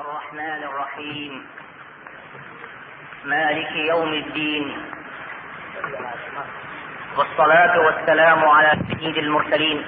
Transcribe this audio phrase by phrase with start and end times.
[0.00, 1.46] الرحمن الرحيم.
[3.24, 4.76] مالك يوم الدين.
[7.16, 9.86] والصلاة والسلام على سيد المرسلين.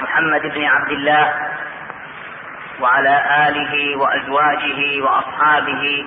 [0.00, 1.34] محمد بن عبد الله
[2.80, 3.14] وعلى
[3.48, 6.06] آله وأزواجه وأصحابه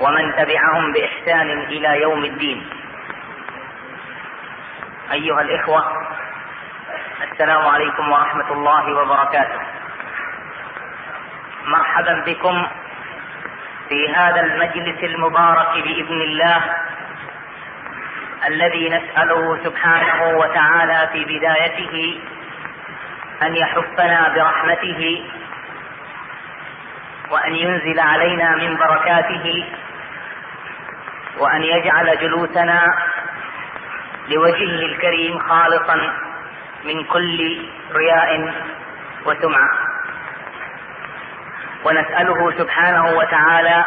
[0.00, 2.70] ومن تبعهم بإحسان إلى يوم الدين.
[5.12, 6.08] أيها الإخوة
[7.32, 9.77] السلام عليكم ورحمة الله وبركاته.
[11.68, 12.66] مرحبا بكم
[13.88, 16.60] في هذا المجلس المبارك بإذن الله
[18.46, 22.20] الذي نسأله سبحانه وتعالى في بدايته
[23.42, 25.24] أن يحفنا برحمته
[27.30, 29.64] وأن ينزل علينا من بركاته
[31.38, 32.94] وأن يجعل جلوسنا
[34.28, 36.12] لوجهه الكريم خالصا
[36.84, 37.58] من كل
[37.92, 38.54] رياء
[39.26, 39.87] وسمعة.
[41.88, 43.84] ونسأله سبحانه وتعالى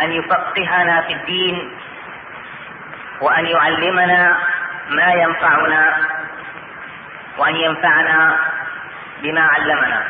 [0.00, 1.76] أن يفقهنا في الدين
[3.20, 4.36] وأن يعلمنا
[4.90, 5.96] ما ينفعنا
[7.38, 8.36] وأن ينفعنا
[9.22, 10.04] بما علمنا.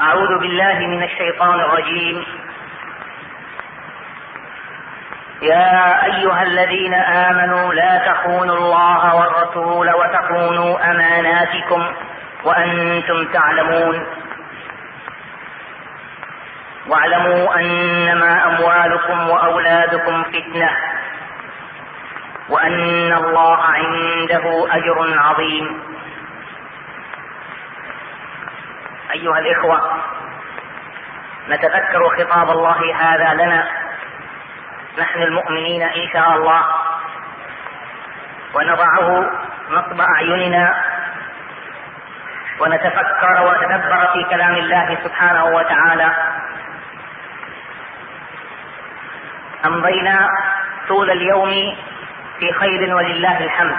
[0.00, 2.24] أعوذ بالله من الشيطان الرجيم.
[5.42, 11.92] يا أيها الذين آمنوا لا تخونوا الله والرسول وتخونوا أماناتكم
[12.44, 14.06] وأنتم تعلمون.
[16.86, 20.70] واعلموا أنما أموالكم وأولادكم فتنة
[22.48, 25.82] وأن الله عنده أجر عظيم.
[29.14, 30.02] أيها الإخوة
[31.48, 33.81] نتذكر خطاب الله هذا لنا
[34.98, 36.64] نحن المؤمنين إن شاء الله.
[38.54, 39.30] ونضعه
[39.70, 40.74] نصب أعيننا.
[42.60, 46.10] ونتفكر ونتدبر في كلام الله سبحانه وتعالى.
[49.64, 50.28] أمضينا
[50.88, 51.76] طول اليوم
[52.38, 53.76] في خير ولله الحمد.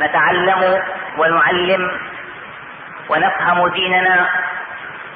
[0.00, 0.82] نتعلم
[1.18, 1.90] ونعلم
[3.08, 4.28] ونفهم ديننا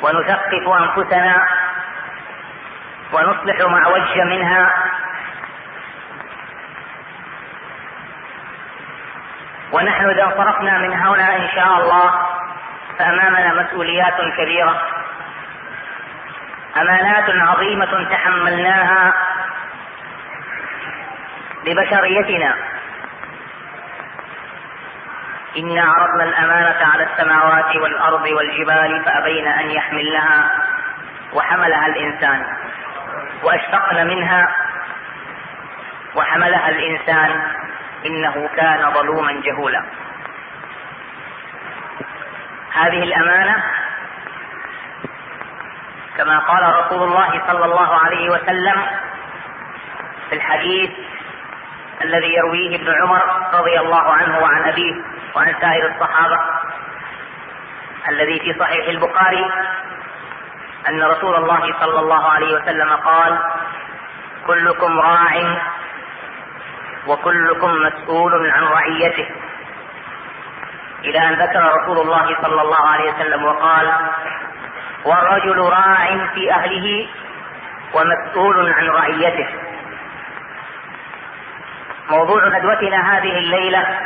[0.02, 1.57] ونثقف أنفسنا
[3.12, 4.72] ونصلح ما وجه منها.
[9.72, 12.26] ونحن إذا انصرفنا من هنا إن شاء الله
[12.98, 14.82] فأمامنا مسؤوليات كبيرة.
[16.76, 19.12] أمانات عظيمة تحملناها
[21.66, 22.54] لبشريتنا.
[25.56, 30.50] إنا عرضنا الأمانة على السماوات والأرض والجبال فأبين أن يحملنها
[31.32, 32.57] وحملها الإنسان.
[33.42, 34.54] وأشفقن منها
[36.14, 37.42] وحملها الإنسان
[38.06, 39.84] إنه كان ظلوما جهولا.
[42.72, 43.62] هذه الأمانة
[46.16, 48.86] كما قال رسول الله صلى الله عليه وسلم
[50.30, 50.90] في الحديث
[52.02, 53.22] الذي يرويه ابن عمر
[53.54, 54.94] رضي الله عنه وعن أبيه
[55.36, 56.38] وعن سائر الصحابة
[58.08, 59.50] الذي في صحيح البخاري
[60.88, 63.38] أن رسول الله صلى الله عليه وسلم قال
[64.46, 65.58] كلكم راع
[67.06, 69.28] وكلكم مسؤول عن رعيته.
[71.04, 73.92] إلى أن ذكر رسول الله صلى الله عليه وسلم وقال
[75.04, 77.08] والرجل راع في أهله
[77.94, 79.48] ومسؤول عن رعيته.
[82.10, 83.98] موضوع ندوتنا هذه الليلة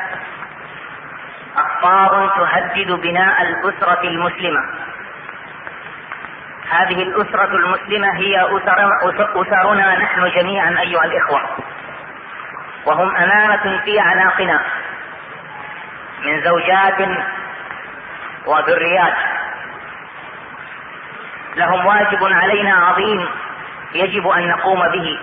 [1.56, 4.81] أخبار تهدد بناء الأسرة المسلمة.
[6.72, 11.40] هذه الأسرة المسلمة هي أسر أسرنا نحن جميعا أيها الإخوة.
[12.86, 14.60] وهم أمانة في أعناقنا
[16.24, 17.08] من زوجات
[18.46, 19.14] وذريات.
[21.56, 23.28] لهم واجب علينا عظيم
[23.94, 25.18] يجب أن نقوم به.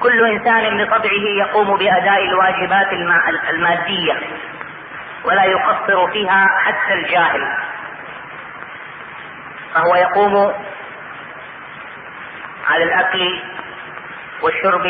[0.00, 2.92] كل إنسان بطبعه يقوم بأداء الواجبات
[3.50, 4.20] المادية
[5.24, 7.68] ولا يقصر فيها حتى الجاهل.
[9.78, 10.52] فهو يقوم
[12.68, 13.40] على الأكل
[14.42, 14.86] والشرب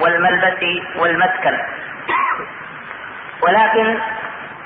[0.00, 1.58] والملبس والمسكن.
[3.42, 3.98] ولكن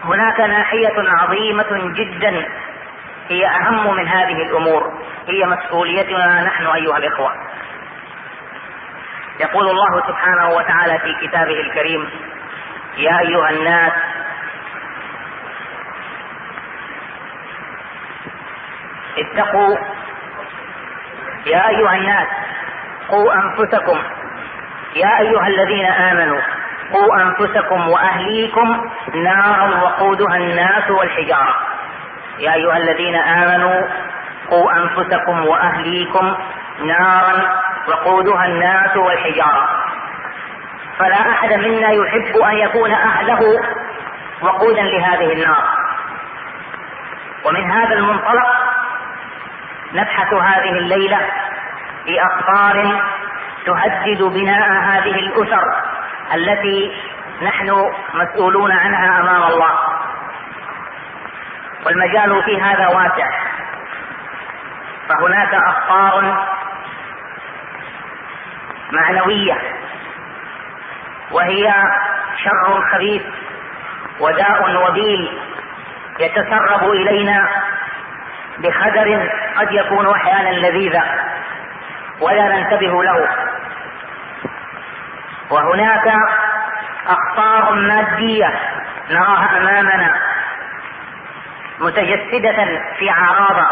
[0.05, 2.47] هناك ناحية عظيمة جدا
[3.29, 4.93] هي أهم من هذه الأمور.
[5.29, 7.33] هي مسؤوليتنا نحن أيها الإخوة.
[9.41, 12.11] يقول الله سبحانه وتعالى في كتابه الكريم
[12.97, 13.93] يا أيها الناس
[19.19, 19.77] اتقوا
[21.47, 22.29] يا أيها الناس
[23.09, 23.99] قوا أنفسكم.
[24.97, 26.41] يا أيها الذين آمنوا
[26.93, 31.55] قوا أنفسكم وأهليكم نارا وقودها الناس والحجارة.
[32.39, 33.83] يا أيها الذين آمنوا
[34.51, 36.37] قوا أنفسكم وأهليكم
[36.85, 39.69] نارا وقودها الناس والحجارة.
[40.99, 43.41] فلا أحد منا يحب أن يكون أهله
[44.43, 45.65] وقودا لهذه النار.
[47.45, 48.66] ومن هذا المنطلق
[49.93, 51.19] نبحث هذه الليلة
[52.05, 53.03] في أخبار
[53.67, 55.83] تهدد بناء هذه الأسر
[56.35, 56.93] التي
[57.43, 59.79] نحن مسؤولون عنها أمام الله.
[61.87, 63.31] والمجال في هذا واسع.
[65.09, 66.47] فهناك اخطار
[68.93, 69.59] معنوية
[71.31, 71.75] وهي
[72.45, 73.23] شر خبيث
[74.21, 75.39] وداء وبيل
[76.21, 77.49] يتسرب إلينا
[78.59, 81.03] بخدر قد يكون أحيانا لذيذا
[82.21, 83.29] ولا ننتبه له.
[85.51, 86.13] وهناك
[87.07, 88.61] اخطار مادية
[89.11, 90.15] نراها أمامنا
[91.79, 93.67] متجسدة في أعراض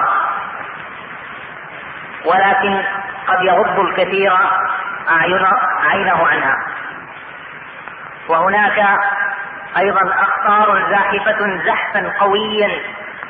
[2.24, 2.82] ولكن
[3.28, 4.32] قد يغض الكثير
[5.90, 6.56] عينه عنها.
[8.28, 9.00] وهناك
[9.76, 12.70] أيضا أخطار زاحفة زحفا قويا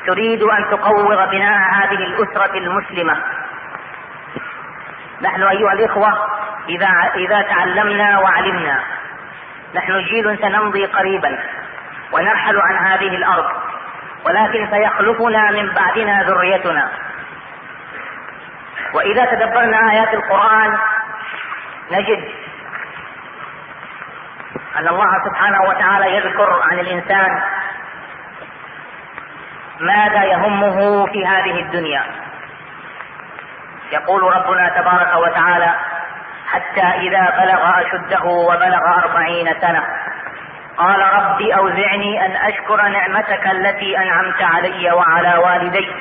[0.07, 3.17] تريد أن تقوض بناء هذه الأسرة المسلمة.
[5.23, 6.09] نحن أيها الإخوة
[6.69, 8.81] إذا إذا تعلمنا وعلمنا
[9.75, 11.39] نحن جيل سنمضي قريبا
[12.13, 13.51] ونرحل عن هذه الأرض
[14.27, 16.91] ولكن سيخلفنا من بعدنا ذريتنا.
[18.95, 20.79] وإذا تدبرنا آيات القرآن
[21.91, 22.25] نجد
[24.77, 27.43] أن الله سبحانه وتعالى يذكر عن الإنسان
[29.85, 32.03] ماذا يهمه في هذه الدنيا؟
[33.93, 35.75] يقول ربنا تبارك وتعالى
[36.53, 39.83] حتى إذا بلغ أشده وبلغ أربعين سنة
[40.77, 45.93] قال رب أوزعني أن أشكر نعمتك التي أنعمت علي وعلى والدي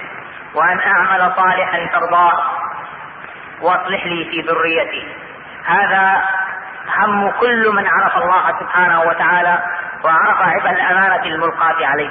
[0.56, 2.44] وأن أعمل صالحا ترضاه.
[3.62, 5.16] واصلح لي في ذريتي.
[5.66, 6.22] هذا
[6.98, 9.60] هم كل من عرف الله سبحانه وتعالى
[10.04, 12.10] وعرف عبء الأمانة الملقاة عليه.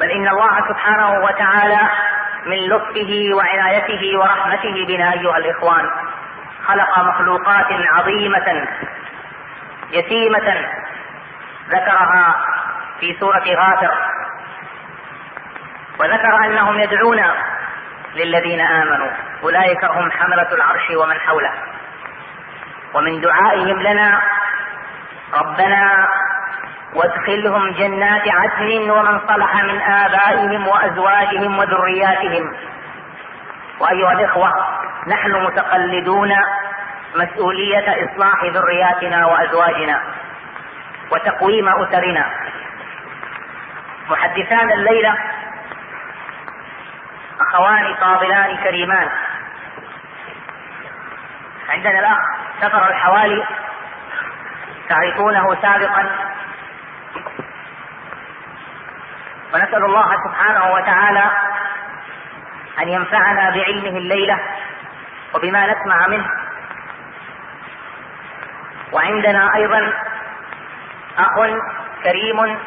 [0.00, 1.80] بل إن الله سبحانه وتعالى
[2.46, 5.90] من لطفه وعنايته ورحمته بنا أيها الإخوان.
[6.66, 8.66] خلق مخلوقات عظيمة
[9.90, 10.66] يتيمة
[11.68, 12.36] ذكرها
[13.00, 13.94] في سورة غافر.
[16.00, 17.22] وذكر أنهم يدعون
[18.14, 19.10] للذين آمنوا.
[19.42, 21.52] أولئك هم حملة العرش ومن حوله.
[22.94, 24.22] ومن دعائهم لنا
[25.34, 26.08] ربنا
[26.94, 32.54] وادخلهم جنات عدن ومن صلح من آبائهم وأزواجهم وذرياتهم.
[33.80, 34.52] وأيها الإخوة
[35.06, 36.32] نحن متقلدون
[37.16, 40.00] مسؤولية إصلاح ذرياتنا وأزواجنا
[41.10, 42.30] وتقويم أسرنا.
[44.10, 45.14] محدثان الليلة
[47.40, 49.08] أخوان فاضلان كريمان.
[51.68, 52.18] عندنا الأخ
[52.60, 53.44] سفر الحوالي
[54.88, 56.31] تعرفونه سابقا.
[59.54, 61.30] ونسأل الله سبحانه وتعالى
[62.82, 64.38] أن ينفعنا بعلمه الليلة
[65.34, 66.26] وبما نسمع منه.
[68.92, 69.92] وعندنا أيضا
[71.18, 71.34] أخ
[72.04, 72.58] كريم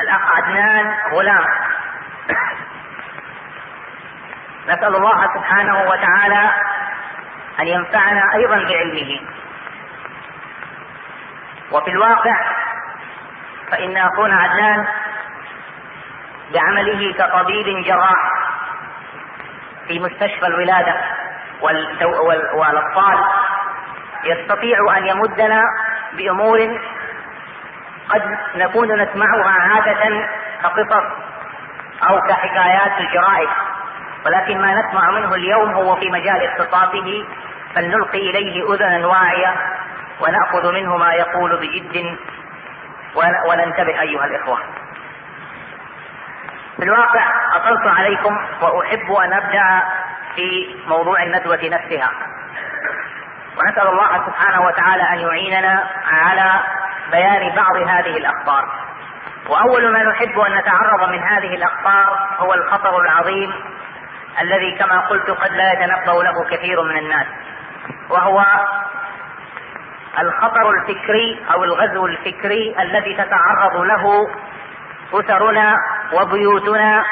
[0.00, 1.44] الأخ عدنان غلام.
[4.68, 6.50] نسأل الله سبحانه وتعالى
[7.60, 9.20] أن ينفعنا أيضا بعلمه.
[11.72, 12.36] وفي الواقع
[13.70, 14.86] فإن أخونا عدنان
[16.54, 18.48] بعمله كطبيب جراح
[19.88, 20.94] في مستشفى الولادة
[22.54, 23.18] والأطفال
[24.24, 25.62] يستطيع أن يمدنا
[26.12, 26.80] بأمور
[28.08, 30.28] قد نكون نسمعها عادة
[30.62, 31.04] كقصص
[32.08, 33.48] أو كحكايات الجرائد
[34.26, 37.24] ولكن ما نسمع منه اليوم هو في مجال اختصاصه
[37.74, 39.54] فلنلقي إليه أذنا واعية
[40.20, 42.16] ونأخذ منه ما يقول بجد
[43.48, 44.58] وننتبه أيها الإخوة.
[46.78, 49.82] في الواقع أطلت عليكم وأحب أن أبدأ
[50.34, 52.10] في موضوع الندوة نفسها.
[53.58, 56.60] ونسأل الله سبحانه وتعالى أن يعيننا على
[57.12, 58.68] بيان بعض هذه الأخبار.
[59.48, 63.52] وأول ما نحب أن نتعرض من هذه الأخبار هو الخطر العظيم
[64.40, 67.26] الذي كما قلت قد لا يتنبأ له كثير من الناس
[68.10, 68.44] وهو
[70.18, 74.28] الخطر الفكري أو الغزو الفكري الذي تتعرض له
[75.12, 75.76] أسرنا
[76.12, 77.04] وبيوتنا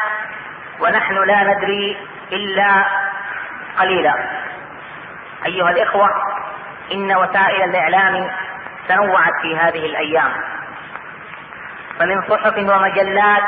[0.81, 1.97] ونحن لا ندري
[2.33, 2.85] إلا
[3.79, 4.15] قليلا.
[5.47, 6.09] أيها الإخوة
[6.93, 8.31] إن وسائل الإعلام
[8.89, 10.33] تنوعت في هذه الأيام.
[11.99, 13.43] فمن صحف ومجلات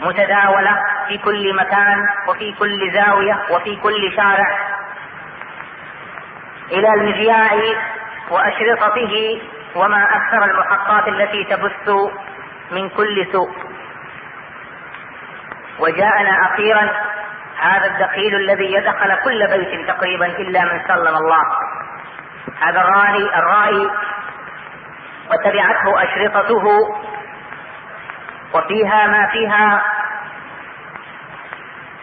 [0.00, 4.58] متداولة في كل مكان وفي كل زاوية وفي كل شارع
[6.72, 7.50] إلى المذياع
[8.30, 9.42] وأشرطته
[9.74, 11.90] وما أكثر المحطات التي تبث
[12.70, 13.50] من كل سوء.
[15.78, 16.90] وجاءنا أخيرا
[17.60, 21.42] هذا الدخيل الذي يدخل كل بيت تقريبا إلا من سلم الله.
[22.60, 23.90] هذا الرائي الرائي
[25.30, 26.64] وتبعته أشرطته
[28.54, 29.82] وفيها ما فيها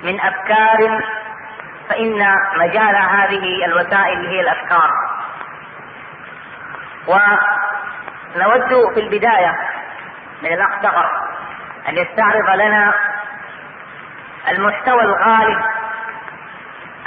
[0.04, 1.04] من أفكار
[1.90, 4.92] فإن مجال هذه الوسائل هي الأفكار.
[7.08, 9.73] ونود في البداية
[10.44, 10.96] من الأخ
[11.90, 12.94] أن يستعرض لنا
[14.50, 15.64] المحتوى الغالب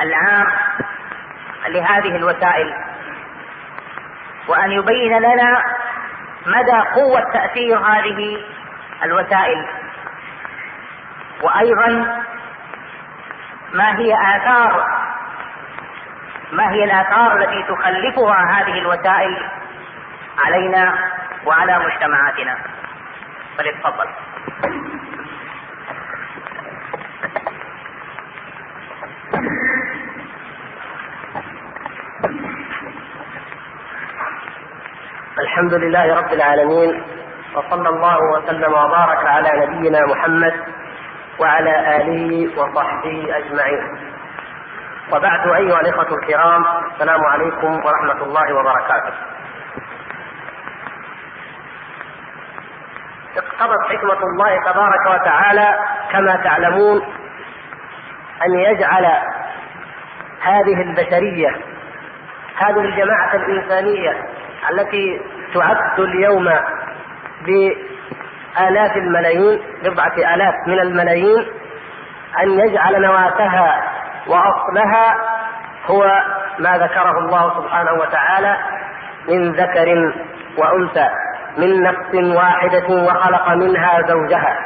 [0.01, 0.47] العام
[1.69, 2.75] لهذه الوسائل
[4.49, 5.63] وأن يبين لنا
[6.47, 8.45] مدى قوة تأثير هذه
[9.03, 9.67] الوسائل
[11.43, 11.89] وأيضا
[13.73, 14.87] ما هي آثار
[16.53, 19.51] ما هي الآثار التي تخلفها هذه الوسائل
[20.39, 20.99] علينا
[21.47, 22.59] وعلى مجتمعاتنا.
[23.57, 24.09] فليتفضل.
[35.39, 37.03] الحمد لله رب العالمين
[37.55, 40.55] وصلى الله وسلم وبارك على نبينا محمد
[41.41, 43.83] وعلى آله وصحبه أجمعين.
[45.13, 49.15] وبعد أيها الإخوة الكرام السلام عليكم ورحمة الله وبركاته.
[53.61, 55.79] اقتضت حكمة الله تبارك وتعالى
[56.13, 57.03] كما تعلمون
[58.47, 59.07] أن يجعل
[60.43, 61.57] هذه البشرية
[62.57, 64.13] هذه الجماعة الإنسانية
[64.71, 65.21] التي
[65.55, 66.51] تعد اليوم
[67.47, 71.47] بآلاف الملايين بضعة آلاف من الملايين
[72.43, 73.93] أن يجعل نواتها
[74.27, 75.17] وأصلها
[75.87, 76.23] هو
[76.59, 78.57] ما ذكره الله سبحانه وتعالى
[79.29, 80.13] من ذكر
[80.59, 81.09] وأنثى.
[81.57, 84.59] من نفس واحدة وخلق منها زوجها.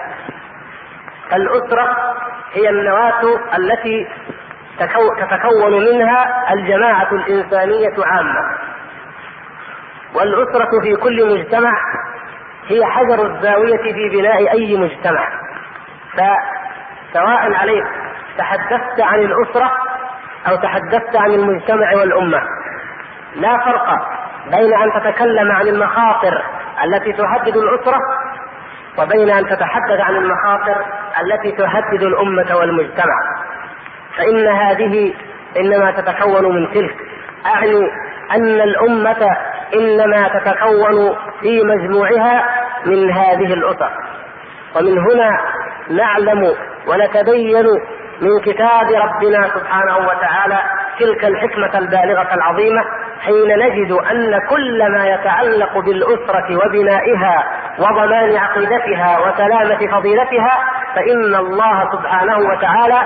[1.32, 1.96] الأسرة
[2.52, 4.08] هي النواة التي
[4.78, 8.58] تتكون منها الجماعة الإنسانية عامة.
[10.14, 11.72] والأسرة في كل مجتمع
[12.68, 15.28] هي حجر الزاوية في بناء أي مجتمع.
[16.12, 17.84] فسواء عليك
[18.38, 19.70] تحدثت عن الأسرة
[20.48, 22.42] أو تحدثت عن المجتمع والأمة
[23.36, 24.08] لا فرق
[24.50, 26.42] بين أن تتكلم عن المخاطر
[26.84, 27.98] التي تهدد الأسرة
[28.98, 30.84] وبين أن تتحدث عن المخاطر
[31.22, 33.14] التي تهدد الأمة والمجتمع.
[34.16, 35.14] فإن هذه
[35.58, 36.96] إنما تتكون من تلك
[37.46, 37.90] أعني
[38.32, 39.36] أن الأمة
[39.74, 42.44] إنما تتكون في مجموعها
[42.86, 43.90] من هذه الأسر.
[44.76, 45.40] ومن هنا
[45.90, 46.54] نعلم
[46.88, 47.64] ونتبين
[48.20, 50.58] من كتاب ربنا سبحانه وتعالى
[50.98, 52.84] تلك الحكمة البالغة العظيمة
[53.20, 57.44] حين نجد أن كل ما يتعلق بالأسرة وبنائها
[57.78, 63.00] وضمان عقيدتها وسلامة فضيلتها فإن الله سبحانه وتعالى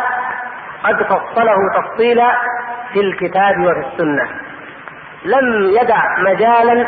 [0.85, 2.33] قد فصله تفصيلا
[2.93, 4.29] في الكتاب وفي السنة.
[5.25, 6.87] لم يدع مجالا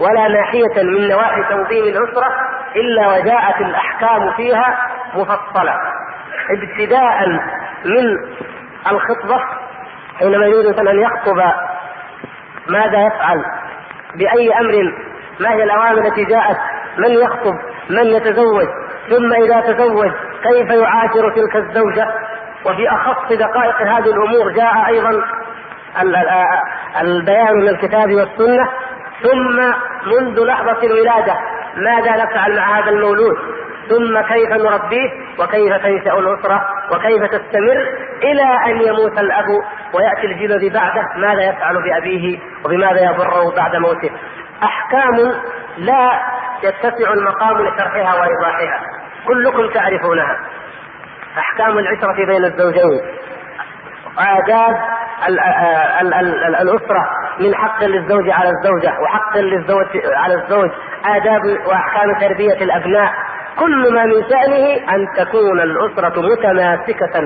[0.00, 2.34] ولا ناحية من نواحي تنظيم الأسرة
[2.76, 4.78] إلا وجاءت الأحكام فيها
[5.14, 5.74] مفصلة.
[6.50, 7.28] ابتداء
[7.84, 8.16] من
[8.90, 9.44] الخطبة
[10.18, 11.52] حينما يريد أن يخطب
[12.68, 13.44] ماذا يفعل
[14.14, 14.94] بأي أمر؟
[15.40, 16.56] ما هي الأوامر التي جاءت؟
[16.98, 17.54] من يخطب؟
[17.90, 18.66] من يتزوج؟
[19.10, 20.10] ثم إذا تزوج
[20.42, 22.06] كيف يعاشر تلك الزوجة؟
[22.66, 25.24] وفي أخص دقائق هذه الأمور جاء أيضا
[27.00, 28.68] البيان من الكتاب والسنة.
[29.22, 29.56] ثم
[30.06, 31.34] منذ لحظة الولادة
[31.76, 33.36] ماذا نفعل مع هذا المولود؟
[33.88, 37.88] ثم كيف نربيه؟ وكيف تنشأ الاسره وكيف تستمر؟
[38.22, 39.46] إلى أن يموت الأب
[39.94, 44.10] ويأتي الجيل الذي بعده ماذا يفعل بأبيه؟ وبماذا يضره بعد موته؟
[44.62, 45.16] أحكام
[45.78, 46.20] لا
[46.62, 48.80] يتسع المقام لشرحها وإيضاحها.
[49.26, 50.36] كلكم تعرفونها.
[51.38, 53.00] أحكام العشره بين الزوجين.
[54.18, 54.76] آداب
[56.60, 60.70] الأسرة من حق للزوج على الزوجة وحق للزوج على الزوج.
[61.04, 63.12] آداب وأحكام تربية الأبناء.
[63.58, 67.22] كل ما من شأنه أن تكون الأسرة متماسكة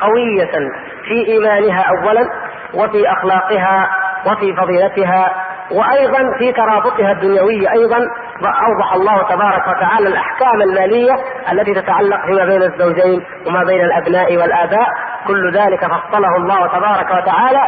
[0.00, 0.70] قوية
[1.04, 2.28] في إيمانها أولا
[2.74, 3.90] وفي أخلاقها
[4.26, 7.98] وفي فضيلتها وأيضا في ترابطها الدنيوي أيضا.
[8.42, 11.14] اوضح الله تبارك وتعالى الأحكام المالية
[11.52, 14.88] التي تتعلق فيما بين الزوجين وما بين الأبناء والآباء.
[15.26, 17.62] كل ذلك فصله الله تبارك وتعالى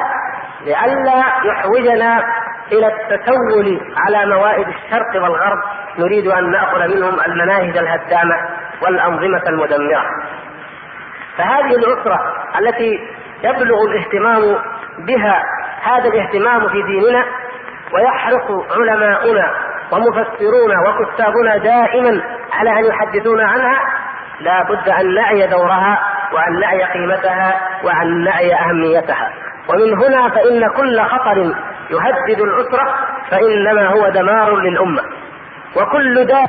[0.66, 2.22] لئلا يحوجنا
[2.72, 5.58] إلى التسول على موائد الشرق والغرب
[5.98, 8.34] نريد أن نأخذ منهم المناهج الهدامة
[8.82, 10.04] والأنظمة المدمرة.
[11.38, 12.20] فهذه الاسره
[12.58, 13.00] التي
[13.44, 14.56] يبلغ الاهتمام
[14.98, 15.42] بها
[15.82, 17.24] هذا الاهتمام في ديننا
[17.92, 19.52] ويحرص علماؤنا
[19.92, 22.22] ومفسرون وكتابنا دائما
[22.52, 23.80] على أن يحدثونا عنها
[24.40, 25.98] لا بد أن نعي دورها
[26.32, 29.30] وأن نعي قيمتها وأن نعي أهميتها
[29.68, 31.54] ومن هنا فإن كل خطر
[31.90, 32.94] يهدد الاسره
[33.30, 35.02] فإنما هو دمار للأمة.
[35.76, 36.44] وكل داع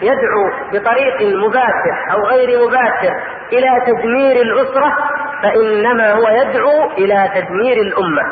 [0.00, 3.14] يدعو بطريق مباشر أو غير مباشر
[3.52, 4.96] إلى تدمير الاسره
[5.42, 8.22] فإنما هو يدعو إلى تدمير الأمة.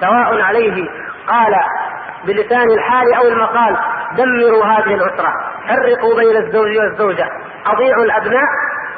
[0.00, 0.88] سواء عليه
[1.28, 1.54] قال
[2.24, 3.76] بلسان الحال أو المقال
[4.16, 5.32] دمروا هذه الاسره
[5.68, 7.28] فرقوا بين الزوج والزوجة
[7.66, 8.44] أضيعوا الأبناء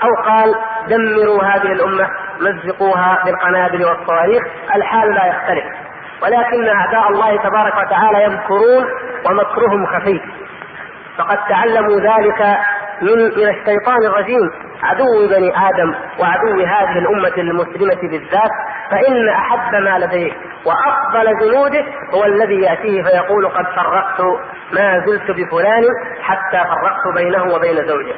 [0.02, 0.54] أو قال
[0.88, 2.08] دمروا هذه الأمة
[2.40, 4.42] مزقوها بالقنابل والصواريخ
[4.76, 5.64] الحال لا يختلف.
[6.22, 8.84] ولكن أعداء الله تبارك وتعالى يمكرون
[9.26, 10.20] ومكرهم خفي
[11.18, 12.58] فقد تعلموا ذلك
[13.02, 14.50] من من الشيطان الرجيم.
[14.82, 18.50] عدو بني آدم وعدو هذه الأمة المسلمة بالذات
[18.90, 20.32] فإن أحب ما لديه
[20.66, 21.84] وأفضل جنوده
[22.14, 24.20] هو الذي يأتيه فيقول قد فرقت
[24.72, 25.84] ما زلت بفلان
[26.22, 28.14] حتى فرقت بينه وبين زوجه.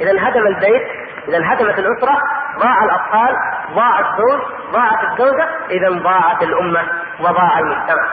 [0.00, 0.82] اذا هدم البيت
[1.28, 2.16] اذا هدمت الأسرة
[2.58, 3.36] ضاع الأطفال
[3.74, 4.40] ضاع الزوج
[4.72, 6.82] ضاعت الزوجة اذا ضاعت الأمة.
[7.20, 8.08] وضاع المجتمع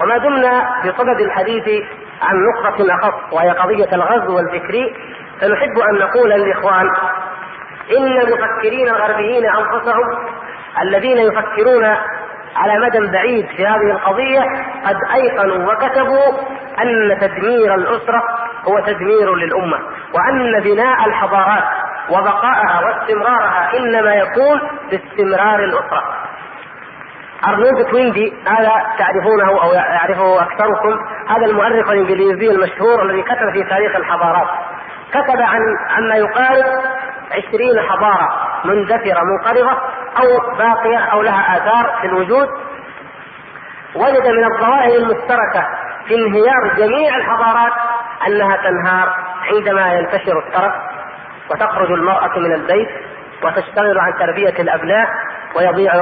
[0.00, 1.84] وما دمنا في صدد الحديث
[2.22, 4.94] عن نقطة أخص وهي قضية الغزو الفكري
[5.40, 6.86] فنحب أن نقول للإخوان
[7.98, 10.04] إن المفكرين الغربيين أنفسهم
[10.82, 11.84] الذين يفكرون
[12.56, 14.40] على مدى بعيد في هذه القضية
[14.86, 16.38] قد أيقنوا وكتبوا
[16.82, 18.22] أن تدمير الأسرة
[18.68, 19.78] هو تدمير للأمة
[20.14, 21.64] وأن بناء الحضارات
[22.10, 24.60] وبقائها واستمرارها إنما يكون
[24.90, 26.14] باستمرار الأسرة.
[27.48, 30.98] أرنولد كويندي هذا تعرفونه أو يعرفه أكثركم.
[31.28, 34.48] هذا المؤرخ الإنجليزي المشهور الذي كتب في تاريخ الحضارات.
[35.10, 35.60] كتب عن
[35.90, 36.64] عما يقارب
[37.32, 38.28] عشرين حضارة
[38.64, 39.70] مندثرة منقرضة
[40.18, 42.48] أو باقية أو لها آثار في الوجود.
[43.94, 45.66] وجد من الظواهر المشتركة
[46.06, 47.72] في انهيار جميع الحضارات
[48.26, 49.14] أنها تنهار
[49.52, 50.74] عندما ينتشر الترف
[51.50, 52.88] وتخرج المرأة من البيت
[53.42, 55.08] وتشتغل عن تربية الأبناء
[55.56, 55.92] ويضيع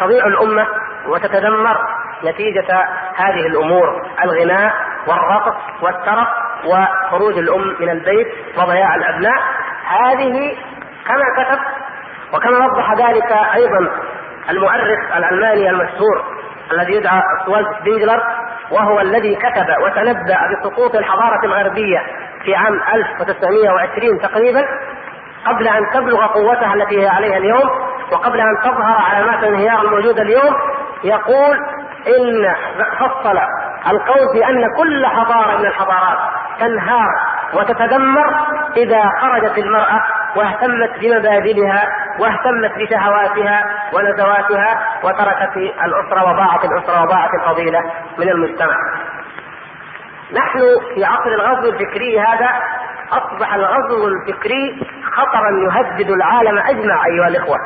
[0.00, 0.66] تضيع الأمة
[1.08, 1.76] وتتدمر
[2.24, 4.72] نتيجة هذه الأمور الغناء
[5.06, 6.28] والرقص والترف
[6.64, 8.26] وخروج الأم من البيت
[8.58, 9.38] وضياع الأبناء.
[9.86, 10.56] هذه
[11.06, 11.60] كما كتب
[12.34, 13.90] وكما وضح ذلك أيضا
[14.50, 16.24] المؤرخ الألماني المشهور
[16.72, 18.22] الذي يدعى والت بيجلر
[18.70, 22.02] وهو الذي كتب وتنبأ بسقوط الحضارة الغربية
[22.44, 24.64] في عام 1920 تقريبا
[25.46, 27.70] قبل أن تبلغ قوتها التي هي عليها اليوم.
[28.14, 30.54] وقبل أن تظهر علامات الانهيار الموجودة اليوم
[31.04, 31.56] يقول
[32.06, 32.54] إن
[32.98, 33.38] فصل
[33.90, 36.18] القول بأن كل حضارة من الحضارات
[36.60, 37.08] تنهار
[37.54, 38.34] وتتدمر
[38.76, 40.02] إذا خرجت المرأة
[40.36, 47.80] واهتمت بمبادئها واهتمت بشهواتها ونزواتها وتركت الأسرة وضاعت الأسرة وضاعت الفضيلة
[48.18, 48.76] من المجتمع.
[50.32, 50.60] نحن
[50.94, 52.48] في عصر الغزو الفكري هذا
[53.12, 57.56] أصبح الغزو الفكري خطرا يهدد العالم أجمع أيها الإخوة.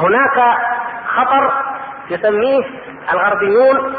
[0.00, 0.58] هناك
[1.06, 1.52] خطر
[2.10, 2.64] يسميه
[3.12, 3.94] الغربيون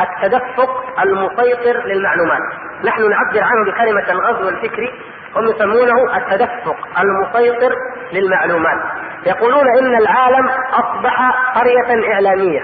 [0.00, 2.42] التدفق المسيطر للمعلومات.
[2.84, 4.92] نحن نعبر عنه بكلمة الغزو الفكري
[5.36, 7.74] هم يسمونه التدفق المسيطر
[8.12, 8.78] للمعلومات.
[9.26, 12.62] يقولون إن العالم أصبح قرية إعلامية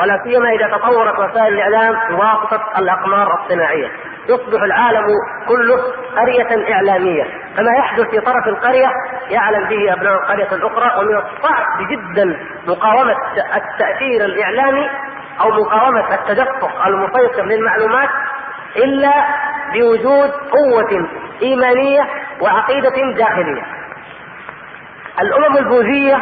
[0.00, 3.90] ولا سيما إذا تطورت وسائل الإعلام بواسطة الأقمار الصناعية.
[4.28, 5.06] يصبح العالم
[5.48, 5.76] كله
[6.16, 7.24] قرية إعلامية.
[7.56, 8.90] فما يحدث في طرف القرية
[9.30, 13.16] يعلم به أبناء القرية الأخرى ومن الصعب جدا مقاومة
[13.56, 14.90] التأثير الإعلامي
[15.40, 18.08] أو مقاومة التدفق المسيطر للمعلومات
[18.76, 19.12] إلا
[19.72, 21.08] بوجود قوة
[21.42, 22.06] إيمانية
[22.40, 23.62] وعقيدة داخلية.
[25.20, 26.16] الأمم البوذية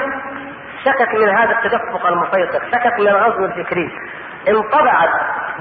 [0.84, 3.90] شكت من هذا التدفق المسيطر شكت من الغزو الفكري.
[4.48, 5.10] انطبعت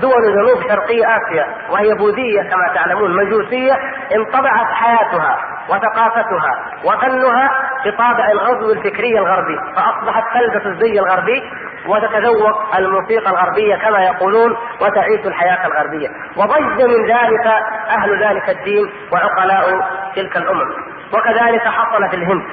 [0.02, 3.74] دول جنوب شرقي آسيا وهي بوذية كما تعلمون مجوسية
[4.16, 5.38] انطبعت حياتها
[5.70, 7.52] وثقافتها وفنها
[7.86, 11.44] بطابع الغزو الفكري الغربي فأصبحت تلبس الزي الغربي
[11.88, 16.08] وتتذوق الموسيقى الغربية كما يقولون وتعيش الحياة الغربية.
[16.38, 17.48] وضج من ذلك
[17.90, 20.72] أهل ذلك الدين وعقلاء تلك الأمم.
[21.14, 22.44] وكذلك حصل في الهند.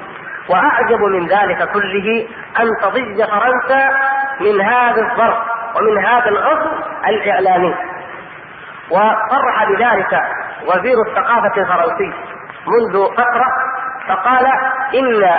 [0.49, 2.29] وأعجب من ذلك كله
[2.61, 3.91] أن تضج فرنسا
[4.41, 5.39] من هذا الظرف.
[5.77, 6.71] ومن هذا الغزو
[7.07, 7.75] الإعلامي.
[8.91, 10.23] وصرح بذلك
[10.67, 12.13] وزير الثقافة الفرنسي
[12.67, 13.47] منذ فتره
[14.09, 14.47] فقال
[14.95, 15.31] إن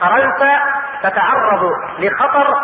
[0.00, 0.58] فرنسا
[1.02, 1.62] تتعرض
[1.98, 2.54] لخطر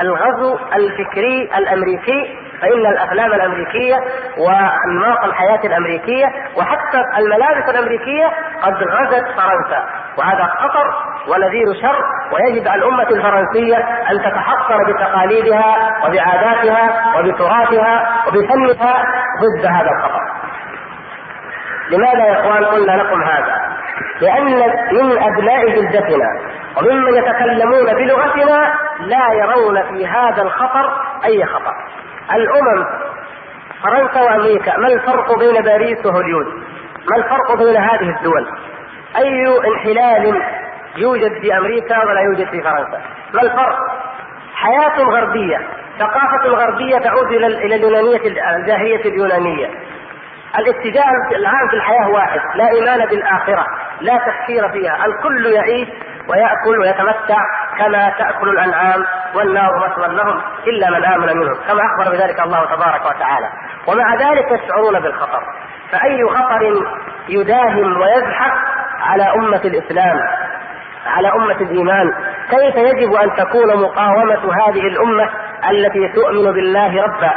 [0.00, 3.96] الغزو الفكري الأمريكي فإن الأفلام الأمريكية
[4.38, 8.26] وأنماط الحياة الأمريكية وحتى الملابس الأمريكية
[8.62, 9.84] قد غزت فرنسا
[10.18, 10.94] وهذا خطر
[11.28, 11.98] ونذير شر
[12.32, 13.76] ويجب على الأمة الفرنسية
[14.10, 19.04] أن تتحصر بتقاليدها وبعاداتها وبتراثها وبفنها
[19.40, 20.22] ضد هذا الخطر
[21.90, 23.76] لماذا يا إخوان قلنا لكم هذا؟
[24.20, 24.44] لأن
[24.92, 26.28] من أبناء جلدتنا
[26.76, 30.92] وممن يتكلمون بلغتنا لا يرون في هذا الخطر
[31.24, 31.74] أي خطر.
[32.34, 32.86] الأمم
[33.82, 36.46] فرنسا وأمريكا ما الفرق بين باريس وهوليود؟
[37.10, 38.46] ما الفرق بين هذه الدول؟
[39.16, 40.42] أي انحلال
[40.96, 43.00] يوجد في أمريكا ولا يوجد في فرنسا؟
[43.34, 43.78] ما الفرق؟
[44.54, 45.60] حياة غربية
[45.98, 48.20] ثقافة غربية تعود إلى اليونانية
[48.56, 49.70] الجاهلية اليونانية
[50.58, 53.66] الاتجاه العام في الحياة واحد لا إيمان بالآخرة
[54.00, 55.88] لا تفكير فيها الكل يعيش
[56.28, 57.38] ويأكل ويتمتع
[57.78, 63.00] كما تأكل الأنعام والنار مثوى لهم إلا من آمن منهم كما أخبر بذلك الله تبارك
[63.06, 63.48] وتعالى.
[63.86, 65.42] ومع ذلك يشعرون بالخطر
[65.92, 66.62] فأي خطر
[67.28, 68.52] يداهم ويزحف
[69.00, 70.20] على أمة الإسلام
[71.06, 72.12] على أمة الإيمان؟
[72.50, 75.30] كيف يجب أن تكون مقاومة هذه الأمة
[75.70, 77.32] التي تؤمن بالله ربا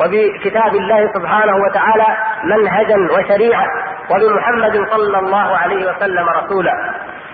[0.00, 3.66] وبكتاب الله سبحانه وتعالى منهجا وشريعه
[4.10, 6.72] وبمحمد صلى الله عليه وسلم رسولا؟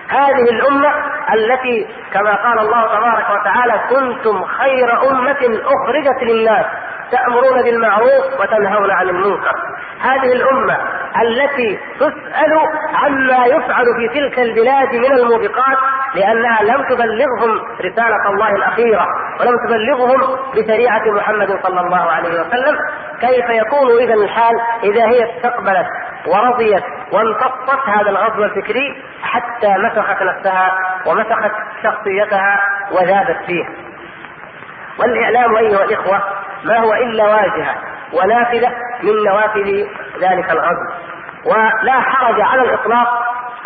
[0.09, 0.89] هذه الأمة
[1.33, 6.65] التي كما قال الله تبارك وتعالى كنتم خير أمة أخرجت للناس
[7.11, 9.55] تأمرون بالمعروف وتنهون عن المنكر.
[10.01, 10.77] هذه الأمة
[11.21, 12.53] التي تسأل
[12.95, 15.77] عما يفعل في تلك البلاد من الموبقات
[16.15, 19.05] لأنها لم تبلغهم رسالة الله الأخيرة
[19.39, 22.77] ولم تبلغهم بشريعة محمد صلى الله عليه وسلم.
[23.27, 25.87] كيف يكون اذا الحال إذا هي استقبلت
[26.27, 30.71] ورضيت وامتصت هذا الغزو الفكري حتى مسخت نفسها
[31.05, 31.51] ومسخت
[31.83, 32.59] شخصيتها
[32.91, 33.65] وذابت فيه.
[34.99, 36.21] والإعلام أيها الإخوة
[36.63, 37.75] ما هو إلا واجهة
[38.13, 38.71] ونافذة
[39.03, 39.85] من نوافذ
[40.21, 40.85] ذلك الغزو
[41.45, 43.07] ولا حرج على الإطلاق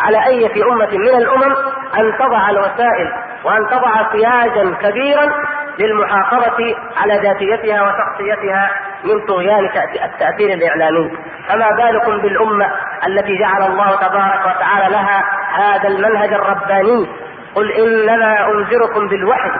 [0.00, 1.56] على أي في أمة من الأمم
[1.98, 3.12] أن تضع الوسائل
[3.44, 5.32] وأن تضع سياجا كبيرا
[5.78, 8.70] للمحافظة على ذاتيتها وشخصيتها
[9.04, 9.70] من طغيان
[10.04, 11.10] التأثير الإعلامي.
[11.48, 12.66] فما بالكم بالأمة
[13.06, 17.06] التي جعل الله تبارك وتعالى لها هذا المنهج الرباني؟
[17.54, 19.50] قل إنما أنذركم بالوحي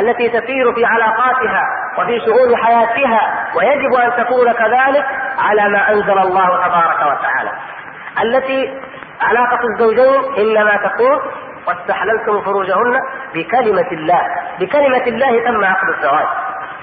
[0.00, 1.62] التي تسير في علاقاتها
[1.98, 5.06] وفي شؤون حياتها ويجب أن تكون كذلك
[5.38, 7.50] على ما أنزل الله تبارك وتعالى.
[8.22, 8.80] التي
[9.22, 11.20] علاقة الزوجين إنما تكون
[11.66, 13.00] واستحللتم فروجهن
[13.34, 14.20] بكلمة الله
[14.60, 16.26] بكلمة الله تم عقد الزواج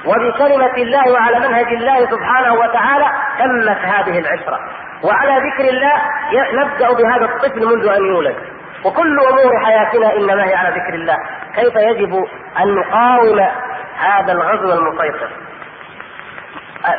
[0.06, 3.06] وبكلمة الله وعلى منهج الله سبحانه وتعالى
[3.40, 4.60] تمت هذه العشرة
[5.04, 5.94] وعلى ذكر الله
[6.54, 8.36] نبدأ بهذا الطفل منذ أن يولد.
[8.86, 11.18] وكل أمور حياتنا إنما هي على ذكر الله.
[11.56, 12.26] كيف يجب
[12.60, 13.40] أن نقاوم
[13.98, 15.30] هذا الغزو المسيطر؟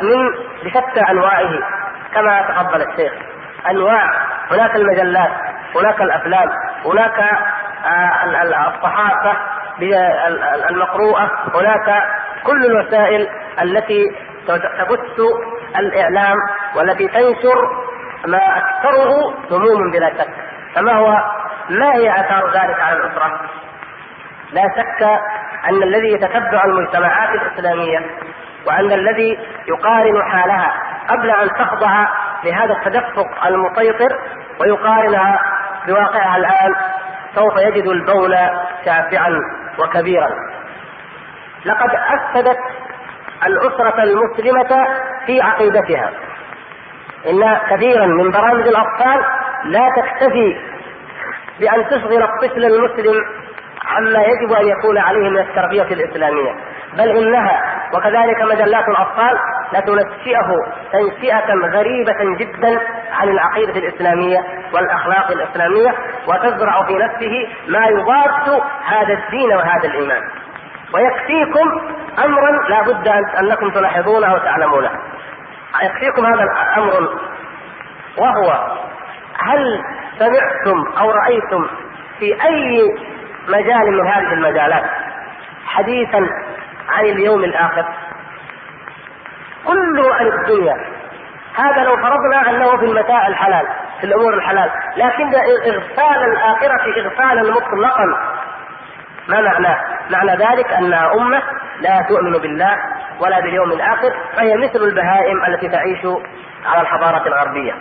[0.03, 0.31] من
[0.65, 1.51] بشتى أنواعه
[2.15, 3.13] كما تفضل الشيخ
[3.71, 4.05] أنواع
[4.51, 5.31] هناك المجلات
[5.77, 6.49] هناك الأفلام
[6.85, 7.39] هناك
[8.75, 9.37] الصحافة
[10.71, 11.31] المقروءة.
[11.55, 12.03] هناك
[12.47, 13.29] كل الوسائل
[13.63, 14.05] التي
[14.49, 15.21] تبث
[15.79, 16.37] الإعلام
[16.77, 17.85] والتي تنشر
[18.27, 20.29] ما أكثره سموم بلا شك.
[20.75, 21.17] فما هو؟
[21.71, 23.41] ما هي آثار ذلك على الأسرة؟
[24.53, 25.03] لا شك
[25.69, 27.99] أن الذي يتتبع المجتمعات الإسلامية
[28.67, 30.73] وأن الذي يقارن حالها
[31.09, 32.09] قبل أن تخضع
[32.45, 34.19] لهذا التدفق المسيطر
[34.61, 35.41] ويقارنها
[35.87, 36.75] بواقعها الآن
[37.35, 38.37] سوف يجد البول
[38.85, 39.31] شافعا
[39.79, 40.29] وكبيرا.
[41.65, 42.59] لقد أفسدت
[43.47, 44.87] الأسرة المسلمة
[45.27, 46.11] في عقيدتها.
[47.31, 49.25] إن كثيرا من برامج الأطفال
[49.65, 50.61] لا تكتفي
[51.61, 53.15] بأن تشغل الطفل المسلم
[53.85, 56.55] عما يجب أن يكون عليه من التربية الإسلامية.
[56.97, 57.63] بل إنها
[57.95, 59.39] وكذلك مجلات الأطفال
[59.73, 60.49] لتنشئه
[60.93, 62.81] تنشئه غريبة جدا
[63.13, 64.39] عن العقيدة الإسلامية
[64.73, 65.95] والأخلاق الإسلامية
[66.27, 70.23] وتزرع في نفسه ما يضاد هذا الدين وهذا الإيمان.
[70.95, 71.81] ويكفيكم
[72.25, 74.91] امرا لا بد أنكم تلاحظونه وتعلمونه
[75.83, 77.19] يكفيكم هذا الأمر
[78.19, 78.77] وهو
[79.39, 79.85] هل
[80.19, 81.67] سمعتم أو رأيتم
[82.19, 82.95] في أي
[83.49, 84.85] مجال من هذه المجالات
[85.67, 86.29] حديثا
[86.89, 87.85] عن اليوم الآخر
[89.67, 90.77] كله عن الدنيا
[91.57, 93.67] هذا لو فرضنا أنه في المتاع الحلال
[94.01, 95.35] في الأمور الحلال لكن
[95.73, 98.05] إغفال الآخرة إغفالا مطلقا
[99.29, 99.79] ما معناه؟
[100.11, 101.43] معنى ذلك انها أمة
[101.81, 102.77] لا تؤمن بالله
[103.21, 106.07] ولا باليوم الآخر فهي مثل البهائم التي تعيش
[106.67, 107.73] على الحضارة الغربية.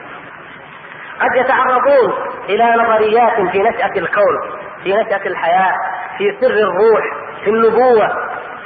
[1.20, 2.14] قد يتعرضون
[2.50, 5.76] إلى نظريات في نشأة الكون، في نشأة الحياة،
[6.18, 7.04] في سر الروح،
[7.44, 8.10] في النبوة،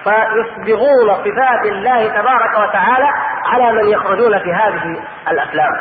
[0.08, 3.08] فيصبغون صفات الله تبارك وتعالى
[3.46, 5.00] على من يخرجون في هذه
[5.32, 5.74] الأفلام.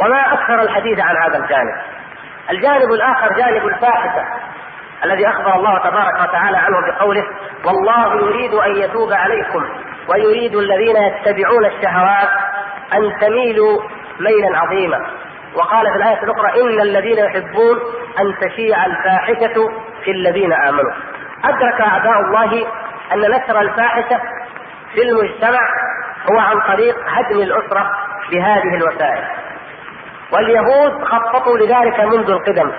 [0.00, 1.74] وما أكثر الحديث عن هذا الجانب.
[2.50, 4.24] الجانب الآخر جانب الفاحشة
[5.04, 7.24] الذي أخبر الله تبارك وتعالى عنه بقوله
[7.64, 9.64] والله يريد أن يتوب عليكم
[10.08, 12.28] ويريد الذين يتبعون الشهوات
[12.92, 13.82] أن تميلوا
[14.20, 15.06] ميلا عظيما
[15.54, 17.78] وقال في الآية الأخرى إن الذين يحبون
[18.20, 19.70] أن تشيع الفاحشة
[20.04, 20.92] في الذين آمنوا
[21.44, 22.66] أدرك أعداء الله
[23.12, 24.20] أن نشر الفاحشة
[24.94, 25.60] في المجتمع
[26.32, 27.90] هو عن طريق هدم الأسرة
[28.30, 29.24] بهذه الوسائل.
[30.32, 32.72] واليهود خططوا لذلك منذ القدم.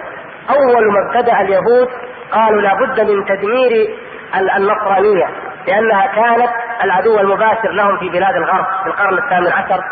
[0.50, 1.90] أول ما ابتدأ اليهود
[2.32, 3.98] قالوا لابد من تدمير
[4.58, 5.28] النصرانية
[5.68, 6.50] لأنها كانت
[6.84, 9.84] العدو المباشر لهم في بلاد الغرب في القرن الثامن عشر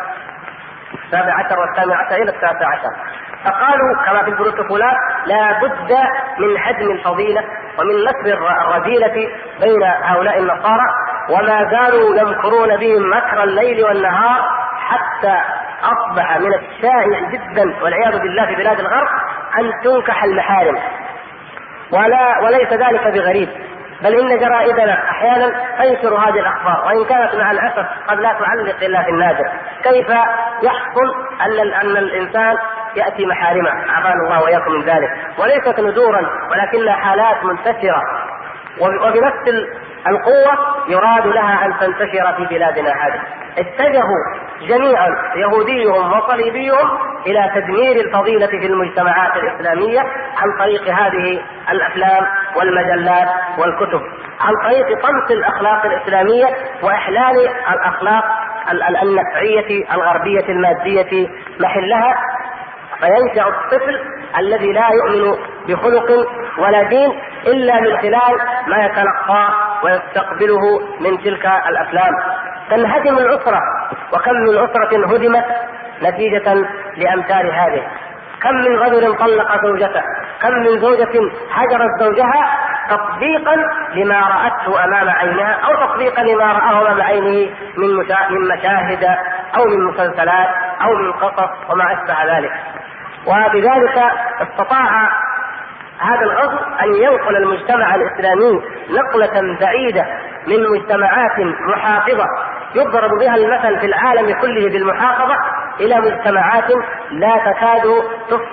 [1.06, 2.92] السابع عشر والثامن عشر إلى التاسع عشر.
[3.46, 5.98] فقالوا كما في البروتوكولات لا بد
[6.38, 7.44] من هدم الفضيلة
[7.80, 9.30] ومن نشر الرذيلة
[9.62, 10.86] بين هؤلاء النصارى
[11.30, 14.42] وما زالوا يمكرون بهم مكر الليل والنهار
[14.80, 15.42] حتى
[15.84, 19.08] أصبح من الشائع جدا والعياذ بالله في بلاد الغرب
[19.60, 20.78] أن تنكح المحارم.
[21.92, 23.50] ولا وليس ذلك بغريب
[24.02, 29.04] بل إن جرائدنا أحيانا تنشر هذه الأخبار وإن كانت مع الأسف قد لا تعلق إلا
[29.04, 29.52] في النادر.
[29.84, 30.10] كيف
[30.64, 32.58] يحصل أن أن الإنسان
[32.96, 33.70] يأتي محارمة.
[33.70, 35.10] عافانا الله وإياكم من ذلك.
[35.38, 36.22] وليست ندورا
[36.52, 38.02] ولكنها حالات منتشرة.
[38.82, 39.68] وبنفس
[40.08, 43.22] القوة يراد لها أن تنتشر في بلادنا هذه.
[43.58, 46.90] اتجهوا جميعا يهوديهم وصليبيهم
[47.28, 50.00] إلى تدمير الفضيلة في المجتمعات الإسلامية
[50.38, 52.26] عن طريق هذه الأفلام
[52.56, 54.02] والمجلات والكتب.
[54.42, 56.46] عن طريق طمس الأخلاق الإسلامية
[56.84, 58.24] وإحلال الأخلاق
[59.04, 62.16] النفعية الغربية المادية محلها.
[63.00, 64.00] فينشأ الطفل
[64.38, 69.50] الذي لا يؤمن بخلق ولا دين إلا من خلال ما يتلقاه
[69.84, 70.62] ويستقبله
[71.00, 72.14] من تلك الأفلام.
[72.70, 73.62] تنهدم الاسره
[74.14, 75.46] وكم من اسره هدمت
[76.02, 76.54] نتيجة
[76.98, 77.88] لأمثال هذه.
[78.42, 80.02] كم من رجل طلق زوجته
[80.42, 82.58] كم من زوجة هجرت زوجها
[82.90, 83.56] تطبيقا
[83.96, 87.96] لما رأته أمام عينها أو تطبيقا لما رآه أمام عينه من
[88.48, 89.04] مشاهد
[89.58, 90.48] أو من مسلسلات
[90.82, 92.52] أو من قصص وما أشبه ذلك.
[93.30, 93.98] وبذلك
[94.42, 95.10] استطاع
[96.00, 100.06] هذا الغزو أن ينقل المجتمع الإسلامي نقلة بعيدة
[100.48, 102.26] من مجتمعات محافظة
[102.76, 105.36] يضرب بها المثل في العالم كله بالمحافظة
[105.80, 106.72] إلى مجتمعات
[107.12, 108.04] لا تكاد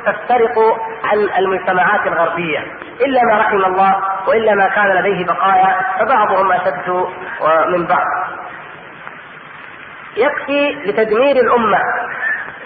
[0.06, 0.58] تفترق
[1.04, 2.58] عن المجتمعات الغربية.
[3.06, 3.96] إلا ما رحم الله
[4.28, 7.06] وإلا ما كان لديه بقايا فبعضهم أشد
[7.68, 8.06] من بعض.
[10.16, 11.78] يكفي لتدمير الأمة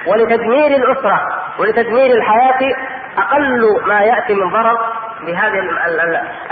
[0.06, 1.20] ولتدمير الأسرة
[1.58, 2.72] ولتدمير الحياة
[3.18, 4.78] أقل ما يأتي من ضرر
[5.26, 5.60] بهذه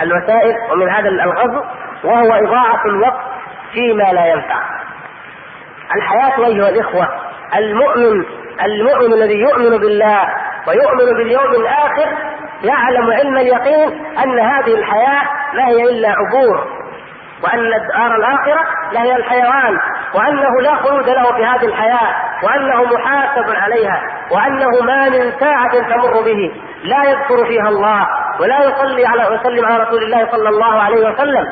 [0.02, 1.62] الوسائل ومن هذا الغزو
[2.04, 3.20] وهو إضاعة الوقت
[3.72, 4.62] فيما لا ينفع.
[5.96, 7.08] الحياة أيها الإخوة
[7.56, 8.24] المؤمن
[8.64, 10.22] المؤمن الذي يؤمن بالله
[10.68, 12.08] ويؤمن باليوم الآخر
[12.64, 15.22] يعلم علم اليقين أن هذه الحياة
[15.54, 16.66] لا هي إلا عبور
[17.44, 19.79] وأن الدار الآخرة لهي الحيوان
[20.14, 26.22] وأنه لا خلود له في هذه الحياة وأنه محاسب عليها وأنه ما من ساعة تمر
[26.22, 26.53] به
[26.85, 28.07] لا يذكر فيها الله
[28.40, 31.48] ولا يصلي على ويسلم على رسول الله صلى الله عليه وسلم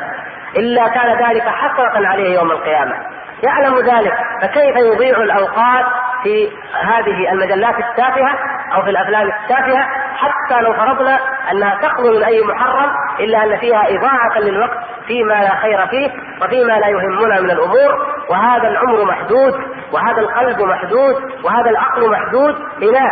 [0.56, 2.94] إلا كان ذلك حسرة عليه يوم القيامة.
[3.42, 5.86] يعلم ذلك فكيف يضيع الأوقات
[6.22, 6.50] في
[6.82, 8.34] هذه المجلات التافهة
[8.74, 11.18] أو في الأفلام التافهة حتى لو فرضنا
[11.52, 16.10] أنها تخلو من أي محرم إلا أن فيها إضاعة للوقت فيما لا خير فيه
[16.42, 19.54] وفيما لا يهمنا من الأمور وهذا العمر محدود
[19.92, 23.10] وهذا القلب محدود وهذا العقل محدود إناء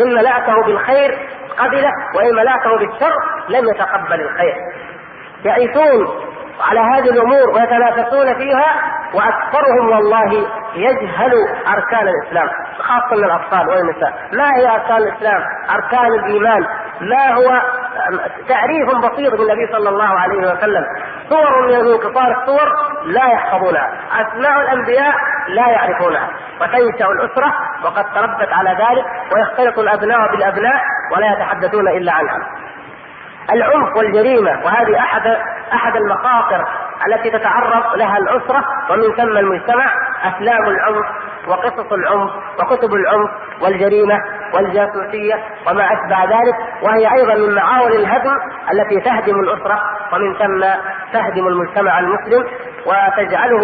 [0.00, 1.18] إن ملأته بالخير
[1.58, 3.14] قبله وإن ملأته بالشر
[3.48, 4.54] لم يتقبل الخير.
[5.44, 6.06] يعيشون
[6.60, 8.66] على هذه الأمور ويتنافسون فيها
[9.14, 11.32] وأكثرهم والله يجهل
[11.68, 14.12] أركان الإسلام خاصة من الأطفال والنساء.
[14.32, 15.42] ما هي أركان الإسلام؟
[15.74, 16.66] أركان الإيمان.
[17.00, 17.62] ما هو
[18.48, 20.84] تعريف بسيط بالنبي صلى الله عليه وسلم.
[21.30, 22.72] صور من كفار الصور
[23.06, 23.90] لا يحفظونها.
[24.12, 25.14] أسماء الأنبياء
[25.48, 26.28] لا يعرفونها.
[26.60, 30.82] وتنشأ الأسرة وقد تربت على ذلك ويختلط الأبناء بالأبناء
[31.16, 32.38] ولا يتحدثون إلا عنها.
[33.52, 35.26] العنف والجريمة وهذه احد
[35.72, 36.64] أحد المخاطر
[37.06, 39.84] التي تتعرض لها الأسرة ومن ثم المجتمع
[40.24, 41.06] افلام العنف
[41.48, 42.30] وقصص العنف
[42.60, 43.30] وكتب العنف
[43.62, 44.18] والجريمة
[44.54, 45.34] والجاسوسية
[45.66, 48.36] وما أشبه ذلك وهي أيضا من معاول الهدم
[48.72, 49.80] التي تهدم الأسرة
[50.12, 50.64] ومن ثم
[51.12, 52.44] تهدم المجتمع المسلم
[52.86, 53.60] وتجعله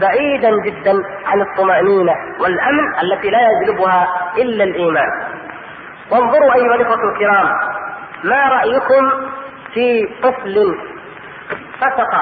[0.00, 0.92] بعيدا جدا
[1.26, 5.08] عن الطمأنينة والأمن التي لا يجلبها إلا الإيمان.
[6.12, 7.48] وانظروا أيها الإخوة الكرام
[8.24, 9.10] ما رأيكم
[9.74, 10.78] في طفل
[11.80, 12.14] فسق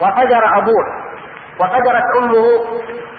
[0.00, 0.84] وفجر أبوه
[1.60, 2.44] وفجرت أمه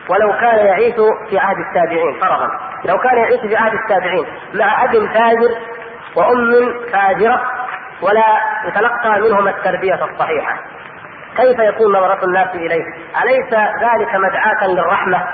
[0.10, 0.95] ولو كان يعيش
[1.30, 2.47] في عهد التابعين فرضا
[2.86, 5.58] لو كان يعيش في عهد التابعين مع أب فاجر
[6.15, 7.41] وأم فاجرة
[8.01, 8.25] ولا
[8.65, 10.58] يتلقى منهما التربية الصحيحة.
[11.38, 12.84] كيف يكون نظرة الناس إليه؟
[13.23, 15.27] أليس ذلك مدعاة للرحمة؟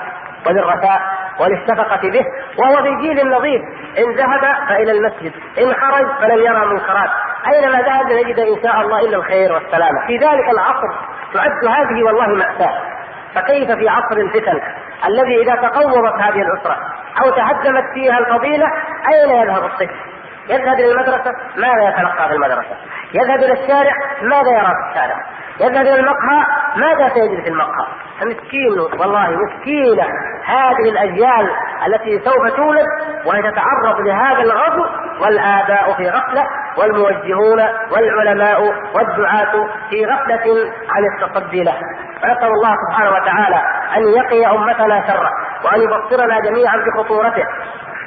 [0.48, 1.00] وللرثاء
[1.40, 2.24] وللشفقة به
[2.58, 3.62] وهو في جيل نظيف.
[3.98, 7.10] إن ذهب فإلى المسجد إن خرج فلم يرى منكرات.
[7.46, 10.06] أينما ذهب يجد إن شاء الله إلا الخير والسلامة.
[10.06, 10.88] في ذلك العصر
[11.34, 12.98] تعد هذه والله مأساة.
[13.34, 14.60] فكيف في عصر الفتن
[15.06, 16.76] الذي إذا تقوضت هذه الأسرة
[17.22, 18.66] أو تهدمت فيها الفضيلة
[19.08, 20.17] أين يذهب الطفل؟
[20.48, 22.76] يذهب إلى المدرسة ماذا يتلقى في المدرسة؟
[23.14, 25.16] يذهب إلى الشارع ماذا يرى في الشارع؟
[25.60, 27.86] يذهب إلى المقهى ماذا سيجد في المقهى؟
[28.22, 30.04] مسكين والله مسكينة
[30.44, 31.50] هذه الأجيال
[31.86, 32.86] التي سوف تولد
[33.26, 34.84] وهي تتعرض لهذا الغزو
[35.20, 36.46] والآباء في غفلة
[36.78, 37.60] والموجهون
[37.92, 38.60] والعلماء
[38.94, 39.52] والدعاة
[39.90, 41.74] في غفلة عن التصدي له
[42.22, 43.62] فنسأل الله سبحانه وتعالى
[43.96, 45.30] أن يقي أمتنا شره
[45.64, 47.44] وأن يبصرنا جميعا بخطورته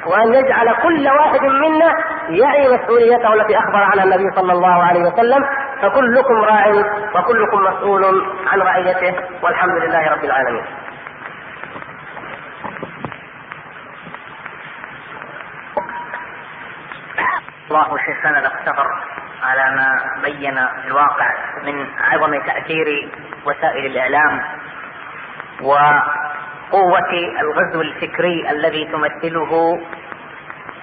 [0.06, 1.94] وأن يجعل كل واحد منا
[2.28, 5.44] يعي مسؤوليته التي أخبر عنها النبي صلى الله عليه وسلم
[5.82, 6.66] فكلكم راع
[7.14, 8.04] وكلكم مسؤول
[8.52, 10.64] عن رعيته والحمد لله رب العالمين.
[17.70, 18.86] الله شيخنا الاختبر
[19.42, 21.30] على ما بين الواقع
[21.64, 23.08] من عظم تأثير
[23.46, 24.42] وسائل الإعلام
[26.72, 29.80] وقوة الغزو الفكري الذي تمثله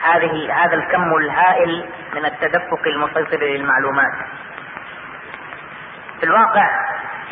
[0.04, 4.14] هذه هذا الكم الهائل من التدفق المسيطر للمعلومات.
[6.20, 6.70] في الواقع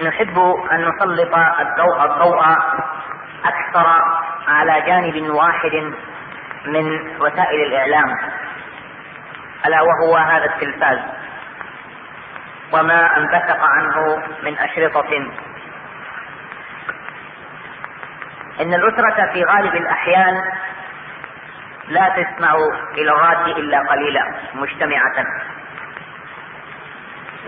[0.08, 0.40] نحب
[0.72, 2.42] أن نسلط الضوء الضوء
[3.46, 3.88] أكثر
[4.48, 5.94] على جانب واحد
[6.66, 8.18] من وسائل الإعلام
[9.66, 11.00] ألا وهو هذا التلفاز.
[12.74, 15.32] وما أنبثق عنه من أشرطة
[18.62, 20.42] إن الأسرة في غالب الأحيان
[21.88, 22.56] لا تسمع
[22.98, 25.26] إلى الراد إلا قليلا مجتمعة.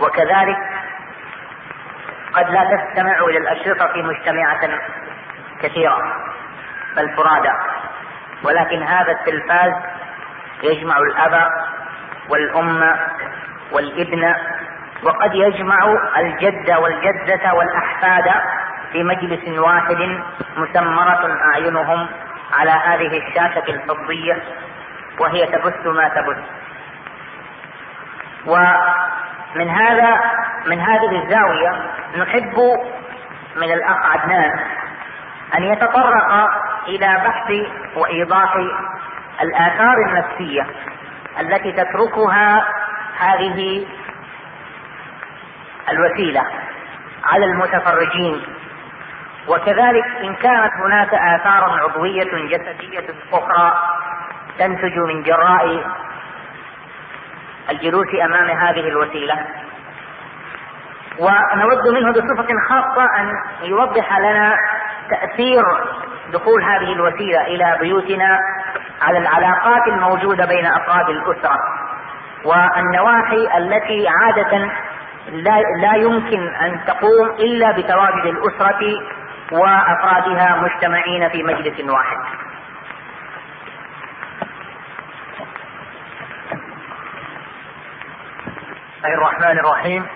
[0.00, 0.58] وكذلك
[2.32, 4.60] قد لا تستمع إلى الأشرطة مجتمعة
[5.62, 6.16] كثيرة
[6.96, 7.52] بل فرادى.
[8.42, 9.72] ولكن هذا التلفاز
[10.62, 11.50] يجمع الأب
[12.28, 12.96] والأم
[13.72, 14.34] والابن
[15.02, 15.78] وقد يجمع
[16.16, 18.30] الجد والجدة والأحفاد
[18.92, 20.20] في مجلس واحد
[20.56, 22.06] مسمرة أعينهم
[22.52, 24.42] على هذه الشاشة الفضية
[25.18, 26.38] وهي تبث ما تبث.
[28.46, 30.20] ومن هذا
[30.66, 31.82] من هذه الزاوية
[32.16, 32.58] نحب
[33.56, 34.60] من الأخ عدنان
[35.58, 36.48] أن يتطرق
[36.88, 37.52] إلى بحث
[37.96, 38.56] وإيضاح
[39.42, 40.66] الآثار النفسية
[41.40, 42.64] التي تتركها
[43.18, 43.86] هذه
[45.90, 46.42] الوسيلة
[47.24, 48.42] على المتفرجين.
[49.48, 53.72] وكذلك إن كانت هناك آثار عضوية جسدية أخرى
[54.58, 55.84] تنتج من جراء
[57.70, 59.46] الجلوس أمام هذه الوسيلة.
[61.18, 64.56] ونود منه بصفة خاصة أن يوضح لنا
[65.10, 65.62] تأثير
[66.32, 68.38] دخول هذه الوسيلة إلى بيوتنا
[69.02, 71.58] على العلاقات الموجودة بين أفراد الأسرة
[72.44, 74.70] والنواحي التي عادة
[75.32, 79.00] لا, لا يمكن أن تقوم إلا بتواجد الأسرة
[79.50, 82.16] وأفرادها مجتمعين في مجلس واحد.
[89.04, 90.06] الله الرحمن الرحيم.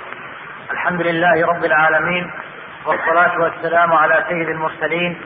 [0.71, 2.31] الحمد لله رب العالمين
[2.87, 5.21] والصلاة والسلام على سيد المرسلين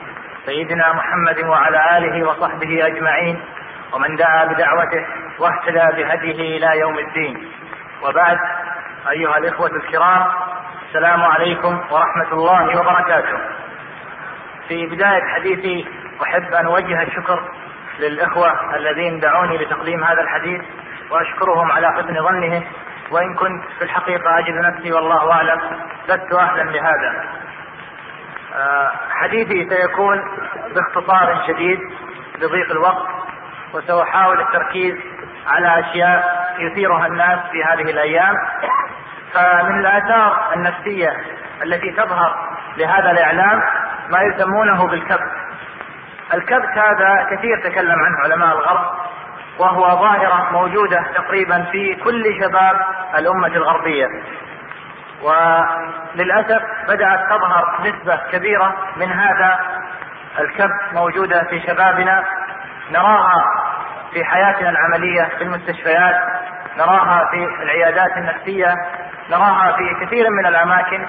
[0.45, 3.41] سيدنا محمد وعلى آله وصحبه أجمعين
[3.93, 5.05] ومن دعا بدعوته
[5.39, 7.51] واهتدى بهديه إلى يوم الدين.
[8.03, 8.37] وبعد
[9.09, 10.27] أيها الإخوة الكرام
[10.87, 13.37] السلام عليكم ورحمة الله وبركاته.
[14.69, 15.87] في بداية حديثي
[16.23, 17.43] أحب أن أوجه الشكر
[17.99, 20.61] للإخوة الذين دعوني لتقديم هذا الحديث
[21.11, 22.63] وأشكرهم على حسن ظنهم
[23.11, 25.61] وإن كنت في الحقيقة أجد نفسي والله أعلم
[26.09, 27.25] لست أهلا لهذا
[28.55, 30.23] آه، حديثي سيكون
[30.75, 31.79] باختصار شديد
[32.41, 33.07] لضيق الوقت
[33.73, 34.95] وسأحاول التركيز
[35.47, 38.35] على أشياء يثيرها الناس في هذه الأيام.
[39.33, 41.09] فمن الآثار النفسية
[41.63, 43.61] التي تظهر لهذا الإعلام
[44.09, 45.31] ما يسمونه بالكبت.
[46.33, 48.91] الكبت هذا كثير تكلم عنه علماء الغرب
[49.59, 52.81] وهو ظاهرة موجودة تقريبا في كل شباب
[53.17, 54.07] الأمة الغربية.
[55.21, 59.59] وللأسف بدأت تظهر نسبة كبيرة من هذا
[60.39, 62.23] الكبت موجودة في شبابنا.
[62.91, 63.45] نراها
[64.13, 66.15] في حياتنا العملية في المستشفيات
[66.77, 68.75] نراها في العيادات النفسية
[69.29, 71.05] نراها في كثير من الأماكن.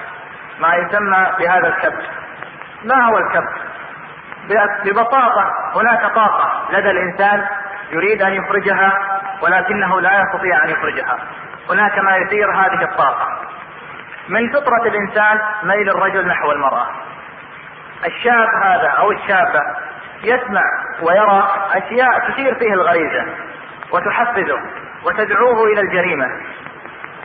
[0.59, 2.09] ما يسمى بهذا الكبت.
[2.85, 3.71] ما هو الكبت
[4.85, 6.67] ببساطة هناك طاقة.
[6.71, 7.47] لدى الإنسان
[7.91, 11.17] يريد أن يخرجها ولكنه لا يستطيع أن يخرجها.
[11.69, 13.27] هناك ما يثير هذه الطاقة.
[14.29, 16.87] من فطرة الإنسان ميل الرجل نحو المرأة.
[18.05, 19.61] الشاب هذا أو الشابة
[20.23, 20.63] يسمع
[21.01, 23.25] ويرى أشياء تثير فيه الغريزة
[23.91, 24.59] وتحفزه
[25.05, 26.25] وتدعوه إلى الجريمة.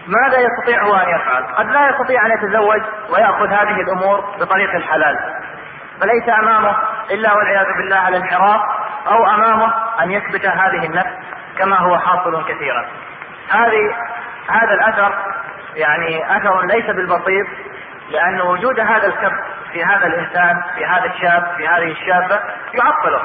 [0.06, 5.18] ماذا يستطيع هو أن يفعل؟ قد لا يستطيع أن يتزوج ويأخذ هذه الأمور بطريق الحلال.
[6.00, 6.76] فليس أمامه
[7.10, 8.60] إلا والعياذ بالله الانحراف
[9.08, 9.72] أو أمامه
[10.02, 11.16] أن يثبت هذه النفس
[11.58, 12.86] كما هو حاصل كثيرا.
[13.50, 13.96] هذه
[14.48, 15.14] هذا الأثر
[15.74, 17.46] يعني أثر ليس بالبسيط
[18.10, 19.32] لأن وجود هذا الكب
[19.72, 22.40] في هذا الإنسان في هذا الشاب في هذه الشابة
[22.74, 23.22] يعطله.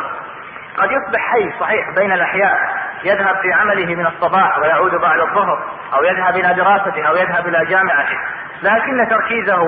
[0.78, 2.58] قد يصبح حي صحيح بين الأحياء
[3.04, 5.64] يذهب في عمله من الصباح ويعود بعد الظهر
[5.94, 8.18] أو يذهب إلى دراسته أو يذهب إلى جامعته.
[8.64, 9.64] لكن تركيزه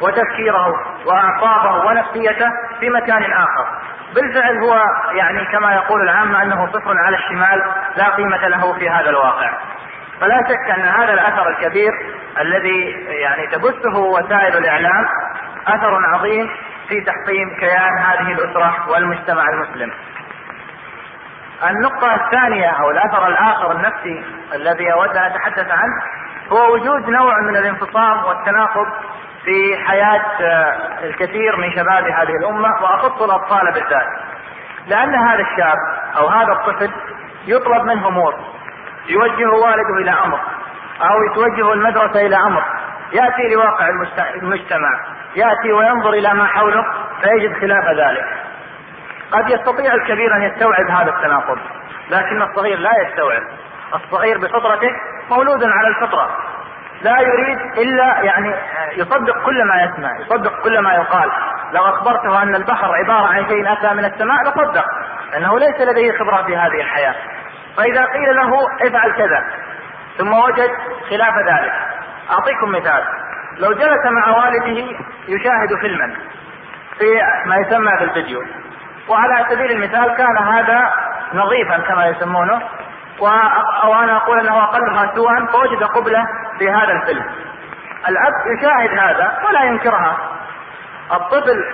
[0.00, 0.66] وتفكيره
[1.06, 3.66] وأعصابه ونفسيته في مكان آخر.
[4.14, 4.82] بالفعل هو
[5.12, 7.62] يعني كما يقول العامة أنه صفر على الشمال
[7.96, 9.50] لا قيمة له في هذا الواقع.
[10.20, 11.92] فلا شك أن هذا الأثر الكبير
[12.40, 15.06] الذي يعني تبثه وسائل الإعلام
[15.66, 16.50] أثر عظيم
[16.88, 19.92] في تحطيم كيان هذه الأسرة والمجتمع المسلم.
[21.70, 24.24] النقطة الثانية أو الأثر الآخر النفسي
[24.54, 26.02] الذي أود أن أتحدث عنه
[26.52, 28.86] هو وجود نوع من الانفصام والتناقض
[29.44, 34.06] في حياة آه، الكثير من شباب هذه الأمة وأخص الأطفال بالذات.
[34.86, 35.76] لأن هذا الشاب
[36.16, 36.90] أو هذا الطفل
[37.46, 38.34] يطلب منه أمور.
[39.08, 40.40] يوجه والده إلى أمر
[41.02, 42.62] أو يتوجه المدرسة إلى أمر.
[43.12, 43.88] يأتي لواقع
[44.42, 45.00] المجتمع.
[45.36, 46.84] يأتي وينظر إلى ما حوله
[47.22, 48.24] فيجد خلاف ذلك.
[49.32, 51.58] قد يستطيع الكبير أن يستوعب هذا التناقض
[52.10, 53.42] لكن الصغير لا يستوعب.
[53.94, 54.90] الصغير بفطرته
[55.30, 56.36] مولود على الفطرة.
[57.02, 58.54] لا يريد إلا يعني
[58.96, 61.30] يصدق كل ما يسمع يصدق كل ما يقال.
[61.72, 64.84] لو أخبرته أن البحر عبارة عن شيء أتى من السماء لصدق
[65.32, 67.14] لأنه ليس لديه خبرة في هذه الحياة.
[67.76, 68.50] فإذا قيل له
[68.82, 69.44] افعل كذا
[70.18, 70.70] ثم وجد
[71.10, 71.72] خلاف ذلك.
[72.30, 73.04] أعطيكم مثال.
[73.58, 74.96] لو جلس مع والده
[75.28, 76.14] يشاهد فيلما
[76.98, 78.42] في ما يسمى بالفيديو
[79.08, 80.92] وعلى سبيل المثال كان هذا
[81.34, 82.62] نظيفا كما يسمونه
[83.20, 86.26] وأنا أقول إنه أقلها سوءا فوجد قبلة
[86.60, 87.24] في هذا الفيلم.
[88.08, 90.16] الاب يشاهد هذا ولا ينكرها.
[91.12, 91.64] الطفل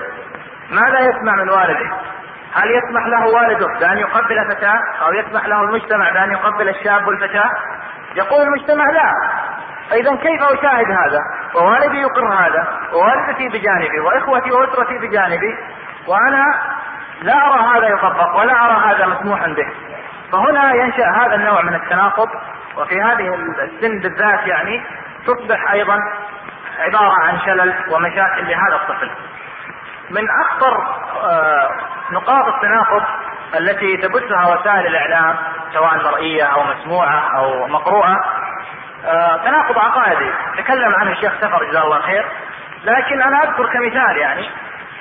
[0.70, 1.90] ماذا يسمع من والده؟
[2.54, 7.50] هل يسمح له والده بأن يقبل فتاه أو يسمح له المجتمع بأن يقبل الشاب والفتاة؟
[8.16, 9.12] يقول المجتمع لا.
[9.90, 11.20] فإذا كيف أشاهد هذا؟
[11.54, 15.58] ووالدي يقر هذا ووالدتي بجانبي وإخوتي وأسرتي بجانبي
[16.08, 16.44] وأنا
[17.22, 19.66] لا أرى هذا يطبق ولا أرى هذا مسموحا به.
[20.32, 22.28] فهنا ينشأ هذا النوع من التناقض.
[22.76, 24.82] وفي هذه السن بالذات يعني
[25.26, 25.98] تصبح أيضا
[26.78, 29.10] عبارة عن شلل ومشاكل لهذا الطفل.
[30.10, 30.86] من أخطر
[31.24, 31.70] آه،
[32.10, 33.02] نقاط التناقض
[33.58, 35.36] التي تبثها وسائل الإعلام
[35.72, 38.24] سواء مرئية أو مسموعة أو مقروءة
[39.04, 40.30] آه، تناقض عقائدي.
[40.58, 42.26] تكلم عنه الشيخ سفر جزاه الله خير.
[42.84, 44.50] لكن أنا أذكر كمثال يعني.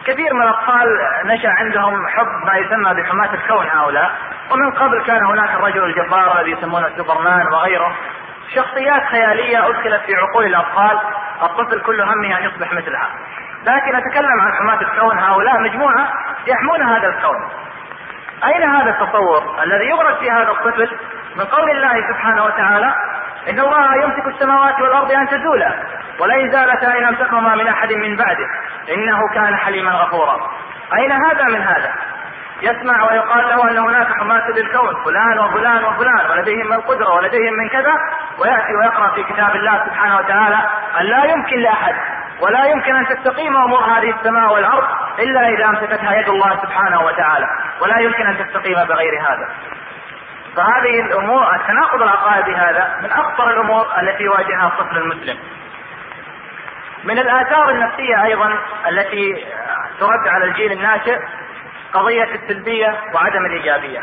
[0.05, 0.87] كثير من الأطفال
[1.25, 4.11] نشأ عندهم حب ما يسمى بحماة الكون هؤلاء
[4.51, 7.95] ومن قبل كان هناك الرجل الجبار الذي يسمونه سوبرمان وغيره.
[8.55, 10.99] شخصيات خيالية أدخلت في عقول الأطفال
[11.43, 13.09] الطفل كل همه أن يصبح مثلها.
[13.65, 16.07] لكن أتكلم عن حماة الكون هؤلاء مجموعة
[16.47, 17.49] يحمون هذا الكون.
[18.43, 20.89] أين هذا التصور الذي يغرس في هذا الطفل؟
[21.35, 22.95] من قول الله سبحانه وتعالى
[23.49, 25.73] إن الله يمسك السماوات والأرض أن تزولا.
[26.19, 28.47] ولئن زالتا إن أمسكهما من أحد من بعده
[28.89, 30.51] إنه كان حليما غفورا.
[30.93, 31.93] أين هذا من هذا؟
[32.61, 37.69] يسمع ويقال له أن هناك حماة للكون فلان وفلان وفلان ولديهم من القدره ولديهم من
[37.69, 37.93] كذا
[38.39, 40.59] ويأتي ويقرأ في كتاب الله سبحانه وتعالى
[40.99, 41.95] أن لا يمكن لأحد
[42.41, 44.87] ولا يمكن أن تستقيم أمور هذه السماء والأرض
[45.19, 47.47] إلا إذا أمسكتها يد الله سبحانه وتعالى
[47.81, 49.49] ولا يمكن أن تستقيم بغير هذا.
[50.55, 55.37] فهذه الأمور التناقض العقائدي هذا من أخطر الأمور التي يواجهها الطفل المسلم.
[57.05, 59.45] من الآثار النفسية أيضا التي
[59.99, 61.19] ترد على الجيل الناشئ
[61.93, 63.99] قضية السلبية وعدم الإيجابية.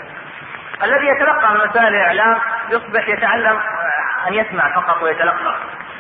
[0.83, 2.39] الذي يتلقى من وسائل الإعلام
[2.71, 3.61] يصبح يتعلم
[4.29, 5.55] أن يسمع فقط ويتلقى.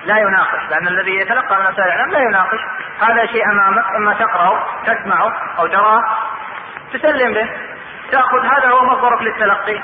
[0.04, 2.60] لا يناقش لأن الذي يتلقى من وسائل الإعلام لا يناقش.
[3.00, 6.02] هذا شيء أمامك إما تقرأه تسمعه أو تراه
[6.92, 7.48] تسلم به.
[8.10, 9.80] تأخذ هذا هو مصدرك للتلقي.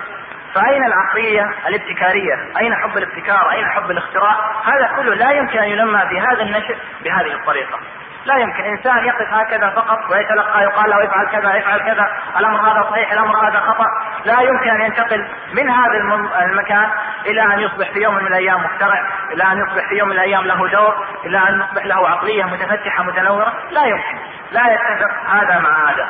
[0.59, 6.01] فأين العقلية الابتكارية؟ أين حب الابتكار؟ أين حب الاختراع؟ هذا كله لا يمكن أن ينمى
[6.09, 7.79] في هذا النشء بهذه الطريقة.
[8.25, 12.91] لا يمكن إنسان يقف هكذا فقط ويتلقى يقال له افعل كذا افعل كذا الأمر هذا
[12.91, 13.87] صحيح الأمر هذا خطأ
[14.25, 15.97] لا يمكن أن ينتقل من هذا
[16.45, 16.91] المكان
[17.27, 20.45] إلى أن يصبح في يوم من الأيام مخترع إلى أن يصبح في يوم من الأيام
[20.45, 24.19] له دور إلى أن يصبح له عقلية متفتحة متنورة لا يمكن
[24.53, 26.09] لا يتفق هذا مع هذا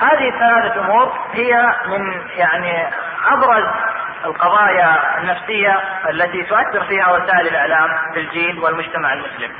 [0.00, 2.88] هذه الثلاثة أمور هي من يعني
[3.26, 3.64] أبرز
[4.24, 5.80] القضايا النفسية
[6.10, 9.50] التي تؤثر فيها وسائل الإعلام في الجيل والمجتمع المسلم.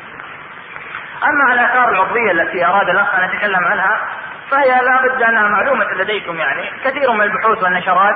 [1.25, 3.99] أما الآثار العضوية التي أراد الأخ أن أتكلم عنها
[4.51, 8.15] فهي لا بد أنها معلومة لديكم يعني كثير من البحوث والنشرات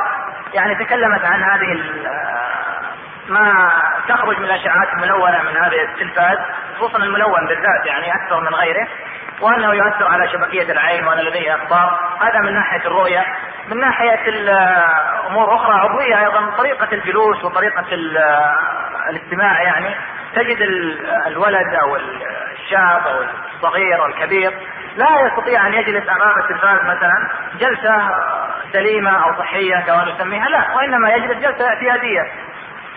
[0.55, 1.73] يعني تكلمت عن هذه
[3.29, 3.73] ما
[4.09, 6.39] تخرج من الأشعاعات الملونة من هذه التلفاز
[6.77, 8.89] خصوصا الملون بالذات يعني أكثر من غيره
[9.41, 13.25] وأنه يؤثر على شبكية العين وان لديه اخطار هذا من ناحية الرؤية.
[13.69, 14.29] من ناحية
[15.27, 17.85] أمور أخرى عضويه أيضا طريقة الجلوس وطريقة
[19.11, 19.95] الاستماع يعني
[20.35, 20.59] تجد
[21.27, 23.25] الولد أو الشاب أو
[23.55, 24.53] الصغير أو الكبير
[24.97, 27.29] لا يستطيع أن يجلس أمام التلفاز مثلا
[27.61, 28.11] جلسة
[28.73, 32.23] سليمة أو صحية كما نسميها لا وإنما يجلس جلسة اعتيادية.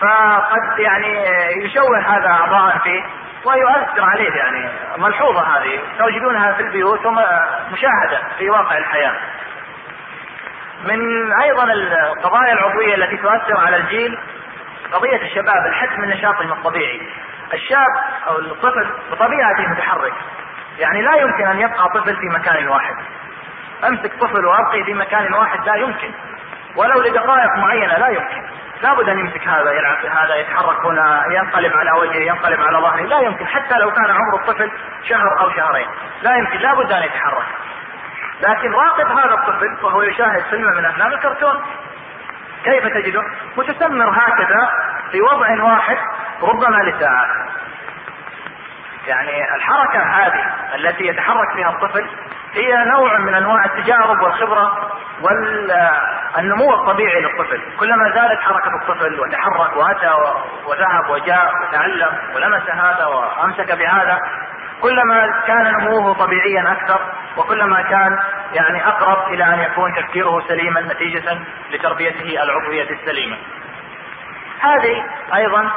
[0.02, 1.26] فقد يعني
[1.66, 3.04] يشوه هذا أعضاء فيه
[3.46, 9.14] ويؤثر عليه يعني ملحوظة هذه تجدونها في البيوت ومشاهده في واقع الحياة.
[10.84, 14.18] من أيضا القضايا العضوية التي تؤثر على الجيل
[14.94, 17.02] قضية الشباب الحد من نشاطهم الطبيعي.
[17.54, 17.88] الشاب
[18.28, 20.14] أو الطفل بطبيعته متحرك
[20.80, 22.96] يعني لا يمكن أن يبقى طفل في مكان واحد.
[23.88, 26.12] أمسك طفل وأبقي في مكان واحد لا يمكن
[26.76, 28.42] ولو لدقائق معينة لا يمكن
[28.84, 33.02] لابد ان يمسك هذا يلعب في هذا يتحرك هنا ينقلب على وجهه ينقلب على ظهره.
[33.02, 34.72] لا يمكن حتى لو كان عمر الطفل
[35.04, 35.88] شهر أو شهرين.
[36.22, 37.46] لا يمكن لابد أن يتحرك.
[38.42, 41.62] لكن راقب هذا الطفل وهو يشاهد فيلم من أفلام الكرتون.
[42.64, 43.24] كيف تجده؟
[43.58, 44.70] متسمر هكذا
[45.12, 45.98] في وضع واحد
[46.42, 47.28] ربما لساعات
[49.08, 52.08] يعني الحركة هذه التي يتحرك فيها الطفل
[52.54, 54.92] هي نوع من أنواع التجارب والخبرة
[55.22, 60.14] والنمو الطبيعي للطفل كلما زادت حركة الطفل وتحرك وأتى
[60.66, 64.20] وذهب وجاء وتعلم ولمس هذا وأمسك بهذا
[64.82, 67.00] كلما كان نموه طبيعيا أكثر
[67.38, 68.20] وكلما كان
[68.54, 71.38] يعني أقرب إلى أن يكون تفكيره سليما نتيجة
[71.72, 73.38] لتربيته العضوية السليمة.
[74.62, 75.72] هذه أيضا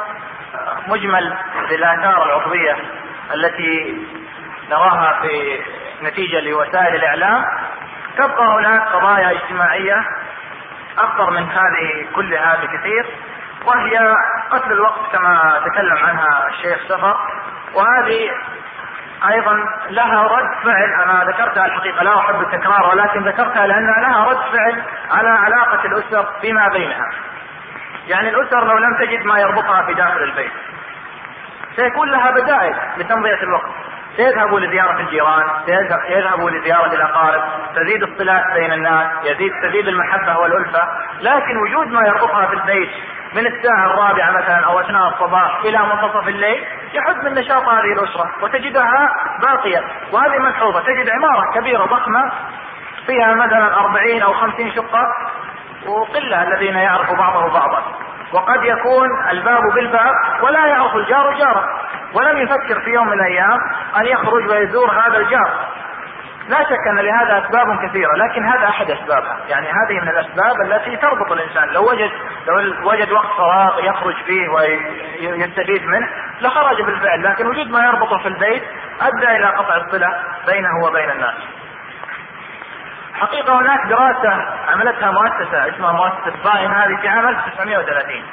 [0.87, 1.33] مجمل
[1.71, 2.77] للاثار العضوية
[3.33, 3.97] التي
[4.69, 5.61] نراها في
[6.01, 7.45] نتيجة لوسائل الإعلام
[8.17, 10.05] تبقى هناك قضايا اجتماعية
[10.97, 13.05] أكثر من هذه كلها بكثير
[13.65, 14.15] وهي
[14.51, 17.17] قتل الوقت كما تكلم عنها الشيخ سفر
[17.73, 18.31] وهذه
[19.29, 24.37] أيضا لها رد فعل أنا ذكرتها الحقيقة لا أحب التكرار ولكن ذكرتها لأنها لها رد
[24.53, 27.11] فعل على علاقة الأسر فيما بينها.
[28.07, 30.51] يعني الأسر لو لم تجد ما يربطها في داخل البيت
[31.75, 33.71] سيكون لها بدائل لتمضية الوقت.
[34.17, 35.43] سيذهبوا لزيارة الجيران
[36.07, 37.41] سيذهبوا لزيارة الأقارب
[37.75, 40.87] تزيد الصلات بين الناس يزيد تزيد المحبة والألفة.
[41.21, 42.89] لكن وجود ما يربطها في البيت
[43.33, 46.63] من الساعة الرابعة مثلا أو أثناء الصباح إلى منتصف الليل
[46.93, 49.09] يحد من نشاط هذه الأسرة وتجدها
[49.41, 49.83] باقية.
[50.11, 52.31] وهذه ملحوظة تجد عمارة كبيرة ضخمة
[53.07, 55.07] فيها مثلا أربعين أو خمسين شقة
[55.87, 57.83] وقلة الذين يعرف بعضه بعضا.
[58.35, 61.65] وقد يكون الباب بالباب ولا يعرف الجار جاره
[62.13, 63.59] ولم يفكر في يوم من الأيام
[63.97, 65.51] أن يخرج ويزور هذا الجار.
[66.49, 69.37] لا شك أن لهذا أسباب كثيرة لكن هذا أحد أسبابها.
[69.49, 71.69] يعني هذه من الأسباب التي تربط الإنسان.
[71.69, 72.11] لو وجد
[72.47, 72.55] لو
[72.89, 76.07] وجد وقت فراغ يخرج فيه ويستفيد منه
[76.41, 77.23] لخرج بالفعل.
[77.23, 78.63] لكن وجود ما يربطه في البيت
[79.01, 80.07] أدى إلى قطع الصلة
[80.47, 81.35] بينه وبين الناس.
[83.15, 88.23] حقيقة هناك دراسة عملتها مؤسسة اسمها مؤسسة باين هذه في عام 1930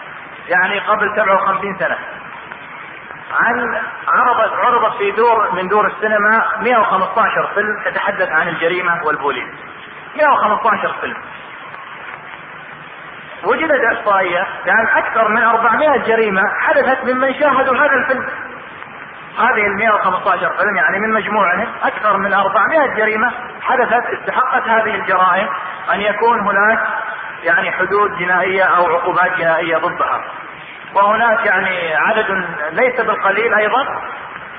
[0.48, 1.98] يعني قبل 57 سنة.
[3.32, 9.54] عن عرضت عرضت في دور من دور السينما 115 فيلم تتحدث عن الجريمة والبوليس.
[10.16, 11.16] 115 فيلم.
[13.44, 18.26] وجدت إحصائية يعني أكثر من 400 جريمة حدثت ممن شاهدوا هذا الفيلم.
[19.38, 25.48] هذه ال 115 فيلم يعني من مجموعهم أكثر من 400 جريمة حدثت استحقت هذه الجرائم
[25.94, 26.78] أن يكون هناك
[27.42, 30.20] يعني حدود جنائية أو عقوبات جنائية ضدها.
[30.94, 33.86] وهناك يعني عدد ليس بالقليل أيضا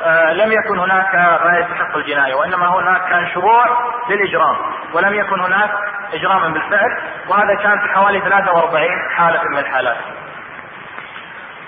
[0.04, 3.66] آه لم يكن هناك ما يستحق الجناية وإنما هناك كان شروع
[4.10, 4.56] للإجرام
[4.94, 5.70] ولم يكن هناك
[6.14, 6.98] اجرام بالفعل
[7.30, 9.98] وهذا كان في حوالي 43 حالة من الحالات.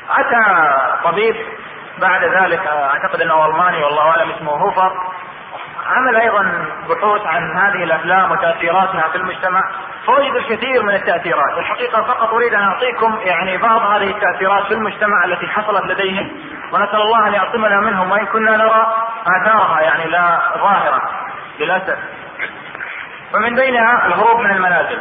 [0.09, 0.43] أتى
[1.03, 1.35] طبيب
[2.01, 4.91] بعد ذلك أعتقد إنه ألماني والله أعلم اسمه هوفر.
[5.85, 9.61] عمل أيضا بحوث عن هذه الأفلام وتأثيراتها في المجتمع
[10.05, 11.57] فوجد الكثير من التأثيرات.
[11.57, 16.31] الحقيقة فقط أريد أن أعطيكم يعني بعض هذه التأثيرات في المجتمع التي حصلت لديهم
[16.73, 18.93] ونسأل الله أن يعصمنا منهم وإن كنا نرى
[19.27, 21.01] آثارها يعني لا ظاهرة
[21.59, 21.97] للأسف.
[23.35, 24.99] ومن بينها الهروب من المنازل.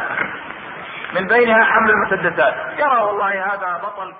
[1.15, 2.55] من بينها حمل المسدسات.
[2.79, 4.13] يرى والله هذا بطل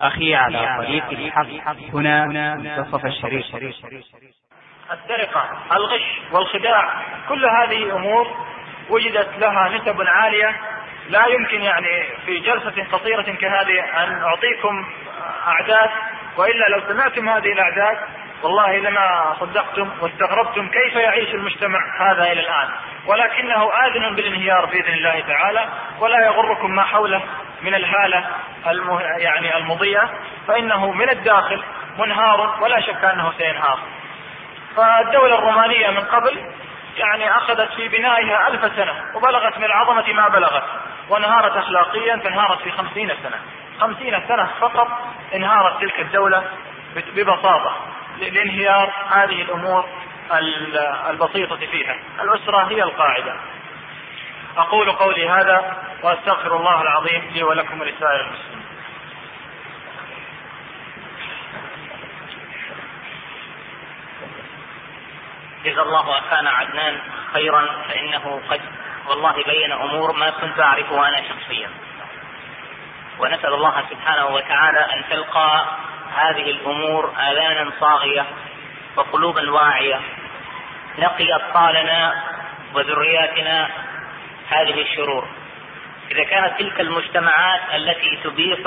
[0.00, 1.46] أخي على طريق الحق.
[1.94, 3.44] هنا منتصف الشريف.
[4.92, 8.26] السرقة الغش والخداع كل هذه أمور
[8.90, 10.56] وجدت لها نسب عالية.
[11.08, 14.84] لا يمكن يعني في جلسة قصيرة كهذه أن أعطيكم
[15.46, 15.90] أعداد
[16.36, 17.98] وإلا لو سمعتم هذه الأعداد
[18.42, 22.68] والله لما صدقتم واستغربتم كيف يعيش المجتمع هذا إلى الآن.
[23.06, 25.68] ولكنه آذن بالانهيار بإذن الله تعالى
[26.00, 27.22] ولا يغركم ما حوله
[27.62, 28.26] من الهالة
[28.66, 29.00] المه...
[29.02, 30.10] يعني المضيئة
[30.48, 31.62] فإنه من الداخل
[31.98, 33.78] منهار ولا شك أنه سينهار.
[34.76, 36.52] فالدولة الرومانية من قبل
[36.96, 40.64] يعني أخذت في بنائها ألف سنة وبلغت من العظمة ما بلغت
[41.08, 43.38] وانهارت أخلاقيا فانهارت في خمسين سنة.
[43.80, 44.88] خمسين سنة فقط
[45.34, 46.44] انهارت تلك الدولة
[47.14, 47.76] ببساطة.
[48.20, 49.88] لانهيار هذه الأمور
[51.10, 51.96] البسيطة فيها.
[52.20, 53.36] الأسرة هي القاعدة.
[54.56, 58.60] أقول قولي هذا وأستغفر الله العظيم لي ولكم ولسائر المسلمين.
[65.64, 66.98] جزا الله أخانا عدنان
[67.32, 68.60] خيرا فإنه قد
[69.08, 71.70] والله بين أمور ما كنت أعرفها أنا شخصيا.
[73.18, 75.66] ونسأل الله سبحانه وتعالى أن تلقى
[76.16, 78.26] هذه الأمور آذانا صاغية
[78.96, 80.00] وقلوبا واعية.
[80.98, 82.22] نقي أطفالنا
[82.74, 83.68] وذرياتنا
[84.48, 85.28] هذه الشرور.
[86.10, 88.58] إذا كانت تلك المجتمعات التي تبيح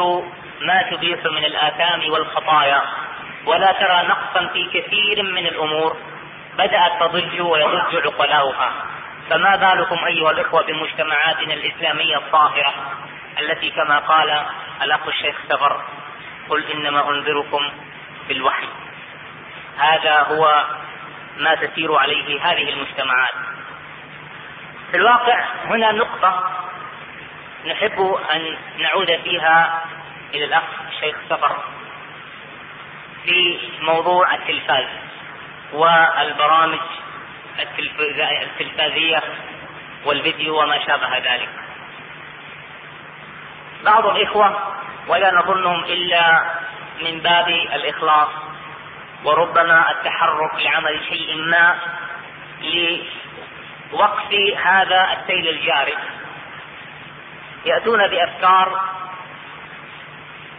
[0.62, 2.82] ما تبيح من الآثام والخطايا
[3.46, 5.98] ولا ترى نقصا في كثير من الأمور
[6.58, 8.74] بدأت تضج ويضج عقلاؤها.
[9.30, 12.74] فما بالكم أيها الإخوة بمجتمعاتنا الإسلامية الطاهرة
[13.40, 14.46] التي كما قال
[14.82, 15.82] الأخ الشيخ سفر
[16.50, 17.70] قل إنما أنذركم
[18.28, 18.68] بالوحي.
[19.78, 20.66] هذا هو
[21.38, 23.36] ما تسير عليه هذه المجتمعات.
[24.92, 26.50] في الواقع هنا نقطة
[27.68, 29.86] نحب أن نعود فيها
[30.34, 31.58] إلى الأخ الشيخ سفر
[33.24, 34.88] في موضوع التلفاز
[35.74, 36.80] والبرامج
[37.60, 39.24] التلفازية
[40.06, 41.50] والفيديو وما شابه ذلك.
[43.84, 44.74] بعض الإخوة
[45.08, 46.44] ولا نظنهم إلا
[47.02, 48.30] من باب الإخلاص.
[49.24, 51.76] وربما التحرك لعمل شيء ما
[53.92, 55.96] لوقف هذا السيل الجاري.
[57.66, 58.82] يأتون بأفكار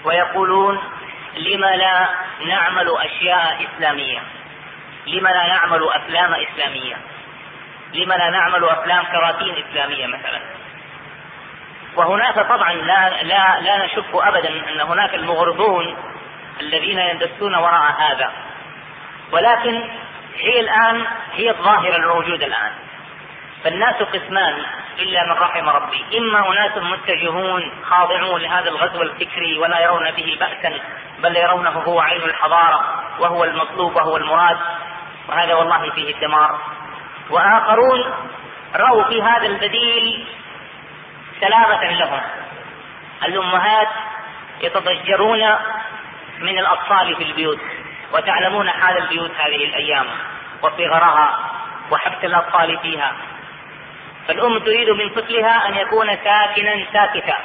[0.05, 0.83] ويقولون
[1.37, 2.09] لم لا
[2.47, 4.18] نعمل أشياء إسلامية؟
[5.07, 6.97] لم لا نعمل أفلام إسلامية؟
[7.95, 10.41] لم لا نعمل أفلام كراتين إسلامية مثلا؟
[11.97, 15.97] وهناك طبعا لا لا لا نشك ابدا أن هناك المغرضون
[16.61, 18.32] الذين يندسون وراء هذا.
[19.32, 19.90] ولكن
[20.36, 22.72] هي الآن هي الظاهرة الموجودة الآن.
[23.64, 24.64] فالناس قسمان
[24.99, 26.05] إلا من رحم ربي.
[26.18, 30.80] إما أناس متجهون خاضعون لهذا الغزو الفكري ولا يرون به باسا
[31.18, 34.59] بل يرونه هو عين الحضارة وهو المطلوب وهو المراد.
[35.28, 36.61] وهذا والله فيه الدمار.
[37.30, 38.14] وآخرون
[38.76, 40.26] رأوا في هذا البديل
[41.45, 42.20] سلامة لهم.
[43.22, 43.88] الأمهات
[44.61, 45.40] يتضجرون
[46.38, 47.59] من الأطفال في البيوت
[48.12, 50.07] وتعلمون حال البيوت هذه الأيام
[50.62, 51.51] وصغرها
[51.90, 53.12] وحبس الأطفال فيها.
[54.28, 57.38] فالأم تريد من طفلها أن يكون ساكنا ساكتا.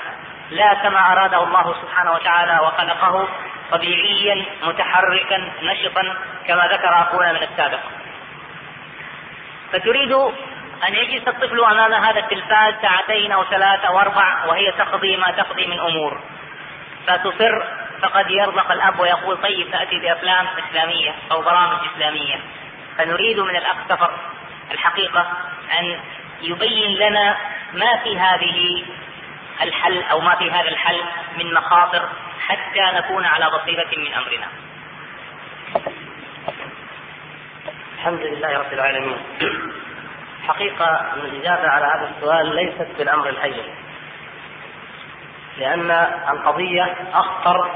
[0.51, 3.27] لا كما أراده الله سبحانه وتعالى وخلقه
[3.71, 6.15] طبيعيا متحركا نشطا
[6.47, 7.79] كما ذكر أخونا من السابق.
[9.73, 10.11] فتريد
[10.87, 15.67] أن يجلس الطفل أمام هذا التلفاز ساعتين أو ثلاثة أو أربع وهي تقضي ما تقضي
[15.67, 16.21] من أمور.
[17.07, 17.63] فتصر
[18.01, 22.39] فقد يرزق الأب ويقول طيب تأتي بأفلام إسلامية أو برامج إسلامية.
[22.97, 24.11] فنريد من الأخ سفر
[24.71, 25.27] الحقيقة
[25.79, 25.99] أن
[26.41, 27.37] يبين لنا
[27.73, 28.85] ما في هذه
[29.61, 31.01] الحل أو ما في هذا الحل
[31.37, 32.09] من مخاطر
[32.47, 34.47] حتى نكون على بصيرة من أمرنا.
[37.97, 39.17] الحمد لله رب العالمين.
[40.49, 43.75] حقيقة أن الإجابة على هذا السؤال ليست بالأمر الهين.
[45.57, 45.91] لأن
[46.29, 47.71] القضية أخطر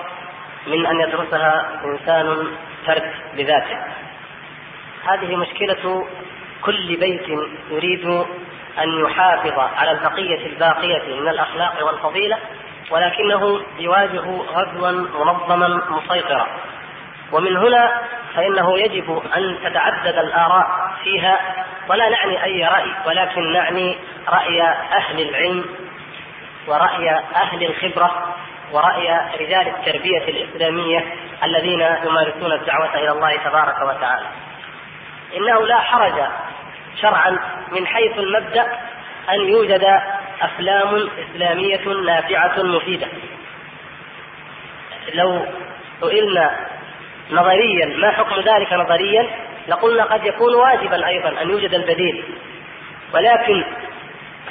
[0.68, 2.48] من أن يدرسها إنسان
[2.86, 3.78] فرد بذاته
[5.08, 6.08] هذه مشكلة
[6.62, 7.28] كل بيت
[7.70, 8.06] يريد
[8.80, 12.38] أن يحافظ على البقية الباقية من الأخلاق والفضيلة
[12.92, 16.48] ولكنه يواجه غزوا منظما مسيطرا.
[17.32, 18.02] ومن هنا
[18.36, 21.40] فإنه يجب أن تتعدد الآراء فيها
[21.90, 23.98] ولا نعني أي رأي ولكن نعني
[24.30, 24.62] رأي
[24.98, 25.66] أهل العلم
[26.68, 28.36] ورأي أهل الخبرة
[28.72, 31.06] ورأي رجال التربية الإسلامية
[31.44, 34.26] الذين يمارسون الدعوة إلى الله تبارك وتعالى.
[35.38, 36.24] إنه لا حرج
[37.02, 37.40] شرعا
[37.72, 38.80] من حيث المبدأ
[39.30, 39.86] أن يوجد
[40.42, 43.08] أفلام إسلامية نافعة مفيدة.
[45.14, 45.46] لو
[46.02, 46.73] سئلنا
[47.32, 49.28] نظريا ما حكم ذلك نظريا
[49.68, 52.24] لقلنا قد يكون واجبا أيضا أن يوجد البديل
[53.14, 53.64] ولكن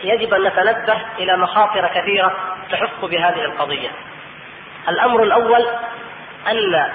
[0.04, 2.36] يجب أن نتنبه إلى مخاطر كثيرة
[2.70, 3.88] تحق بهذه القضية.
[4.88, 5.66] الأمر الأول
[6.50, 6.90] أن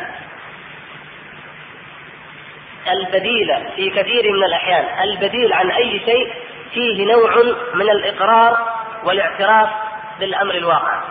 [2.92, 6.34] البديل في كثير من الأحيان البديل عن أي شيء
[6.74, 8.58] فيه نوع من الإقرار
[9.04, 9.70] والاعتراف
[10.20, 11.04] بالأمر الواقع.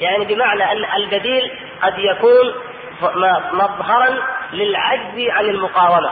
[0.00, 1.52] يعني بمعنى أن البديل
[1.82, 2.54] قد يكون
[3.52, 4.18] مظهرا
[4.52, 6.10] للعجز عن المقاومة.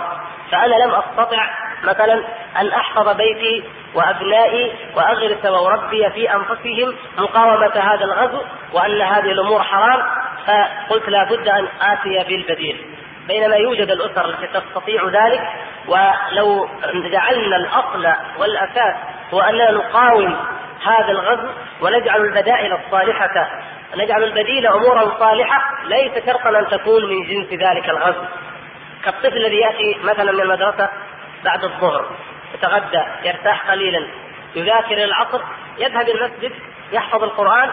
[0.52, 1.50] فأنا لم أستطع
[1.84, 2.24] مثلا
[2.60, 3.64] أن أحفظ بيتي
[3.94, 10.02] وأبنائي وأغرس وأربي في أنفسهم مقاومة هذا الغزو وأن هذه الأمور حرام
[10.46, 12.86] فقلت لا بد أن آتي بالبديل.
[13.28, 15.42] بينما يوجد الأسر التي تستطيع ذلك
[15.88, 18.94] ولو جعلنا الأصل والأساس
[19.34, 20.36] هو أننا نقاوم
[20.84, 21.48] هذا الغزو
[21.80, 23.48] ونجعل البدائل الصالحة
[23.97, 28.24] نجعل البديل أمورا صالحة ليس شرطا أن تكون من جنس ذلك الغزو.
[29.05, 30.88] كالطفل الذي يأتي مثلا من المدرسة
[31.45, 32.07] بعد الظهر
[32.55, 34.07] يتغدى يرتاح قليلا
[34.55, 35.40] يذاكر إلى العصر
[35.78, 36.53] يذهب المسجد
[36.93, 37.70] يحفظ القرآن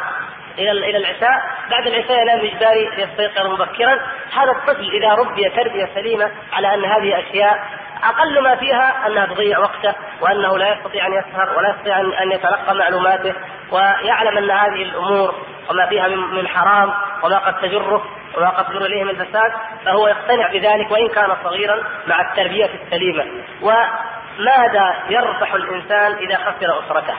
[0.58, 4.00] إلى إلى العشاء بعد العشاء ينام إجباري يستيقظ مبكرا.
[4.34, 9.60] هذا الطفل إذا ربي تربية سليمة على أن هذه أشياء أقل ما فيها أنها تضيع
[9.60, 13.34] وقته وأنه لا يستطيع أن يسهر ولا يستطيع أن يتلقى معلوماته
[13.72, 15.36] ويعلم أن هذه الأمور
[15.70, 16.94] وما فيها من حرام
[17.24, 18.06] وما قد تجره
[18.38, 19.52] وما قد تجر إليه من الفساد
[19.86, 23.26] فهو يقتنع بذلك وإن كان صغيرا مع التربية السليمة.
[23.62, 27.14] وماذا يربح الإنسان إذا خسر أسرته؟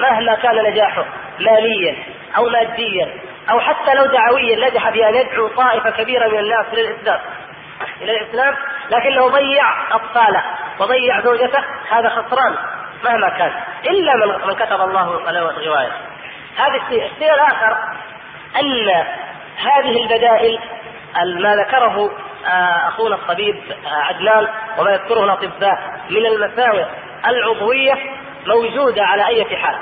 [0.00, 1.04] مهما كان نجاحه
[1.40, 1.96] ماليا
[2.36, 3.08] أو ماديا
[3.50, 7.20] أو حتى لو دعويا نجح بأن يدعو طائفة كبيرة من الناس للاسلام
[8.02, 8.54] إلى الإسلام
[8.90, 10.44] لكنه ضيع أطفاله
[10.78, 12.56] وضيع زوجته هذا خسران
[13.04, 13.52] مهما كان.
[13.90, 16.09] إلا من من كتب الله له غوايه
[16.56, 17.76] هذا الشيء الشيء الآخر
[18.60, 19.04] أن
[19.56, 20.58] هذه البدائل
[21.42, 22.10] ما ذكره
[22.46, 24.48] آه، أخونا الطبيب آه، عدنان
[24.78, 26.84] وما يذكره الاطباء من المساوئ
[27.26, 27.94] العضوية
[28.46, 29.76] موجودة على أي حال.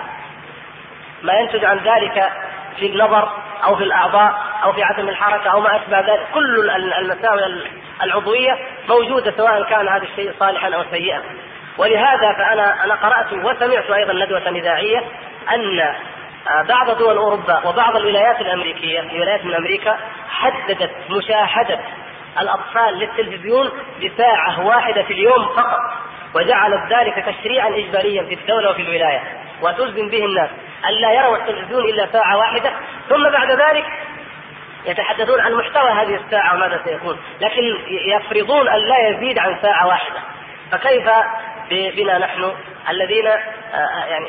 [1.23, 2.33] ما ينتج عن ذلك
[2.77, 3.33] في النظر
[3.64, 6.27] أو في الأعضاء أو في عدم الحركة أو ما أشبه ذلك.
[6.35, 7.47] كل المساوئ
[8.03, 8.59] العضوية
[8.89, 11.23] موجودة سواء كان هذا الشيء صالحا أو سيئا.
[11.79, 14.99] ولهذا فانا أنا قرأت وسمعت أيضا ندوة اذاعيه
[15.55, 15.95] أن
[16.68, 21.80] بعض دول أوروبا وبعض الولايات الأمريكية الولايات من أمريكا حددت مشاهدة
[22.41, 23.70] الأطفال للتلفزيون
[24.05, 25.80] بساعة واحدة في اليوم فقط
[26.34, 29.22] وجعلت ذلك تشريعا اجباريا في الدولة وفي الولاية
[29.62, 30.51] وتلزم به الناس
[30.89, 32.72] الا يروا التلفزيون إلا ساعة واحدة.
[33.09, 33.84] ثم بعد ذلك
[34.86, 40.20] يتحدثون عن محتوى هذه الساعة وماذا سيكون لكن يفرضون أن لا يزيد عن ساعة واحدة.
[40.72, 41.11] فكيف
[41.71, 42.53] بنا نحن
[42.89, 44.27] الذين آه، يعني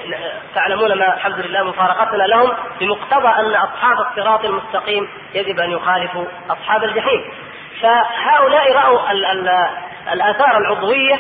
[0.55, 6.83] تعلمون ما الحمد لله مفارقتنا لهم بمقتضى أن أصحاب الصراط المستقيم يجب أن يخالفوا أصحاب
[6.83, 7.31] الجحيم.
[7.81, 9.11] فهؤلاء رأوا
[10.13, 11.19] الآثار العضوية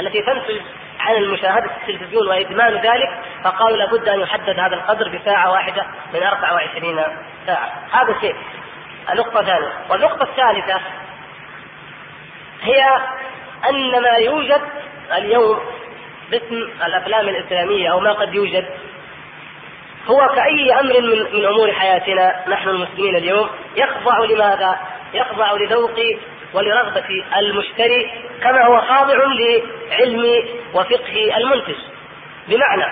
[0.00, 0.60] التي تنتج
[1.00, 3.10] عن المشاهدة التلفزيون وإدمان ذلك
[3.44, 7.04] فقالوا لابد أن يحدد هذا القدر بساعة واحدة من 24
[7.46, 7.72] ساعة.
[7.92, 8.36] هذا شيء.
[9.12, 10.80] النقطة الثانية والنقطة الثالثة
[12.62, 12.84] هي
[13.70, 14.62] أن ما يوجد
[15.16, 15.58] اليوم
[16.30, 16.54] باسم
[16.86, 18.66] الافلام الإسلامية أو ما قد يوجد
[20.06, 24.78] هو كأي أمر من من أمور حياتنا نحن المسلمين اليوم يخضع لماذا؟
[25.14, 26.00] يخضع لذوق
[26.54, 28.10] ولرغبة المشتري
[28.42, 31.78] كما هو خاضع لعلم وفقه المنتج
[32.48, 32.84] بمعنى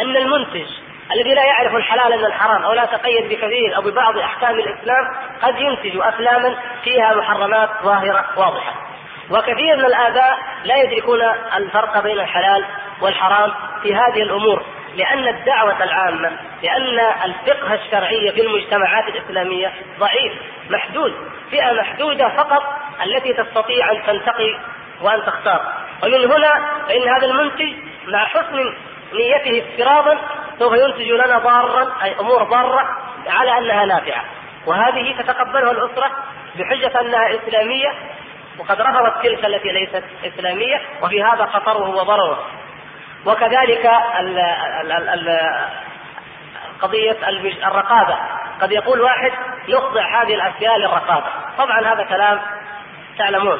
[0.00, 0.66] أن المنتج
[1.12, 5.04] الذي لا يعرف الحلال من الحرام أو لا تقيد بكثير أو ببعض أحكام الإسلام
[5.42, 8.89] قد ينتج أفلاما فيها محرمات ظاهرة واضحة
[9.30, 11.22] وكثير من الآباء لا يدركون
[11.56, 12.64] الفرق بين الحلال
[13.00, 13.52] والحرام
[13.82, 14.62] في هذه الأمور
[14.96, 16.30] لأن الدعوة العامة
[16.62, 20.32] لأن الفقه الشرعي في المجتمعات الإسلامية ضعيف
[20.70, 21.12] محدود
[21.50, 22.62] فئة محدودة فقط
[23.04, 24.58] التي تستطيع أن تنتقي
[25.02, 25.72] وأن تختار.
[26.02, 26.52] ومن هنا
[26.88, 27.72] فإن هذا المنتج
[28.08, 28.74] مع حسن
[29.12, 30.18] نيته افتراضا
[30.58, 32.88] سوف ينتج لنا ضارا أي أمور ضارة
[33.28, 34.24] على أنها نافعة.
[34.66, 36.10] وهذه تتقبلها الأسرة
[36.58, 37.92] بحجة أنها إسلامية
[38.60, 42.46] وقد رفضت تلك التي ليست إسلامية وفي هذا خطره وضرره
[43.26, 43.90] وكذلك
[46.82, 47.16] قضية
[47.68, 48.18] الرقابة.
[48.60, 49.32] قد يقول واحد
[49.68, 51.26] يخضع هذه الأشياء للرقابة.
[51.58, 52.40] طبعا هذا كلام
[53.18, 53.58] تعلمون.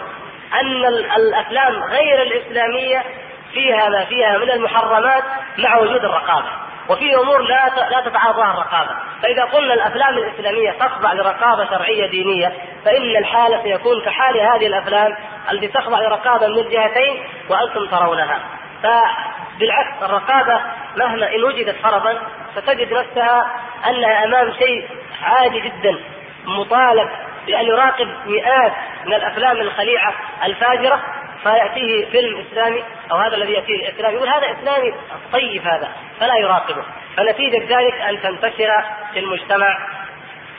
[0.60, 0.84] أن
[1.16, 3.04] الأفلام غير الإسلامية
[3.52, 5.24] فيها ما فيها من المحرمات
[5.58, 6.48] مع وجود الرقابة.
[6.90, 12.52] وفي أمور لا لا تتعاطاها الرقابة، فإذا قلنا الأفلام الإسلامية تخضع لرقابة شرعية دينية
[12.84, 15.16] فإن الحال سيكون كحال هذه الأفلام
[15.52, 18.40] التي تخضع لرقابة من الجهتين وأنتم ترونها.
[18.82, 20.60] فبالعكس الرقابة
[20.96, 22.18] مهما إن وجدت فرضا
[22.56, 23.50] ستجد نفسها
[23.88, 24.88] أنها أمام شيء
[25.22, 25.98] عادي جدا
[26.44, 27.08] مطالب
[27.46, 28.72] بأن يراقب مئات
[29.06, 30.14] من الأفلام الخليعة
[30.44, 31.00] الفاجرة
[31.42, 34.94] فياتيه فيلم اسلامي أو هذا الذي يأتيه الإسلام يقول هذا إسلامي
[35.32, 35.88] طيب هذا
[36.20, 36.82] فلا يراقبه
[37.16, 39.78] فنتيجة ذلك أن تنتشر في المجتمع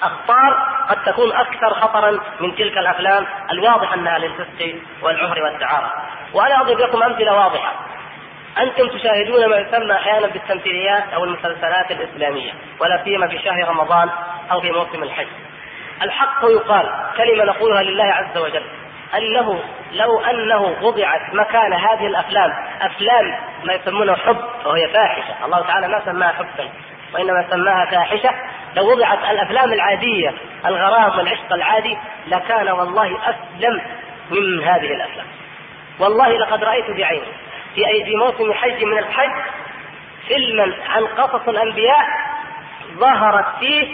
[0.03, 0.53] أخطار
[0.89, 5.91] قد تكون أكثر خطرا من تلك الأفلام الواضح أنها للفسق والعهر والدعارة.
[6.33, 7.73] وأنا أضرب لكم أمثلة واضحة.
[8.57, 14.09] أنتم تشاهدون ما يسمى أحيانا بالتمثيليات أو المسلسلات الإسلامية ولا سيما في شهر رمضان
[14.51, 15.27] أو في موسم الحج.
[16.01, 18.63] الحق يقال كلمة نقولها لله عز وجل
[19.17, 22.51] أنه لو أنه وضعت مكان هذه الأفلام
[22.81, 26.69] أفلام ما يسمونه حب وهي فاحشة، الله تعالى ما سماها حبا
[27.13, 28.29] وإنما سماها فاحشة.
[28.75, 30.33] لو وضعت الأفلام العادية
[30.65, 31.97] الغرام والعشق العادي
[32.27, 33.81] لكان والله أسلم
[34.31, 35.25] من هذه الأفلام.
[35.99, 37.25] والله لقد رأيت بعيني
[37.75, 39.31] في اي في موسم حج من الحج
[40.27, 42.05] فيلما عن قصص الأنبياء
[42.93, 43.87] ظهرت فيه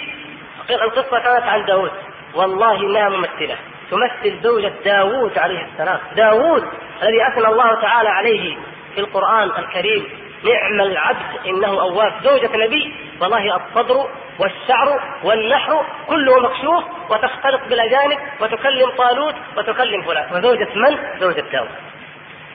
[0.70, 1.91] القصة كانت عن داود.
[2.36, 3.57] والله انها ممثلة.
[3.91, 5.99] تمثل زوجة داوود عليه السلام.
[6.15, 6.63] داوود
[7.03, 8.57] الذي أثنى الله تعالى عليه
[8.95, 10.07] في القرآن الكريم.
[10.43, 12.13] نعم العبد إنه أواب.
[12.23, 14.09] زوجة نبي والله الصدر
[14.39, 20.33] والشعر والنحر كله مكشوف وتختلط بالأجانب وتكلم طالوت وتكلم فلان.
[20.33, 21.69] وزوجة من؟ زوجة داوود.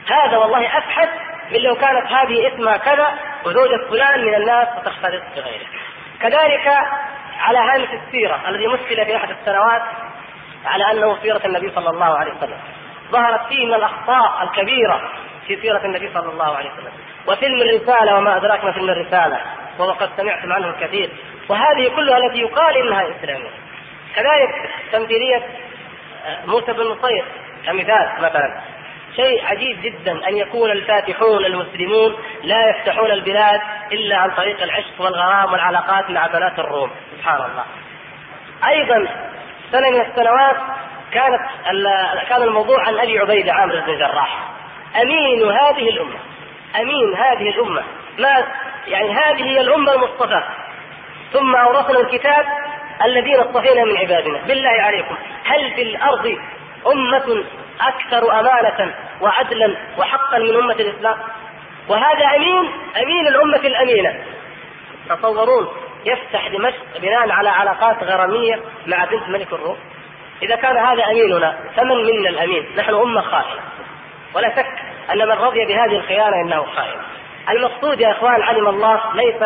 [0.06, 1.08] هذا والله أفحش
[1.52, 5.66] من لو كانت هذه اسمها كذا وزوجة فلان من الناس وتختلط بغيره.
[6.20, 6.68] كذلك
[7.40, 9.82] على هامش السيرة الذي مثل في أحد السنوات
[10.64, 12.58] على أنه سيرة النبي صلى الله عليه وسلم.
[13.10, 15.00] ظهرت فيه من الأخطاء الكبيرة
[15.46, 16.92] في سيرة النبي صلى الله عليه وسلم.
[17.28, 19.40] وفيلم الرسالة وما أدراك ما فيلم الرسالة
[19.78, 21.10] وهو قد سمعتم عنه الكثير.
[21.48, 23.50] وهذه كلها التي يقال إنها إسلامية.
[24.14, 25.42] كذلك تمثيلية
[26.26, 27.24] آه، موسى بن نصير
[27.66, 28.60] كمثال مثلا.
[29.16, 33.60] شيء عجيب جدا أن يكون الفاتحون المسلمون لا يفتحون البلاد
[33.92, 36.90] إلا عن طريق العشق والغرام والعلاقات مع بنات الروم.
[37.16, 37.64] سبحان الله.
[38.68, 39.08] أيضا
[39.72, 40.56] سنة من السنوات
[41.12, 41.40] كانت
[42.28, 44.38] كان الموضوع عن أبي عبيدة عامر بن الجراح
[45.02, 46.18] أمين هذه الأمة.
[46.80, 47.82] أمين هذه الأمة.
[48.18, 48.44] ما
[48.86, 50.42] يعني هذه هي الأمة المصطفى.
[51.32, 52.46] ثم أورثنا الكتاب
[53.04, 54.38] الذين اصطفينا من عبادنا.
[54.38, 55.14] بالله عليكم.
[55.44, 56.38] هل في الأرض
[56.86, 57.44] أمة
[57.80, 61.16] أكثر أمانة وعدلا وحقا من أمة الإسلام؟
[61.88, 64.24] وهذا امين أمين الأمة الأمينة.
[65.08, 65.68] تصورون
[66.04, 69.76] يفتح دمشق بناء على علاقات غرامية مع بنت ملك الروم.
[70.42, 73.60] إذا كان هذا أميننا فمن منا الأمين؟ نحن أمة خائنة.
[74.34, 74.74] ولا شك
[75.12, 77.00] أن من رضي بهذه الخيانة إنه خائن.
[77.50, 79.42] المقصود يا إخوان علم الله ليس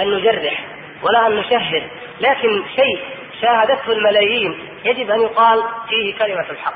[0.00, 0.64] أن نجرح
[1.02, 1.82] ولا أن نشهر
[2.20, 3.04] لكن شيء
[3.42, 6.74] شاهدته الملايين يجب أن يقال فيه كلمة الحق.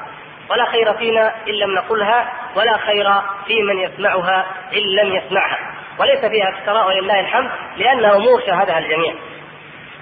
[0.50, 3.12] ولا خير فينا إن لم نقلها ولا خير
[3.46, 5.74] في من يسمعها إن لم يسمعها.
[5.98, 9.14] وليس فيها افتراء ولله الحمد لأنها أمور شاهدها الجميع.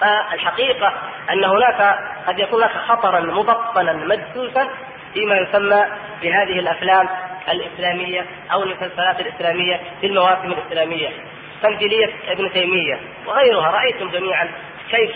[0.00, 0.92] فالحقيقة
[1.30, 4.68] أن هناك قد يكون هناك خطرا مبطنا مدسوسا
[5.14, 5.84] فيما يسمى
[6.22, 7.08] بهذه الأفلام
[7.48, 11.08] الإسلامية أو المسلسلات الإسلامية في المواسم الإسلامية.
[11.62, 13.70] تمثيلية ابن تيمية وغيرها.
[13.70, 14.48] رأيتم جميعا
[14.90, 15.10] كيف؟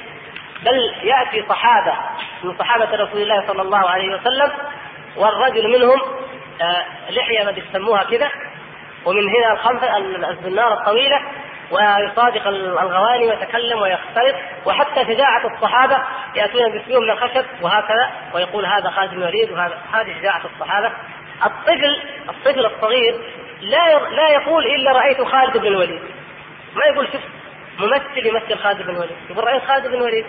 [0.63, 1.95] بل يأتي صحابة
[2.45, 4.53] من صحابة رسول الله صلى الله عليه وسلم
[5.17, 6.01] والرجل منهم
[6.63, 8.31] آه، لحية ما بيسموها كذا
[9.05, 9.97] ومن هنا الخنفة
[10.31, 11.21] الزنار الطويلة
[11.71, 14.35] ويصادق الغواني ويتكلم ويختلط
[14.67, 16.03] وحتى شجاعة الصحابة
[16.35, 20.93] يأتون بسيوف من الخشب وهكذا ويقول هذا خالد بن الوليد وهذا هذه شجاعة الصحابة.
[21.47, 23.15] الطفل الطفل الصغير
[23.61, 26.03] لا لا يقول إلا رأيت خالد بن الوليد.
[26.75, 27.29] ما يقول شفت
[27.79, 30.27] ممثل يمثل خالد بن الوليد يقول رأيت خالد بن الوليد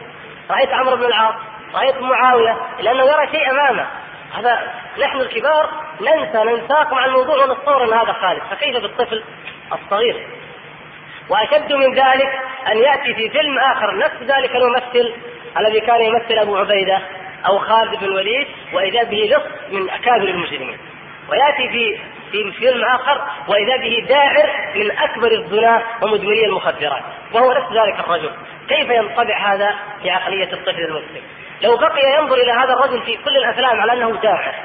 [0.50, 1.36] رأيت عمرو بن العاص
[1.76, 3.88] رأيت معاوية لأنه يرى شيء أمامه.
[4.38, 8.42] هذا نحن الكبار ننسى ننساق مع الموضوع ونتصور إن هذا خالد.
[8.52, 9.24] فكيف بالطفل
[9.74, 10.28] الصغير؟
[11.30, 12.40] وأشد من ذلك
[12.72, 15.14] أن يأتي في فيلم آخر نفس ذلك الممثل
[15.58, 17.02] الذي كان يمثل أبو عبيدة
[17.48, 20.78] أو خالد بن الوليد وإذا به لص من أكابر المجرمين.
[21.30, 22.00] ويأتي في
[22.32, 27.04] في فيلم آخر وإذا به داعر من أكبر الزنا ومدمري المخدرات.
[27.34, 28.32] وهو نفس ذلك الرجل.
[28.70, 31.22] كيف ينطبع هذا في عقلية الطفل المسلم؟
[31.62, 34.56] لو بقي ينظر إلى هذا الرجل في كل الأفلام على أنه داعر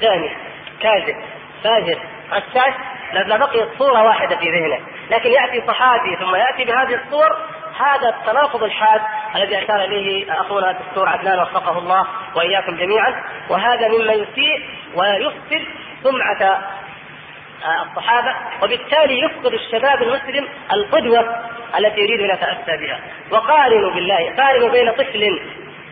[0.00, 0.45] زاني.
[0.80, 1.16] كاذب
[1.64, 1.98] فاجر.
[2.30, 2.74] غشاش
[3.12, 4.78] لبقيت صورة واحدة في ذهنه
[5.10, 7.36] لكن يأتي صحابي ثم يأتي بهذه الصور
[7.78, 9.00] هذا التناقض الحاد
[9.36, 14.64] الذي أشار إليه أخونا الدكتور عدنان وفقه الله وإياكم جميعا وهذا مما يسيء
[14.94, 15.66] ويفسد
[16.02, 16.58] سمعة
[17.64, 21.44] آه، الصحابة وبالتالي يفقد الشباب المسلم القدوة
[21.78, 23.00] التي يريد أن يتأسى بها.
[23.30, 25.40] وقارنوا بالله قارنوا بين طفل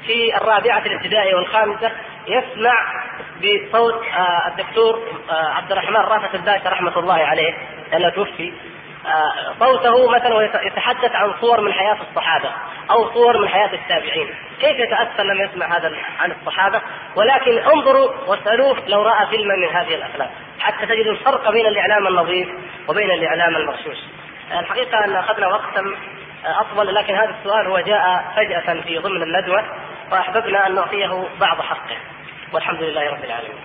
[0.07, 1.91] في الرابعة الابتدائية والخامسة
[2.29, 3.05] يسمع
[3.45, 7.55] بصوت آه، الدكتور آه، عبد الرحمن رافت الباشا رحمة الله عليه
[7.93, 8.53] لأنه توفي
[9.07, 12.51] آه، صوته مثلا ويتحدث عن صور من حياة الصحابة
[12.91, 16.81] أو صور من حياة التابعين، كيف يتأثر لما يسمع هذا عن الصحابة؟
[17.17, 20.31] ولكن انظروا واسألوه لو رأى فيلما من هذه الأفلام،
[20.61, 22.49] حتى تجدوا الفرق بين الإعلام النظيف
[22.89, 23.99] وبين الإعلام المغشوش.
[24.61, 25.83] الحقيقة أن أخذنا وقتا
[26.45, 29.65] أطول لكن هذا السؤال هو جاء فجأة في ضمن الندوة
[30.13, 31.97] واحببنا أن نعطيه بعض حقه
[32.55, 33.61] والحمد لله رب العالمين.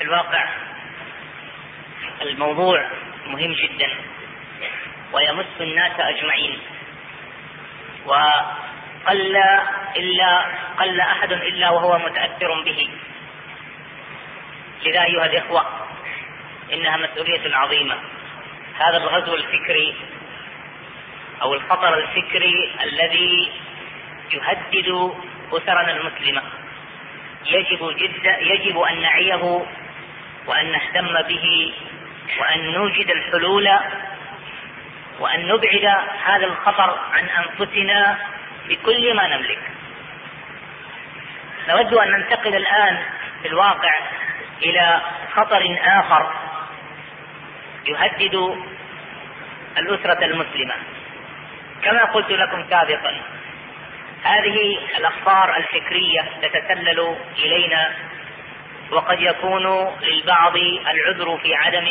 [0.00, 0.48] الواقع
[2.22, 2.90] الموضوع
[3.26, 3.90] مهم جدا
[5.12, 6.58] ويمس الناس أجمعين.
[8.06, 9.36] وقل
[9.96, 10.46] إلا
[10.78, 12.88] قل أحد إلا وهو متأثر به.
[14.86, 15.66] لذا أيها الإخوة
[16.72, 17.98] إنها مسؤولية عظيمة.
[18.78, 19.94] هذا الغزو الفكري
[21.42, 23.52] أو الخطر الفكري الذي
[24.32, 25.12] يهدد
[25.52, 26.42] أسرنا المسلمه
[27.46, 29.66] يجب جدا يجب أن نعيه
[30.46, 31.74] وأن نهتم به
[32.40, 33.68] وأن نوجد الحلول
[35.20, 35.84] وأن نبعد
[36.24, 38.18] هذا الخطر عن أنفسنا
[38.68, 39.58] بكل ما نملك.
[41.68, 43.02] نود أن ننتقل الآن
[43.42, 43.92] في الواقع
[44.62, 45.00] إلى
[45.34, 46.34] خطر آخر
[47.86, 48.56] يهدد
[49.78, 50.74] الأسرة المسلمة.
[51.82, 53.20] كما قلت لكم سابقا
[54.24, 57.92] هذه الاخطار الفكرية تتسلل إلينا
[58.90, 60.56] وقد يكون للبعض
[60.90, 61.88] العذر في عدم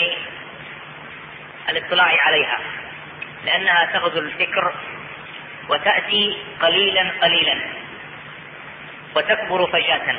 [1.70, 2.60] الاطلاع عليها
[3.46, 4.74] لأنها تغزو الفكر
[5.70, 7.60] وتأتي قليلا قليلا
[9.16, 10.16] وتكبر فجاه.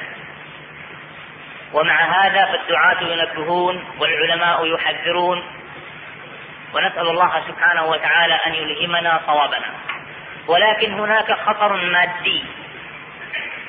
[1.73, 5.43] ومع هذا فالدعاة ينبهون والعلماء يحذرون
[6.75, 10.00] ونسأل الله سبحانه وتعالى أن يلهمنا صوابنا.
[10.47, 12.45] ولكن هناك خطر مادي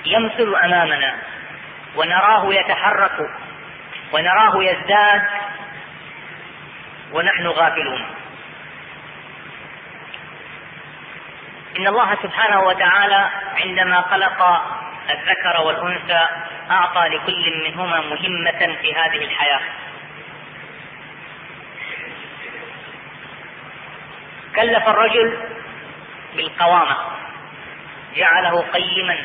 [0.05, 1.15] يمثل أمامنا
[1.95, 3.29] ونراه يتحرك
[4.13, 5.21] ونراه يزداد
[7.11, 8.05] ونحن غافلون.
[11.79, 13.29] إن الله سبحانه وتعالى
[13.63, 14.41] عندما خلق
[15.09, 16.27] الذكر والأنثى
[16.71, 19.61] أعطى لكل منهما مهمة في هذه الحياة.
[24.55, 25.37] كلف الرجل
[26.35, 26.97] بالقوامة.
[28.15, 29.17] جعله قيما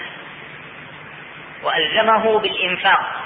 [1.63, 3.23] وألزمه بالإنفاق.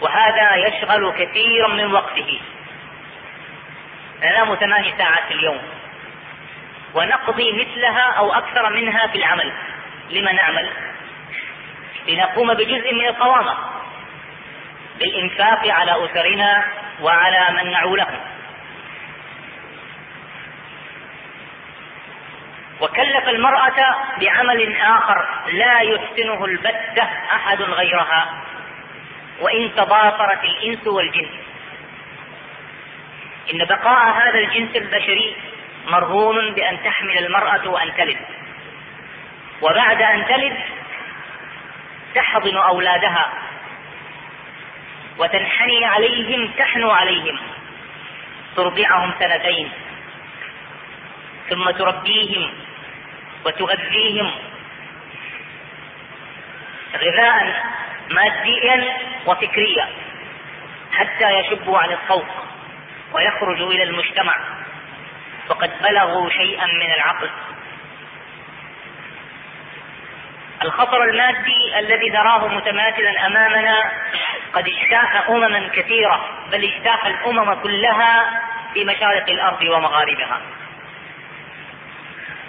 [0.00, 2.40] وهذا يشغل كثيرا من وقته.
[4.22, 5.62] ننام ثمان ساعات في اليوم.
[6.94, 9.52] ونقضي مثلها أو أكثر منها في العمل.
[10.10, 10.70] لما نعمل؟
[12.08, 13.54] لنقوم بجزء من القوامة.
[14.98, 16.64] بالإنفاق على أسرنا
[17.00, 18.31] وعلى من نعولهم.
[22.82, 27.02] وكلف المرأة بعمل آخر لا يحسنه البتة
[27.34, 28.42] أحد غيرها
[29.40, 31.28] وإن تضافرت الإنس والجن.
[33.54, 35.36] إن بقاء هذا الجنس البشري
[35.86, 38.18] مرهون بأن تحمل المرأة وأن تلد.
[39.62, 40.56] وبعد أن تلد
[42.14, 43.32] تحضن أولادها
[45.18, 47.38] وتنحني عليهم تحنو عليهم.
[48.56, 49.70] ترضعهم سنتين
[51.50, 52.50] ثم تربيهم
[53.44, 54.30] وتغذيهم
[56.96, 57.64] غذاء
[58.10, 59.88] ماديا وفكريا
[60.92, 62.26] حتى يشبوا عن الصوت
[63.12, 64.34] ويخرجوا إلى المجتمع.
[65.48, 67.30] وقد بلغوا شيئا من العقل.
[70.62, 73.92] الخطر المادي الذي نراه متماثلا أمامنا
[74.52, 78.42] قد اجتاح امما كثيرة بل اجتاح الأمم كلها
[78.74, 80.40] في مشارق الأرض ومغاربها.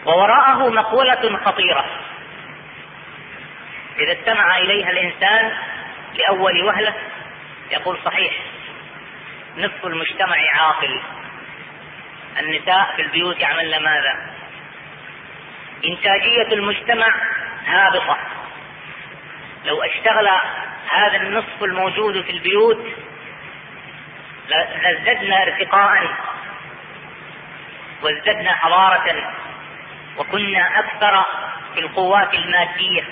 [0.05, 1.85] ووراءه مقولة خطيرة.
[3.99, 5.51] إذا استمع إليها الإنسان
[6.13, 6.93] لأول وهلة
[7.71, 8.33] يقول صحيح
[9.57, 11.01] نصف المجتمع عاقل.
[12.39, 14.33] النساء في البيوت يعملن ماذا؟
[15.85, 17.07] إنتاجية المجتمع
[17.65, 18.17] هابطة.
[19.65, 20.27] لو اشتغل
[20.91, 22.87] هذا النصف الموجود في البيوت
[24.83, 26.15] لازددنا ارتقاء
[28.01, 29.33] وازددنا حضارة
[30.17, 31.25] وكنا أكثر
[31.73, 33.03] في القوات المادية.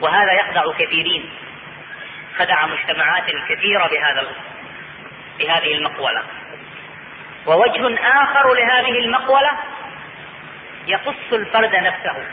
[0.00, 1.30] وهذا يخدع كثيرين.
[2.38, 4.26] خدع مجتمعات كثيرة بهذا
[5.38, 6.22] بهذه المقولة.
[7.46, 9.50] ووجه آخر لهذه المقولة
[10.86, 12.26] يقص الفرد نفسه.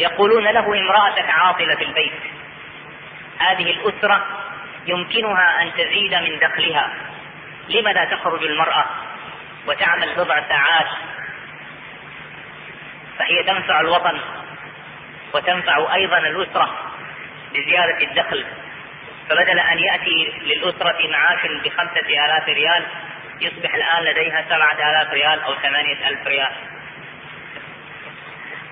[0.00, 2.12] يقولون له امرأتك عاطلة في البيت.
[3.38, 4.26] هذه الأسرة
[4.86, 6.92] يمكنها أن تزيد من دخلها.
[7.68, 9.07] لم لا تخرج المرأة؟
[9.68, 10.86] وتعمل بضع ساعات.
[13.18, 14.20] فهي تنفع الوطن
[15.34, 16.92] وتنفع أيضا الأسرة
[17.54, 18.46] بزيادة الدخل.
[19.28, 22.84] فبدل أن يأتي للأسرة معاش بخمسة آلاف ريال
[23.40, 26.52] يصبح الآن لديها سبعة آلاف ريال أو ثمانية ألف ريال.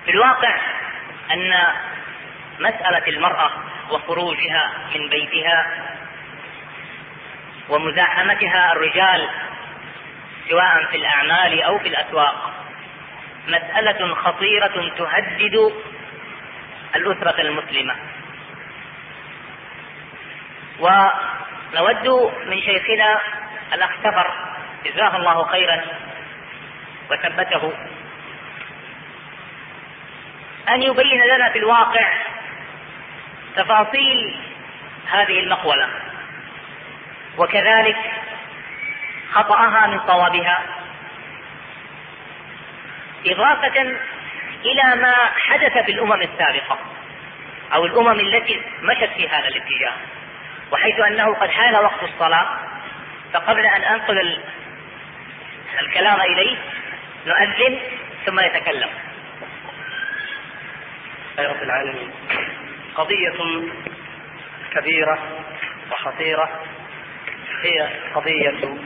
[0.05, 0.55] في الواقع
[1.31, 1.53] أن
[2.59, 3.51] مسألة المرأة
[3.91, 5.67] وخروجها من بيتها
[7.69, 9.29] ومزاحمتها الرجال
[10.49, 12.53] سواء في الأعمال أو في الأسواق.
[13.47, 15.73] مسألة خطيرة تهدد
[16.95, 17.95] الأسرة المسلمة.
[20.79, 23.19] ونود من شيخنا
[23.73, 24.33] الأخ سفر
[24.85, 25.81] جزاه الله خيرا
[27.11, 27.73] وثبته
[30.69, 32.13] أن يبين لنا في الواقع
[33.55, 34.35] تفاصيل
[35.11, 35.89] هذه المقولة.
[37.37, 37.97] وكذلك
[39.31, 40.63] خطأها من صوابها.
[43.25, 43.81] إضافة
[44.65, 46.77] إلى ما حدث في الأمم السابقة
[47.73, 49.93] أو الأمم التي مشت في هذا الاتجاه
[50.71, 52.47] وحيث أنه قد حان وقت الصلاة
[53.33, 54.39] فقبل أن أنقل
[55.81, 56.57] الكلام إليه
[57.25, 57.79] نؤذن
[58.25, 58.89] ثم يتكلم.
[61.39, 62.11] رب العالمين
[62.95, 63.63] قضية
[64.73, 65.19] كبيرة
[65.91, 66.61] وخطيرة
[67.61, 68.77] هي قضية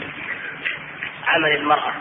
[1.28, 1.94] عمل المرأة.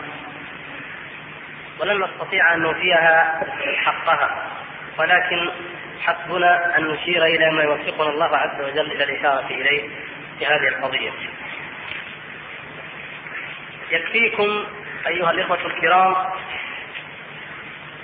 [1.79, 3.43] ولن نستطيع أن نوفيها
[3.77, 4.47] حقها.
[4.97, 5.49] ولكن
[6.01, 9.89] حسبنا أن نشير إلى ما يوفقنا الله عز وجل إلى الإشارة إليه
[10.39, 11.11] في هذه القضية.
[13.91, 14.65] يكفيكم
[15.07, 16.15] أيها الإخوة الكرام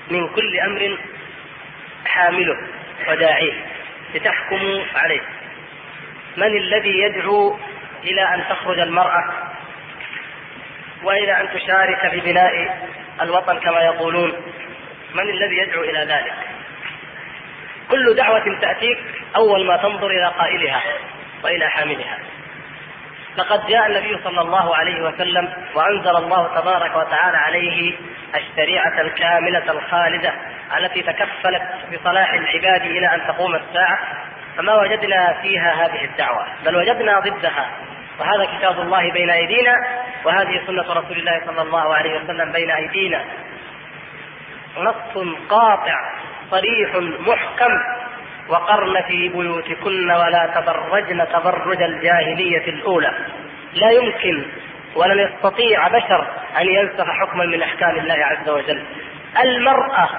[0.10, 0.98] من كل أمر
[2.06, 2.58] حامله
[3.08, 3.66] وداعيه
[4.16, 5.22] لتحكموا عليه.
[6.38, 7.60] من الذي يدعو
[8.04, 9.47] إلى أن تخرج المرأة
[11.04, 12.78] وإلى أن تشارك في بناء
[13.22, 14.34] الوطن كما يقولون.
[15.14, 16.34] من الذي يدعو إلى ذلك؟
[17.92, 19.00] كل دعوة تأتيك
[19.36, 20.82] أول ما تنظر إلى قائلها
[21.44, 22.20] وإلى حاملها.
[23.38, 27.94] لقد جاء النبي صلى الله عليه وسلم وأنزل الله تبارك وتعالى عليه
[28.36, 30.34] الشريعة الكاملة الخالدة
[30.78, 34.00] التي تكفلت بصلاح العباد إلى أن تقوم الساعة.
[34.58, 37.70] فما وجدنا فيها هذه الدعوة بل وجدنا ضدها.
[38.20, 39.74] وهذا كتاب الله بين أيدينا
[40.26, 43.24] وهذه سنة رسول الله صلى الله عليه وسلم بين أيدينا.
[44.78, 45.96] نص قاطع
[46.52, 47.72] صريح محكم.
[48.50, 53.14] وقرن في بيوتكن ولا تبرجن تبرج الجاهلية الأولى.
[53.74, 54.46] لا يمكن
[54.96, 56.28] ولن يستطيع بشر
[56.60, 58.86] أن ينسخ حكما من أحكام الله عز وجل.
[59.44, 60.10] المرأة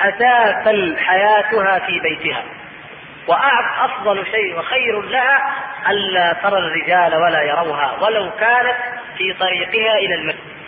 [0.00, 2.42] أساسا حياتها في بيتها.
[3.28, 5.54] وأفضل شيء وخير لها
[5.88, 8.76] ألا ترى الرجال ولا يروها ولو كانت
[9.18, 10.58] في طريقها إلى المسجد.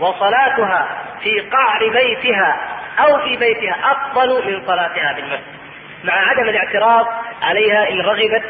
[0.00, 0.88] وصلاتها
[1.22, 2.56] في قعر بيتها
[2.98, 5.58] أو في بيتها أفضل من صلاتها في المسجد.
[6.04, 7.06] مع عدم الاعتراض
[7.42, 8.44] عليها إن رغبت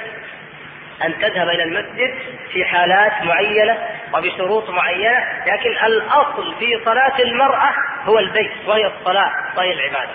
[1.04, 2.14] أن تذهب إلى المسجد
[2.52, 3.78] في حالات معينة
[4.14, 7.74] وبشروط معينة لكن الأصل في صلاة المرأة
[8.04, 10.12] هو البيت وهي الصلاة وهي العبادة.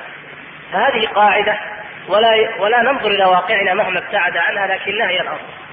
[0.74, 1.60] فهذه قاعدة
[2.08, 5.64] ولا ولا ننظر إلى واقعنا مهما ابتعد عنها لكنها هي الأصل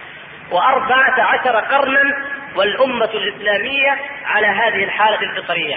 [0.50, 2.16] وأربعة عشر قرنا
[2.56, 5.76] والأمة الإسلامية على هذه الحالة الفطرية.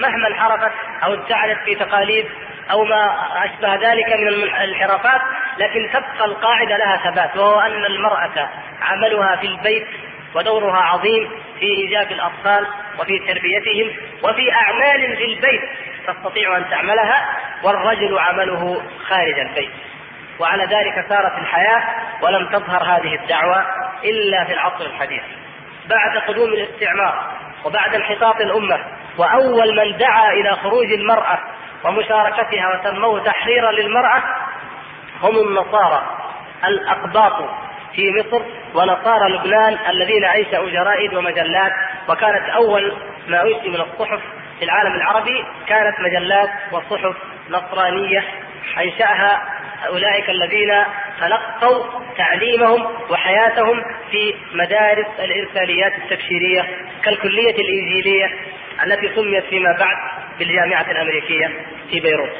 [0.00, 0.72] مهما انحرفت
[1.04, 2.26] أو ابتعدت في تقاليد
[2.70, 5.20] أو ما أشبه ذلك من الانحرافات
[5.58, 8.48] لكن تبقى القاعدة لها ثبات وهو أن المرأة
[8.82, 9.86] عملها في البيت
[10.34, 11.30] ودورها عظيم
[11.60, 12.66] في إيجاب الأطفال
[12.98, 15.62] وفي تربيتهم وفي أعمال في البيت
[16.06, 17.28] تستطيع أن تعملها
[17.62, 19.70] والرجل عمله خارج البيت.
[20.38, 21.82] وعلى ذلك سارت الحياة
[22.22, 23.64] ولم تظهر هذه الدعوة
[24.04, 25.22] إلا في العصر الحديث.
[25.88, 27.32] بعد قدوم الاستعمار
[27.64, 28.78] وبعد انحطاط الأمة
[29.18, 31.38] وأول من دعا إلى خروج المرأة
[31.84, 34.22] ومشاركتها وسموه تحريرا للمرأة
[35.22, 36.02] هم النصارى
[36.64, 37.50] الأقباط
[37.94, 38.42] في مصر
[38.74, 41.72] ونصارى لبنان الذين أنشأوا جرائد ومجلات.
[42.08, 42.96] وكانت أول
[43.28, 44.20] ما أنشئ من الصحف
[44.58, 47.16] في العالم العربي كانت مجلات وصحف
[47.50, 48.24] نصرانية
[48.78, 49.42] أنشأها
[49.86, 50.84] أولئك الذين
[51.20, 56.68] تلقوا تعليمهم وحياتهم في مدارس الإرساليات التبشيرية
[57.04, 58.30] كالكلية الإنجيلية
[58.84, 59.96] التي سميت فيما بعد
[60.38, 61.50] بالجامعة الأمريكية
[61.90, 62.32] في بيروت.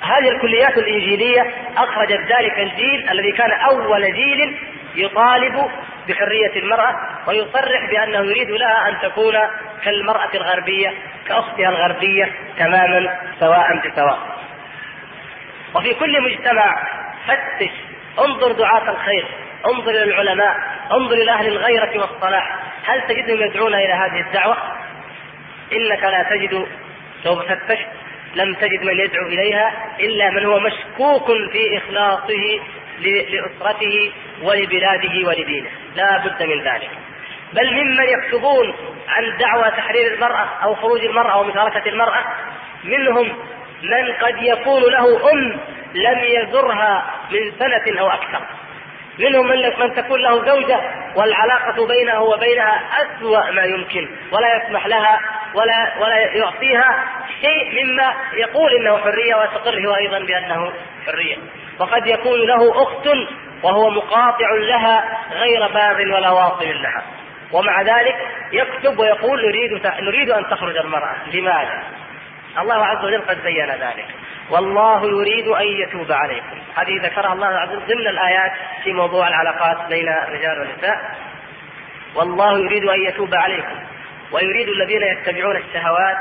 [0.00, 1.46] هذه الكليات الإنجيلية
[1.76, 4.56] أخرجت ذلك الجيل الذي كان أول جيل
[4.94, 5.70] يطالب
[6.08, 6.96] بحرية المرأة
[7.28, 9.34] ويصرح بأنه يريد لها أن تكون
[9.84, 10.94] كالمرأة الغربية
[11.26, 14.29] كأختها الغربية تماما سواء بسواء.
[15.74, 16.82] وفي كل مجتمع
[17.26, 17.70] فتش
[18.18, 19.26] انظر دعاة الخير
[19.66, 20.56] انظر إلى العلماء
[20.92, 22.56] انظر إلى أهل الغيرة والصلاح.
[22.84, 24.56] هل تجدهم يدعون إلى هذه الدعوة؟
[25.72, 26.66] إنك لا تجد.
[27.24, 27.86] لو فتشت
[28.34, 32.60] لم تجد من يدعو إليها إلا من هو مشكوك في إخلاصه
[33.00, 35.70] لأسرته ولبلاده ولدينه.
[35.96, 36.90] لا بد من ذلك.
[37.52, 38.74] بل ممن يكتبون
[39.08, 42.24] عن دعوى تحرير المرأة أو خروج المرأة أو مشاركة المرأة
[42.84, 43.36] منهم
[43.82, 45.60] من قد يكون له أم
[45.94, 48.40] لم يزرها من سنة أو أكثر.
[49.18, 50.80] منهم من من تكون له زوجة
[51.16, 54.08] والعلاقة بينه وبينها أسوأ ما يمكن.
[54.32, 55.20] ولا يسمح لها
[55.54, 57.04] ولا ولا يعطيها
[57.40, 60.72] شيء مما يقول إنه حرية ويستقر هو أيضا بأنه
[61.06, 61.36] حرية.
[61.78, 63.08] وقد يكون له أخت
[63.62, 67.02] وهو مقاطع لها غير باغ ولا واصل لها.
[67.52, 68.16] ومع ذلك
[68.52, 71.16] يكتب ويقول نريد نريد أن تخرج المرأة.
[71.32, 71.99] لماذا؟
[72.58, 74.06] الله عز وجل قد بين ذلك.
[74.50, 76.58] والله يريد أن يتوب عليكم.
[76.76, 78.52] هذه ذكرها الله عز وجل ضمن الآيات
[78.84, 81.16] في موضوع العلاقات بين الرجال والنساء.
[82.14, 83.76] والله يريد أن يتوب عليكم.
[84.32, 86.16] ويريد الذين يتبعون الشهوات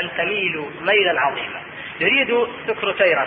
[0.00, 1.60] أن تميلوا ميلا عظيما.
[2.00, 3.26] يريد سكرتيره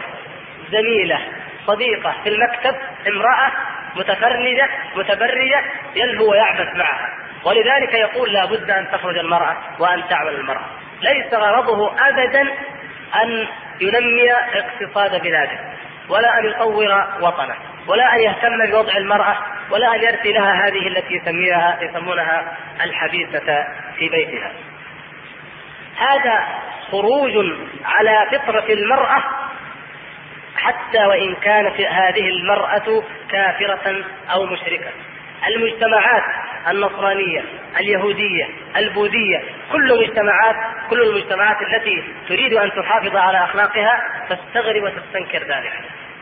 [0.72, 1.20] زميلة
[1.68, 2.76] صديقة في المكتب
[3.08, 3.52] امرأة
[3.96, 5.64] متفرجة متبرجة
[5.96, 7.10] يلهو ويعبث معها.
[7.44, 10.66] ولذلك يقول لا بد أن تخرج المرأة وأن تعمل المرأة.
[11.02, 12.42] ليس غرضه ابدا
[13.24, 13.48] أن
[13.82, 15.60] ينمي اقتصاد بلاده
[16.10, 17.56] ولا أن يطور وطنه
[17.88, 19.38] ولا أن يهتم بوضع المرأة
[19.72, 24.52] ولا أن يرثي لها هذه التي يسميها يسمونها الحبيسه في بيتها.
[25.98, 26.48] هذا
[26.92, 27.32] خروج
[27.86, 29.24] على فطرة المرأة
[30.56, 34.92] حتى وإن كانت هذه المرأة كافرة أو مشركة.
[35.48, 36.24] المجتمعات
[36.68, 37.44] النصرانية
[37.80, 40.56] اليهودية البوذية كل مجتمعات
[40.90, 45.74] كل المجتمعات التي تريد أن تحافظ على أخلاقها تستغرب وتستنكر ذلك.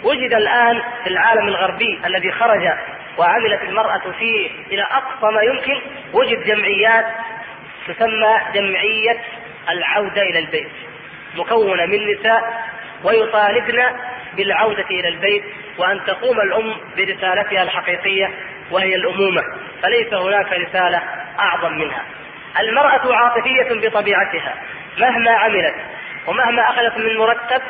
[0.03, 2.69] وجد الآن في العالم الغربي الذي خرج
[3.17, 5.81] وعملت المرأة فيه إلى أقصى ما يمكن
[6.13, 7.05] وجد جمعيات
[7.87, 9.17] تسمى جمعية
[9.69, 10.71] العودة إلى البيت
[11.35, 12.63] مكونة من نساء
[13.03, 13.83] ويطالبن
[14.33, 15.43] بالعودة إلى البيت
[15.79, 18.29] وأن تقوم الأم برسالتها الحقيقية
[18.71, 19.41] وهي الأمومة
[19.83, 21.01] فليس هناك رسالة
[21.39, 22.03] أعظم منها.
[22.59, 24.55] المرأة عاطفية بطبيعتها
[24.97, 25.75] مهما عملت
[26.27, 27.61] ومهما أخذت من مرتب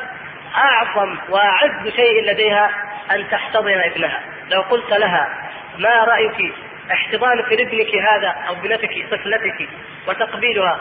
[0.56, 2.70] أعظم وأعز شيء لديها
[3.12, 4.20] أن تحتضن ابنها.
[4.50, 5.30] لو قلت لها
[5.78, 6.54] ما رأيك
[6.92, 9.70] احتضانك لابنك هذا أو ابنتك طفلتك
[10.08, 10.80] وتقبيلها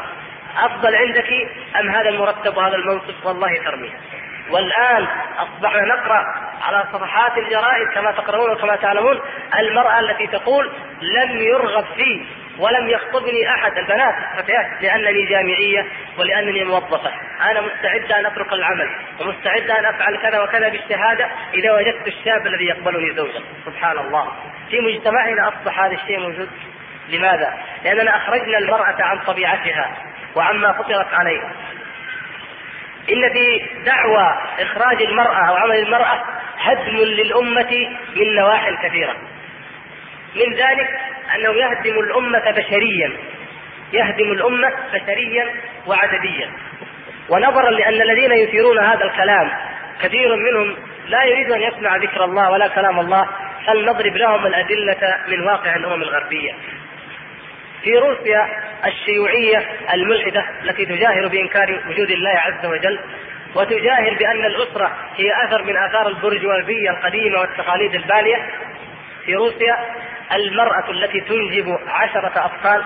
[0.57, 1.33] أفضل عندك
[1.81, 3.99] أم هذا المرتب وهذا المنصب؟ والله ترميها.
[4.51, 5.07] والآن
[5.39, 6.25] أصبحنا نقرأ
[6.63, 9.21] على صفحات الجرائد كما تقرؤون وكما تعلمون.
[9.59, 10.73] المرأة التي تقول
[11.03, 12.27] لم يرغب في
[12.59, 13.79] ولم يخطبني أحد.
[13.79, 15.87] البنات فتيات لأنني جامعية
[16.19, 17.11] ولأنني موظفة.
[17.51, 22.65] أنا مستعدة أن أترك العمل ومستعدة أن أفعل كذا وكذا بالشهادة إذا وجدت الشاب الذي
[22.65, 23.41] يقبلني زوجا.
[23.67, 24.33] سبحان الله.
[24.71, 26.51] في مجتمعنا أصبح هذا الشيء موجود.
[27.09, 27.55] لماذا؟
[27.85, 29.97] لأننا أخرجنا المرأة عن طبيعتها
[30.35, 31.41] وعما فطرت عليه
[33.13, 36.25] إن في دعوى إخراج المرأة أو عمل المرأة
[36.59, 39.17] هدم للأمة من نواحي كثيرة.
[40.37, 40.89] من ذلك
[41.35, 43.13] أنه يهدم الأمة بشريا
[43.93, 45.55] يهدم الأمة بشريا
[45.87, 46.51] وعدديا.
[47.29, 49.51] ونظرا لأن الذين يثيرون هذا الكلام
[50.03, 50.77] كثير منهم
[51.09, 53.29] لا يريد أن يسمع ذكر الله ولا كلام الله
[53.67, 56.53] فلنضرب لهم الأدلة من واقع الأمم الغربية.
[57.83, 58.49] في روسيا
[58.87, 62.99] الشيوعية الملحدة التي تجاهر بإنكار وجود الله عز وجل
[63.55, 68.49] وتجاهر بأن الأسرة هي أثر من آثار البرجوازية القديمة والتقاليد البالية.
[69.25, 69.77] في روسيا
[70.33, 72.85] المرأة التي تنجب عشرة أطفال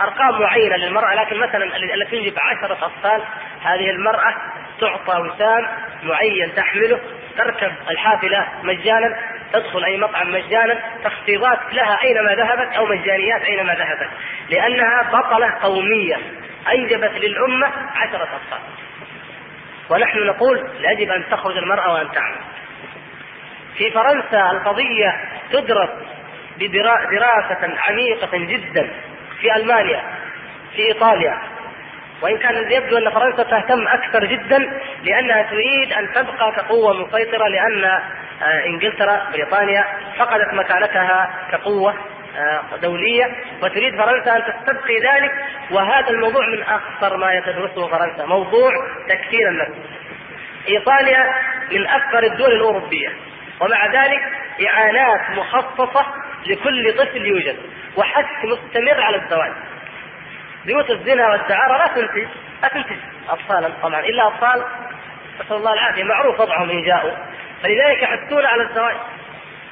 [0.00, 3.22] أرقام معينة للمرأة لكن مثلا التي تنجب عشرة أطفال
[3.62, 4.34] هذه المرأة
[4.80, 5.68] تعطى وسام
[6.02, 7.00] معين تحمله
[7.38, 9.16] تركب الحافلة مجانا
[9.52, 14.10] تدخل أي مطعم مجانا تخفيضات لها أينما ذهبت أو مجانيات أينما ذهبت.
[14.50, 16.16] لأنها بطلة قومية
[16.74, 18.60] أنجبت للأمة عشرة أطفال.
[19.90, 22.40] ونحن نقول يجب أن تخرج المرأة وأن تعمل.
[23.76, 25.20] في فرنسا القضية
[25.52, 25.90] تدرس
[26.58, 28.90] بدراسه عميقة جدا.
[29.40, 30.02] في ألمانيا
[30.76, 31.38] في إيطاليا
[32.22, 34.58] وإن كان يبدو أن فرنسا تهتم أكثر جدا
[35.04, 39.84] لأنها تريد أن تبقى كقوة مسيطرة لأن آه، إنجلترا بريطانيا
[40.18, 41.94] فقدت مكانتها كقوة
[42.38, 45.32] آه، دولية وتريد فرنسا أن تستبقي ذلك
[45.70, 48.70] وهذا الموضوع من أخطر ما يتدرسه فرنسا موضوع
[49.08, 49.72] تكفير النفس.
[50.68, 51.34] إيطاليا
[51.72, 53.08] من أكثر الدول الأوروبية
[53.60, 54.20] ومع ذلك
[54.68, 56.06] إعانات مخصصة
[56.46, 57.56] لكل طفل يوجد
[57.96, 59.52] وحث مستمر على الزواج.
[60.64, 62.28] بيوت الزنا والدعاره لا تنتج
[62.62, 62.96] لا تنتج
[63.28, 64.64] اطفالا طبعا إلا اطفال
[65.40, 67.12] نسأل الله العافية معروف وضعهم إن جاءوا.
[67.62, 68.96] فلذلك يحثون على الزواج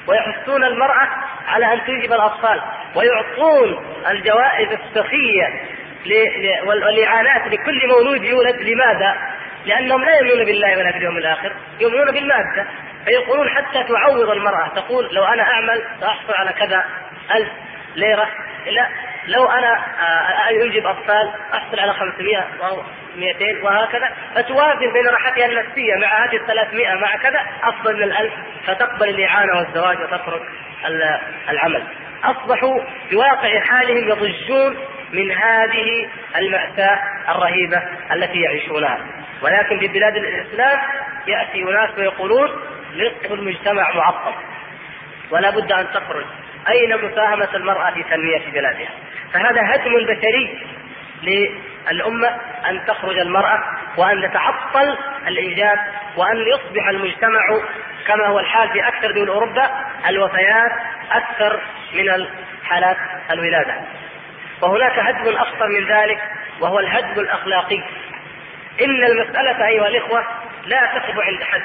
[0.07, 1.09] ويحثون المرأة
[1.49, 2.63] على أن تنجب الأطفال
[2.95, 5.61] ويعطون الجوائز السخية
[6.65, 8.57] والإعانات لكل مولود يولد.
[8.57, 9.17] لماذا؟
[9.67, 12.67] لأنهم لا يؤمنون بالله ولا باليوم الآخر يؤمنون بالمادة.
[13.05, 16.85] فيقولون حتى تعوض المرأة تقول لو أنا أعمل سأحصل على كذا
[17.35, 17.49] ألف
[17.97, 18.29] ليرة.
[18.67, 18.89] لا
[19.29, 22.83] لو أنا آه، أنجب أطفال أحصل على 500 أو
[23.17, 28.33] 200 وهكذا فتوازن بين راحتها النفسية مع هذه ال 300 مع كذا أفضل من الألف
[28.67, 30.43] فتقبل الإعانة والزواج وتترك
[31.49, 31.85] العمل.
[32.25, 32.81] أصبحوا
[33.11, 34.77] بواقع حالهم يضجون
[35.13, 36.99] من هذه المأساة
[37.29, 37.83] الرهيبة
[38.13, 38.99] التي يعيشونها.
[39.43, 40.79] ولكن في بلاد الإسلام
[41.27, 42.51] يأتي أناس ويقولون
[42.97, 44.35] نصف المجتمع معطل
[45.31, 46.27] ولا بد أن تخرج.
[46.69, 48.89] أين مساهمة المرأة في تنمية بلادها؟
[49.33, 50.59] فهذا هدم بشري
[51.23, 52.29] للأمة
[52.69, 53.59] أن تخرج المرأة
[53.97, 54.97] وأن تتعطل
[55.29, 55.79] الإنجاب
[56.17, 57.41] وأن يصبح المجتمع
[58.07, 59.71] كما هو الحال في أكثر دول أوروبا
[60.09, 60.73] الوفيات
[61.13, 61.61] أكثر
[61.95, 62.27] من
[62.65, 62.97] حالات
[63.31, 63.75] الولادة.
[64.63, 66.19] وهناك هدم أخطر من ذلك
[66.61, 67.83] وهو الهدم الأخلاقي.
[68.85, 70.25] إن المسألة أيها الإخوة
[70.67, 71.63] لا تقف عند حد.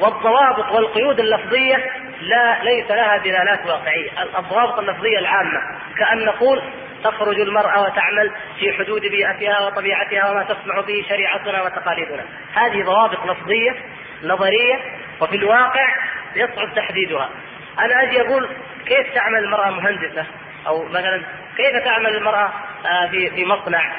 [0.00, 1.90] والضوابط والقيود اللفظية
[2.20, 4.10] لا ليس لها دلالات واقعية.
[4.38, 5.60] الضوابط اللفظية العامة
[5.98, 6.62] كأن نقول
[7.04, 12.24] تخرج المرأة وتعمل في حدود بيئتها وطبيعتها وما تسمح به شريعتنا وتقاليدنا.
[12.54, 13.74] هذه ضوابط لفظية
[14.22, 14.80] نظرية
[15.20, 15.88] وفي الواقع
[16.36, 17.30] يصعب تحديدها.
[17.78, 18.48] أنا أجي أقول
[18.86, 20.26] كيف تعمل المرأة مهندسة؟
[20.66, 21.22] أو مثلا
[21.56, 22.52] كيف تعمل المرأة
[22.86, 23.92] آه، في في مصنع؟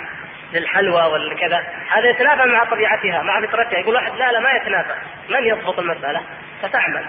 [0.53, 1.63] للحلوى والكذا.
[1.89, 3.79] هذا يتنافى مع طبيعتها مع فطرتها.
[3.79, 4.95] يقول واحد لا لا ما يتنافى.
[5.29, 6.21] من يضبط المسألة؟
[6.61, 7.05] فتعمل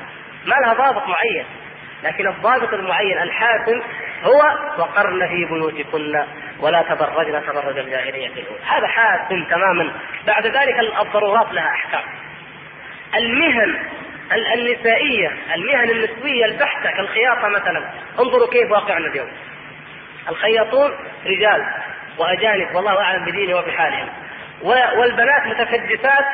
[0.47, 1.47] ما لها ضابط معين.
[2.05, 3.83] لكن الضابط المعين الحاكم
[4.23, 4.43] هو
[4.79, 6.25] وقرن في بيوتكن
[6.61, 8.61] ولا تبرجن تبرج الجاهلية الأولى.
[8.67, 9.93] هذا حاكم تماما.
[10.27, 12.03] بعد ذلك الضرورات لها أحكام.
[13.17, 13.79] المهن
[14.55, 17.85] النسائية المهن النسوية البحتة كالخياطة مثلا.
[18.19, 19.29] انظروا كيف واقعنا اليوم.
[20.29, 20.91] الخياطون
[21.27, 21.67] رجال.
[22.19, 24.09] وأجانب والله أعلم بدينه وبحالهم
[24.99, 26.25] والبنات متكدسات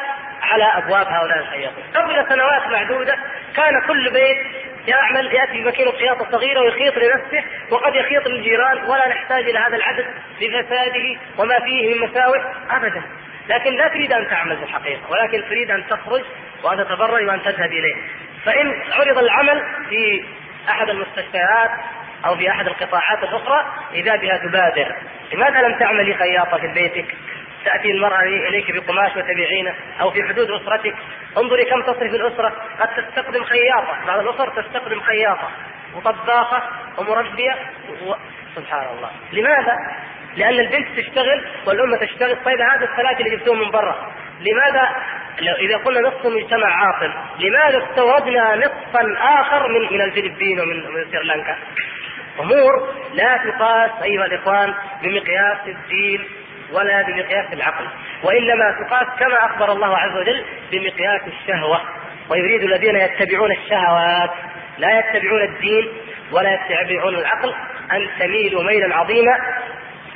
[0.43, 1.85] على أبواب هؤلاء الخياطين.
[1.95, 3.19] قبل سنوات معدودة
[3.57, 4.39] كان كل بيت
[4.87, 10.07] يعمل يأتي بماكينه خياطه صغيره ويخيط لنفسه وقد يخيط للجيران ولا نحتاج إلى هذا العدد
[10.41, 12.41] لفساده وما فيه من مساوئ
[12.71, 13.03] ابدا.
[13.49, 16.23] لكن لا تريد أن تعمل في الحقيقة ولكن تريد أن تخرج
[16.63, 17.95] وأن تتبرج وأن تذهب إليه.
[18.45, 20.25] فإن عرض العمل في
[20.69, 21.71] أحد المستشفيات
[22.27, 24.97] أو في أحد القطاعات الأخرى إذا بها تبادر.
[25.33, 27.15] لماذا لم تعملي خياطة في بيتك؟
[27.65, 30.95] تأتي المرأة إليك بقماش وتبيعينه أو في حدود أسرتك.
[31.37, 32.53] انظري كم تصرف الأسرة.
[32.81, 34.07] قد تستخدم خياطة.
[34.07, 35.51] بعض الأسر تستخدم خياطة.
[35.95, 36.63] وطباخه
[36.99, 37.57] ومربية
[38.07, 38.15] و...
[38.57, 39.11] سبحان الله.
[39.33, 39.77] لماذا؟
[40.37, 42.37] لأن البنت تشتغل والامه تشتغل.
[42.45, 44.13] طيب هذا الثلاثه اللي جبتوهم من برا.
[44.41, 44.89] لماذا؟
[45.41, 51.07] لو إذا قلنا نصف المجتمع عاطل لماذا استوردنا نصفا آخر من من الفلبين ومن من
[51.13, 51.57] سريلانكا؟
[52.41, 56.25] امور لا تقاس أيها الإخوان بمقياس الدين
[56.73, 57.87] ولا بمقياس العقل
[58.23, 61.81] وإنما تقاس كما أخبر الله عز وجل بمقياس الشهوة.
[62.31, 64.31] ويريد الذين يتبعون الشهوات
[64.79, 65.89] لا يتبعون الدين
[66.33, 67.55] ولا يتبعون العقل
[67.93, 69.39] أن تميلوا ميلا عظيما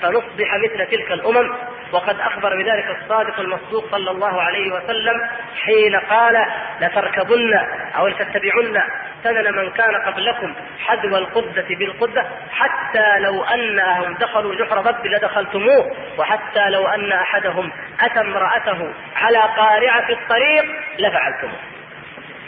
[0.03, 1.53] فنصبح مثل تلك الأمم
[1.93, 5.29] وقد أخبر بذلك الصادق المصدوق صلى الله عليه وسلم
[5.65, 6.47] حين قال
[6.81, 7.55] لتركبن
[7.97, 8.83] أو لتتبعن
[9.25, 16.71] سنن من كان قبلكم حذو القدة بالقدة حتى لو أنهم دخلوا جحر ضب لدخلتموه وحتى
[16.71, 20.65] لو أن أحدهم أتى امرأته على قارعة الطريق
[20.99, 21.61] لفعلتموه.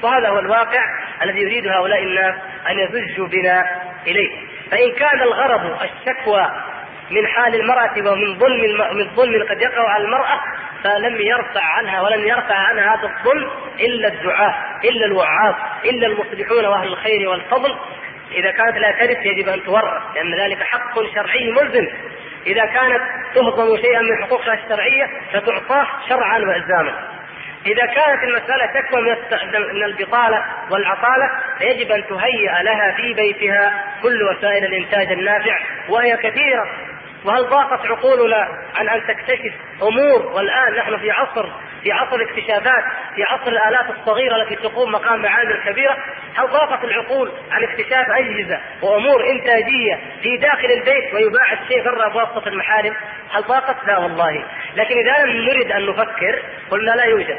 [0.02, 0.80] وهذا هو الواقع
[1.22, 2.34] الذي يريد هؤلاء الناس
[2.68, 3.64] أن يزجوا بنا
[4.06, 4.46] إليه.
[4.70, 6.50] فإن كان الغرض الشكوى
[7.10, 8.60] من حال المرأة ومن ظلم
[8.96, 10.40] من ظلم قد يقع على المرأة
[10.84, 13.50] فلم يرفع عنها ولن يرفع عنها هذا الظلم
[13.80, 14.54] إلا الدعاة
[14.84, 15.54] إلا الوعاظ
[15.84, 17.76] إلا المصلحون وأهل الخير والفضل.
[18.32, 21.88] إذا كانت لا ترث يجب أن تورث لأن ذلك حق شرعي ملزم.
[22.46, 23.02] إذا كانت
[23.34, 27.08] تهضم شيئا من حقوقها الشرعية فتعطاه شرعا وإلزاما.
[27.66, 29.04] إذا كانت المسألة تكمن
[29.74, 35.58] من البطالة والعطالة فيجب أن تهيأ لها في بيتها كل وسائل الإنتاج النافع
[35.88, 36.66] وهي كثيرة.
[37.24, 39.52] وهل ضاقت عقولنا عن أن تكتشف
[39.82, 41.47] أمور والآن نحن في عصر
[41.82, 42.84] في عصر الاكتشافات
[43.14, 45.97] في عصر الآلات الصغيرة التي تقوم مقام معامل كبيرة؟
[46.34, 52.48] هل ضاقت العقول عن اكتشاف أجهزة وأمور إنتاجية في داخل البيت ويباع الشيء برا بواسطه
[52.48, 52.97] المحارم؟
[53.32, 54.44] هل ضاقت؟ لا والله.
[54.76, 57.38] لكن إذا لم نريد أن نفكر قلنا لا يوجد.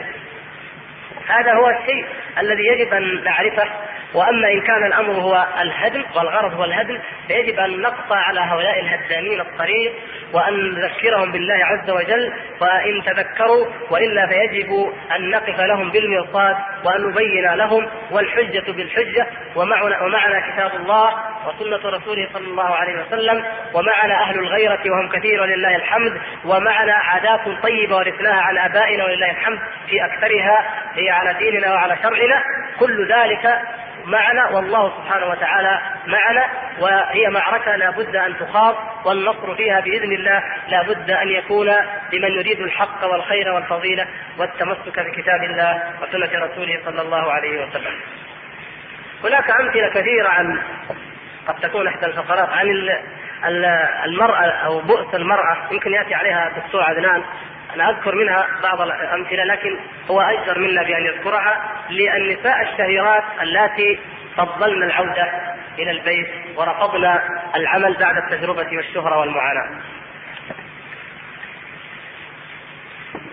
[1.27, 2.05] هذا هو الشيء
[2.39, 3.67] الذي يجب أن نعرفه
[4.13, 9.41] وأما إن كان الأمر هو الهدم والغرض هو الهدم فيجب أن نقطع على هؤلاء الهدامين
[9.41, 9.93] الطريق
[10.33, 16.55] وأن نذكرهم بالله عز وجل وإن تذكروا وإلا فيجب أن نقف لهم بالمرصاد
[16.85, 19.27] وأن نبين لهم والحجة بالحجة.
[19.55, 21.13] ومعنا ومعنا كتاب الله
[21.47, 23.43] وسنة رسوله صلى الله عليه وسلم
[23.73, 29.59] ومعنا أهل الغيرة وهم كثير ولله الحمد ومعنا عادات طيبة ورثناها عن آبائنا ولله الحمد
[29.89, 30.65] في أكثرها
[30.95, 32.43] هي على ديننا وعلى شرعنا.
[32.79, 33.61] كل ذلك
[34.05, 36.49] معنا والله سبحانه وتعالى معنا
[36.79, 38.75] وهي معركة لا بد أن تخاض
[39.05, 41.67] والنصر فيها بإذن الله لا بد أن يكون
[42.13, 44.07] لمن يريد الحق والخير والفضيلة
[44.37, 47.93] والتمسك بكتاب الله وسنة رسوله صلى الله عليه وسلم.
[49.23, 50.61] هناك أمثلة كثيرة عن
[51.47, 52.67] قد تكون إحدى الفقرات عن
[54.05, 57.23] المرأة أو بؤس المرأة يمكن يأتي عليها الدكتور عدنان
[57.75, 59.79] أنا أذكر منها بعض الأمثلة لكن
[60.09, 63.99] هو أجدر منا بأن يذكرها للنساء الشهيرات اللاتي
[64.37, 65.31] فضلن العودة
[65.79, 67.19] إلى البيت ورفضن
[67.55, 69.69] العمل بعد التجربة والشهرة والمعاناة.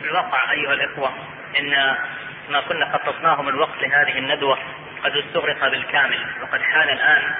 [0.04, 1.10] الواقع أيها الإخوة
[1.58, 1.96] إن
[2.50, 4.58] ما كنا خصصناه من وقت لهذه الندوة
[5.04, 7.34] قد استغرق بالكامل وقد حان الآن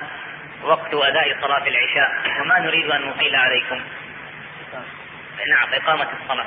[0.62, 2.10] وقت أداء صلاة العشاء
[2.40, 3.80] وما نريد أن نطيل عليكم
[5.46, 6.46] نعم إقامة الصلاة.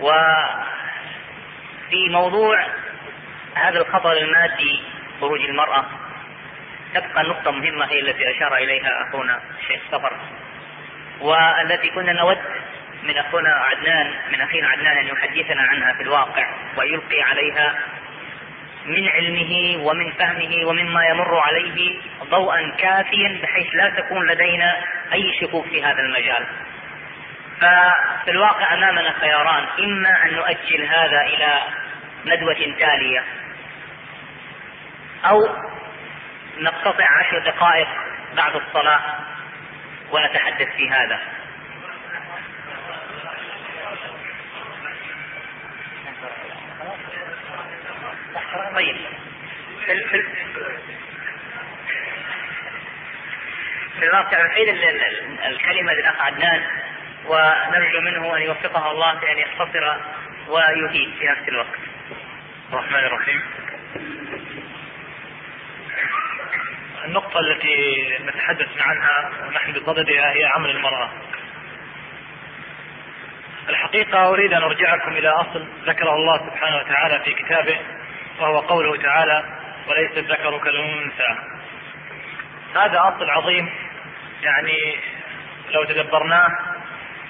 [0.00, 2.66] وفي موضوع
[3.54, 4.82] هذا الخطر المادي
[5.20, 5.84] خروج المرأة.
[6.94, 10.12] تبقى نقطة مهمة هي التي أشار إليها أخونا الشيخ صفر.
[11.20, 12.38] والتي كنا نود
[13.02, 17.74] من أخونا عدنان من أخينا عدنان أن يحدثنا عنها في الواقع ويلقي عليها
[18.86, 25.66] من علمه ومن فهمه ومما يمر عليه ضوءا كافيا بحيث لا تكون لدينا أي شكوك
[25.66, 26.46] في هذا المجال.
[27.62, 29.66] ففي الواقع أمامنا خياران.
[29.78, 31.62] إما أن نؤجل هذا إلى
[32.24, 33.24] ندوة تالية.
[35.24, 35.38] أو
[36.58, 37.88] نقتطع عشر دقائق
[38.36, 39.00] بعد الصلاة
[40.10, 41.18] ونتحدث في هذا.
[48.74, 48.96] طيب.
[49.86, 50.24] في,
[54.02, 54.68] الواقع نعيد
[55.46, 56.62] الكلمة للأخ عدنان
[57.26, 59.96] ونرجو منه أن يوفقه الله في أن يختصر
[60.48, 61.78] ويفيد في نفس الوقت.
[62.72, 63.42] الرحمن الرحيم.
[67.04, 71.10] النقطة التي نتحدث عنها ونحن بصددها هي عمل المرأة.
[73.68, 77.78] الحقيقة أريد أن أرجعكم إلى أصل ذكره الله سبحانه وتعالى في كتابه
[78.40, 79.44] وهو قوله تعالى
[79.88, 81.36] وليس الذكر كالأنثى.
[82.74, 83.70] هذا أصل عظيم
[84.42, 84.96] يعني
[85.70, 86.48] لو تدبرناه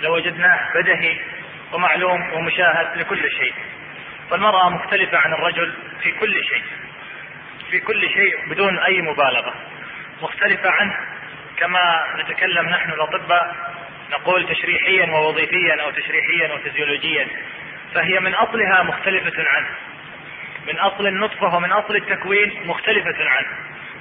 [0.02, 1.20] لوجدناه بدهي
[1.72, 3.54] ومعلوم ومشاهد لكل شيء.
[4.30, 5.72] فالمرأة مختلفة عن الرجل
[6.02, 6.62] في كل شيء
[7.70, 9.54] في كل شيء بدون أي مبالغة.
[10.22, 10.96] مختلفة عنه
[11.56, 13.56] كما نتكلم نحن الأطباء
[14.10, 17.28] نقول تشريحيا ووظيفيا أو تشريحيا وفيزيولوجيا.
[17.94, 19.68] فهي من أصلها مختلفة عنه.
[20.66, 23.48] من أصل النطفة ومن أصل التكوين مختلفة عنه.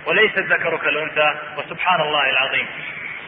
[0.06, 2.68] وليس الذكر كالأنثى وسبحان الله العظيم.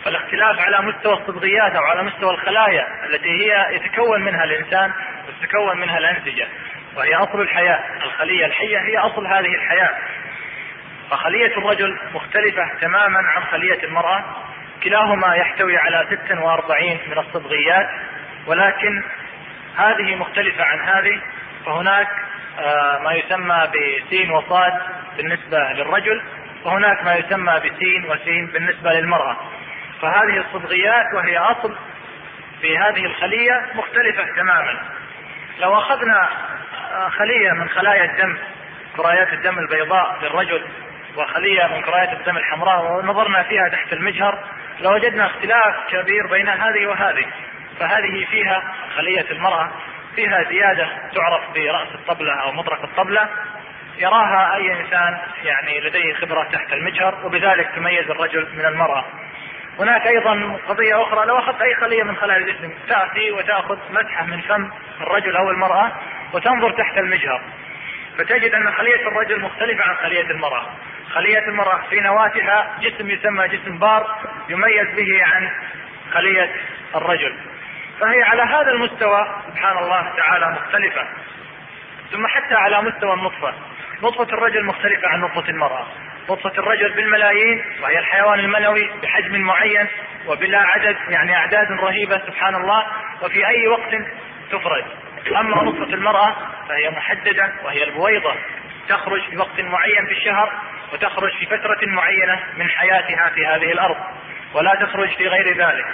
[0.05, 4.91] فالاختلاف على مستوى الصبغيات أو على مستوى الخلايا التي هي يتكون منها الإنسان
[5.27, 6.47] وتتكون منها الأنسجة
[6.95, 9.97] وهي أصل الحياة، الخلية الحية هي أصل هذه الحياة.
[11.09, 14.23] فخلية الرجل مختلفة تماما عن خلية المرأة.
[14.83, 17.89] كلاهما يحتوي على 46 من الصبغيات
[18.47, 19.03] ولكن
[19.77, 21.21] هذه مختلفة عن هذه.
[21.65, 22.07] فهناك
[22.59, 24.73] آه، ما يسمى بسين وصاد
[25.17, 26.21] بالنسبة للرجل
[26.65, 29.37] وهناك ما يسمى بسين وسين بالنسبة للمرأة.
[30.03, 31.75] فهذه الصبغيات وهي أصل
[32.61, 34.79] في هذه الخلية مختلفة تماما.
[35.59, 36.29] لو أخذنا
[37.09, 38.37] خلية من خلايا الدم
[38.97, 40.63] كريات الدم البيضاء للرجل
[41.17, 44.39] وخلية من كريات الدم الحمراء ونظرنا فيها تحت المجهر
[44.79, 47.25] لوجدنا اختلاف كبير بين هذه وهذه.
[47.79, 49.71] فهذه فيها خلية المرأة
[50.15, 53.29] فيها زيادة تعرف برأس الطبلة أو مطرق الطبلة.
[53.97, 59.05] يراها أي إنسان يعني لديه خبرة تحت المجهر وبذلك تميز الرجل من المرأة.
[59.79, 61.25] هناك أيضا قضية أخرى.
[61.25, 64.71] لو أخذت أي خلية من خلايا الجسم تأتي وتأخذ مسحة من فم
[65.01, 65.91] الرجل أو المرأة
[66.33, 67.41] وتنظر تحت المجهر
[68.17, 70.65] فتجد أن خلية الرجل مختلفة عن خلية المرأة.
[71.13, 74.15] خلية المرأة في نواتها جسم يسمى جسم بار
[74.49, 75.51] يميز به عن
[76.13, 76.51] خلية
[76.95, 77.35] الرجل.
[77.99, 81.07] فهي على هذا المستوى سبحان الله تعالى مختلفة.
[82.11, 83.53] ثم حتى على مستوى النطفة.
[84.03, 85.85] نطفة الرجل مختلفة عن نطفة المرأة.
[86.29, 89.87] نطفة الرجل بالملايين وهي الحيوان المنوي بحجم معين
[90.27, 92.85] وبلا عدد يعني أعداد رهيبة سبحان الله
[93.21, 93.95] وفي أي وقت
[94.51, 94.83] تفرج
[95.39, 96.35] أما نطفة المرأة
[96.69, 98.35] فهي محددة وهي البويضة.
[98.89, 100.53] تخرج في وقت معين في الشهر
[100.93, 103.97] وتخرج في فترة معينة من حياتها في هذه الأرض
[104.53, 105.85] ولا تخرج في غير ذلك.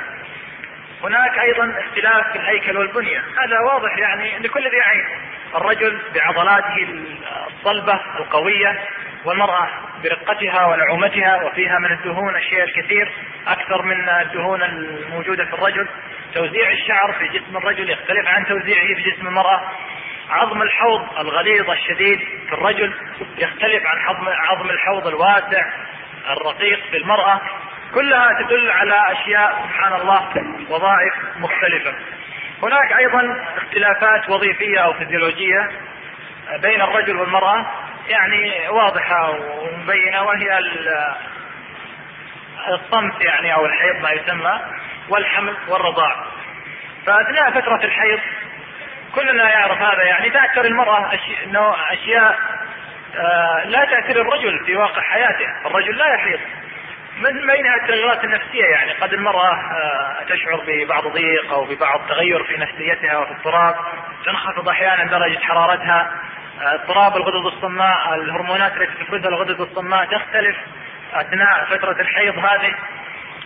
[1.03, 3.19] هناك أيضا اختلاف في الهيكل والبنية.
[3.19, 5.05] هذا واضح يعني لكل ذي عين.
[5.55, 6.87] الرجل بعضلاته
[7.47, 8.79] الصلبة القوية
[9.25, 9.67] والمرأة
[10.03, 13.11] برقتها ونعومتها وفيها من الدهون الشيء الكثير
[13.47, 15.87] أكثر من الدهون الموجودة في الرجل.
[16.33, 19.61] توزيع الشعر في جسم الرجل يختلف عن توزيعه في جسم المرأة.
[20.29, 22.93] عظم الحوض الغليظ الشديد في الرجل
[23.37, 23.97] يختلف عن
[24.49, 25.65] عظم الحوض الواسع
[26.29, 27.41] الرقيق في المرأة.
[27.93, 30.29] كلها تدل على أشياء سبحان الله
[30.69, 31.93] وظائف مختلفة.
[32.63, 35.69] هناك أيضا اختلافات وظيفية أو فيزيولوجية
[36.61, 37.65] بين الرجل والمرأة.
[38.09, 40.59] يعني واضحة ومبينة وهي
[42.67, 44.59] الصمت يعني أو الحيض ما يسمى
[45.09, 46.15] والحمل والرضاع.
[47.05, 48.19] فأثناء فترة الحيض
[49.15, 51.11] كلنا يعرف هذا يعني تأثر المرأة
[51.91, 52.37] أشياء
[53.15, 55.65] آه، لا تأثر الرجل في واقع حياته.
[55.65, 56.39] الرجل لا يحيض.
[57.17, 62.57] من بينها التغيرات النفسية يعني قد المرأة آه، تشعر ببعض ضيق أو ببعض تغير في
[62.57, 63.75] نفسيتها وفي اضطراب
[64.25, 66.11] تنخفض أحيانا درجة حرارتها
[66.61, 70.57] اضطراب الغدد الصماء الهرمونات التي تفرزها الغدد الصماء تختلف
[71.13, 72.75] أثناء فترة الحيض هذه.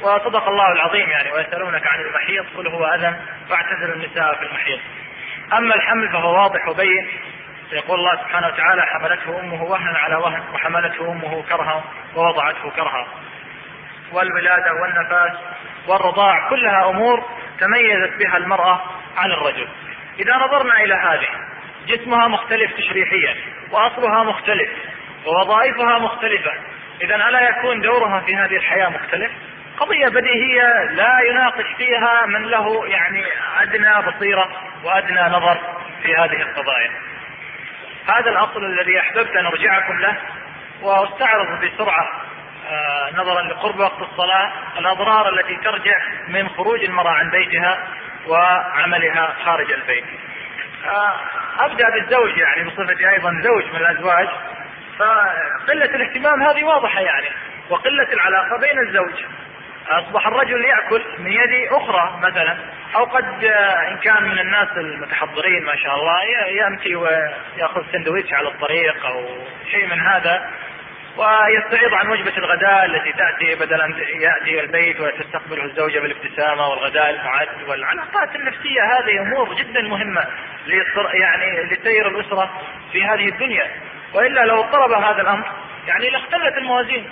[0.02, 3.15] وصدق الله العظيم يعني ويسألونك عن المحيض قل هو أذى
[3.49, 4.80] فاعتزلوا النساء في المحيض.
[5.53, 7.07] أما الحمل فهو واضح وبين.
[7.72, 11.84] يقول الله سبحانه وتعالى حملته أمه وهنا على وهن وحملته أمه كرها
[12.15, 13.07] ووضعته كرها.
[14.11, 15.31] والولادة والنفاس
[15.88, 17.23] والرضاع كلها أمور
[17.60, 18.81] تميزت بها المرأة
[19.18, 19.68] عن الرجل.
[20.19, 21.52] إذا نظرنا إلى هذه
[21.88, 23.35] جسمها مختلف تشريحيا
[23.72, 24.69] وأصلها مختلف
[25.26, 26.51] ووظائفها مختلفة
[27.01, 29.31] إذا ألا يكون دورها في هذه الحياة مختلف؟
[29.77, 33.26] قضية بديهية لا يناقش فيها من له يعني
[33.61, 34.49] أدنى بصيرة
[34.84, 35.60] وأدنى نظر
[36.03, 36.91] في هذه القضايا.
[38.10, 40.18] هذا الأصل الذي أحببت أن أرجعكم له
[40.81, 42.10] وأستعرض بسرعة
[42.69, 45.97] آه، نظرا لقرب وقت الصلاة الأضرار التي ترجع
[46.27, 47.88] من خروج المرأة عن بيتها
[48.27, 50.05] وعملها خارج البيت.
[50.85, 51.15] آه،
[51.60, 54.27] أبدأ بالزوج يعني بصفتي أيضا زوج من الأزواج.
[54.99, 57.27] فقلة الاهتمام هذه واضحة يعني
[57.69, 59.26] وقلة العلاقة بين الزوج.
[59.89, 62.57] أصبح الرجل يأكل من يد أخرى مثلا
[62.95, 63.45] أو قد
[63.91, 69.26] إن كان من الناس المتحضرين ما شاء الله ياتي ويأخذ سندويتش على الطريق أو
[69.72, 70.49] شيء من هذا.
[71.18, 77.48] ويستعيض عن وجبة الغداء التي تأتي بدل أن يأتي البيت وتستقبله الزوجة بالابتسامة والغداء المعد
[77.68, 78.81] والعلاقات النفسية.
[78.81, 80.27] هذه أمور جدا مهمة
[81.14, 82.61] يعني لسير الأسرة
[82.91, 83.72] في هذه الدنيا.
[84.14, 85.45] وإلا لو اضطرب هذا الأمر
[85.88, 87.10] يعني لاختلت الموازين.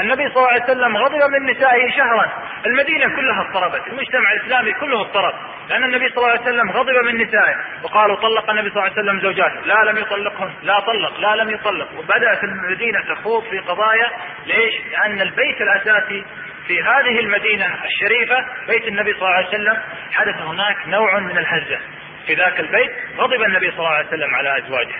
[0.00, 2.32] النبي صلى الله عليه وسلم غضب من نسائه شهرا.
[2.66, 5.34] المدينة كلها اضطربت المجتمع الإسلامي كله اضطرب
[5.68, 7.56] لأن النبي صلى الله عليه وسلم غضب من نسائه.
[7.82, 11.50] وقالوا طلق النبي صلى الله عليه وسلم زوجاته لا لم يطلقهن لا طلق لا لم
[11.50, 11.88] يطلق.
[11.98, 14.10] وبدأت المدينة تخوض في قضايا
[14.46, 16.24] ليش؟ لأن البيت الأساسي
[16.66, 19.82] في هذه المدينة الشريفة بيت النبي صلى الله عليه وسلم.
[20.12, 21.78] حدث هناك نوع من الهزة.
[22.26, 24.94] في ذاك البيت غضب النبي صلى الله عليه وسلم على أزواجه.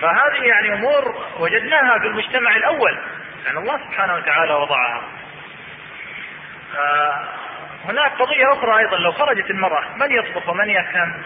[0.00, 2.98] فهذه يعني أمور وجدناها في المجتمع الأول.
[3.44, 5.02] لأن الله سبحانه وتعالى وضعها.
[7.84, 11.22] هناك قضية أخرى أيضا لو خرجت المرأة من يطبخ ومن يهتم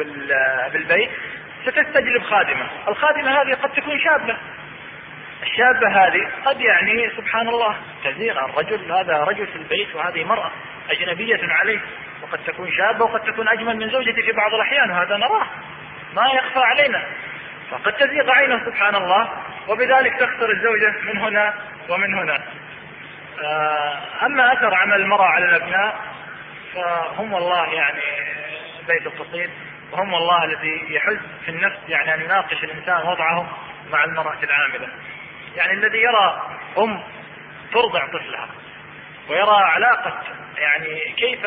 [0.72, 1.10] بالبيت؟
[1.62, 2.66] ستستجلب خادمة.
[2.88, 4.36] الخادمة هذه قد تكون شابة.
[5.42, 10.50] الشابة هذه قد يعني سبحان الله تزيغ الرجل هذا رجل في البيت وهذه مرأة
[10.90, 11.80] أجنبية عليه.
[12.22, 15.46] وقد تكون شابة وقد تكون أجمل من زوجتي في بعض الأحيان وهذا نراه.
[16.14, 17.04] ما يخفى علينا.
[17.70, 19.28] فقد تزيغ عينه سبحان الله.
[19.68, 21.54] وبذلك تخسر الزوجة من هنا
[21.88, 22.42] ومن هنا.
[23.42, 25.96] آه، أما أثر عمل المرأة على الأبناء
[26.74, 28.02] فهم والله يعني
[28.88, 29.50] بيت القصيد
[29.92, 33.48] وهم الله الذي يحز في النفس يعني أن يناقش الإنسان وضعه
[33.92, 34.88] مع المرأة العاملة.
[35.56, 36.42] يعني الذي يرى
[36.78, 37.02] أم
[37.72, 38.48] ترضع طفلها
[39.28, 40.22] ويرى علاقة
[40.58, 41.40] يعني كيف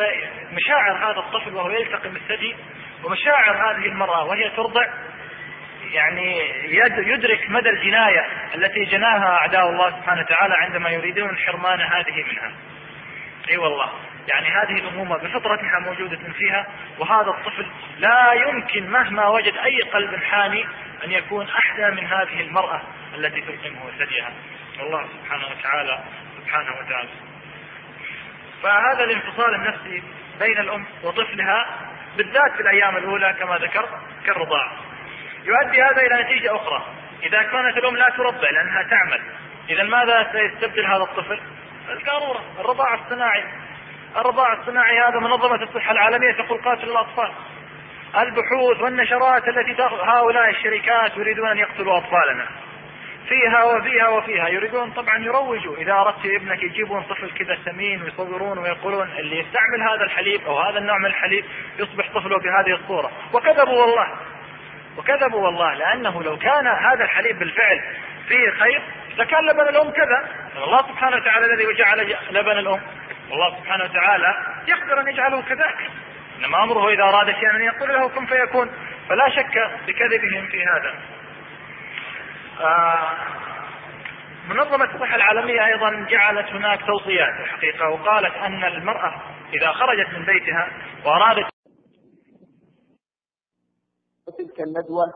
[0.52, 2.56] مشاعر هذا الطفل وهو يلتقم الثدي
[3.04, 4.86] ومشاعر هذه المرأة وهي ترضع
[5.90, 6.50] يعني
[6.98, 12.52] يدرك مدى الجناية التي جناها أعداء الله سبحانه وتعالى عندما يريدون حرمان هذه منها.
[13.50, 13.92] أي والله.
[14.28, 16.66] يعني هذه الأمومة بفطرتها موجودة فيها
[16.98, 17.66] وهذا الطفل
[17.98, 20.64] لا يمكن مهما وجد أي قلب حاني
[21.04, 22.82] أن يكون أحدى من هذه المرأة
[23.14, 24.32] التي تلقمه ثديها
[24.80, 26.04] الله سبحانه وتعالى
[26.40, 27.08] سبحانه وتعالى.
[28.62, 30.02] فهذا الانفصال النفسي
[30.40, 31.66] بين الأم وطفلها
[32.16, 33.90] بالذات في الأيام الأولى كما ذكرت
[34.26, 34.72] كالرضاعة
[35.44, 36.82] يؤدي هذا إلى نتيجة أخرى.
[37.22, 39.20] إذا كانت الأم لا ترضع لأنها تعمل
[39.70, 41.40] اذا ماذا سيستبدل هذا الطفل؟
[41.88, 43.44] القارورة الرضاعة الصناعي.
[44.16, 47.32] الرضاعة الصناعي هذا منظمة الصحة العالمية تقول قاتل الأطفال.
[48.18, 52.46] البحوث والنشرات التي تأخذ هؤلاء الشركات يريدون أن يقتلوا أطفالنا.
[53.28, 54.48] فيها وفيها وفيها.
[54.48, 55.76] يريدون طبعا يروجوا.
[55.76, 60.78] إذا أردت ابنك يجيبون طفل كذا سمين ويصورون ويقولون اللي يستعمل هذا الحليب أو هذا
[60.78, 61.44] النوع من الحليب
[61.78, 63.10] يصبح طفله بهذه الصورة.
[63.32, 64.08] وكذبوا والله.
[64.96, 67.80] وكذبوا والله لأنه لو كان هذا الحليب بالفعل
[68.28, 68.82] فيه خير
[69.16, 70.28] لكان لبن الأم كذا.
[70.64, 72.80] الله سبحانه وتعالى الذي جعل لبن الأم
[73.30, 74.34] والله سبحانه وتعالى
[74.68, 75.90] يقدر أن يجعله كذلك.
[76.38, 78.70] إنما أمره إذا أراد شيئا أن يقول له كن فيكون
[79.08, 80.94] فلا شك بكذبهم في هذا.
[82.60, 83.08] آه
[84.48, 89.14] منظمة الصحة العالمية أيضا جعلت هناك توصيات الحقيقة وقالت أن المرأة
[89.54, 90.68] إذا خرجت من بيتها
[91.04, 91.51] وأرادت
[94.26, 95.12] تلك الندوة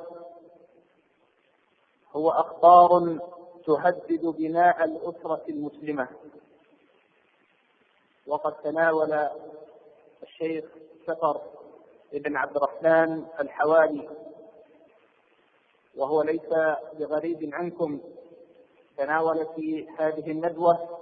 [2.13, 3.19] هو أخبار
[3.67, 6.09] تهدد بناء الأسرة المسلمة.
[8.27, 9.29] وقد تناول
[10.23, 10.65] الشيخ
[11.07, 11.41] سفر
[12.15, 14.09] ابن عبد الرحمن الحوالي
[15.97, 16.49] وهو ليس
[16.99, 18.01] بغريب عنكم
[18.97, 20.99] تناول في هذه الندوة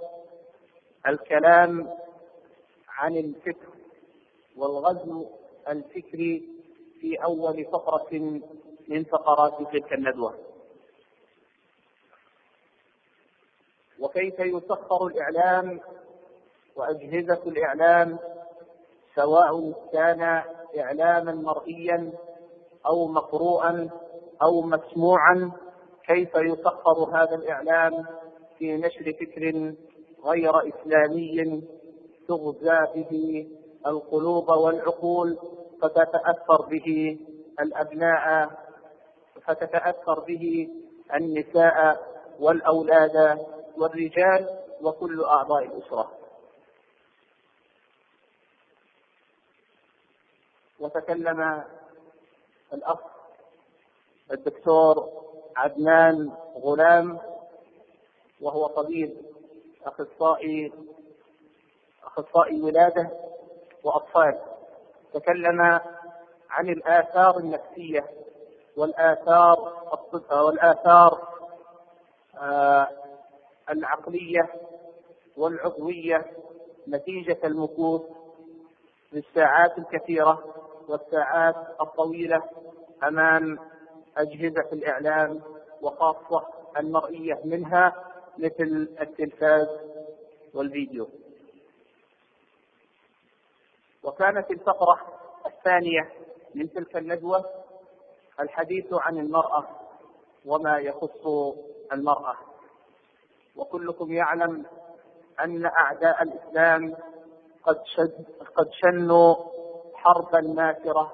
[1.07, 1.97] الكلام
[2.89, 3.67] عن الفكر
[4.57, 5.25] والغزو
[5.67, 6.54] الفكري
[7.01, 8.39] في أول فقرة
[8.87, 10.33] من فقرات تلك الندوة.
[13.99, 15.79] وكيف يسخر الإعلام
[16.75, 18.19] وأجهزة الإعلام
[19.15, 20.43] سواء كان
[20.79, 22.13] إعلاما مرئيا
[22.85, 23.89] أو مقروءا
[24.41, 25.51] أو مسموعا؟
[26.07, 28.05] كيف يسخر هذا الإعلام
[28.57, 29.73] في نشر فكر
[30.25, 31.63] غير إسلامي
[32.27, 33.47] تغزى به
[33.87, 35.37] القلوب والعقول؟
[35.81, 37.19] فتتأثر به
[37.59, 38.49] الأبناء
[39.41, 40.69] فتتأثر به
[41.13, 42.05] النساء
[42.39, 43.45] والأولاد
[43.77, 46.11] والرجال وكل أعضاء الأسرة.
[50.79, 51.63] وتكلم
[52.73, 52.99] الأخ
[54.31, 55.09] الدكتور
[55.57, 57.19] عدنان غلام
[58.41, 59.17] وهو طبيب
[59.85, 60.73] أخصائي
[62.03, 63.09] أخصائي ولادة
[63.83, 64.54] وأطفال.
[65.15, 65.61] تكلم
[66.49, 68.05] عن الآثار النفسية
[68.77, 69.73] والآثار
[70.31, 71.27] والآثار
[72.37, 72.87] آه،
[73.69, 74.49] العقلية
[75.37, 76.25] والعضوية
[76.87, 78.01] نتيجة المكوث
[79.13, 80.43] للساعات الكثيرة
[80.87, 82.43] والساعات الطويلة
[83.03, 83.59] أمام
[84.17, 85.41] أجهزة الإعلام
[85.81, 86.45] وخاصة
[86.77, 87.95] المرئية منها
[88.37, 89.67] مثل التلفاز
[90.53, 91.09] والفيديو.
[94.05, 94.99] وكانت الفقرة
[95.45, 96.09] الثانية
[96.55, 97.45] من تلك الندوة
[98.39, 99.67] الحديث عن المرأة
[100.45, 101.27] وما يخص
[101.93, 102.35] المرأة.
[103.55, 104.65] وكلكم يعلم
[105.39, 106.95] أن أعداء الإسلام
[107.63, 108.25] قد شد
[108.55, 109.35] قد شنوا
[109.95, 111.13] حربا ماثرة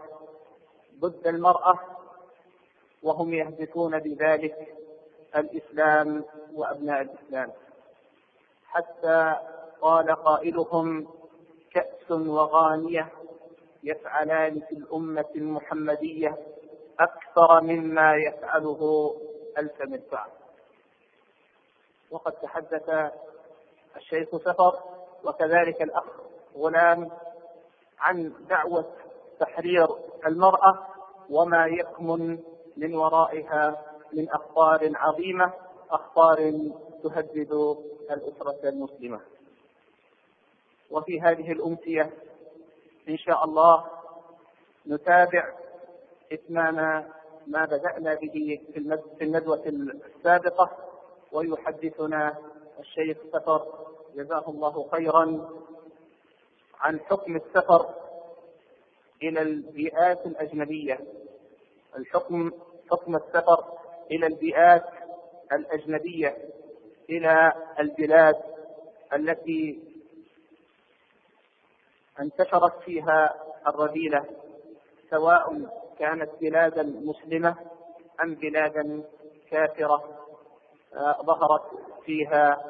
[1.00, 1.80] ضد المرأة
[3.04, 4.76] وهم يهدفون بذلك
[5.36, 7.52] الإسلام وأبناء الإسلام.
[8.68, 9.36] حتى
[9.82, 11.08] قال قائلهم
[11.74, 13.10] كأس وغانية
[13.84, 16.38] يفعلان في الأمة المحمدية
[17.00, 19.12] أكثر مما يفعله
[19.58, 20.26] ألف مدفع
[22.12, 23.12] وقد تحدث
[23.98, 24.80] الشيخ سفر
[25.24, 26.06] وكذلك الأخ
[26.56, 27.12] غلام
[28.00, 28.86] عن دعوة
[29.40, 29.88] تحرير
[30.26, 30.88] المرأة
[31.30, 32.40] وما يكمن
[32.78, 33.82] من ورائها
[34.14, 35.54] من أخبار عظيمة
[35.92, 36.54] أخبار
[37.04, 37.52] تهدد
[38.12, 39.20] الأسرة المسلمة.
[40.92, 42.10] وفي هذه الأمسية
[43.10, 43.86] إن شاء الله
[44.88, 45.54] نتابع
[46.32, 46.76] إتمام
[47.48, 48.62] ما بدأنا به
[49.18, 49.64] في الندوة
[50.16, 50.70] السابقة
[51.32, 52.38] ويحدثنا
[52.80, 53.68] الشيخ سفر
[54.16, 55.50] جزاه الله خيرا
[56.80, 57.90] عن حكم السفر
[59.24, 61.00] إلى البيئات الأجنبية.
[61.98, 62.52] الحكم
[62.92, 63.64] حكم السفر
[64.12, 64.86] إلى البيئات
[65.52, 66.38] الأجنبية
[67.10, 68.36] إلى البلاد
[69.14, 69.91] التي
[72.22, 73.36] انتشرت فيها
[73.68, 74.26] الرذيلة
[75.10, 75.62] سواء
[76.00, 77.56] كانت بلادا مسلمة
[78.24, 79.04] أم بلادا
[79.50, 80.04] كافرة
[80.94, 81.62] آه، ظهرت
[82.06, 82.64] فيها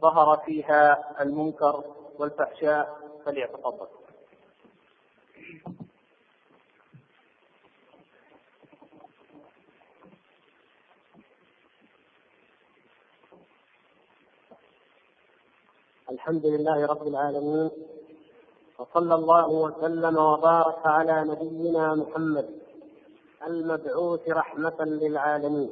[0.00, 1.84] ظهر فيها المنكر
[2.18, 3.86] والفحشاء فليتفضل.
[16.10, 17.70] الحمد لله رب العالمين
[18.82, 22.50] وصلى الله وسلم وبارك على نبينا محمد
[23.46, 25.70] المبعوث رحمة للعالمين.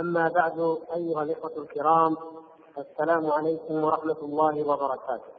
[0.00, 2.16] أما بعد أيها الإخوة الكرام
[2.78, 5.32] السلام عليكم ورحمة الله وبركاته.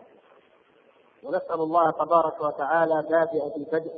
[1.24, 3.94] ونسأل الله تبارك وتعالى بادئ البدء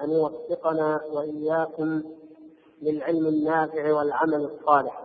[0.00, 2.02] أن يوفقنا وإياكم
[2.82, 5.02] للعلم النافع والعمل الصالح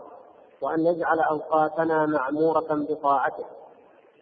[0.62, 3.46] وأن يجعل أوقاتنا معمورة بطاعته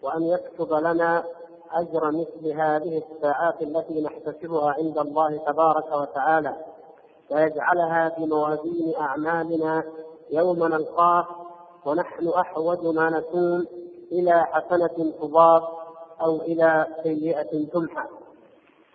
[0.01, 1.23] وأن يكتب لنا
[1.71, 6.55] أجر مثل هذه الساعات التي نحتسبها عند الله تبارك وتعالى
[7.29, 9.83] ويجعلها في موازين أعمالنا
[10.31, 11.27] يوم نلقاه
[11.85, 13.67] ونحن أحوج ما نكون
[14.11, 15.63] إلى حسنة تضاف
[16.21, 18.07] أو إلى سيئة تمحى.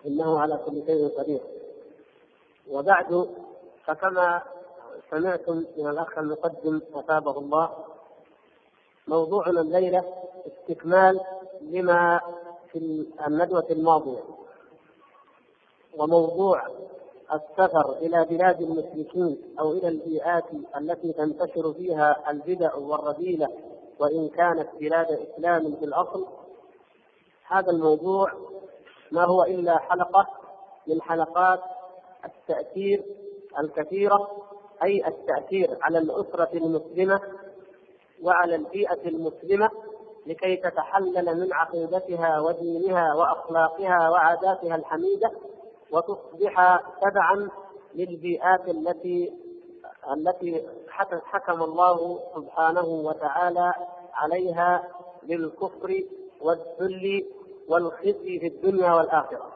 [0.07, 1.41] إنه على كل شيء قدير.
[2.71, 3.29] وبعد
[3.85, 4.41] فكما
[5.11, 7.69] سمعتم من الأخ المقدم أثابه الله
[9.07, 10.03] موضوعنا الليلة
[10.47, 11.19] استكمال
[11.61, 12.21] لما
[12.71, 14.23] في الندوة الماضية.
[15.97, 16.67] وموضوع
[17.33, 20.43] السفر إلى بلاد المشركين أو إلى البيئات
[20.77, 23.47] التي تنتشر فيها البدع والرذيلة
[23.99, 26.27] وإن كانت بلاد إسلام في الاصل
[27.47, 28.31] هذا الموضوع
[29.11, 30.27] ما هو إلا حلقة
[30.87, 31.59] من حلقات
[32.25, 33.03] التأثير
[33.59, 34.31] الكثيرة
[34.83, 37.21] أي التأثير على الأسرة المسلمة
[38.23, 39.69] وعلى البيئة المسلمة.
[40.25, 45.31] لكي تتحلل من عقيدتها ودينها وأخلاقها وعاداتها الحميدة
[45.91, 47.49] وتصبح تبعا
[47.95, 49.33] للبيئات التي
[50.13, 50.67] التي
[51.23, 53.73] حكم الله سبحانه وتعالى
[54.13, 54.87] عليها
[55.23, 56.03] بالكفر
[56.41, 57.25] والذل
[57.67, 59.51] والخزي في الدنيا والآخرة.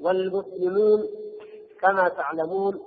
[0.00, 1.08] والمسلمون
[1.80, 2.80] كما تعلمون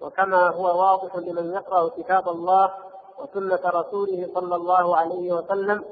[0.00, 2.74] وكما هو واضح لمن يقرأ كتاب الله
[3.22, 5.84] وسنة رسوله صلى الله عليه وسلم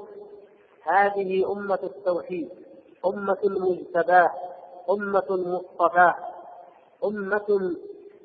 [0.83, 2.49] هذه أمة التوحيد
[3.05, 4.31] أمة المجتباة
[4.89, 6.15] أمة مصطفاة
[7.05, 7.75] أمة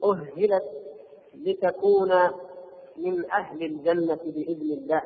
[0.04, 0.64] أهلت
[1.34, 2.12] لتكون
[2.96, 5.02] من أهل الجنة بإذن الله.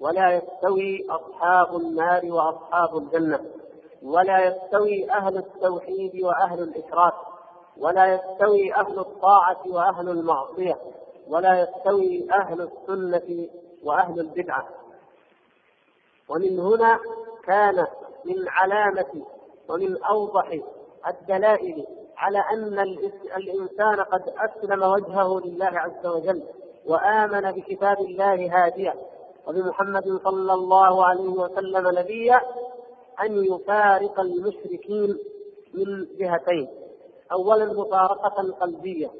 [0.00, 3.40] ولا يستوي أصحاب النار وأصحاب الجنة
[4.02, 7.14] ولا يستوي أهل التوحيد وأهل الإشراك
[7.78, 10.78] ولا يستوي أهل الطاعة وأهل المعصية.
[11.30, 13.48] ولا يستوي أهل السنة
[13.84, 14.68] وأهل البدعة.
[16.28, 16.98] ومن هنا
[17.44, 17.86] كان
[18.24, 19.26] من علامة
[19.68, 20.58] ومن أوضح
[21.08, 21.86] الدلائل
[22.16, 22.78] على أن
[23.36, 26.42] الإنسان قد أسلم وجهه لله عز وجل
[26.86, 28.94] وآمن بكتاب الله هاديا
[29.46, 32.40] وبمحمد صلى الله عليه وسلم نبيا
[33.22, 35.18] أن يفارق المشركين
[35.74, 36.68] من جهتين
[37.32, 39.10] أولا مفارقة قلبية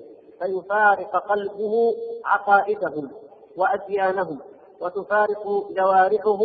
[0.40, 1.94] فيفارق قلبه
[2.24, 3.10] عقائدهم
[3.56, 4.38] وأديانهم
[4.80, 6.40] وتفارق جوارحه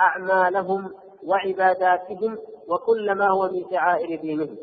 [0.00, 0.94] أعمالهم
[1.26, 2.38] وعباداتهم
[2.68, 4.56] وكل ما هو من شعائر دينهم.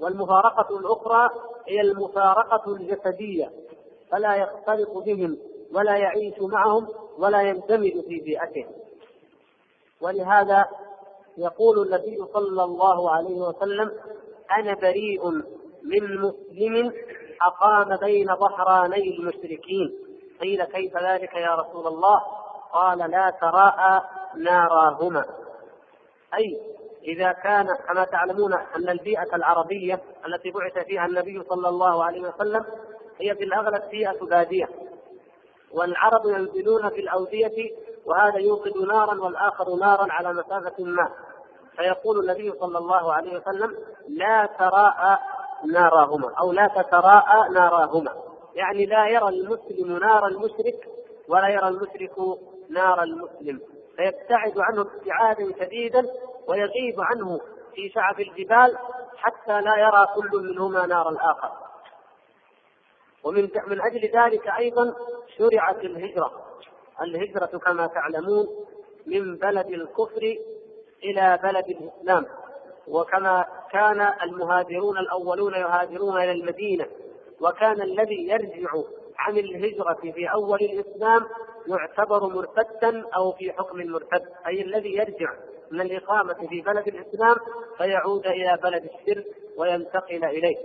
[0.00, 1.28] والمفارقة الأخرى
[1.68, 3.50] هي المفارقة الجسدية
[4.10, 5.38] فلا يختلط بهم
[5.74, 6.88] ولا يعيش معهم
[7.18, 8.72] ولا يندمج في بيئتهم.
[10.00, 10.64] ولهذا
[11.38, 13.92] يقول النبي صلى الله عليه وسلم
[14.58, 15.30] أنا بريء
[15.82, 16.92] من مسلم
[17.42, 19.98] أقام بين ظهراني المشركين.
[20.40, 22.22] قيل كيف ذلك يا رسول الله؟
[22.72, 24.02] قال لا تراءى
[24.36, 25.24] ناراهما.
[26.34, 26.60] أي
[27.04, 32.64] إذا كان كما تعلمون أن البيئة العربية التي بعث فيها النبي صلى الله عليه وسلم
[33.20, 34.68] هي في الأغلب بيئة بادية.
[35.72, 37.70] والعرب ينزلون في الأودية
[38.06, 41.10] وهذا يوقد نارا والآخر نارا على مسافة ما.
[41.76, 43.76] فيقول النبي صلى الله عليه وسلم
[44.08, 45.18] لا تراءى
[45.64, 48.14] ناراهما أو لا تتراءى ناراهما.
[48.54, 50.88] يعني لا يرى المسلم نار المشرك
[51.28, 52.18] ولا يرى المشرك
[52.70, 53.60] نار المسلم.
[53.96, 56.06] فيبتعد عنه ابتعادا شديدا
[56.48, 57.40] ويغيب عنه
[57.74, 58.78] في شعب الجبال
[59.16, 61.50] حتى لا يرى كل منهما نار الآخر.
[63.24, 64.94] ومن من أجل ذلك أيضا
[65.38, 66.32] شرعت الهجرة.
[67.02, 68.46] الهجرة كما تعلمون
[69.06, 70.36] من بلد الكفر
[71.04, 72.26] إلى بلد الإسلام.
[72.88, 76.86] وكما كان المهاجرون الأولون يهاجرون إلى المدينة
[77.40, 78.70] وكان الذي يرجع
[79.18, 81.26] عن الهجرة في أول الإسلام
[81.66, 85.32] يعتبر مرتدا أو في حكم المرتد أي الذي يرجع
[85.70, 87.36] من الإقامة في بلد الإسلام
[87.78, 89.26] فيعود إلى بلد الشرك
[89.58, 90.56] وينتقل إليه.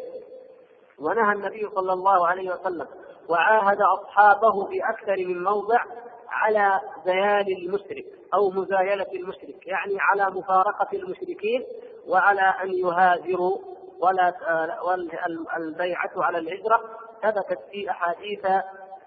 [1.00, 2.88] ونهى النبي صلى الله عليه وسلم
[3.30, 5.84] وعاهد أصحابه في أكثر من موضع
[6.30, 11.64] على زيال المشرك أو مزايلة المشرك يعني على مفارقة المشركين
[12.08, 13.58] وعلى أن يهاجروا
[14.00, 14.34] ولا
[14.82, 16.82] والبيعة على الهجرة
[17.24, 18.46] ثبتت في أحاديث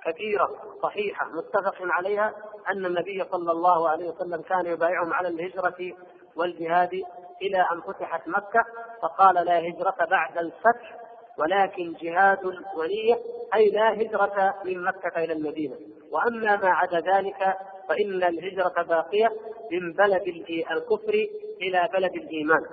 [0.04, 0.50] كثيرة
[0.82, 2.32] صحيحة متفق عليها
[2.70, 5.96] أن النبي صلى الله عليه وسلم كان يبايعهم على الهجرة
[6.36, 7.02] والجهاد
[7.42, 8.64] إلى أن فتحت مكة
[9.02, 10.96] فقال لا هجرة بعد الفتح
[11.38, 12.44] ولكن جهاد
[12.76, 13.18] ونية
[13.54, 15.76] أي لا هجرة من مكة إلى المدينة.
[16.10, 17.56] وأما ما عدا ذلك
[17.88, 19.32] فإن الهجرة باقية
[19.72, 21.28] من بلد الكفر
[21.62, 22.64] إلى بلد الإيمان.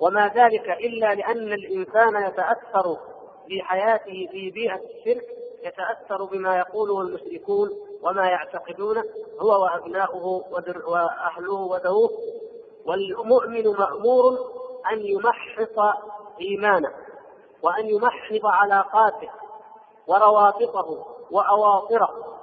[0.00, 2.96] وما ذلك إلا لأن الإنسان يتأثر
[3.48, 5.24] في حياته في بيئة الشرك
[5.64, 7.70] يتأثر بما يقوله المشركون
[8.02, 9.04] وما يعتقدونه
[9.40, 10.26] هو وأبناؤه
[10.86, 12.10] وأهله ودوه.
[12.86, 14.38] والمؤمن مأمور
[14.92, 15.98] أن يمحص
[16.40, 16.92] إيمانه
[17.62, 19.30] وأن يمحص علاقاته
[20.06, 22.39] وروابطه وأواصره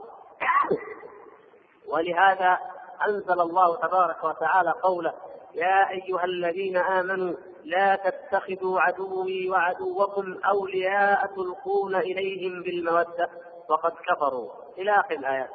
[1.88, 2.59] ولهذا
[3.07, 5.14] أنزل الله تبارك وتعالى قوله
[5.53, 13.30] يا أيها الذين آمنوا لا تتخذوا عدوي وعدوكم أولياء تلقون إليهم بالمودة.
[13.69, 14.51] وقد كفروا.
[14.77, 15.49] إلى آخر الآيات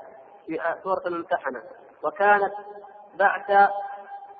[0.47, 1.63] في سورة الممتحنة.
[2.03, 2.53] وكانت
[3.19, 3.69] بعد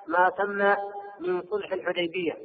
[0.07, 0.75] ما تم
[1.21, 2.37] من صلح الحديبية.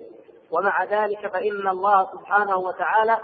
[0.51, 3.17] ومع ذلك فإن الله سبحانه وتعالى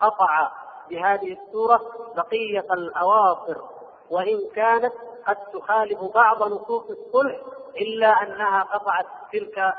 [0.00, 0.50] قطع
[0.90, 1.80] بهذه السورة
[2.16, 3.56] بقية الأواصر
[4.10, 4.92] وإن كانت
[5.28, 7.36] قد تخالف بعض نصوص الصلح
[7.80, 9.74] إلا أنها قطعت تلك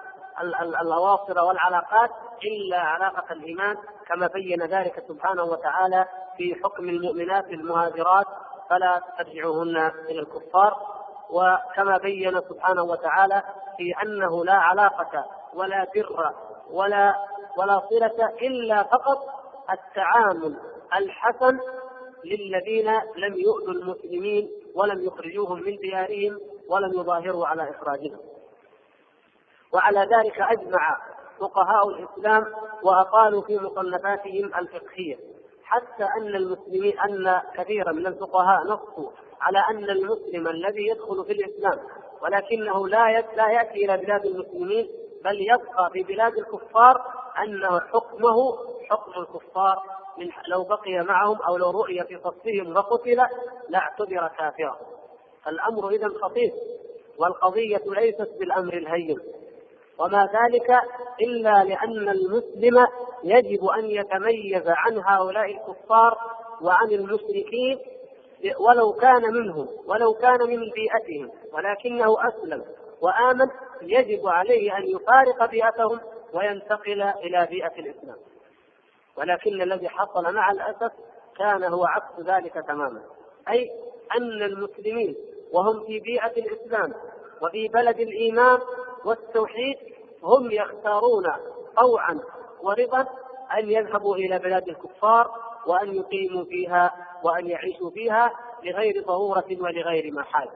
[0.82, 2.12] الأواصر والعلاقات
[2.44, 3.78] إلا علاقة الإيمان
[4.08, 6.06] كما بين ذلك سبحانه وتعالى
[6.38, 8.26] في حكم المؤمنات المهاجرات
[8.70, 11.00] فلا ترجعوهن إلى الكفار.
[11.30, 13.44] وكما بين سبحانه وتعالى
[13.78, 16.34] في أنه لا علاقة ولا بر
[16.72, 17.16] ولا
[17.58, 19.18] ولا صلة إلا فقط
[19.72, 20.58] التعامل
[20.96, 21.60] الحسن
[22.26, 24.50] للذين لم يؤذوا المسلمين
[24.80, 26.40] ولم يخرجوهم من ديارهم
[26.70, 28.20] ولم يظاهروا على إخراجهم.
[29.74, 30.98] وعلى ذلك أجمع
[31.40, 32.46] فقهاء الإسلام
[32.84, 35.18] وأقالوا في مصنفاتهم الفقهية
[35.64, 39.10] حتى أن المسلمين أن كثيرا من الفقهاء نصوا
[39.42, 41.80] على أن المسلم الذي يدخل في الإسلام
[42.22, 44.90] ولكنه لا لا يأتي إلى بلاد المسلمين
[45.24, 47.02] بل يبقى في بلاد الكفار
[47.44, 48.58] أنه حكمه
[48.90, 53.26] حكم الكفار من لو بقي معهم أو لو رؤي في صفهم وقتل
[53.70, 54.80] لاعتبر كافرا.
[55.48, 56.52] الأمر إذا خطير
[57.18, 59.20] والقضية ليست بالأمر الهين.
[60.00, 60.82] وما ذلك
[61.22, 62.88] إلا لأن المسلم
[63.24, 66.18] يجب أن يتميز عن هؤلاء الكفار
[66.62, 67.80] وعن المشركين
[68.60, 72.66] ولو كان منهم ولو كان من بيئتهم ولكنه أسلم
[73.02, 73.50] وآمن
[73.82, 76.00] يجب عليه أن يفارق بيئتهم
[76.34, 78.18] وينتقل إلى بيئة الإسلام.
[79.20, 80.92] ولكن الذي حصل مع الأسف
[81.38, 83.02] كان هو عكس ذلك تماما.
[83.50, 83.72] أي
[84.18, 85.16] أن المسلمين
[85.54, 86.94] وهم في بيئة الإسلام
[87.42, 88.60] وفي بلد الإيمان
[89.06, 89.78] والتوحيد
[90.24, 91.28] هم يختارون
[91.78, 92.20] طوعا
[92.62, 93.08] ورضا
[93.58, 95.32] أن يذهبوا إلى بلاد الكفار
[95.68, 96.94] وأن يقيموا فيها
[97.24, 98.32] وأن يعيشوا فيها
[98.64, 100.50] لغير ضرورة ولغير محال.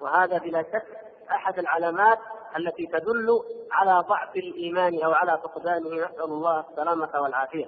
[0.00, 0.86] وهذا بلا شك
[1.30, 2.18] أحد العلامات
[2.56, 3.28] التي تدل
[3.72, 7.66] على ضعف الإيمان أو على فقدانه نسأل الله السلامة والعافية.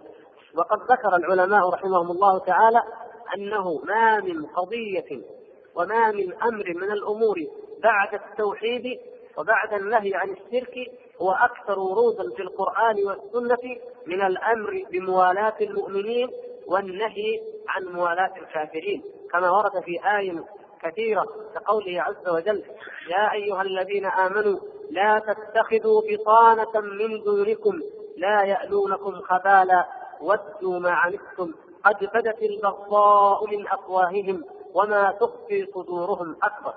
[0.56, 2.82] وقد ذكر العلماء رحمهم الله تعالى
[3.36, 5.22] أنه ما من قضية
[5.76, 7.36] وما من أمر من الأمور
[7.82, 9.00] بعد التوحيد
[9.38, 10.90] وبعد النهي عن الشرك
[11.22, 16.30] هو أكثر ورودا في القرآن والسنة من الأمر بموالاة المؤمنين
[16.66, 19.02] والنهي عن موالاة الكافرين.
[19.32, 20.44] كما ورد في آية
[20.84, 22.64] كثيرة كقوله عز وجل
[23.08, 24.58] يا أيها الذين آمنوا
[24.90, 27.80] لا تتخذوا بطانة من دونكم
[28.16, 29.86] لا يألونكم خبالا
[30.20, 31.54] ودوا ما عنتم
[31.84, 34.44] قد بدت البغضاء من أفواههم
[34.74, 36.74] وما تخفي صدورهم أكبر.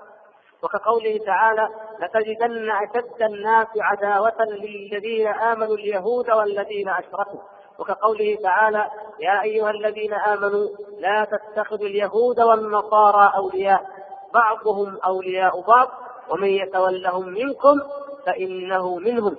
[0.62, 1.68] وكقوله تعالى
[2.00, 7.40] لتجدن أشد الناس عداوة للذين آمنوا اليهود والذين أشركوا
[7.78, 8.90] وكقوله تعالى
[9.20, 10.68] يا أيها الذين آمنوا
[10.98, 13.86] لا تتخذوا اليهود والنصارى أولياء
[14.34, 15.88] بعضهم أولياء بعض
[16.30, 17.80] ومن يتولهم منكم
[18.26, 19.36] فإنه منهم.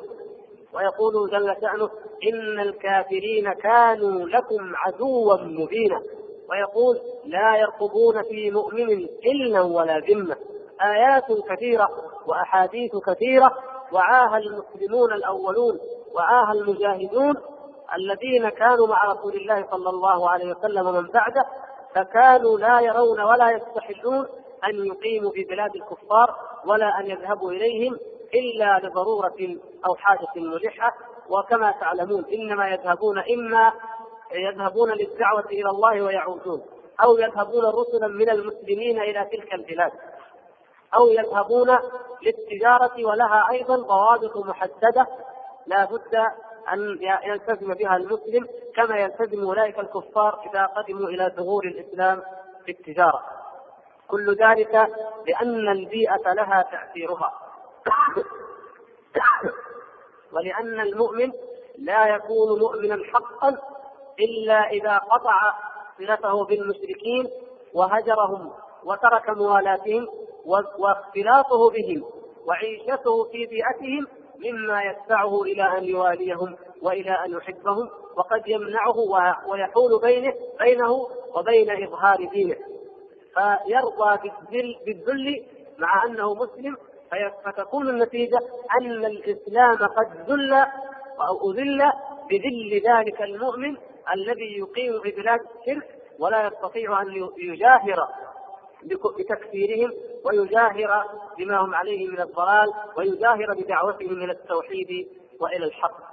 [0.73, 1.89] ويقول جل شأنه
[2.33, 6.01] إن الكافرين كانوا لكم عدوا مبينا.
[6.49, 10.35] ويقول لا يرقبون في مؤمن إلا ولا ذمة.
[10.81, 11.89] آيات كثيرة
[12.27, 13.51] وأحاديث كثيرة
[13.91, 15.79] وعاها المسلمون الأولون
[16.15, 17.35] وعاها المجاهدون
[17.95, 21.45] الذين كانوا مع رسول الله صلى الله عليه وسلم ومن بعده
[21.95, 24.27] فكانوا لا يرون ولا يستحلون
[24.63, 26.35] أن يقيموا في بلاد الكفار
[26.65, 27.97] ولا أن يذهبوا إليهم
[28.33, 30.93] إلا لضرورة أو حاجة ملحة.
[31.29, 33.73] وكما تعلمون إنما يذهبون إما
[34.31, 36.61] يذهبون للدعوة إلى الله ويعودون
[37.03, 39.91] أو يذهبون رسلا من المسلمين إلى تلك البلاد
[40.95, 41.77] أو يذهبون
[42.23, 45.07] للتجارة ولها أيضا ضوابط محددة
[45.67, 46.15] لا بد
[46.73, 52.21] أن يلتزم بها المسلم كما يلتزم أولئك الكفار إذا قدموا إلى ثغور الإسلام
[52.65, 53.23] في التجارة.
[54.07, 54.87] كل ذلك
[55.27, 57.33] لأن البيئة لها تأثيرها.
[60.33, 61.31] ولأن المؤمن
[61.77, 63.57] لا يكون مؤمنا حقا
[64.19, 65.53] إلا إذا قطع
[65.97, 67.29] صلته بالمشركين
[67.73, 68.51] وهجرهم
[68.83, 70.07] وترك موالاتهم
[70.77, 72.03] واختلاطه بهم
[72.45, 74.07] وعيشته في بيئتهم
[74.39, 78.97] مما يدفعه إلى أن يواليهم وإلى أن يحبهم وقد يمنعه
[79.47, 82.55] ويحول بينه بينه وبين إظهار دينه.
[83.33, 84.31] فيرضى
[84.85, 85.45] بالذل
[85.79, 86.77] مع أنه مسلم
[87.45, 88.39] فتكون النتيجة
[88.81, 90.53] أن الإسلام قد ذل
[91.27, 91.91] أو أذل
[92.29, 93.77] بذل ذلك المؤمن
[94.13, 95.87] الذي يقيم في بلاد الشرك
[96.19, 98.07] ولا يستطيع أن يجاهر
[99.17, 99.93] بتكفيرهم
[100.25, 101.05] ويجاهر
[101.37, 105.07] بما هم عليه من الضلال ويجاهر بدعوتهم إلى التوحيد
[105.39, 106.09] وإلى الحق.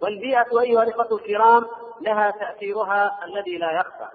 [0.00, 1.66] والبيئة أيها الإخوة الكرام
[2.00, 4.08] لها تأثيرها الذي لا يخفى.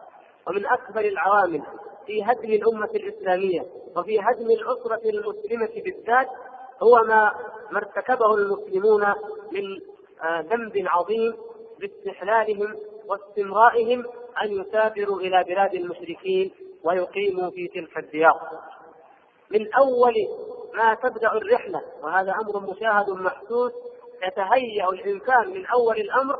[0.47, 1.63] ومن أكبر العوامل
[2.05, 3.65] في هدم الأمة الإسلامية
[3.97, 6.27] وفي هدم الأسرة المسلمة بالذات
[6.83, 7.35] هو ما
[7.71, 9.01] ما ارتكبه المسلمون
[9.51, 9.79] من
[10.23, 11.33] آه، ذنب عظيم
[11.79, 12.75] باستحلالهم
[13.05, 14.05] واستمرائهم
[14.43, 16.51] أن يسافروا إلى بلاد المشركين
[16.83, 18.39] ويقيموا في تلك الديار.
[19.51, 20.13] من أول
[20.73, 23.71] ما تبدأ الرحلة وهذا أمر مشاهد محسوس
[24.23, 26.39] يتهيأ الإنسان من أول الأمر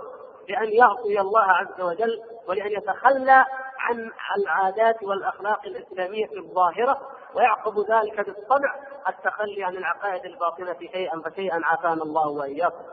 [0.50, 3.46] لأن يعصي الله عز وجل ولأن يتخلى
[3.80, 7.02] عن العادات والأخلاق الإسلامية الظاهرة
[7.36, 8.76] ويعقب ذلك بالطبع
[9.08, 12.84] التخلي عن العقائد الباطنة شيئا فشيئا عافانا الله وإياكم.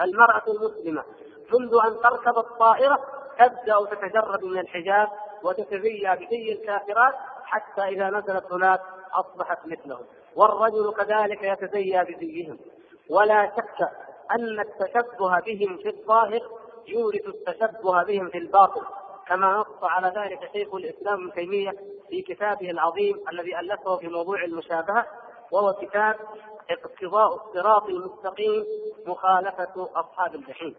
[0.00, 1.04] المرأة المسلمة
[1.52, 2.98] منذ أن تركب الطائرة
[3.38, 5.08] تبدأ تتجرد من الحجاب
[5.42, 7.14] وتتزيا بزي الكافرات
[7.44, 8.80] حتى إذا نزلت هناك
[9.14, 10.04] أصبحت مثلهم
[10.36, 12.58] والرجل كذلك يتزيا بزيهم
[13.10, 13.88] ولا شك
[14.30, 16.40] أن التشبه بهم في الظاهر
[16.88, 18.82] يورث التشبه بهم في الباطن
[19.26, 21.72] كما نص على ذلك شيخ الإسلام ابن تيمية
[22.08, 25.06] في كتابه العظيم الذي ألفه في موضوع المشابهة
[25.52, 26.16] وهو كتاب
[26.70, 28.64] اقتضاء الصراط المستقيم
[29.06, 30.74] مخالفة أصحاب الجحيم.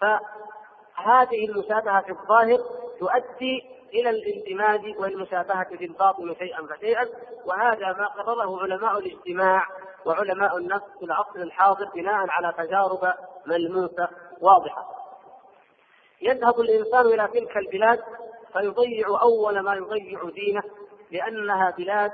[0.00, 2.58] فهذه المشابهة في الظاهر
[2.98, 7.08] تؤدي إلى الاندماج والمشابهة في الباطن شيئا فشيئا
[7.46, 9.66] وهذا ما قرره علماء الاجتماع
[10.06, 13.14] وعلماء النفس في العصر الحاضر بناء على تجارب
[13.46, 14.08] ملموسة
[14.40, 15.04] واضحة.
[16.22, 18.00] يذهب الإنسان إلى تلك البلاد
[18.52, 20.62] فيضيع أول ما يضيع دينه
[21.10, 22.12] لأنها بلاد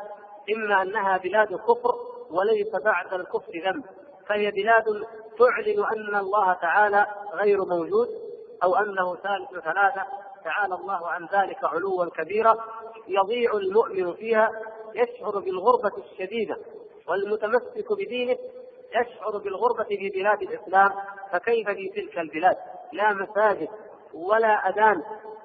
[0.57, 1.95] إما أنها بلاد كفر
[2.31, 3.85] وليس بعد الكفر ذنب
[4.29, 4.85] فهي بلاد
[5.39, 8.09] تعلن أن الله تعالى غير موجود
[8.63, 10.07] أو أنه ثالث ثلاثة
[10.45, 12.57] تعالى الله عن ذلك علوا كبيرا
[13.09, 14.51] يضيع المؤمن فيها
[14.95, 16.57] يشعر بالغربة الشديدة
[17.09, 18.37] والمتمسك بدينه
[18.91, 20.91] يشعر بالغربة في بلاد الإسلام
[21.33, 22.57] فكيف في تلك البلاد؟
[22.93, 23.69] لا مساجد
[24.15, 25.03] ولا أذان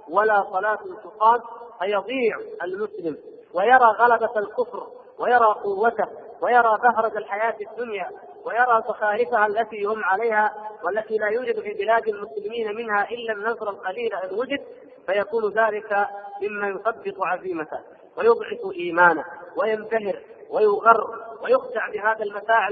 [0.10, 1.42] ولا صلاة تقام
[1.80, 3.18] فيضيع المسلم
[3.54, 4.88] ويرى غلبة الكفر
[5.20, 6.08] ويرى قوته
[6.42, 8.10] ويرى بهرة الحياة الدنيا
[8.46, 10.54] ويرى زخارفها التي هم عليها
[10.86, 14.64] والتي لا يوجد في بلاد المسلمين منها إلا النصر القليل إن وجد
[15.06, 16.08] فيكون ذلك
[16.42, 17.80] مما يثبط عزيمته
[18.18, 19.26] ويضعف إيمانه
[19.58, 22.70] وينبهر ويغر ويخدع بهذا المتاع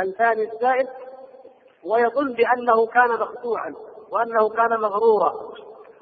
[0.00, 0.88] الثاني الزائد
[1.84, 3.74] ويظن بأنه كان مخدوعا
[4.10, 5.52] وأنه كان مغرورا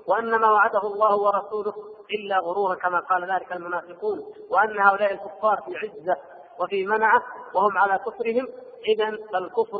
[0.06, 1.74] وأن ما وعده الله ورسوله
[2.14, 4.18] إلا غرورا كما قال ذلك المنافقون
[4.50, 6.16] وأن هؤلاء الكفار في عزة
[6.60, 7.22] وفي منعة
[7.54, 8.48] وهم على كفرهم
[8.88, 9.78] اذا فالكفر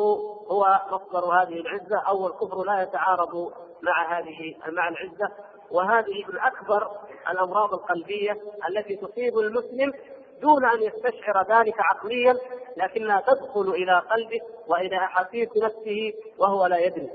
[0.50, 3.52] هو مصدر هذه العزة أو الكفر لا يتعارض
[3.82, 5.28] مع هذه مع العزة.
[5.70, 6.90] وهذه من أكبر
[7.30, 9.92] الأمراض القلبية التي تصيب المسلم
[10.40, 12.36] دون أن يستشعر ذلك عقليا
[12.76, 17.10] لكنها تدخل إلى قلبه وإلى أحاسيس نفسه وهو لا يدري.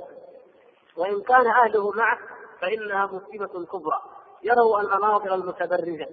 [0.97, 2.17] وإن كان أهله معه
[2.61, 4.01] فإنها مصيبة كبرى.
[4.43, 6.07] يروا المناظر المتبرجة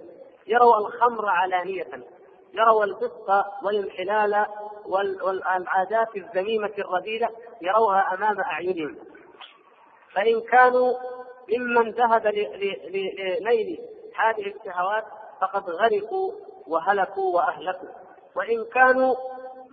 [0.47, 1.87] يروا الخمر علانية.
[2.55, 4.45] يروا الفسق والانحلال
[4.85, 7.29] والعادات الذميمة الرذيلة
[7.61, 8.95] يروها أمام أعينهم.
[10.13, 10.93] فإن كانوا
[11.57, 13.79] ممن ذهب لنيل
[14.15, 15.03] هذه الشهوات
[15.41, 16.31] فقد غرقوا
[16.67, 17.89] وهلكوا وأهلكوا.
[18.35, 19.15] وإن كانوا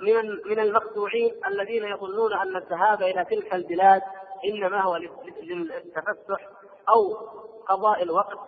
[0.02, 4.02] من من المخدوعين الذين يظنون أن الذهاب إلى تلك البلاد
[4.44, 4.96] إنما هو
[5.42, 6.48] للتفسح
[6.88, 7.14] أو
[7.68, 8.38] قضاء الوقت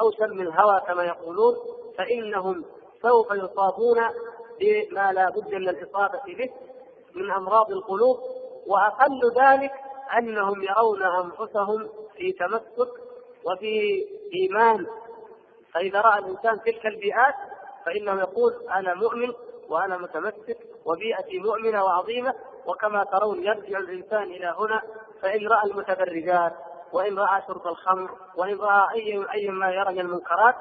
[0.00, 1.54] أو شم الهوى كما يقولون
[1.98, 2.64] فإنهم
[3.04, 4.00] سوف يصابون
[4.60, 6.50] بما لا بد من الإصابة به
[7.14, 8.18] من أمراض القلوب
[8.66, 9.72] وأقل ذلك
[10.18, 12.92] أنهم يرون أنفسهم في تمسك
[13.44, 14.04] وفي
[14.34, 14.86] إيمان.
[15.74, 17.34] فإذا رأى الإنسان تلك البيئات
[17.86, 19.32] فإنه يقول أنا مؤمن
[19.68, 22.34] وأنا متمسك وبيئتي مؤمنة وعظيمة
[22.66, 24.82] وكما ترون يرجع الإنسان إلى هنا
[25.22, 26.52] فإن رأى المتبرجات
[26.92, 30.54] وإن رأى شرب الخمر وإن رأى أي أي ما يرى من المنكرات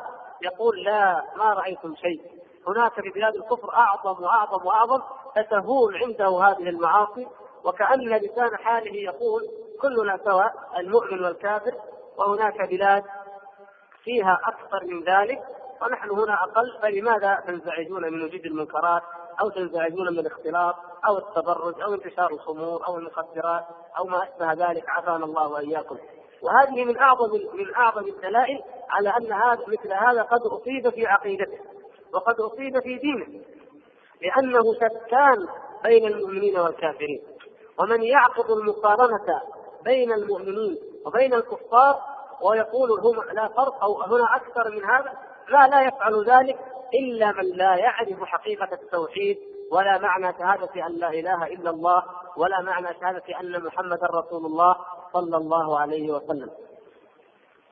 [0.43, 2.21] يقول لا ما رأيتم شيء
[2.67, 5.01] هناك في بلاد الكفر أعظم وأعظم وأعظم
[5.35, 7.27] فتهون عنده هذه المعاصي
[7.63, 9.41] وكأن لسان حاله يقول
[9.81, 11.73] كلنا سواء المؤمن والكافر
[12.17, 13.03] وهناك بلاد
[14.03, 15.43] فيها أكثر من ذلك
[15.81, 19.01] ونحن هنا أقل فلماذا تنزعجون من وجود المنكرات
[19.41, 20.75] أو تنزعجون من الاختلاط
[21.07, 23.65] أو التبرج أو انتشار الخمور أو المخدرات
[23.97, 25.97] أو ما أشبه ذلك عافانا الله وإياكم.
[26.43, 31.59] وهذه من أعظم من أعظم الدلائل على أن هذا مثل هذا قد أصيب في عقيدته
[32.13, 33.43] وقد أصيب في دينه
[34.21, 35.47] لأنه شتان
[35.83, 37.21] بين المؤمنين والكافرين.
[37.79, 39.41] ومن يعقد المقارنة
[39.83, 42.01] بين المؤمنين وبين الكفار
[42.41, 45.13] ويقول هم لا فرق أو هنا أكثر من هذا
[45.49, 46.59] لا لا يفعل ذلك
[46.93, 49.37] إلا من لا يعرف حقيقة التوحيد
[49.73, 52.03] ولا معنى شهادة أن لا إله إلا الله
[52.37, 54.75] ولا معنى شهادة أن محمدا رسول الله
[55.13, 56.49] صلى الله عليه وسلم.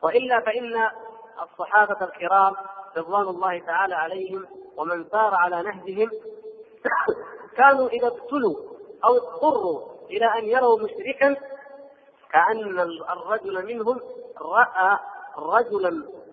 [0.04, 0.90] وإلا فإن
[1.44, 2.54] الصحابة الكرام
[2.98, 4.46] رضوان الله تعالى عليهم
[4.78, 6.10] ومن سار على نهجهم
[7.58, 8.56] كانوا إذا ابتلوا
[9.06, 11.36] أو اضطروا إلى أن يروا مشركا
[12.32, 12.80] كأن
[13.10, 14.00] الرجل منهم
[14.42, 15.00] رأى
[15.38, 15.90] رجلا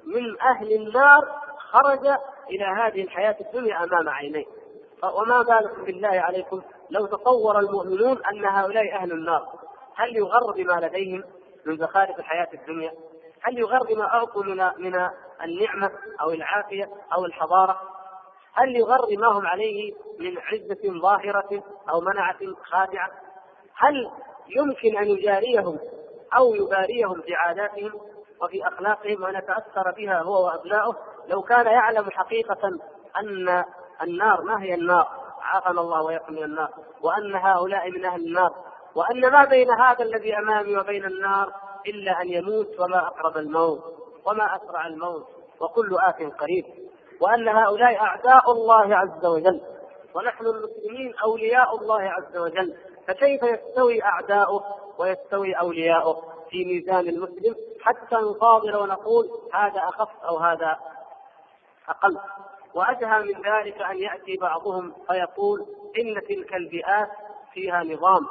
[0.06, 2.06] من أهل النار خرج
[2.50, 4.57] إلى هذه الحياة الدنيا أمام عينيه.
[5.04, 9.48] وما بالكم بالله عليكم لو تصور المؤمنون أن هؤلاء أهل النار.
[9.96, 11.24] هل يغر بما لديهم
[11.66, 12.92] من زخارف الحياة الدنيا؟
[13.42, 15.08] هل يغر بما أعطوا من من
[15.44, 17.80] النعمة أو العافية أو الحضارة؟
[18.52, 23.10] هل يغر بما هم عليه من عزة ظاهرة أو منعة خادعة؟
[23.74, 24.10] هل
[24.48, 25.78] يمكن أن يجاريهم
[26.36, 27.92] أو يباريهم في عاداتهم
[28.42, 30.96] وفي أخلاقهم وأن يتأثر بها هو وأبناؤه؟
[31.28, 32.78] لو كان يعلم حقيقة
[33.20, 33.64] أن
[34.02, 35.08] النار ما هي النار؟
[35.42, 36.70] عافانا الله وإياكم من النار.
[37.02, 38.54] وأن هؤلاء من أهل النار.
[38.94, 41.52] وأن ما بين هذا الذي أمامي وبين النار
[41.86, 43.80] إلا أن يموت وما أقرب الموت
[44.26, 45.26] وما أسرع الموت
[45.60, 46.64] وكل آت قريب.
[47.20, 49.60] وأن هؤلاء أعداء الله عز وجل.
[50.14, 52.76] ونحن المسلمين أولياء الله عز وجل.
[53.08, 54.64] فكيف يستوي أعداؤه
[54.98, 60.78] ويستوي أولياؤه في ميزان المسلم حتى نفاضل ونقول هذا أخف أو هذا
[61.88, 62.18] أقل؟
[62.74, 65.66] وأدهى من ذلك أن يأتي بعضهم فيقول
[65.98, 67.08] إن تلك البيئات
[67.52, 68.26] فيها نظام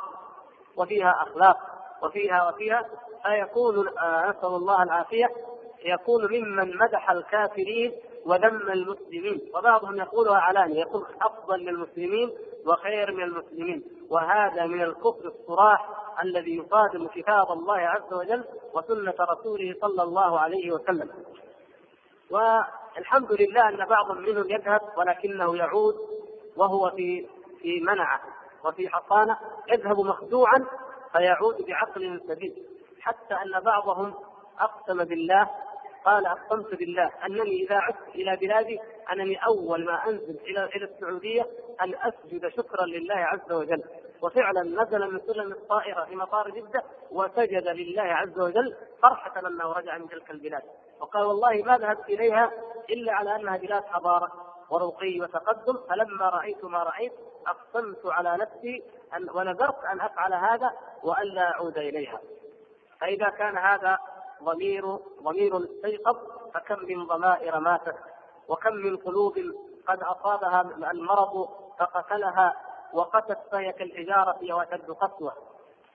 [0.77, 1.57] وفيها أخلاق
[2.03, 2.85] وفيها وفيها
[3.23, 5.27] فيكون آه، نسأل الله العافية
[5.85, 7.91] يكون ممن مدح الكافرين
[8.25, 9.41] وذم المسلمين.
[9.55, 12.31] وبعضهم يقولها علانية يقول أفضل للمسلمين
[12.65, 13.83] وخير من المسلمين.
[14.09, 15.89] وهذا من الكفر الصراح
[16.23, 18.43] الذي يصادم كتاب الله عز وجل
[18.73, 21.09] وسنة رسوله صلى الله عليه وسلم.
[22.97, 25.95] والحمد لله أن بعض منهم يذهب ولكنه يعود
[26.55, 27.27] وهو في
[27.61, 28.21] في منعة
[28.65, 29.37] وفي حصانة
[29.67, 30.65] يذهب مخدوعا
[31.11, 32.53] فيعود بعقل سديد.
[33.01, 34.13] حتى أن بعضهم
[34.59, 35.49] أقسم بالله
[36.05, 38.79] قال أقسمت بالله أنني إذا عدت إلى بلادي
[39.13, 41.41] أنني أول ما أنزل إلى إلى السعودية
[41.81, 43.83] أن أسجد شكرا لله عز وجل.
[44.21, 49.97] وفعلا نزل من سلم الطائره في مطار جدة وسجد لله عز وجل فرحة لما رجع
[49.97, 50.63] من تلك البلاد.
[50.99, 52.51] وقال والله ما ذهبت إليها
[52.89, 54.31] إلا على أنها بلاد حضارة
[54.69, 57.13] ورقي وتقدم فلما رأيت ما رأيت
[57.47, 58.83] أقسمت على نفسي
[59.15, 60.71] أن ونذرت أن أفعل هذا
[61.03, 62.19] والا أعود إليها.
[62.99, 63.97] فإذا كان هذا
[64.43, 66.17] ضمير ضمير استيقظ
[66.53, 67.95] فكم من ضمائر ماتت
[68.47, 69.39] وكم من قلوب
[69.87, 70.61] قد أصابها
[70.91, 71.49] المرض
[71.79, 72.55] فقتلها
[72.93, 75.33] وقست فهي كالحجاره وأشد قسوة.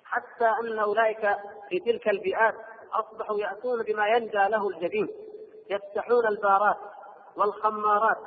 [0.05, 1.37] حتى أن أولئك
[1.69, 2.55] في تلك البيئات
[2.93, 5.09] أصبحوا يأتون بما ينجى له الجبين.
[5.71, 6.77] يفتحون البارات
[7.37, 8.19] والخمارات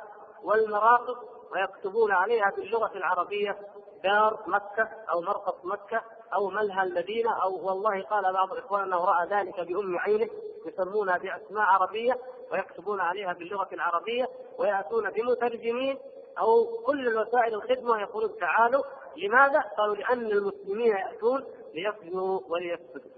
[0.42, 1.16] والمراقص
[1.52, 3.56] ويكتبون عليها باللغة العربية
[4.04, 6.02] دار مكة أو مرقص مكة
[6.34, 10.28] أو ملهى المدينة أو والله قال بعض اخواننا رأى ذلك بأم عينه
[10.66, 12.18] يسمونها بأسماء عربية
[12.52, 14.28] ويكتبون عليها باللغة العربية
[14.58, 15.98] ويأتون بمترجمين
[16.38, 18.84] أو كل الوسائل الخدمة يقولون تعالوا
[19.16, 21.44] لماذا؟ قالوا لأن المسلمين يأتون
[21.74, 23.10] ليصلوا وليسجدوا.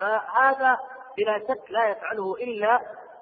[0.00, 0.78] فهذا
[1.16, 2.80] بلا شك لا يفعله إلا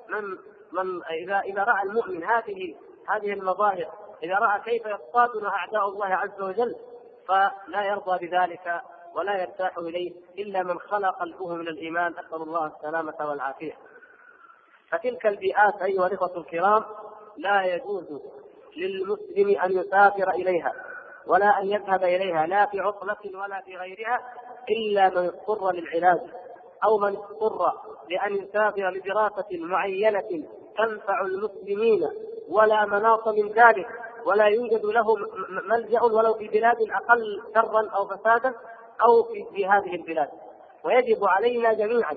[0.08, 0.38] من
[0.72, 2.74] من اذا إذا رأى المؤمن هذه
[3.08, 3.92] هذه المظاهر
[4.22, 6.76] إذا رأى كيف يصطادنا أعداء الله عز وجل
[7.28, 8.82] فلا يرضى بذلك
[9.14, 13.72] ولا يرتاح إليه إلا من خلق قلبه من الإيمان أسأل الله السلامة والعافية.
[14.90, 16.84] فتلك البيئات أيها الإخوة الكرام
[17.36, 18.20] لا يجوز
[18.76, 20.72] للمسلم أن يسافر إليها
[21.26, 24.20] ولا أن يذهب إليها لا في عطلة ولا في غيرها
[24.70, 26.20] إلا من اضطر للعلاج
[26.84, 27.72] أو من اضطر
[28.10, 30.44] لأن يسافر لدراسة معينة
[30.78, 32.08] تنفع المسلمين
[32.48, 33.88] ولا مناص من ذلك
[34.26, 35.16] ولا يوجد له
[35.48, 38.54] ملجأ ولو في بلاد أقل شرا أو فسادا
[39.02, 40.28] أو في, هذه البلاد.
[40.84, 42.12] ويجب علينا جميعا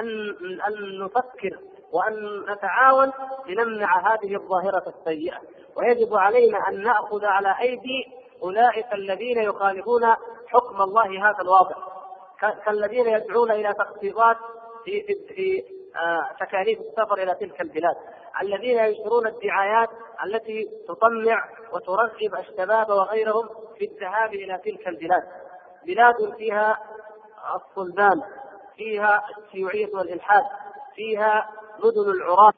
[0.00, 0.30] ان
[0.68, 1.58] أن نفكر
[1.92, 3.12] وأن نتعاون
[3.46, 5.36] لنمنع هذه الظاهرة السيئة.
[5.76, 8.04] ويجب علينا أن نأخذ على أيدي
[8.42, 10.02] أولئك الذين يخالفون
[10.46, 11.76] حكم الله هذا الواضح.
[12.66, 14.36] كالذين يدعون إلى تخفيضات
[14.84, 15.64] في في,
[15.96, 17.96] آه تكاليف السفر إلى تلك البلاد.
[18.42, 19.88] الذين ينشرون الدعايات
[20.24, 23.48] التي تطمع وترغب الشباب وغيرهم
[23.78, 25.22] في الذهاب إلى تلك البلاد.
[25.86, 26.78] بلاد فيها
[27.54, 28.22] الصلبان
[28.76, 30.44] فيها الشيوعية والإلحاد
[30.94, 31.50] فيها
[31.84, 32.52] مدن العراة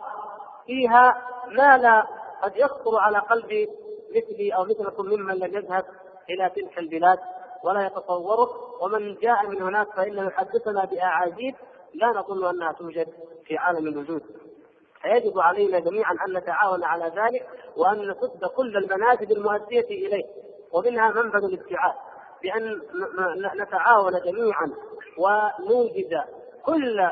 [0.67, 2.07] فيها ما لا
[2.43, 3.69] قد يخطر على قلب
[4.17, 5.85] مثلي أو مثلكم ممن لم يذهب
[6.31, 7.19] إلى تلك البلاد
[7.65, 8.49] ولا يتصوره.
[8.83, 11.55] ومن جاء من هناك فإنه يحدثنا بأعاجيب
[11.95, 13.09] لا نظن أنها توجد
[13.45, 14.23] في عالم الوجود.
[15.03, 20.25] فيجب علينا جميعا أن نتعاون على ذلك وأن نسد كل المنافذ المؤدية إليه
[20.73, 21.95] ومنها منبذ الابتعاد
[22.43, 22.81] بأن
[23.61, 24.73] نتعاون جميعا
[25.19, 26.25] ونوجد
[26.65, 27.11] كل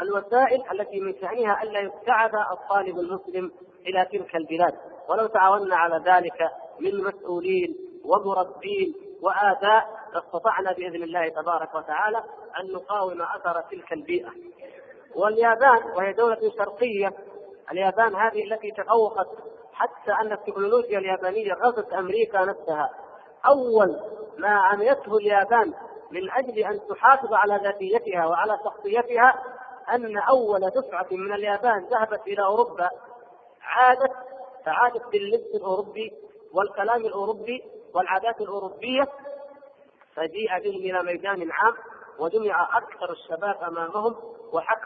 [0.00, 3.52] الوسائل التي من شأنها ألا يبتعد الطالب المسلم
[3.86, 4.74] إلى تلك البلاد.
[5.08, 6.50] ولو تعاوننا على ذلك
[6.80, 12.18] من مسؤولين ومربين وآباء لاستطعنا بإذن الله تبارك وتعالى
[12.60, 14.30] أن نقاوم أثر تلك البيئة.
[15.14, 17.12] واليابان وهي دولة شرقية
[17.72, 19.28] اليابان هذه التي تفوقت
[19.72, 22.90] حتى أن التكنولوجيا اليابانية غزت أمريكا نفسها.
[23.46, 24.00] أول
[24.38, 25.74] ما عملته اليابان
[26.10, 29.42] من أجل أن تحافظ على ذاتيتها وعلى شخصيتها
[29.92, 32.90] أن أول دفعة من اليابان ذهبت إلى أوروبا
[33.62, 34.12] عادت
[34.64, 36.12] فعادت باللبس الأوروبي
[36.52, 39.08] والكلام الأوروبي والعادات الأوروبية
[40.14, 41.74] فجيء بهم إلى ميدان عام
[42.18, 44.16] وجمع أكثر الشباب أمامهم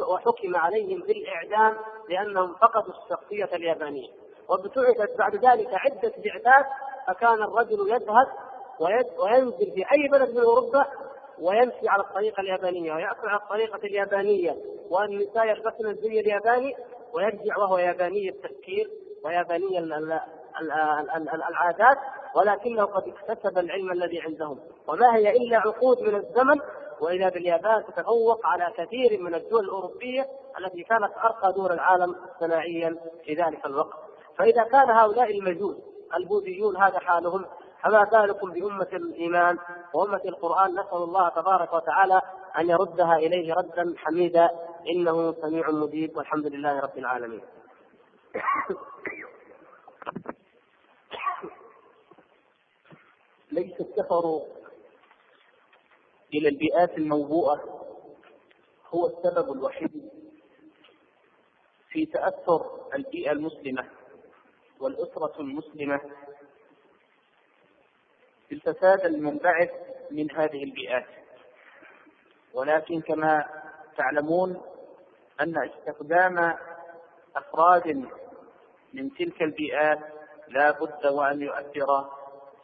[0.08, 1.76] وحكم عليهم بالإعدام
[2.08, 4.08] لأنهم فقدوا الشخصية اليابانية.
[4.48, 6.66] وابتعثت بعد ذلك عدة بعثات
[7.06, 8.28] فكان الرجل يذهب
[9.18, 10.86] وينزل في أي بلد من أوروبا
[11.40, 14.56] ويمشي على الطريقة اليابانية ويأكل على الطريقة اليابانية
[14.90, 16.76] والنساء يلبسن الزي الياباني
[17.12, 18.90] ويرجع وهو ياباني التفكير
[19.24, 19.78] وياباني
[21.48, 21.98] العادات
[22.34, 24.58] ولكنه قد اكتسب العلم الذي عندهم.
[24.88, 26.60] وما هي إلا عقود من الزمن
[27.00, 30.26] واذا باليابان تتفوق على كثير من الدول الأوروبية
[30.58, 33.98] التي كانت أرقى دول العالم صناعيا في ذلك الوقت.
[34.38, 35.76] فإذا كان هؤلاء المجوس
[36.16, 37.44] البوذيون هذا حالهم.
[37.82, 39.58] فما بالكم بأمة الإيمان
[39.94, 42.22] وأمة القرآن نسأل الله تبارك وتعالى
[42.58, 44.50] أن يردها إليه ردا حميدا
[44.88, 47.40] إنه سميع مجيب والحمد لله رب العالمين.
[53.52, 54.42] ليس السفر
[56.34, 57.84] إلى البيئات الموبوءة
[58.94, 60.10] هو السبب الوحيد
[61.90, 63.84] في تأثر البيئة المسلمة
[64.80, 66.00] والأسرة المسلمة
[68.50, 69.70] بالفساد المنبعث
[70.10, 71.06] من هذه البيئات.
[72.54, 73.48] ولكن كما
[73.96, 74.60] تعلمون
[75.40, 76.54] أن استخدام
[77.36, 78.08] أفراد
[78.94, 79.98] من تلك البيئات
[80.48, 82.10] لا بد وأن يؤثر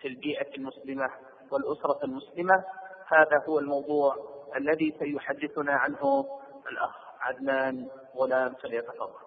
[0.00, 1.10] في البيئة المسلمة
[1.50, 2.64] والأسرة المسلمة.
[3.06, 4.16] هذا هو الموضوع
[4.56, 6.26] الذي سيحدثنا عنه
[6.70, 9.20] الأخ عدنان غلام فليتفضل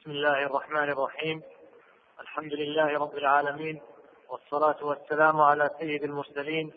[0.00, 1.42] بسم الله الرحمن الرحيم.
[2.20, 3.82] الحمد لله رب العالمين
[4.28, 6.72] والصلاة والسلام على سيد المرسلين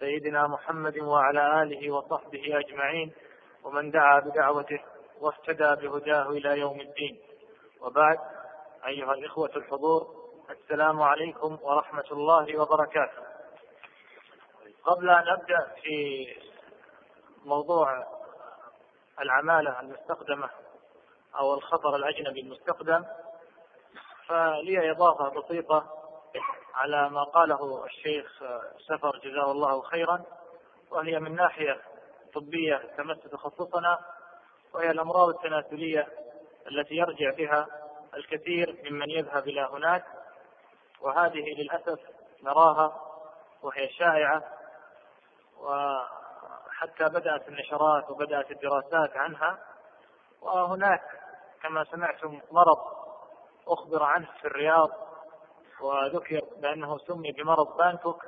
[0.00, 3.12] سيدنا محمد وعلى آله وصحبه أجمعين
[3.64, 4.80] ومن دعا بدعوته
[5.20, 7.20] واهتدى بهداه إلى يوم الدين.
[7.80, 8.18] وبعد
[8.86, 10.14] أيها الإخوة الحضور
[10.50, 13.22] السلام عليكم ورحمة الله وبركاته.
[14.84, 16.26] قبل أن أبدأ في
[17.44, 18.06] موضوع
[19.20, 20.50] العمالة المستخدمة
[21.38, 23.04] أو الخطر الأجنبي المستخدم
[24.28, 25.86] فلي إضافة بسيطة
[26.74, 28.42] على ما قاله الشيخ
[28.88, 30.22] سفر جزاه الله خيرا
[30.90, 31.80] وهي من ناحية
[32.34, 33.98] طبية تمس تخصصنا
[34.74, 36.08] وهي الأمراض التناسلية
[36.70, 37.66] التي يرجع بها
[38.14, 40.04] الكثير ممن يذهب إلى هناك.
[41.00, 42.00] وهذه للأسف
[42.42, 43.00] نراها
[43.62, 44.44] وهي شائعة
[45.60, 49.58] وحتى بدأت النشرات وبدأت الدراسات عنها.
[50.40, 51.02] وهناك
[51.62, 52.95] كما سمعتم مرض
[53.68, 54.90] أخبر عنه في الرياض
[55.80, 58.24] وذكر بأنه سمي بمرض بانكوك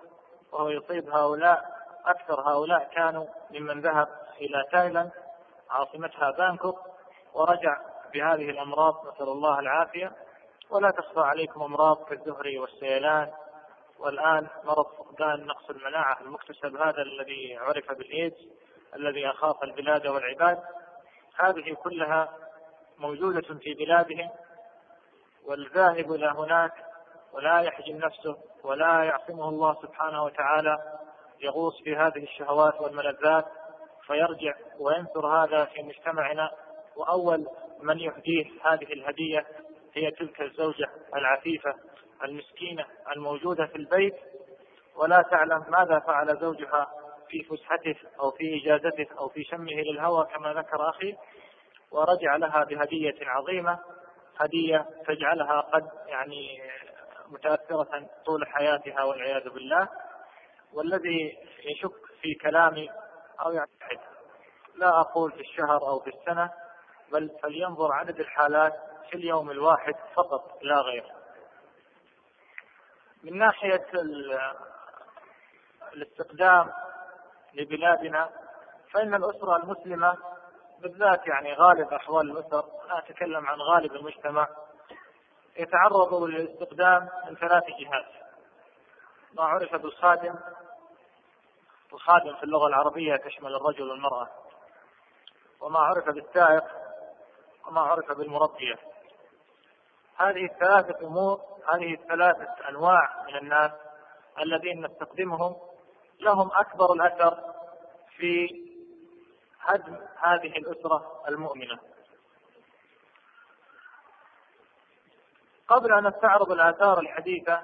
[0.53, 4.09] وهو يصيب هؤلاء أكثر هؤلاء كانوا ممن ذهب
[4.41, 5.11] إلى تايلاند
[5.71, 6.79] عاصمتها بانكوك
[7.35, 7.81] ورجع
[8.15, 10.13] بهذه الأمراض نسأل الله العافية.
[10.71, 13.33] ولا تخفى عليكم أمراض كالزهري والسيلان.
[13.99, 18.49] والآن مرض فقدان نقص المناعة المكتسب هذا الذي عرف بالإيدز
[18.95, 20.63] الذي أخاف البلاد والعباد.
[21.37, 22.29] هذه كلها
[22.99, 24.31] موجودة في بلادهم.
[25.49, 26.73] والذاهب إلى هناك
[27.33, 30.99] ولا يحجم نفسه ولا يعصمه الله سبحانه وتعالى
[31.41, 33.47] يغوص في هذه الشهوات والملذات
[34.07, 36.51] فيرجع وينثر هذا في مجتمعنا.
[36.97, 37.47] وأول
[37.83, 39.47] من يهديه هذه الهدية
[39.95, 41.75] هي تلك الزوجة العفيفة
[42.25, 44.15] المسكينة الموجودة في البيت.
[44.97, 46.87] ولا تعلم ماذا فعل زوجها
[47.29, 51.17] في فسحته أو في إجازته أو في شمه للهوى كما ذكر أخي.
[51.91, 53.79] ورجع لها بهدية عظيمة.
[54.39, 56.63] هدية تجعلها قد يعني
[57.29, 59.89] متأثرة طول حياتها والعياذ بالله.
[60.73, 62.91] والذي يشك في كلامي
[63.41, 64.01] أو يعتقد
[64.77, 66.51] لا أقول في الشهر أو في السنة
[67.13, 68.75] بل فلينظر عدد الحالات
[69.11, 71.05] في اليوم الواحد فقط لا غير.
[73.23, 73.87] من ناحية
[75.95, 76.73] الاستقدام
[77.55, 78.31] لبلادنا
[78.93, 80.17] فإن الأسرة المسلمة
[80.83, 84.49] بالذات يعني غالب أحوال الأسر أنا أتكلم عن غالب المجتمع
[85.57, 88.07] يتعرض للاستخدام من ثلاث جهات.
[89.33, 90.35] ما عرف بالخادم
[91.93, 94.29] الخادم؟ في اللغة العربية تشمل الرجل والمرأة.
[95.61, 96.65] وما عرف بالسائق
[97.67, 98.79] وما عرف بالمربية.
[100.17, 101.41] هذه الثلاثة أمور
[101.73, 103.73] هذه الثلاثة أنواع من الناس
[104.41, 105.57] الذين نستخدمهم
[106.21, 107.39] لهم أكبر الأثر
[108.17, 108.68] في
[109.69, 111.79] هدم هذه الأسرة المؤمنة.
[115.69, 117.63] قبل أن نستعرض الآثار الحديثة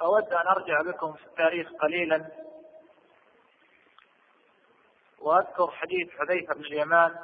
[0.00, 2.30] أود أن أرجع بكم في التاريخ قليلا
[5.18, 7.16] وأذكر حديث حذيفة بن اليمان.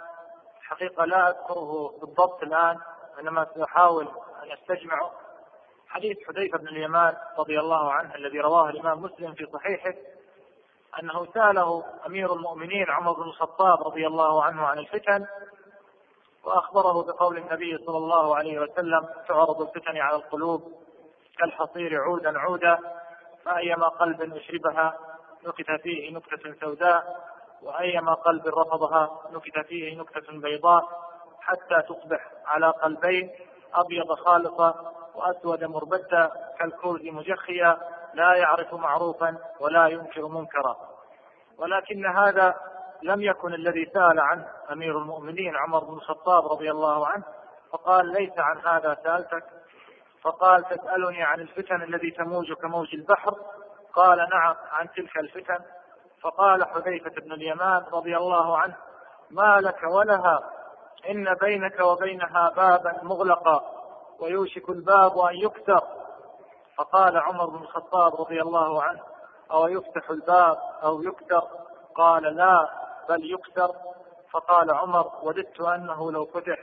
[0.63, 2.79] حقيقة لا أذكره بالضبط الآن
[3.21, 4.09] إنما سأحاول
[4.43, 5.13] أن أستجمعه.
[5.89, 9.95] حديث حذيفة بن اليمان رضي الله عنه الذي رواه الإمام مسلم في صحيحه
[11.03, 15.27] أنه سأله أمير المؤمنين عمر بن الخطاب رضي الله عنه عن الفتن
[16.45, 20.73] وأخبره بقول النبي صلى الله عليه وسلم تعرض الفتن على القلوب
[21.39, 22.79] كالحصير عودا عودا
[23.45, 24.99] فأيما قلب أشربها
[25.47, 27.27] نكت فيه نكتة سوداء
[27.63, 31.07] وأيما قلب رفضها نكت فيه نكتة بيضاء
[31.41, 33.31] حتى تصبح على قلبين
[33.75, 37.79] أبيض خالصا وأسود مربدا كالكوز مجخيا
[38.17, 40.77] لا يعرف معروفا ولا ينكر منكرا.
[41.59, 42.55] ولكن هذا
[43.03, 47.25] لم يكن الذي سأل عنه أمير المؤمنين عمر بن الخطاب رضي الله عنه
[47.73, 49.45] فقال ليس عن هذا سألتك.
[50.23, 53.35] فقال تسألني عن الفتن الذي تموج كموج البحر.
[53.95, 55.59] قال نعم عن تلك الفتن.
[56.23, 58.77] فقال حذيفة بن اليمان رضي الله عنه
[59.31, 60.41] ما لك ولها
[61.11, 63.63] إن بينك وبينها بابا مغلقا
[64.21, 65.96] ويوشك الباب أن يكسر
[66.77, 69.01] فقال عمر بن الخطاب رضي الله عنه
[69.51, 71.49] أو يفتح الباب أو يكسر
[71.95, 72.69] قال لا
[73.09, 73.75] بل يكسر
[74.31, 76.59] فقال عمر وددت أنه لو فتح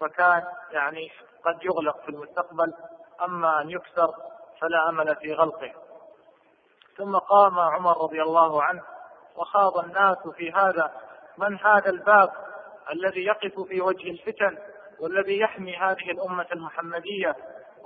[0.00, 1.12] فكان يعني
[1.44, 2.74] قد يغلق في المستقبل
[3.22, 4.14] أما أن يكسر
[4.60, 5.72] فلا أمل في غلقه.
[6.96, 8.82] ثم قام عمر رضي الله عنه
[9.36, 10.92] وخاض الناس في هذا
[11.38, 12.32] من هذا الباب
[12.92, 14.58] الذي يقف في وجه الفتن
[15.00, 17.36] والذي يحمي هذه الأمة المحمدية؟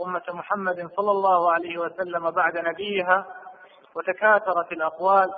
[0.05, 3.27] أمة محمد صلى الله عليه وسلم بعد نبيها
[3.95, 5.35] وتكاثرت الأقوال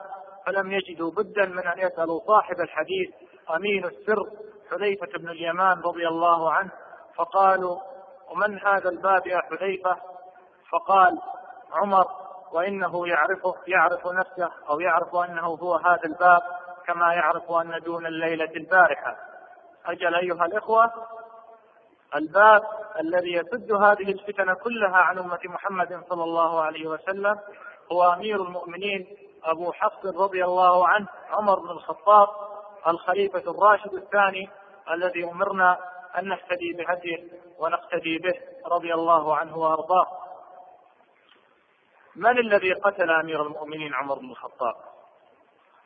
[0.47, 3.15] فلم يجدوا بدا من أن يسألوا صاحب الحديث
[3.57, 4.27] أمين السر
[4.71, 6.71] حذيفة بن اليمان رضي الله عنه
[7.17, 7.79] فقالوا
[8.31, 9.97] ومن هذا الباب يا حذيفة؟
[10.71, 11.19] فقال
[11.73, 12.05] عمر
[12.53, 16.43] وإنه يعرفه يعرف نفسه أو يعرف أنه هو هذا الباب
[16.87, 19.17] كما يعرف أن دون الليلة البارحة.
[19.87, 20.93] أجل أيها الإخوة
[22.15, 22.63] الباب
[23.01, 27.39] الذي يسد هذه الفتن كلها عن أمة محمد صلى الله عليه وسلم
[27.93, 29.07] هو أمير المؤمنين
[29.45, 32.29] أبو حفص رضي الله عنه عمر بن الخطاب
[32.87, 34.51] الخليفة الراشد الثاني
[34.91, 35.79] الذي أمرنا
[36.19, 37.25] أن نهتدي بهديه
[37.59, 38.35] ونقتدي به
[38.67, 40.07] رضي الله عنه وأرضاه.
[42.17, 44.75] من الذي قتل أمير المؤمنين عمر بن الخطاب؟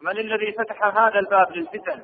[0.00, 2.02] من الذي فتح هذا الباب للفتن؟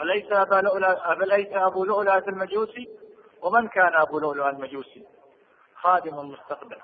[0.00, 3.05] أليس أبا لؤلؤ أليس أبو لؤلؤة المجوسي؟
[3.42, 5.06] ومن كان أبو لؤلؤ المجوسي؟
[5.74, 6.78] خادم المستقبل.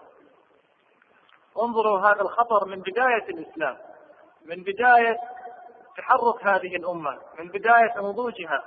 [1.58, 3.78] انظروا هذا الخطر من بداية الإسلام
[4.44, 5.16] من بداية
[5.96, 8.62] تحرك هذه الأمة من بداية نضوجها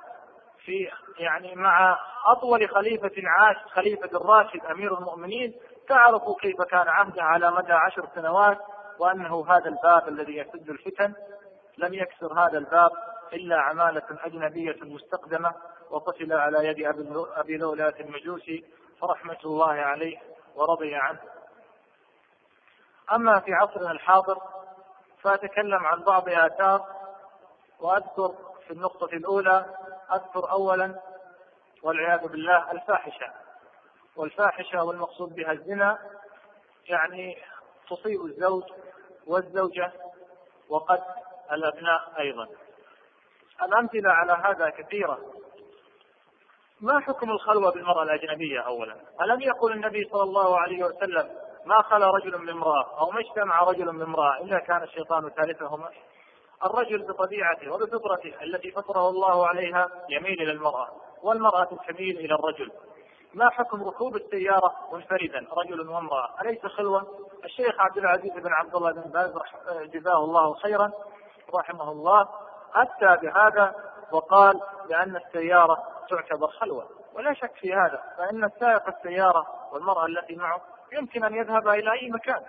[0.65, 0.89] في
[1.19, 5.53] يعني مع أطول خليفة عاش خليفة الراشد أمير المؤمنين
[5.87, 8.57] تعرفوا كيف كان عهده على مدى عشر سنوات
[8.99, 11.13] وأنه هذا الباب الذي يسد الفتن.
[11.77, 12.91] لم يكسر هذا الباب
[13.33, 15.53] إلا عمالة أجنبية مستقدمة
[15.89, 16.85] وقتل على يد
[17.35, 18.65] أبي لؤلؤة المجوسي
[19.01, 20.17] فرحمة الله عليه
[20.55, 21.19] ورضي عنه.
[23.11, 24.41] أما في عصرنا الحاضر
[25.21, 26.85] فأتكلم عن بعض آثار
[27.79, 28.35] وأذكر
[28.67, 29.65] في النقطة الأولى
[30.13, 31.01] أذكر أولا
[31.83, 33.33] والعياذ بالله الفاحشة.
[34.15, 35.99] والفاحشة والمقصود بها الزنا
[36.85, 37.37] يعني
[37.89, 38.63] تصيب الزوج
[39.27, 39.91] والزوجة
[40.69, 41.03] وقد
[41.51, 42.47] الأبناء أيضا.
[43.61, 45.19] الأمثلة على هذا كثيرة.
[46.81, 51.29] ما حكم الخلوة بالمرأة الأجنبية أولا؟ ألم يقل النبي صلى الله عليه وسلم
[51.65, 55.89] ما خلا رجل بامرأة أو ما اجتمع رجل بامرأة إلا كان الشيطان ثالثهما؟
[56.65, 60.87] الرجل بطبيعته وبفطرته التي فطره الله عليها يميل إلى المرأة
[61.23, 62.71] والمرأة تميل إلى الرجل.
[63.33, 67.07] ما حكم ركوب السيارة منفردا رجل وامرأة؟ أليس خلوة؟
[67.45, 69.33] الشيخ عبد العزيز بن عبد الله بن باز
[69.93, 70.91] جزاه الله خيرا
[71.55, 72.27] رحمه الله
[72.75, 73.75] أتى بهذا
[74.11, 80.61] وقال بأن السيارة تعتبر خلوة ولا شك في هذا فإن سائق السيارة والمرأة التي معه
[80.93, 82.41] يمكن أن يذهب إلى أي مكان.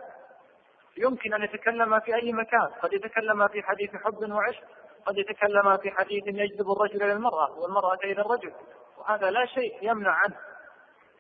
[0.97, 2.69] يمكن أن يتكلم في أي مكان.
[2.83, 4.63] قد يتكلم في حديث حب وعشق
[5.07, 8.53] قد يتكلم في حديث يجذب الرجل إلى المرأة والمرأة إلى الرجل
[8.99, 10.37] وهذا لا شيء يمنع عنه.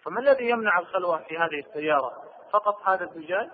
[0.03, 2.23] فما الذي يمنع الخلوة في هذه السيارة؟
[2.53, 3.49] فقط هذا الزجاج؟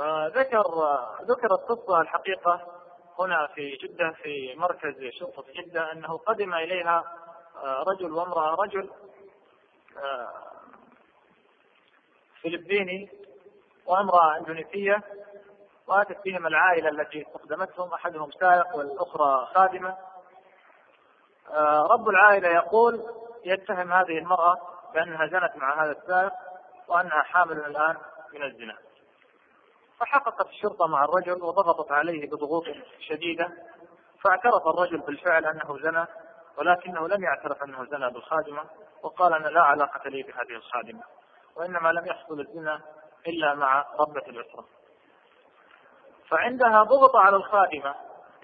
[0.00, 2.73] آه، ذكر آه، ذكرت قصة الحقيقة
[3.18, 7.04] هنا في جدة في مركز شرطة جدة أنه قدم إليها
[7.56, 8.90] آه، رجل وامرأة رجل
[12.42, 13.10] فلبيني
[13.86, 15.02] وامرأة إندونيسية
[15.86, 19.96] وآتت بهم العائلة التي استخدمتهم أحدهم سائق والأخرى خادمة.
[21.90, 23.06] رب العائلة يقول
[23.44, 24.56] يتهم هذه المرأة
[24.94, 26.32] بأنها زنت مع هذا السائق
[26.88, 27.96] وأنها حامل الآن
[28.34, 28.76] من الزنا.
[30.00, 32.64] فحققت الشرطة مع الرجل وضغطت عليه بضغوط
[33.00, 33.52] شديدة
[34.24, 36.06] فاعترف الرجل بالفعل أنه زنى
[36.58, 38.64] ولكنه لم يعترف أنه زنى بالخادمة
[39.02, 41.02] وقال أنا لا علاقة لي بهذه الخادمة
[41.56, 42.80] وإنما لم يحصل الزنا
[43.26, 44.64] إلا مع ربة الأسرة
[46.28, 47.94] فعندها ضغط على الخادمة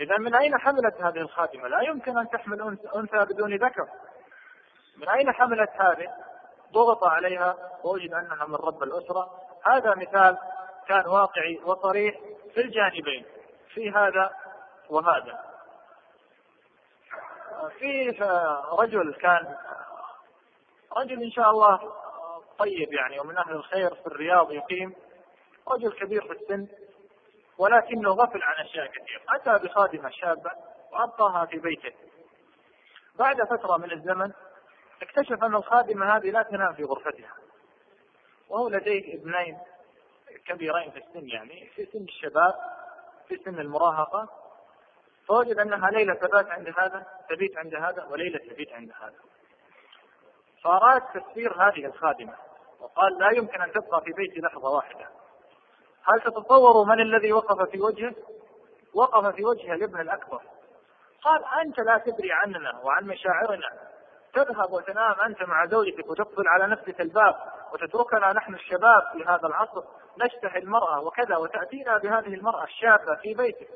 [0.00, 3.88] إذا من أين حملت هذه الخادمة؟ لا يمكن أن تحمل أنثى بدون ذكر
[4.96, 6.08] من أين حملت هذه؟
[6.72, 9.30] ضغط عليها ووجد أنها من رب الأسرة
[9.66, 10.38] هذا مثال
[10.90, 12.20] كان واقعي وصريح
[12.54, 13.24] في الجانبين
[13.74, 14.30] في هذا
[14.88, 15.44] وهذا.
[17.78, 18.08] في
[18.72, 19.56] رجل كان
[20.96, 21.92] رجل إن شاء الله
[22.58, 24.94] طيب يعني ومن أهل الخير في الرياض يقيم
[25.68, 26.68] رجل كبير في السن
[27.58, 29.22] ولكنه غفل عن أشياء كثيرة.
[29.28, 30.50] أتى بخادمة شابة
[30.92, 31.92] وأبقاها في بيته.
[33.18, 34.32] بعد فترة من الزمن
[35.02, 37.34] اكتشف أن الخادمة هذه لا تنام في غرفتها
[38.48, 39.58] وهو لديه ابنين
[40.50, 42.54] كبيرين في السن يعني في سن الشباب
[43.28, 44.28] في سن المراهقة.
[45.28, 49.18] فوجد أنها ليلة تبات عند هذا تبيت عند هذا وليلة تبيت عند هذا.
[50.64, 52.34] فأراد تسفير هذه الخادمة
[52.80, 55.08] وقال لا يمكن أن تبقى في بيتي لحظة واحدة.
[56.04, 58.14] هل تتصوروا من الذي وقف في وجهه؟
[58.94, 60.40] وقف في وجه الابن الأكبر.
[61.22, 63.70] قال أنت لا تدري عننا وعن مشاعرنا.
[64.34, 67.36] تذهب وتنام أنت مع زوجتك وتقفل على نفسك الباب
[67.72, 69.82] وتتركنا نحن الشباب في هذا العصر.
[70.24, 73.68] نشتهي المرأة وكذا وتأتينا بهذه المرأة الشابة في بيتك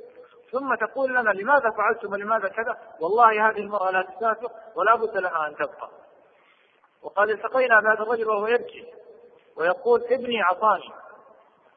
[0.54, 5.46] ثم تقول لنا لماذا فعلتم ولماذا كذا؟ والله هذه المرأة لا تسافر ولا بد لها
[5.46, 5.88] أن تبقى.
[7.02, 8.92] وقد التقينا بهذا الرجل وهو يبكي.
[9.56, 10.90] ويقول ابني عصاني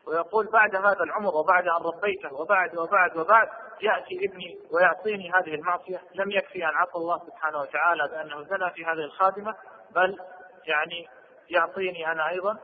[0.08, 3.50] ويقول بعد هذا العمر وبعد أن ربيته وبعد وبعد وبعد
[3.82, 6.02] يأتي ابني ويعصيني هذه المعصية.
[6.16, 9.56] لم يكفي أن عصى الله سبحانه وتعالى بأنه زنى في هذه الخادمة
[9.92, 10.20] بل
[10.66, 11.08] يعني
[11.50, 12.58] يعطيني أنا أيضا.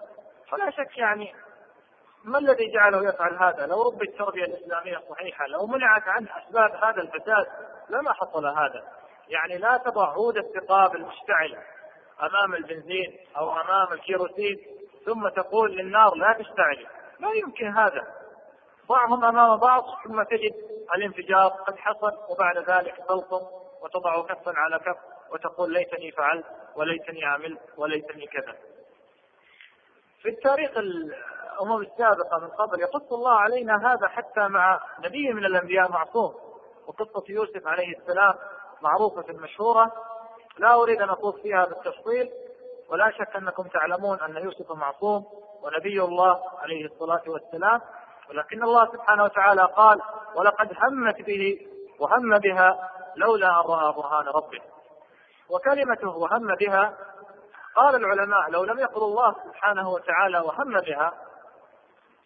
[0.50, 1.36] فلا شك يعني
[2.24, 7.02] ما الذي جعله يفعل هذا؟ لو ربي التربية الإسلامية صحيحة، لو منعت عنه أسباب هذا
[7.02, 7.46] الفساد
[7.90, 8.84] لما حصل هذا.
[9.28, 11.58] يعني لا تضع عود الثقاب المشتعلة
[12.22, 14.58] أمام البنزين أو أمام الكيروسين
[15.06, 16.88] ثم تقول للنار لا تشتعلي.
[17.20, 18.08] لا يمكن هذا.
[18.88, 20.54] ضعهم أمام بعض ثم تجد
[20.96, 23.42] الانفجار قد حصل وبعد ذلك تلطم
[23.82, 24.98] وتضع كفا على كف
[25.32, 26.46] وتقول ليتني فعلت
[26.76, 28.56] وليتني عملت وليتني كذا.
[30.22, 30.72] في التاريخ
[31.54, 36.34] الأمم السابقة من قبل يقص الله علينا هذا حتى مع نبي من الأنبياء معصوم.
[36.88, 38.34] وقصة يوسف عليه السلام
[38.82, 39.92] معروفة المشهورة
[40.58, 42.32] لا أريد أن أطوف فيها بالتفصيل
[42.90, 45.26] ولا شك أنكم تعلمون أن يوسف معصوم
[45.64, 47.82] ونبي الله عليه الصلاة والسلام.
[48.30, 50.02] ولكن الله سبحانه وتعالى قال
[50.36, 51.68] ولقد همت به
[52.00, 54.62] وهم بها لولا أن رأى برهان ربه.
[55.50, 56.94] وكلمته وهم بها
[57.76, 61.14] قال العلماء لو لم يقل الله سبحانه وتعالى وهم بها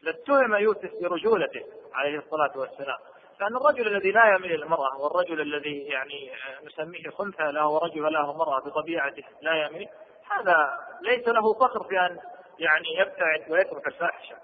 [0.03, 1.63] لاتهم يوسف برجولته
[1.93, 2.97] عليه الصلاة والسلام.
[3.39, 6.31] لأن الرجل الذي لا يميل المرأة والرجل الذي يعني
[6.63, 9.87] نسميه خنثى له ورجل له مرأة بطبيعته لا يميل.
[10.31, 12.19] هذا ليس له فخر في أن
[12.59, 14.35] يعني يبتعد ويترك الفاحشة.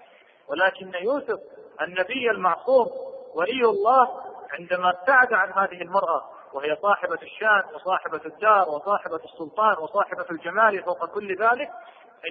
[0.48, 1.40] ولكن يوسف
[1.80, 2.86] النبي المعصوم
[3.34, 4.20] ولي الله
[4.50, 6.22] عندما ابتعد عن هذه المرأة
[6.52, 11.70] وهي صاحبة الشان وصاحبة الدار وصاحبة السلطان وصاحبة الجمال فوق كل ذلك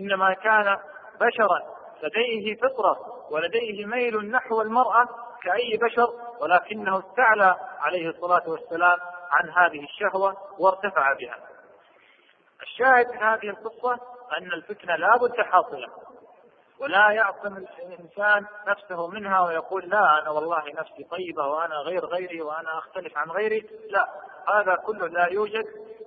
[0.01, 0.77] إنما كان
[1.21, 2.99] بشرا لديه فطرة
[3.31, 5.07] ولديه ميل نحو المرأة
[5.43, 6.09] كأي بشر
[6.39, 8.99] ولكنه استعلى عليه الصلاة والسلام
[9.31, 11.37] عن هذه الشهوة وارتفع بها.
[12.61, 13.93] الشاهد من هذه القصة
[14.37, 15.87] أن الفتنة لا بد حاصلة
[16.79, 22.77] ولا يعصم الإنسان نفسه منها ويقول لا أنا والله نفسي طيبة وأنا غير غيري وأنا
[22.77, 23.69] أختلف عن غيري.
[23.89, 24.09] لا
[24.55, 25.65] هذا كله لا يوجد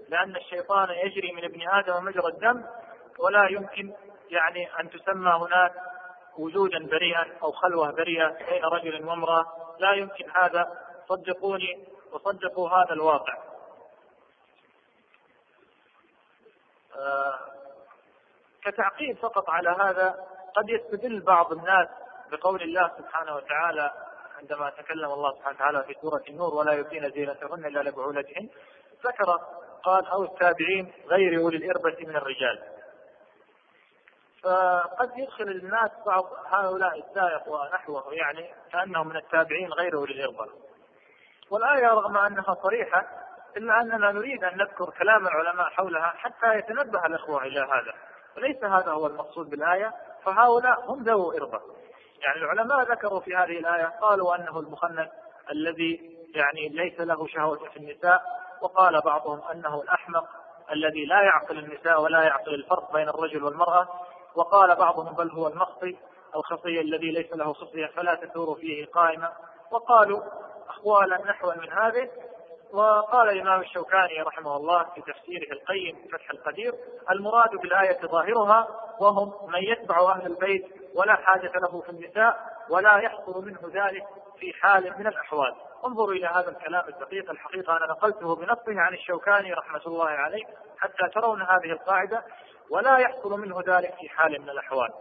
[0.09, 2.65] لأن الشيطان يجري من ابن آدم مجرى الدم
[3.19, 3.93] ولا يمكن
[4.31, 5.73] يعني أن تسمى هناك
[6.39, 9.47] وجودا بريئا أو خلوة بريئة بين رجل وامرأة.
[9.79, 10.87] لا يمكن هذا.
[11.09, 13.39] صدقوني وصدقوا هذا الواقع.
[16.97, 17.39] آه
[18.63, 20.27] كتعقيب فقط على هذا
[20.57, 21.89] قد يستدل بعض الناس
[22.31, 23.93] بقول الله سبحانه وتعالى
[24.39, 28.49] عندما تكلم الله سبحانه وتعالى في سورة النور ولا يبدين زينتهن إلا لبعولتهن.
[29.05, 29.41] ذكر
[29.83, 32.76] قال أو التابعين غير أولي الإربة من الرجال.
[34.47, 40.53] فقد يدخل الناس بعض هؤلاء السائق ونحوه يعني كأنهم من التابعين غير اولي الاربه.
[41.51, 43.07] والآية رغم أنها صريحة
[43.57, 47.95] إلا أننا نريد أن نذكر كلام العلماء حولها حتى يتنبه الإخوة إلى هذا.
[48.37, 49.93] وليس هذا هو المقصود بالآية
[50.25, 51.61] فهؤلاء هم ذو اربه.
[52.21, 55.09] يعني العلماء ذكروا في هذه الآية قالوا أنه المخنث
[55.51, 58.23] الذي يعني ليس له شهوة في النساء
[58.63, 60.29] وقال بعضهم أنه الأحمق
[60.73, 63.89] الذي لا يعقل النساء ولا يعقل الفرق بين الرجل والمرأة
[64.37, 65.97] وقال بعضهم بل هو المخطي
[66.37, 69.33] الخطي الذي ليس له خطية فلا تثور فيه قائمة.
[69.71, 70.23] وقالوا
[70.69, 72.11] أقوالا نحوا من هذه.
[72.73, 76.75] وقال الإمام الشوكاني رحمه الله في تفسيره القيم فتح القدير
[77.11, 78.69] المراد بالآية ظاهرها
[79.01, 80.65] وهم من يتبع أهل البيت
[80.95, 82.41] ولا حاجة له في النساء
[82.71, 84.05] ولا يحصل منه ذلك
[84.41, 85.55] في حال من الأحوال.
[85.87, 90.45] انظروا إلى هذا الكلام الدقيق الحقيقة أنا نقلته بنصه عن الشوكاني رحمة الله عليه
[90.79, 92.25] حتى ترون هذه القاعدة.
[92.71, 94.93] ولا يحصل منه ذلك في حال من الأحوال.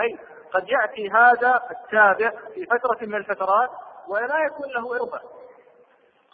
[0.00, 0.18] أي
[0.52, 3.70] قد يأتي هذا التابع في فترة من الفترات
[4.08, 5.20] ولا يكون له إربة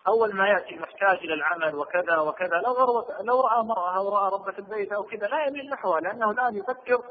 [0.08, 4.58] أول ما يأتي محتاج إلى العمل وكذا وكذا لو لو رأى مرأة أو رأى ربة
[4.58, 7.02] البيت أو كذا لا يميل نحوها لأنه الآن يفكر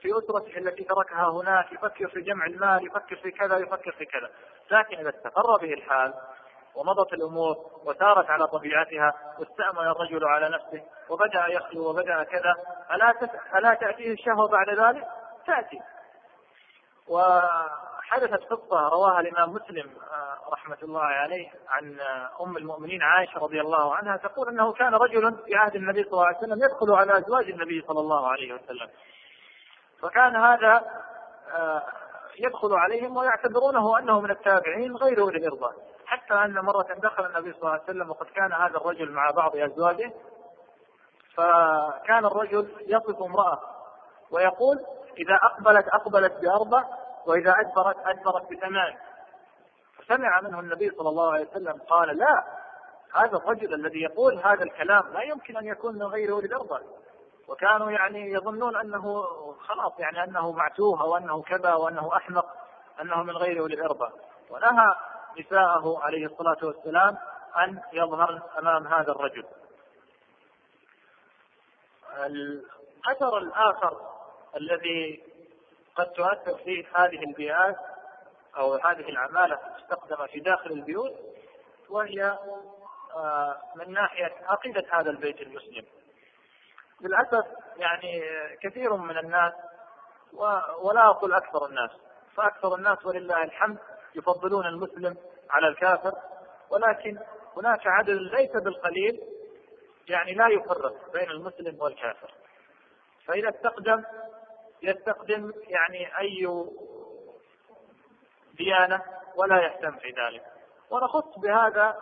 [0.00, 4.30] في أسرته التي تركها هناك يفكر في جمع المال يفكر في كذا يفكر في كذا.
[4.70, 6.14] لكن إذا استقر به الحال
[6.76, 12.54] ومضت الأمور وسارت على طبيعتها واستأمن الرجل على نفسه وبدأ يخلو وبدأ كذا
[12.90, 13.14] ألا
[13.58, 15.06] ألا تأتيه الشهوة بعد ذلك؟
[15.46, 15.80] تأتي.
[17.08, 23.60] وحدثت قصة رواها الإمام مسلم آه، رحمة الله عليه عن آه، أم المؤمنين عائشة رضي
[23.60, 27.18] الله عنها تقول أنه كان رجل في عهد النبي صلى الله عليه وسلم يدخل على
[27.18, 28.88] أزواج النبي صلى الله عليه وسلم.
[30.02, 30.84] فكان هذا
[31.54, 31.82] آه،
[32.38, 35.74] يدخل عليهم ويعتبرونه أنه من التابعين غير الإرضاء
[36.06, 39.56] حتى أن مرة دخل النبي صلى الله عليه وسلم وقد كان هذا الرجل مع بعض
[39.56, 40.12] أزواجه
[41.34, 43.60] فكان الرجل يصف امرأة
[44.30, 44.76] ويقول
[45.18, 46.84] إذا أقبلت أقبلت بأربع
[47.26, 48.96] وإذا أدبرت أدبرت بثمان.
[49.98, 52.44] فسمع منه النبي صلى الله عليه وسلم قال لا
[53.14, 56.80] هذا الرجل الذي يقول هذا الكلام لا يمكن أن يكون من غير اولي الأرض
[57.48, 59.22] وكانوا يعني يظنون أنه
[59.58, 62.46] خلاص يعني أنه معتوه أو أنه كذا وانه أحمق
[63.00, 64.10] أنه من غير اولي الاربه
[64.50, 64.94] ونهى
[65.40, 67.16] نساءه عليه الصلاة والسلام
[67.56, 69.44] أن يظهرن أمام هذا الرجل.
[72.16, 74.10] الاثر الآخر
[74.56, 75.22] الذي
[75.96, 77.76] قد تؤثر فيه هذه البيئات
[78.56, 81.12] أو هذه العماله المستخدمه في داخل البيوت
[81.90, 82.38] وهي
[83.16, 85.84] آه، من ناحية عقيدة هذا البيت المسلم.
[87.00, 87.46] للأسف
[87.76, 88.22] يعني
[88.62, 89.52] كثير من الناس
[90.82, 91.90] ولا أقول أكثر الناس
[92.36, 93.78] فأكثر الناس ولله الحمد
[94.16, 95.16] يفضلون المسلم
[95.50, 96.12] على الكافر
[96.70, 97.18] ولكن
[97.56, 99.20] هناك عدد ليس بالقليل
[100.08, 102.30] يعني لا يفرق بين المسلم والكافر.
[103.26, 104.04] فإذا استقدم
[104.82, 106.64] يستخدم يعني أي
[108.54, 109.02] ديانة
[109.36, 110.42] ولا يهتم في ذلك.
[110.90, 111.96] ونخص بهذا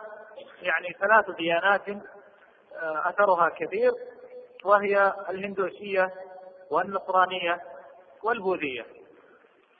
[0.61, 1.89] يعني ثلاث ديانات
[2.75, 3.91] آه، أثرها كبير
[4.65, 6.13] وهي الهندوسية
[6.71, 7.61] والنصرانية
[8.23, 8.85] والبوذية.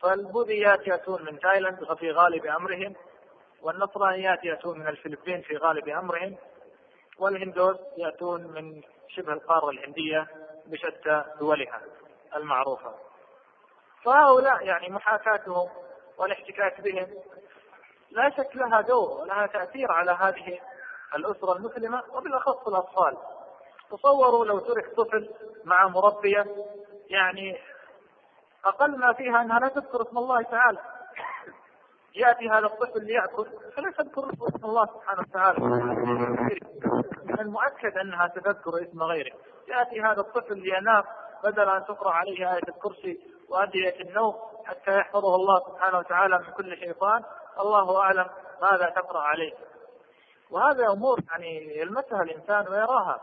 [0.05, 2.95] فالبوذيات يأتون من تايلاند في غالب أمرهم
[3.61, 6.37] والنصرانيات يأتون من الفلبين في غالب أمرهم
[7.19, 10.27] والهندوس يأتون من شبه القارة الهندية
[10.65, 11.81] بشتى دولها
[12.35, 12.95] المعروفة.
[14.03, 15.69] فهؤلاء يعني محاكاتهم
[16.17, 17.07] والاحتكاك بهم
[18.11, 20.59] لا شك لها دور ولها تأثير على هذه
[21.15, 23.17] الأسرة المسلمة وبالأخص الأطفال.
[23.91, 25.29] تصوروا لو ترك طفل
[25.63, 26.45] مع مربية
[27.09, 27.57] يعني
[28.65, 30.79] أقل ما فيها أنها لا تذكر اسم الله تعالى.
[32.15, 33.45] يأتي هذا الطفل ليأكل.
[33.75, 35.59] فلا تذكر اسم الله سبحانه وتعالى.
[37.23, 39.31] من المؤكد أنها ستذكر اسم غيره.
[39.67, 41.03] يأتي هذا الطفل لينام
[41.43, 43.19] بدل أن تقرأ عليه آية الكرسي
[43.49, 44.35] وأدعية النوم
[44.65, 47.23] حتى يحفظه الله سبحانه وتعالى من كل شيطان.
[47.59, 48.29] الله أعلم
[48.61, 49.53] ماذا تقرأ عليه.
[50.51, 53.19] وهذه أمور يعني يلمسها الإنسان ويراها.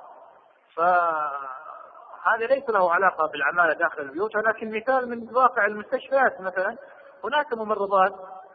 [2.25, 6.77] فهذا ليس له علاقة بالعمالة داخل البيوت ولكن مثال من واقع المستشفيات مثلا.
[7.25, 8.13] هناك ممرضات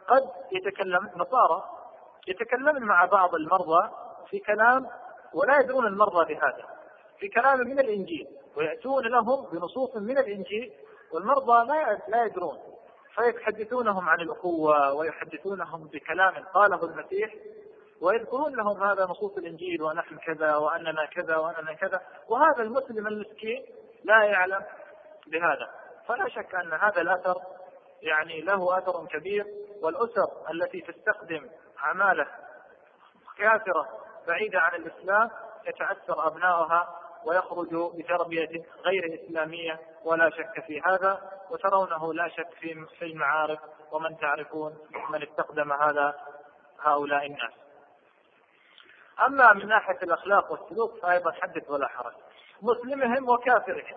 [0.08, 1.64] قد يتكلم نصارى
[2.28, 3.90] يتكلمن مع بعض المرضى
[4.30, 4.86] في كلام
[5.34, 6.64] ولا يدرون المرضى بهذا
[7.18, 8.26] في كلام من الإنجيل
[8.56, 10.72] ويأتون لهم بنصوص من الإنجيل
[11.12, 12.58] والمرضى لا لا يدرون
[13.14, 17.34] فيتحدثونهم عن الاخوه ويحدثونهم بكلام قاله المسيح.
[18.02, 22.00] ويذكرون لهم هذا نصوص الإنجيل ونحن كذا وأننا كذا وأننا كذا.
[22.28, 23.66] وهذا المسلم المسكين
[24.04, 24.62] لا يعلم
[25.26, 25.70] بهذا.
[26.08, 27.36] فلا شك أن هذا الأثر
[28.02, 29.46] يعني له أثر كبير.
[29.82, 32.26] والأسر التي تستخدم عمالة
[33.38, 33.88] كافرة
[34.26, 35.30] بعيدة عن الإسلام
[35.66, 37.68] يتاثر ابنائها ويخرج
[37.98, 41.38] بتربية غير إسلامية ولا شك في هذا.
[41.50, 42.50] وترونه لا شك
[42.98, 43.58] في المعارف
[43.92, 44.78] ومن تعرفون
[45.10, 46.14] من استخدم هذا
[46.82, 47.67] هؤلاء الناس.
[49.26, 52.12] أما من ناحية الأخلاق والسلوك فأيضا حدث ولا حرج.
[52.62, 53.96] مسلمهم وكافرهم.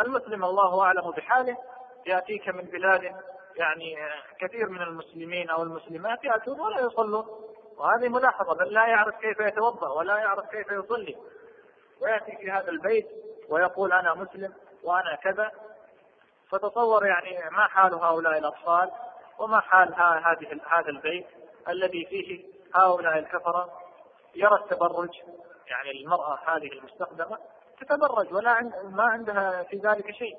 [0.00, 1.56] المسلم الله أعلم بحاله
[2.06, 3.14] يأتيك من بلاد
[3.56, 3.96] يعني
[4.40, 7.26] كثير من المسلمين أو المسلمات يأتون ولا يصلون
[7.76, 11.16] وهذه ملاحظة بل لا يعرف كيف يتوضأ ولا يعرف كيف يصلي
[12.00, 13.06] ويأتي في هذا البيت
[13.48, 14.52] ويقول أنا مسلم
[14.82, 15.50] وأنا كذا
[16.50, 18.90] فتصور يعني ما حال هؤلاء الأطفال
[19.38, 19.94] وما حال
[20.24, 21.26] هذه هذا البيت
[21.68, 22.44] الذي فيه
[22.74, 23.85] هؤلاء الكفرة
[24.36, 25.10] يرى التبرج
[25.66, 27.38] يعني المرأة هذه المستخدمة
[27.80, 30.36] تتبرج ولا عند ما عندها في ذلك شيء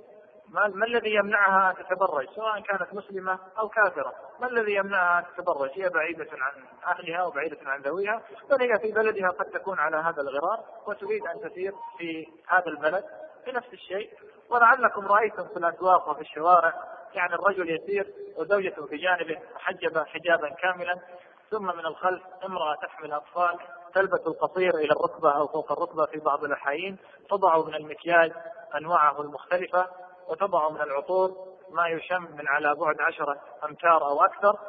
[0.49, 5.25] ما, ما الذي يمنعها أن تتبرج سواء كانت مسلمة أو كافرة؟ ما الذي يمنعها أن
[5.35, 9.97] تتبرج؟ هي بعيدة عن أهلها وبعيدة عن ذويها، بل هي في بلدها قد تكون على
[9.97, 13.03] هذا الغرار وتريد أن تسير في هذا البلد
[13.47, 14.09] بنفس الشيء
[14.49, 16.73] ولعلكم رأيتم في الأسواق وفي الشوارع
[17.13, 20.99] يعني الرجل يسير وزوجته بجانبه محجبه حجابا كاملا
[21.51, 23.59] ثم من الخلف امرأة تحمل أطفال
[23.93, 26.97] تلبس القصير إلى الركبة أو فوق الركبة في بعض الأحايين
[27.29, 28.31] تضع من المكياج
[28.75, 29.87] أنواعه المختلفة
[30.29, 34.59] وتضع من العطور ما يشم من على بعد عشرة أمتار أو أكثر.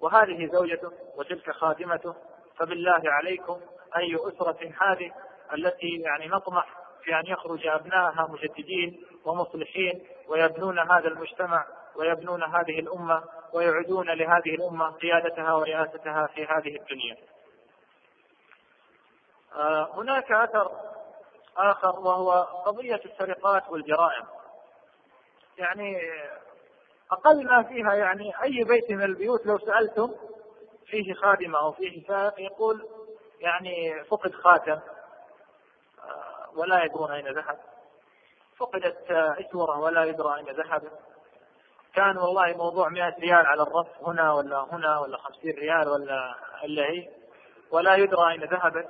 [0.00, 2.14] وهذه زوجته وتلك خادمته
[2.58, 3.60] فبالله عليكم
[3.96, 5.12] أي أسرة هذه
[5.54, 6.66] التي يعني نطمح
[7.02, 11.64] في أن يخرج أبنائها مجددين ومصلحين ويبنون هذا المجتمع
[11.96, 13.22] ويبنون هذه الأمة
[13.52, 17.16] ويعدون لهذه الأمة قيادتها ورئاستها في هذه الدنيا.
[19.94, 20.70] هناك أثر
[21.56, 24.26] آخر وهو قضية السرقات والجرائم.
[25.58, 26.00] يعني
[27.10, 30.14] أقل ما فيها يعني أي بيت من البيوت لو سألتم
[30.86, 32.88] فيه خادمة أو فيه سائق يقول
[33.40, 34.78] يعني فقد خاتم
[36.04, 37.58] آه، ولا يدرون أين ذهب.
[38.56, 40.92] فقدت إسورة ولا يدرى أين ذهبت
[41.94, 46.82] كان والله موضوع 100 ريال على الرف هنا ولا هنا ولا 50 ريال ولا إلا
[46.82, 47.08] هي
[47.70, 48.88] ولا يدرى أين ذهبت.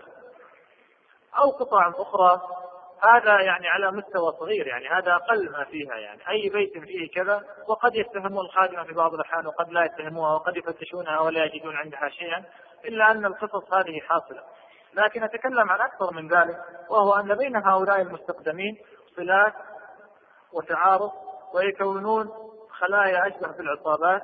[1.38, 2.40] أو قطع أخرى
[3.02, 6.28] هذا يعني على مستوى صغير يعني هذا أقل ما فيها يعني.
[6.28, 11.20] أي بيت فيه كذا وقد يتهمون الخادمة في بعض الأحيان وقد لا يتهموها وقد يفتشونها
[11.20, 12.44] ولا يجدون عندها شيئا
[12.84, 14.42] إلا أن القصص هذه حاصلة.
[14.94, 16.58] لكن أتكلم عن أكثر من ذلك
[16.90, 18.78] وهو أن بين هؤلاء المستخدمين
[19.16, 19.54] صلات
[20.52, 21.12] وتعارف
[21.54, 22.30] ويكونون
[22.70, 24.22] خلايا أشبه بالعصابات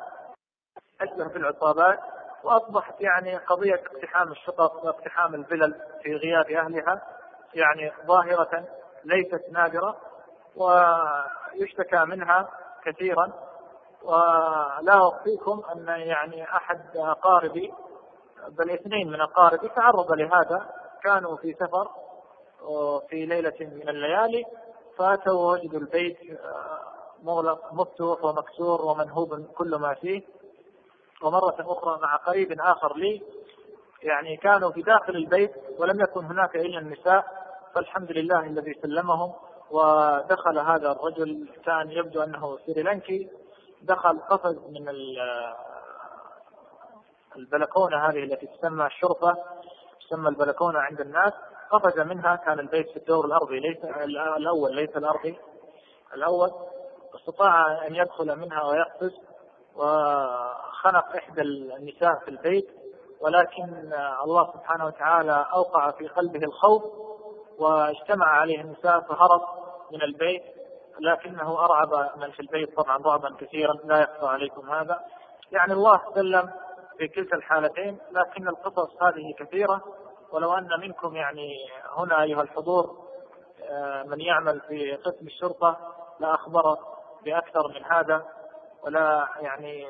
[1.00, 1.98] أشبه بالعصابات
[2.44, 7.02] وأصبحت يعني قضية اقتحام الشقق واقتحام الفلل في غياب أهلها
[7.54, 8.64] يعني ظاهرة
[9.04, 9.96] ليست نادرة
[10.56, 12.48] ويشتكى منها
[12.84, 13.32] كثيرا.
[14.02, 17.72] ولا أخفيكم أن يعني أحد أقاربي
[18.48, 20.70] بل اثنين من أقاربي تعرض لهذا.
[21.02, 21.88] كانوا في سفر
[23.08, 24.44] في ليلة من الليالي
[24.98, 26.18] فأتوا ووجدوا البيت
[27.22, 30.22] مغلق مفتوح ومكسور ومنهوب كل ما فيه.
[31.24, 33.22] ومرة أخرى مع قريب آخر لي
[34.02, 37.24] يعني كانوا في داخل البيت ولم يكن هناك إلا النساء
[37.74, 39.32] فالحمد لله الذي سلمهم
[39.70, 43.28] ودخل هذا الرجل كان يبدو أنه سريلانكي
[43.82, 44.88] دخل قفز من
[47.36, 49.36] البلكونة هذه التي تسمى الشرفه
[50.06, 51.32] تسمى البلكونة عند الناس
[51.70, 53.84] قفز منها كان البيت في الدور الأرضي ليس
[54.36, 55.38] الأول ليس الأرضي
[56.14, 56.50] الأول
[57.14, 59.12] استطاع أن يدخل منها ويقفز
[60.82, 62.68] وخنق إحدى النساء في البيت
[63.20, 63.92] ولكن
[64.24, 66.82] الله سبحانه وتعالى أوقع في قلبه الخوف
[67.58, 69.40] واجتمع عليه النساء فهرب
[69.92, 70.42] من البيت
[71.00, 75.00] لكنه أرعب من في البيت طبعا رعبا كثيرا لا يخفى عليكم هذا.
[75.52, 76.50] يعني الله سلم
[76.98, 79.80] في كلتا الحالتين لكن القصص هذه كثيرة
[80.32, 81.56] ولو أن منكم يعني
[81.96, 83.02] هنا أيها الحضور
[83.70, 85.78] آه، من يعمل في قسم الشرطة
[86.20, 86.76] لأخبر
[87.24, 88.26] بأكثر من هذا
[88.84, 89.86] ولا يعني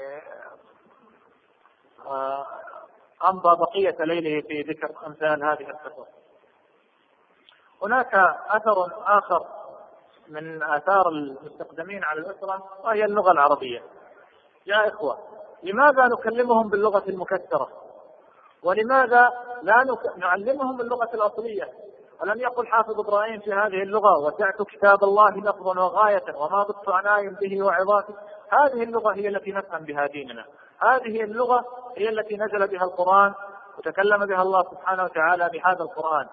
[3.24, 6.08] أمضى بقية ليله في ذكر أمثال هذه القصص
[7.82, 8.14] هناك
[8.48, 9.46] أثر آخر
[10.28, 13.82] من آثار المستخدمين على الأسرة وهي اللغة العربية.
[14.66, 15.18] يا إخوة
[15.62, 17.68] لماذا نكلمهم باللغة المكسرة؟
[18.62, 19.30] ولماذا
[19.62, 21.68] لا نعلمهم اللغة الأصلية؟
[22.22, 27.28] ألم يقل حافظ إبراهيم في هذه اللغة وسعت كتاب الله لفظا وغاية وما ضدت عناء
[27.28, 28.14] به وعظاته
[28.50, 30.44] هذه اللغة هي التي نفهم بها ديننا
[30.82, 31.64] هذه اللغة
[31.96, 33.34] هي التي نزل بها القرآن
[33.78, 36.26] وتكلم بها الله سبحانه وتعالى بهذا القرآن.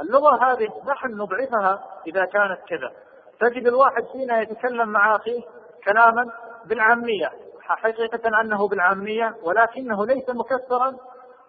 [0.00, 2.92] اللغة هذه نحن نضعفها إذا كانت كذا.
[3.40, 5.42] تجد الواحد فينا يتكلم مع أخيه
[5.84, 6.32] كلاما
[6.64, 10.96] بالعامية حقيقة أنه بالعامية ولكنه ليس مكسرا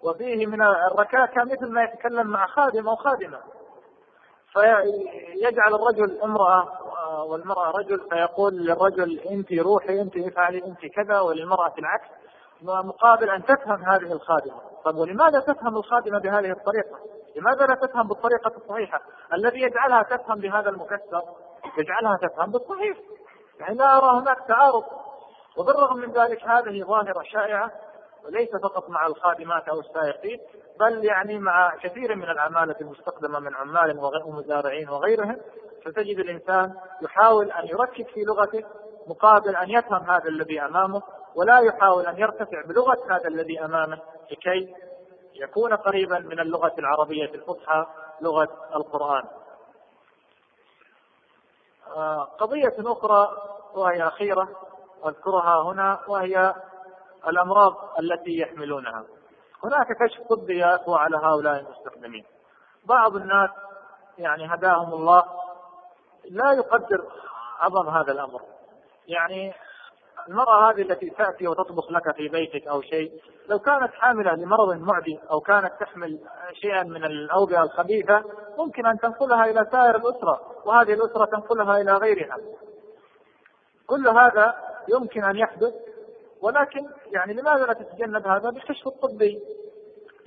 [0.04, 3.40] وفيه من الركاكة مثل ما يتكلم مع خادم أو خادمة
[4.54, 12.08] فيجعل الرجل امرأة والمرأة رجل فيقول للرجل أنت روحي أنت افعلي أنت كذا وللمرأة العكس
[12.62, 14.62] مقابل أن تفهم هذه الخادمة.
[14.86, 17.00] طب ولماذا تفهم الخادمة بهذه الطريقة؟
[17.36, 19.02] لماذا لا تفهم بالطريقة الصحيحة؟
[19.34, 21.22] الذي يجعلها تفهم بهذا المكسر
[21.78, 22.98] يجعلها تفهم بالصحيح.
[23.60, 24.84] يعني لا أرى هناك تعارض.
[25.58, 27.72] وبالرغم من ذلك هذه ظاهرة شائعة
[28.26, 30.40] وليس فقط مع الخادمات أو السائقين
[30.80, 35.38] بل يعني مع كثير من العمالة المستخدمة من عمال ومزارعين وغيرهم
[35.86, 38.64] فتجد الإنسان يحاول أن يركز في لغته
[39.08, 41.02] مقابل أن يفهم هذا الذي أمامه
[41.36, 44.00] ولا يحاول أن يرتفع بلغة هذا الذي أمامه
[44.32, 44.76] لكي
[45.36, 47.86] يكون قريبا من اللغة العربية الفصحى
[48.22, 49.24] لغة القرآن.
[51.96, 53.30] آه، قضية أخرى
[53.74, 54.50] وهي أخيرة
[55.06, 56.56] أذكرها هنا وهي
[57.28, 59.06] الأمراض التي يحملونها.
[59.64, 62.26] هناك كشف طبي يقوى على هؤلاء المستخدمين.
[62.86, 63.50] بعض الناس
[64.18, 65.24] يعني هداهم الله
[66.30, 67.06] لا يقدر
[67.60, 68.42] عظم هذا الأمر.
[69.08, 69.54] يعني
[70.28, 75.20] المرأة هذه التي تأتي وتطبخ لك في بيتك أو شيء لو كانت حاملة لمرض معدي
[75.32, 76.20] أو كانت تحمل
[76.54, 78.24] شيئا من الأوبئة الخبيثة
[78.58, 82.38] ممكن أن تنقلها إلى سائر الأسرة وهذه الأسرة تنقلها إلى غيرها.
[83.88, 84.56] كل هذا
[84.90, 85.74] يمكن أن يحدث
[86.42, 89.40] ولكن يعني لماذا لا تتجنب هذا بالكشف الطبي؟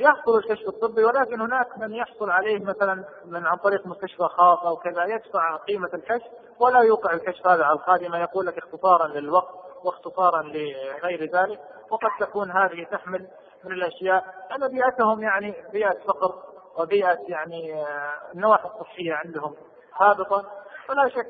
[0.03, 4.77] يحصل الكشف الطبي ولكن هناك من يحصل عليه مثلا من عن طريق مستشفى خاص أو
[4.77, 6.27] كذا يدفع قيمة الكشف
[6.59, 11.61] ولا يوقع الكشف هذا على الخادمه يقول لك اختصارا للوقت واختصارا لغير ذلك.
[11.91, 13.29] وقد تكون هذه تحمل
[13.65, 14.25] من الأشياء
[14.57, 16.35] أن بيئتهم يعني بيئة فقر
[16.79, 19.55] وبيئة يعني آه، النواحي الصحيه عندهم
[19.97, 20.51] هابطة.
[20.87, 21.27] فلا شك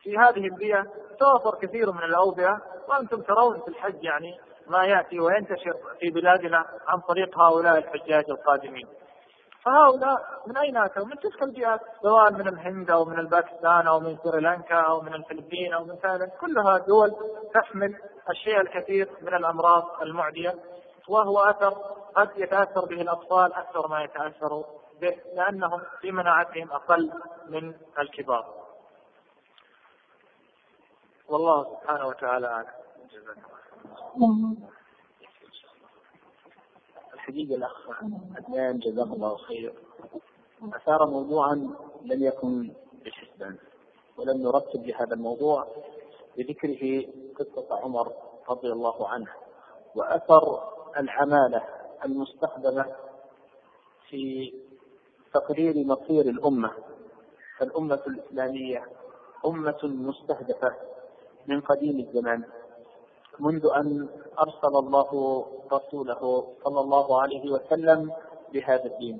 [0.00, 0.86] في هذه البيئة
[1.20, 7.00] توفر كثير من الأوبئة وأنتم ترون في الحج يعني ما يأتي وينتشر في بلادنا عن
[7.00, 8.88] طريق هؤلاء الحجاج القادمين.
[9.64, 14.18] فهؤلاء من أين أتوا؟ من تلك البيئات سواء من الهند أو من الباكستان أو من
[14.24, 17.10] سريلانكا أو من الفلبين أو من تايلاند كلها دول
[17.54, 17.96] تحمل
[18.30, 20.54] الشيء الكثير من الأمراض المعدية
[21.08, 21.70] وهو أثر
[22.16, 24.64] قد يتأثر به الأطفال أكثر ما يتأثر
[25.00, 27.12] به لأنهم في مناعتهم أقل
[27.48, 28.44] من الكبار.
[31.28, 33.59] والله سبحانه وتعالى أعلم.
[37.14, 37.90] الحقيقة الأخ
[38.36, 39.74] عدنان جزاه الله خير.
[40.62, 41.54] أثار موضوعا
[42.02, 42.72] لم يكن
[43.04, 43.56] بالحسبان
[44.16, 45.66] ولم نرتب لهذا الموضوع
[46.38, 47.04] بذكره
[47.38, 48.12] قصة عمر
[48.48, 49.28] رضي الله عنه
[49.94, 50.62] وأثر
[50.96, 51.62] العمالة
[52.04, 52.86] المستخدمة
[54.08, 54.52] في
[55.34, 56.70] تقرير مصير الأمة.
[57.58, 58.86] فالأمة الإسلامية
[59.46, 60.74] أمة مستهدفة
[61.46, 62.44] من قديم الزمان.
[63.40, 65.10] منذ أن أرسل الله
[65.72, 68.12] رسوله صلى الله عليه وسلم
[68.52, 69.18] بهذا الدين.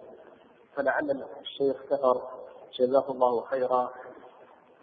[0.77, 2.31] فلعل الشيخ سهر
[2.79, 3.93] جزاه الله خيرا.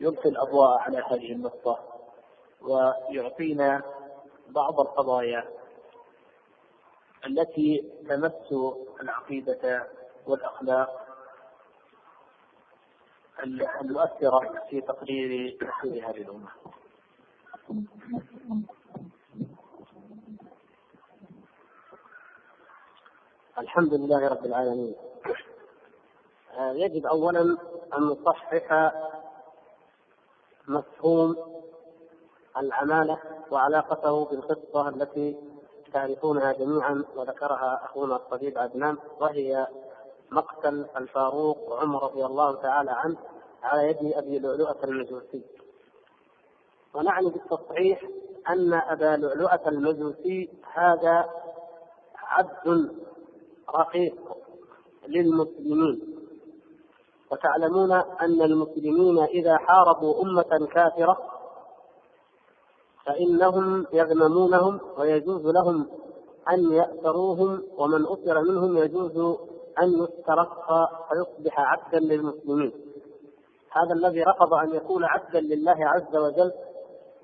[0.02, 1.80] يلقي الأضواء على هذه النقطة
[2.62, 3.82] ويعطينا
[4.50, 5.50] بعض القضايا
[7.26, 8.54] التي تمس
[9.02, 9.88] العقيدة
[10.28, 11.08] والأخلاق
[13.82, 15.58] المؤثرة في تقرير
[16.08, 16.50] هذه الأمة.
[23.60, 24.96] الحمد لله رب العالمين.
[26.58, 27.42] آه، يجب اولا
[27.98, 28.92] أن نصحح
[30.68, 31.36] مفهوم
[32.58, 33.20] العماله
[33.52, 35.38] وعلاقته بالقصة التي
[35.94, 39.68] تعرفونها جميعا وذكرها أخونا الطبيب عدنان وهي
[40.32, 43.18] مقتل الفاروق عمر رضي الله تعالى عنه
[43.64, 45.46] على يد أبي لؤلؤة المجوسي.
[46.94, 48.04] ونعني بالتصحيح
[48.50, 51.30] أن أبا لؤلؤة المجوسي هذا
[52.16, 52.92] عبد
[53.76, 54.16] رقيق
[55.08, 56.18] للمسلمين.
[57.32, 61.18] وتعلمون أن المسلمين إذا حاربوا أمة كافرة
[63.06, 65.88] فإنهم يغنمونهم ويجوز لهم
[66.50, 69.18] أن يأسروهم ومن أسر منهم يجوز
[69.82, 70.66] أن يسترق
[71.10, 72.72] فيصبح عبدا للمسلمين.
[73.72, 76.52] هذا الذي رفض أن يكون عبدا لله عز وجل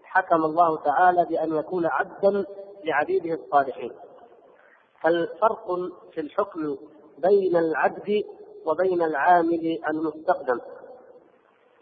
[0.03, 2.45] حكم الله تعالى بأن يكون عبدا
[2.83, 3.91] لعبيده الصالحين.
[5.03, 5.75] فالفرق
[6.13, 6.77] في الحكم
[7.17, 8.23] بين العبد
[8.65, 10.59] وبين العامل المستخدم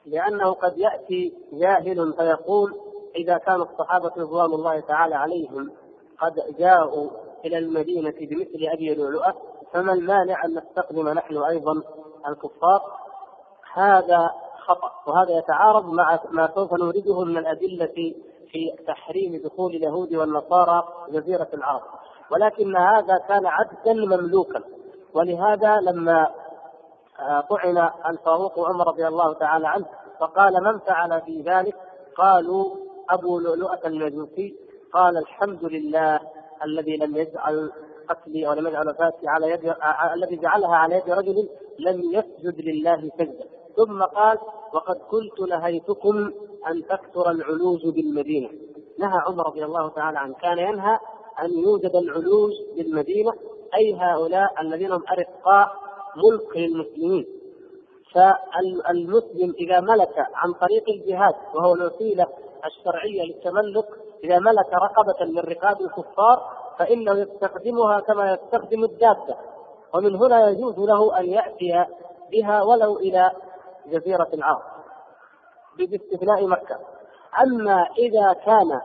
[0.06, 2.76] لأنه قد يأتي جاهل فيقول
[3.16, 5.72] إذا كان الصحابة رضوان الله تعالى عليهم
[6.20, 7.10] قد جاءوا
[7.46, 9.36] إلى المدينة بمثل أبي لؤلؤة
[9.74, 11.82] فما المانع أن نستخدم نحن أيضا
[12.28, 12.82] الكفار؟
[13.74, 18.16] هذا خطأ وهذا يتعارض مع ما سوف نورده من الأدلة
[18.52, 21.82] في تحريم دخول اليهود والنصارى جزيرة العرب
[22.32, 24.64] ولكن هذا كان عبدا مملوكا.
[25.14, 26.28] ولهذا لما
[27.20, 29.86] آه، طعن الفاروق عمر رضي الله تعالى عنه
[30.20, 31.76] فقال من فعل في ذلك؟
[32.18, 32.76] قالوا
[33.10, 34.56] أبو لؤلؤة المجوسي.
[34.94, 36.20] قال الحمد لله
[36.64, 37.72] الذي لم يجعل
[38.10, 43.10] قتلي ولم يجعل وفاتي على يد آه، الذي جعلها على يد رجل لم يسجد لله
[43.18, 43.46] سجدا
[43.78, 44.38] ثم قال
[44.74, 46.32] وقد كنت نهيتكم
[46.68, 48.50] أن تكثر العلوج بالمدينة.
[49.00, 50.34] نهى عمر رضي الله تعالى عنه.
[50.34, 51.00] كان ينهى
[51.42, 53.34] أن يوجد العلوج بالمدينة
[53.76, 55.72] أي هؤلاء الذين هم أرقاء
[56.16, 57.26] ملك للمسلمين.
[58.14, 62.28] فالمسلم إذا ملك عن طريق الجهاد وهو الوسيلة
[62.66, 63.86] الشرعية للتملك
[64.24, 69.36] إذا ملك رقبة من رقاب الكفار فإنه يستخدمها كما يستخدم الدابة.
[69.94, 71.86] ومن هنا يجوز له أن يأتي
[72.32, 73.32] بها ولو إلى
[73.88, 74.62] جزيرة العرب
[75.80, 76.80] باستثناء مكة.
[77.44, 78.82] أما إذا كان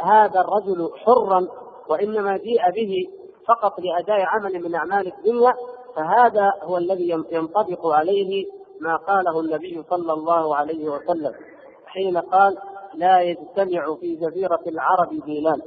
[0.00, 1.48] هذا الرجل حرا
[1.88, 3.08] وإنما جيء به
[3.48, 5.54] فقط لأداء عمل من أعمال الدنيا
[5.96, 8.46] فهذا هو الذي ينطبق عليه
[8.80, 11.32] ما قاله النبي صلى الله عليه وسلم
[11.86, 12.58] حين قال
[12.94, 15.60] لا يجتمع في جزيرة العرب دينان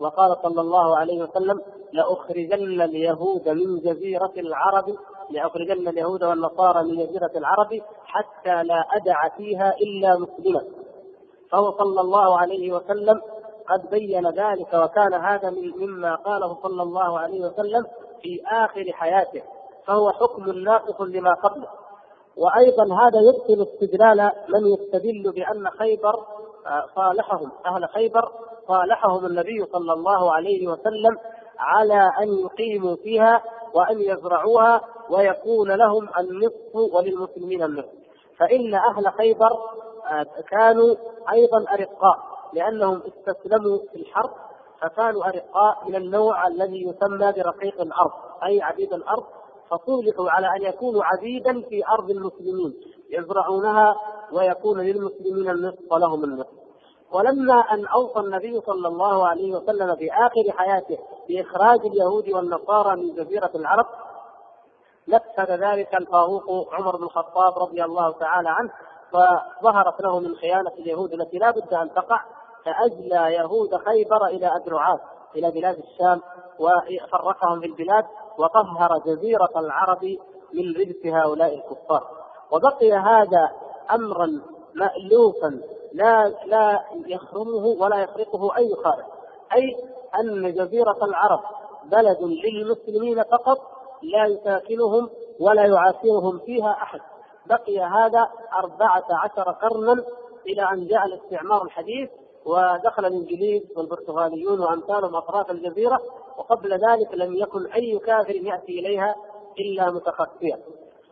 [0.00, 1.60] وقال صلى الله عليه وسلم
[1.92, 4.84] لأخرجن اليهود من جزيرة العرب
[5.30, 10.62] لأخرجن اليهود والنصارى من جزيرة العرب حتى لا أدع فيها إلا مسلما
[11.50, 13.20] فهو صلى الله عليه وسلم
[13.68, 17.86] قد بين ذلك وكان هذا مما قاله صلى الله عليه وسلم
[18.22, 19.42] في آخر حياته
[19.86, 21.68] فهو حكم ناقص لما قبله.
[22.36, 26.14] وأيضا هذا يبطل استدلال من يستدل بأن خيبر
[26.66, 27.50] آه، صالحهم.
[27.66, 28.32] أهل خيبر
[28.68, 31.18] صالحهم النبي صلى الله عليه وسلم
[31.58, 33.42] على أن يقيموا فيها
[33.74, 37.92] وأن يزرعوها ويكون لهم النصف وللمسلمين النصف.
[38.38, 39.50] فإن أهل خيبر
[40.10, 40.94] آه، كانوا
[41.32, 42.33] أيضا أرقاء.
[42.54, 44.30] لأنهم استسلموا في الحرب
[44.80, 48.12] فكانوا أرقاء من النوع الذي يسمى برقيق الأرض
[48.44, 49.24] أي عبيد الأرض
[49.70, 52.74] فصلحوا على أن يكونوا عبيدا في أرض المسلمين
[53.10, 53.94] يزرعونها
[54.32, 56.64] ويكون للمسلمين النصف ولهم النصف.
[57.12, 63.14] ولما أن أوصى النبي صلى الله عليه وسلم في اخر حياته بإخراج اليهود والنصارى من
[63.14, 63.86] جزيرة العرب
[65.08, 68.70] نفذ ذلك الفاروق عمر بن الخطاب رضي الله تعالى عنه
[69.12, 72.20] فظهرت له من خيانة اليهود التي لا بد أن تقع
[72.64, 75.00] فاجلى يهود خيبر إلى أدرعات
[75.36, 76.20] إلى بلاد الشام
[76.58, 78.04] وفرقهم في البلاد
[78.38, 80.04] وطهر جزيرة العرب
[80.54, 82.08] من رجس هؤلاء الكفار.
[82.52, 83.50] وبقي هذا
[83.94, 84.26] أمرا
[84.74, 85.60] مألوفا
[85.92, 89.04] لا لا يخرمه ولا يخرقه أي خارج.
[89.54, 89.76] أي
[90.20, 91.40] أن جزيرة العرب
[91.84, 93.58] بلد للمسلمين فقط
[94.02, 95.10] لا يساكنهم
[95.40, 97.00] ولا يعاشرهم فيها أحد.
[97.46, 98.28] بقي هذا
[98.58, 100.04] أربعة عشر قرنا
[100.46, 102.10] إلى أن جاء الاستعمار الحديث
[102.44, 106.00] ودخل الإنجليز والبرتغاليون وأمثالهم أطراف الجزيرة
[106.38, 109.14] وقبل ذلك لم يكن أي كافر يأتي إليها
[109.60, 110.58] إلا متخفيا.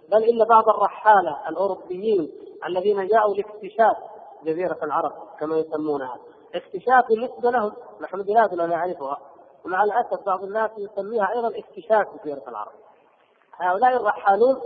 [0.09, 2.31] بل إن بعض الرحالة الأوروبيين
[2.67, 3.97] الذين جاءوا لاكتشاف
[4.45, 6.17] جزيرة العرب كما يسمونها
[6.55, 9.19] اكتشاف بالنسبة لهم نحن بلاد لا نعرفها
[9.65, 12.73] ومع الأسف بعض الناس يسميها أيضا اكتشاف جزيرة العرب.
[13.57, 14.61] هؤلاء الرحالون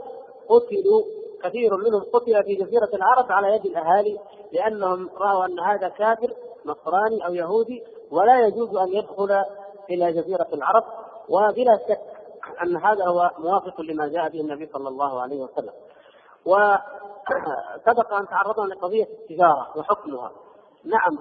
[0.49, 1.03] قتلوا
[1.43, 4.19] كثير منهم قتل في جزيرة العرب على يد الأهالي
[4.53, 6.35] لأنهم رأوا أن هذا كافر
[6.67, 9.45] نصراني أو يهودي ولا يجوز أن يدخل
[9.91, 10.85] إلى جزيرة العرب
[11.29, 12.01] وبلا شك
[12.63, 15.73] أن هذا هو موافق لما جاء به النبي صلى الله عليه وسلم.
[16.47, 20.33] وسبق أن تعرضنا لقضية التجارة وحكمها.
[20.85, 21.19] نعم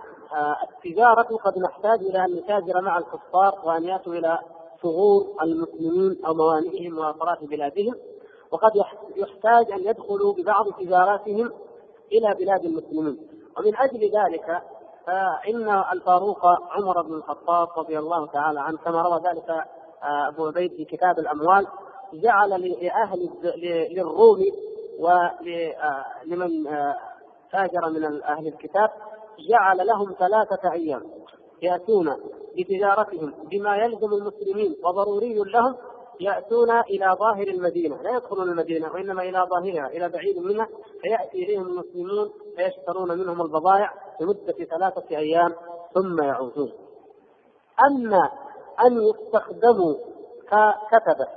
[0.64, 4.40] التجارة قد نحتاج إلى أن نتاجر مع الكفار وأن يأتوا إلى
[4.82, 7.96] ثغور المسلمين أو موانئهم وأطراف بلادهم
[8.52, 8.72] وقد
[9.16, 11.52] يحتاج أن يدخلوا ببعض تجاراتهم
[12.12, 13.28] إلى بلاد المسلمين.
[13.58, 14.62] ومن أجل ذلك
[15.06, 20.72] فإن الفاروق عمر بن الخطاب رضي الله تعالى عنه كما روى ذلك آه، أبو عبيد
[20.72, 21.68] في كتاب الأموال
[22.14, 23.30] جعل لأهل
[23.92, 24.40] للروم
[25.00, 26.96] ولمن آه،
[27.52, 28.90] تاجر من أهل الكتاب
[29.50, 31.02] جعل لهم ثلاثة أيام
[31.62, 32.18] يأتون
[32.58, 35.76] بتجارتهم بما يلزم المسلمين وضروري لهم
[36.20, 38.02] يأتون إلى ظاهر المدينة.
[38.02, 40.68] لا يدخلون المدينة وإنما إلى ظاهرها إلى بعيد منها.
[41.02, 45.54] فيأتي إليهم المسلمون فيشترون منهم البضائع لمدة ثلاثة أيام
[45.94, 46.72] ثم يعودون.
[47.88, 48.32] أما
[48.86, 49.96] أن يستخدموا
[50.48, 51.28] ككتبة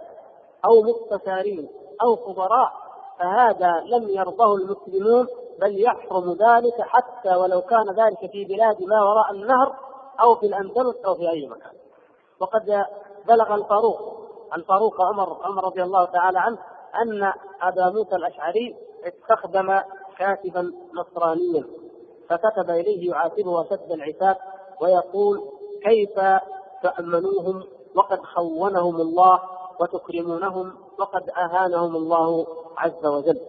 [0.65, 1.69] أو مستشارين
[2.03, 2.73] أو خبراء
[3.19, 5.27] فهذا لم يرضه المسلمون
[5.61, 9.77] بل يحرم ذلك حتى ولو كان ذلك في بلاد ما وراء النهر
[10.21, 11.73] أو في الأندلس أو في أي مكان.
[12.41, 12.85] وقد
[13.29, 14.18] بلغ الفاروق
[14.57, 16.59] الفاروق عمر عمر رضي الله تعالى عنه
[17.03, 19.81] أن أبا موسى الأشعري استخدم
[20.19, 21.65] كاتبا نصرانيا
[22.29, 24.37] فكتب إليه يعاتبه اشد العتاب
[24.81, 25.43] ويقول
[25.85, 26.21] كيف
[26.83, 27.63] تأمنوهم؟
[27.95, 29.41] وقد خونهم الله
[29.81, 32.47] وتكرمونهم وقد أهانهم الله
[32.79, 33.41] عز وجل.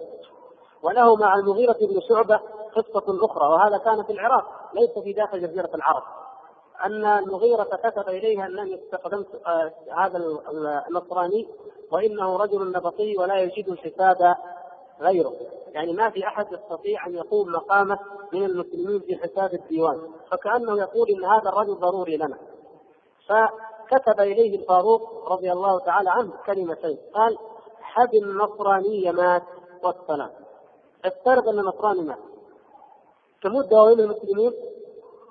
[0.84, 2.40] وله مع المغيرة بن شعبة
[2.76, 6.03] قصة أخرى وهذا كان في العراق ليس في داخل جزيرة العرب.
[6.85, 10.17] أن المغيرة كتب إليها أنني استخدمت آه هذا
[10.90, 11.48] النصراني
[11.91, 14.35] وإنه رجل نبطي ولا يجد حساب
[15.01, 15.33] غيره.
[15.67, 17.99] يعني ما في أحد يستطيع أن يقوم مقامه
[18.33, 20.01] من المسلمين في حساب الديوان.
[20.32, 22.38] فكأنه يقول إن هذا الرجل ضروري لنا.
[23.27, 26.98] فكتب إليه الفاروق رضي الله تعالى عنه كلمتين.
[27.14, 27.38] قال
[27.82, 29.43] حب النصراني مات
[29.83, 30.30] والسلام.
[31.06, 32.19] افترض أن النصراني مات.
[33.43, 34.53] تموت دواوين المسلمين؟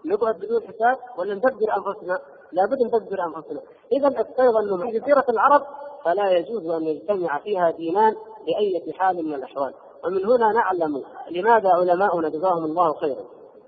[0.08, 2.18] نقعد بدون حساب ولا ندبر أنفسنا؟
[2.52, 3.60] لابد ندبر أنفسنا،
[3.92, 5.62] اذا افترض أنه جزيره العرب
[6.04, 8.14] فلا يجوز أن يجتمع فيها دينان
[8.46, 13.24] بأي حال من الأحوال، ومن هنا نعلم لماذا علماؤنا جزاهم الله خيرا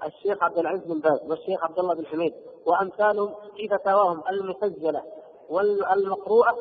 [0.07, 2.35] الشيخ عبد العزيز بن باز والشيخ عبد الله بن حميد
[2.67, 5.03] وأمثالهم في فتاواهم المسجلة
[5.51, 6.57] والمقروءة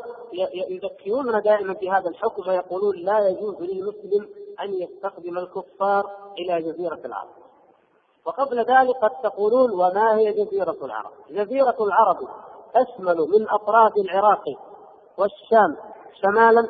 [0.70, 6.04] يذكروننا دائما بهذا الحكم ويقولون لا يجوز للمسلم أن يستخدم الكفار
[6.38, 7.30] إلى جزيرة العرب.
[8.30, 12.18] وقبل ذلك قد تقولون وما هي جزيرة العرب؟ جزيرة العرب
[12.74, 14.44] تشمل من أطراف العراق
[15.18, 15.78] والشام
[16.22, 16.68] شمالا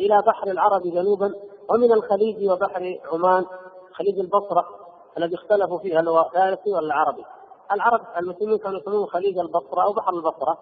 [0.00, 1.34] إلى بحر العرب جنوبا
[1.70, 3.44] ومن الخليج وبحر عمان
[3.92, 4.64] خليج البصرة
[5.18, 7.24] الذي اختلفوا فيه هل هو فارسي ولا عربي؟
[7.72, 10.58] العرب المسلمين كانوا يسمونه خليج البصرة أو بحر البصرة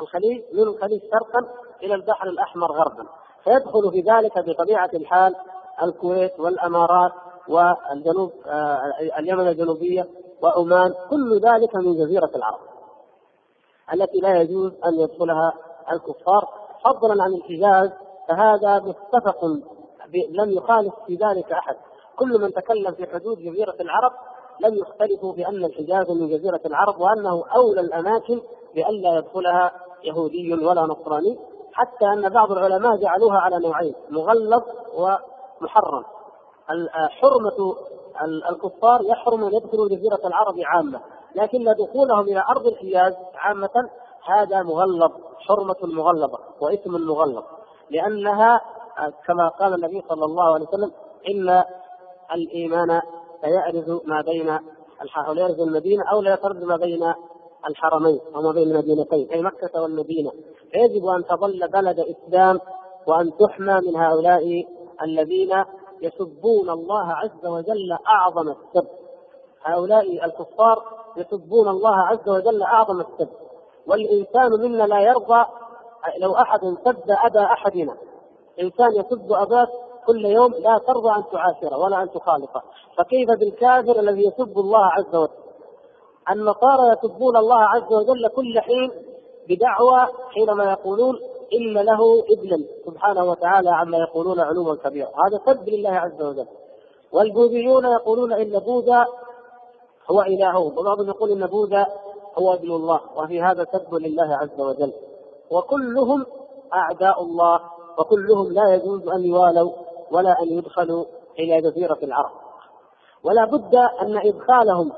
[0.00, 1.48] الخليج من الخليج شرقا
[1.82, 3.06] إلى البحر الأحمر غربا
[3.44, 5.34] فيدخل في ذلك بطبيعة الحال
[5.82, 7.12] الكويت والأمارات
[7.50, 8.80] والجنوب آه
[9.18, 10.06] اليمن الجنوبية
[10.42, 12.60] وعمان كل ذلك من جزيرة العرب
[13.94, 15.52] التي لا يجوز أن يدخلها
[15.92, 16.48] الكفار
[16.84, 17.90] فضلا عن الحجاز
[18.28, 19.44] فهذا متفق
[20.30, 21.76] لم يخالف في ذلك أحد.
[22.16, 24.12] كل من تكلم في حدود جزيرة العرب
[24.60, 28.40] لم يختلفوا بأن الحجاز من جزيرة العرب وأنه أولى الأماكن
[28.74, 29.72] بألا يدخلها
[30.04, 31.38] يهودي ولا نصراني
[31.72, 34.62] حتى أن بعض العلماء جعلوها على نوعين مغلظ
[34.94, 36.04] ومحرم.
[37.20, 37.74] حرمة
[38.50, 41.00] الكفار يحرم أن يدخلوا جزيرة العرب عامة.
[41.34, 43.90] لكن دخولهم إلى أرض الحجاز عامة
[44.24, 47.44] هذا مغلظ حرمة مغلظة وإثم مغلظ.
[47.90, 48.60] لأنها
[49.26, 50.92] كما قال النبي صلى الله عليه وسلم
[51.28, 51.64] إن
[52.34, 53.00] الإيمان
[53.40, 54.48] سيعرض ما بين
[55.28, 57.14] أو يعرض المدينة أو لا يطرد ما بين
[57.68, 60.30] الحرمين أو ما بين المدينتين أي مكة والمدينة.
[60.72, 62.60] فيجب أن تظل بلد إسلام
[63.06, 64.64] وأن تحمى من هؤلاء
[65.02, 65.64] الذين
[66.02, 68.88] يسبون الله عز وجل أعظم السب
[69.64, 70.82] هؤلاء الكفار
[71.16, 73.28] يسبون الله عز وجل أعظم السب
[73.86, 75.44] والإنسان منا لا يرضى
[76.18, 77.96] لو أحد سب أبا أحدنا.
[78.60, 79.68] انسان يسب أباك
[80.06, 82.62] كل يوم لا ترضى أن تعاشره ولا أن تخالطه
[82.98, 85.40] فكيف بالكافر الذي يسب الله عز وجل؟
[86.30, 88.90] النصارى يسبون الله عز وجل كل حين
[89.48, 91.18] بدعوى حينما يقولون
[91.54, 96.46] إن له ابنا سبحانه وتعالى عما يقولون علوا كبيرا هذا سب لله عز وجل.
[97.12, 99.06] والبوذيون يقولون إن بوذا
[100.10, 101.86] هو الههم وبعضهم يقول إن بوذا
[102.38, 103.00] هو ابن الله.
[103.16, 104.92] وفي هذا سب لله عز وجل.
[105.50, 106.26] وكلهم
[106.74, 107.60] أعداء الله.
[107.98, 109.72] وكلهم لا يجوز أن يوالوا
[110.10, 111.04] ولا أن يدخلوا
[111.38, 112.30] إلى جزيرة العرب.
[113.24, 114.92] ولا بد أن إدخالهم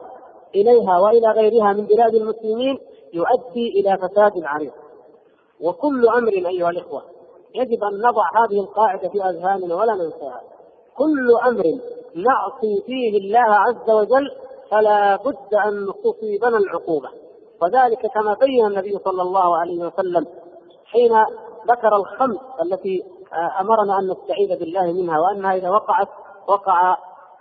[0.55, 2.79] إليها وإلى غيرها من بلاد المسلمين
[3.13, 4.73] يؤدي إلى فساد عريض
[5.63, 7.03] وكل أمر أيها الإخوة
[7.55, 10.41] يجب أن نضع هذه القاعدة في أذهاننا ولا ننساها.
[10.97, 11.63] كل أمر
[12.15, 14.31] نعصي فيه الله عز وجل
[14.71, 17.09] فلا بد أن تصيبنا العقوبة.
[17.63, 20.27] وذلك كما بين النبي صلى الله عليه وسلم
[20.87, 21.13] حين
[21.71, 23.05] ذكر الخمس التي
[23.61, 26.09] أمرنا أن نستعيذ بالله منها وأنها إذا وقعت
[26.49, 26.97] وقع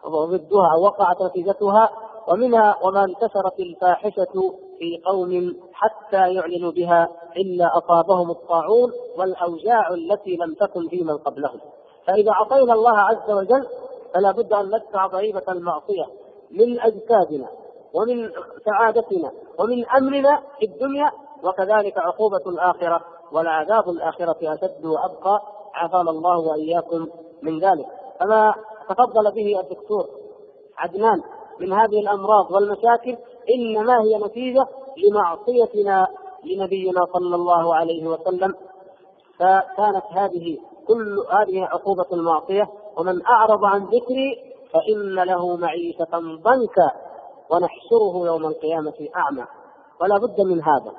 [0.07, 1.89] ضدها وقعت نتيجتها
[2.27, 10.53] ومنها وما انتشرت الفاحشة في قوم حتى يعلنوا بها إلا أصابهم الطاعون والأوجاع التي لم
[10.53, 11.59] تكن في من قبلهم.
[12.07, 13.67] فإذا عصينا الله عز وجل
[14.13, 16.05] فلا بد أن ندفع ضريبة المعصية
[16.51, 17.47] من أجسادنا
[17.93, 18.29] ومن
[18.65, 21.11] سعادتنا ومن امننا في الدنيا
[21.43, 23.01] وكذلك عقوبة الآخرة
[23.31, 25.41] والعذاب الآخرة أشد وأبقى.
[25.73, 27.07] عافانا الله وإياكم
[27.41, 27.85] من ذلك.
[28.19, 28.53] فما
[28.89, 30.05] تفضل به الدكتور
[30.77, 31.21] عدنان
[31.59, 33.17] من هذه الأمراض والمشاكل
[33.49, 36.07] إنما هي نتيجة لمعصيتنا
[36.45, 38.55] لنبينا صلى الله عليه وسلم.
[39.39, 46.07] فكانت هذه كل هذه عقوبة المعصية ومن أعرض عن ذكري فإن له معيشة
[46.43, 46.91] ضنكا
[47.51, 49.45] ونحشره يوم القيامة أعمى.
[50.01, 50.91] ولا بد من هذا.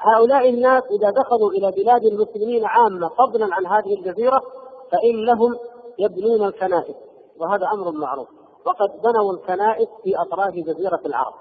[0.00, 4.42] هؤلاء الناس إذا دخلوا إلى بلاد المسلمين عامة فضلا عن هذه الجزيرة
[4.92, 5.56] فإنهم
[5.98, 6.96] يبنون الكنائس
[7.40, 8.28] وهذا أمر معروف.
[8.66, 11.34] وقد بنوا الكنائس في أطراف جزيرة العرب.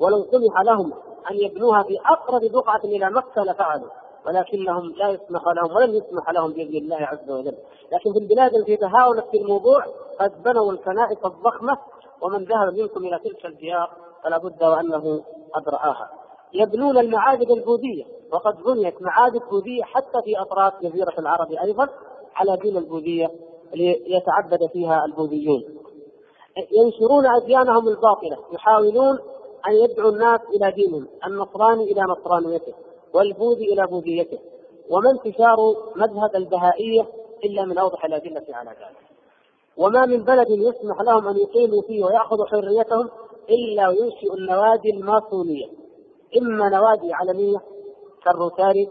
[0.00, 0.92] ولو سمح لهم
[1.30, 3.88] أن يبنوها في أقرب بقعة إلى مكة لفعلوا
[4.26, 7.56] ولكنهم لا يسمح لهم ولم يسمح لهم بإذن الله عز وجل،
[7.92, 9.84] لكن في البلاد التي تهاونت في الموضوع
[10.20, 11.78] قد بنوا الكنائس الضخمة
[12.22, 13.90] ومن ذهب منكم إلى تلك الديار
[14.24, 15.22] فلا بد وأنه
[15.54, 16.10] قد رآها.
[16.54, 21.88] يبنون المعابد البوذية وقد بنيت معابد بوذية حتى في أطراف جزيرة العرب أيضا
[22.34, 23.30] على دين البوذية
[23.74, 25.62] ليتعبد فيها البوذيون.
[26.72, 29.18] ينشرون أديانهم الباطلة، يحاولون
[29.66, 32.74] أن يدعوا الناس إلى دينهم، النصراني إلى نصرانيته،
[33.14, 34.38] والبوذي إلى بوذيته،
[34.90, 35.56] وما انتشار
[35.96, 37.06] مذهب البهائية
[37.44, 39.12] إلا من أوضح الأدلة على ذلك.
[39.76, 43.08] وما من بلد يسمح لهم أن يقيموا فيه وياخذوا حريتهم
[43.50, 45.66] إلا وينشئ النوادي الماسونية
[46.38, 47.58] إما نوادي علمية
[48.24, 48.88] كالروتاري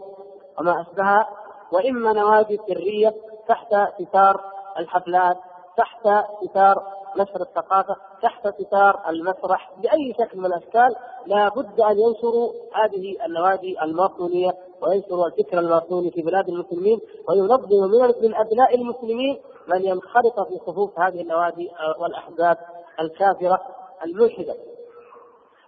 [0.60, 1.28] وما أشبهها
[1.72, 3.14] وإما نوادي سرية
[3.48, 4.40] تحت ستار
[4.78, 5.36] الحفلات
[5.76, 6.08] تحت
[6.44, 6.82] ستار
[7.16, 13.82] نشر الثقافة تحت ستار المسرح بأي شكل من الأشكال لا بد أن ينشروا هذه النوادي
[13.82, 14.50] الماسونيه
[14.82, 17.90] وينشروا الفكر الماسوني في بلاد المسلمين وينظم
[18.22, 22.56] من أبناء المسلمين من ينخرط في صفوف هذه النوادي والاحزاب
[23.00, 23.60] الكافرة
[24.04, 24.54] الملحدة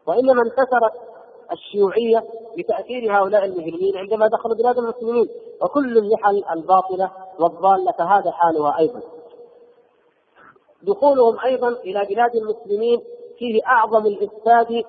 [0.06, 0.92] وإنما انتشرت
[1.52, 2.24] الشيوعية
[2.58, 5.28] بتأثير هؤلاء المجرمين عندما دخلوا بلاد المسلمين
[5.62, 9.00] وكل اللحل الباطله والضاله فهذا حالها أيضا.
[10.84, 13.02] دخولهم أيضا إلى بلاد المسلمين
[13.38, 14.84] فيه أعظم الإفساد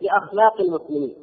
[0.00, 1.14] لأخلاق المسلمين.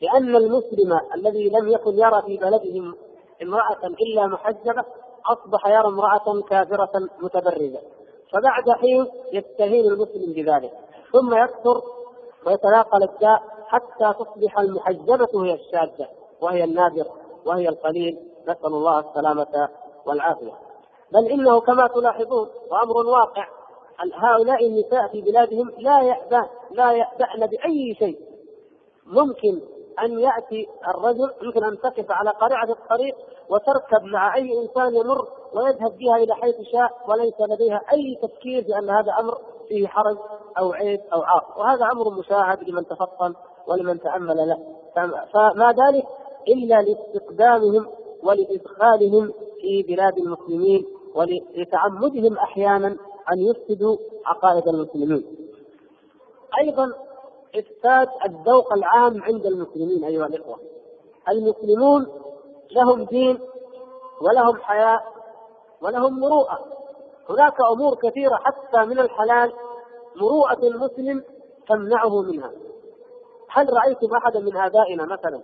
[0.00, 2.94] لأن المسلم الذي لم يكن يرى في بلده
[3.42, 4.84] امرأة إلا محجبة
[5.26, 7.80] أصبح يرى امرأة كافرة متبرجة.
[8.34, 10.72] فبعد حين يستهين المسلم بذلك
[11.12, 11.82] ثم يكثر
[12.46, 16.08] ويتناقل الداء حتى تصبح المحجبة هي الشاذة
[16.40, 17.06] وهي النادر
[17.46, 19.68] وهي القليل نسأل الله السلامة
[20.06, 20.52] والعافية
[21.14, 23.48] بل إنه كما تلاحظون وأمر واقع.
[24.14, 28.18] هؤلاء النساء في بلادهم لا يأبان لا يأبأن بأي شيء.
[29.06, 29.60] ممكن
[30.02, 33.14] أن يأتي الرجل يمكن أن تقف على قارعة الطريق
[33.48, 38.90] وتركب مع أي إنسان يمر ويذهب بها إلى حيث شاء وليس لديها أي تفكير بأن
[38.90, 40.16] هذا أمر فيه حرج
[40.58, 41.44] أو عيب أو عار.
[41.56, 43.34] وهذا أمر مشاهد لمن تفطن
[43.66, 44.58] ولمن تأمل له.
[45.32, 46.04] فما ذلك
[46.48, 47.86] إلا لاستقدامهم
[48.22, 50.86] ولإدخالهم في بلاد المسلمين.
[51.14, 52.96] ولتعمدهم أحيانا
[53.32, 55.36] أن يفسدوا عقائد المسلمين.
[56.60, 56.92] أيضا
[57.56, 60.58] إفساد الذوق العام عند المسلمين أيها الإخوة.
[61.28, 62.06] المسلمون
[62.70, 63.40] لهم دين
[64.20, 65.00] ولهم حياة
[65.82, 66.58] ولهم مروءة.
[67.30, 69.52] هناك أمور كثيرة حتى من الحلال
[70.16, 71.24] مروءة المسلم
[71.68, 72.50] تمنعه منها.
[73.48, 75.40] هل رأيتم أحدا من آبائنا مثلا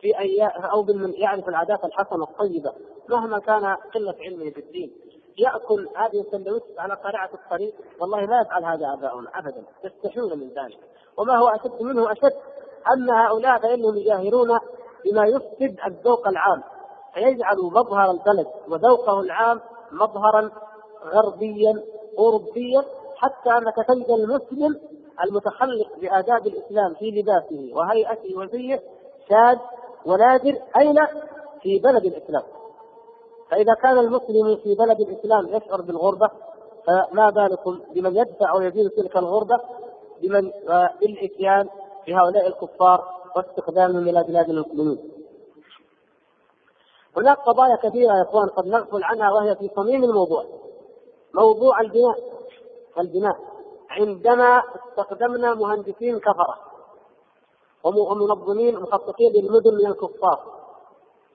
[0.00, 2.72] في أيام أو من يعرف العادات الحسنة الطيبة
[3.10, 4.92] مهما كان قلة علمه بالدين
[5.38, 10.78] يأكل هذه السندويتش على قارعة الطريق والله لا يفعل هذا آباؤنا أبدا يستحون من ذلك
[11.18, 12.32] وما هو أشد منه أشد
[12.92, 14.58] أن هؤلاء فإنهم يجاهرون
[15.04, 16.62] بما يفسد الذوق العام
[17.14, 19.60] فيجعل مظهر البلد وذوقه العام
[19.92, 20.50] مظهرا
[21.04, 21.82] غربيا
[22.18, 22.84] اوروبيا
[23.16, 24.80] حتى أنك تجد المسلم
[25.24, 28.80] المتخلق بآداب الإسلام في لباسه وهيئته وزيه
[29.28, 29.58] شاذ
[30.06, 30.96] ونادر أين؟
[31.62, 32.42] في بلد الإسلام.
[33.50, 36.30] فإذا كان المسلم في بلد الإسلام يشعر بالغربة
[36.86, 39.60] فما بالكم بمن يدفع ويزيد تلك الغربة
[40.22, 40.50] بمن
[41.00, 41.68] بالإتيان
[42.06, 43.04] بهؤلاء الكفار
[43.36, 45.10] واستخدامهم إلى بلاد المسلمين.
[47.16, 50.44] هناك قضايا كثيرة يا إخوان قد نغفل عنها وهي في صميم الموضوع.
[51.34, 52.18] موضوع البناء
[52.98, 53.36] البناء
[53.90, 56.58] عندما استخدمنا مهندسين كفرة
[57.84, 60.59] ومنظمين مخططين للمدن من الكفار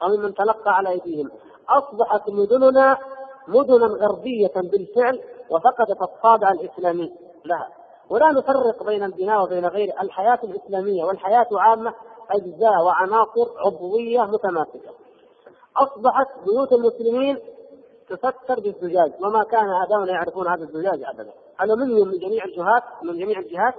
[0.04, 1.32] أو ممن تلقى على ايديهم
[1.70, 2.98] أصبحت مدننا
[3.48, 7.14] مدنا غربية بالفعل وفقدت الطابع الإسلامي
[7.46, 7.70] لها.
[8.10, 11.94] ولا نفرق بين البناء وبين غيره الحياة الإسلامية والحياة عامة
[12.32, 14.92] أجزاء وعناصر عضوية متماسكة.
[15.78, 17.40] أصبحت بيوت المسلمين
[18.10, 21.32] تستر بالزجاج وما كان اباؤنا يعرفون هذا الزجاج ابدا.
[21.62, 23.74] الومنيوم من جميع الجهات من جميع الجهات.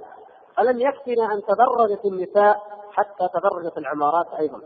[0.57, 4.59] فلم يكفنا أن تبرجت النساء حتى تبرجت العمارات أيضا.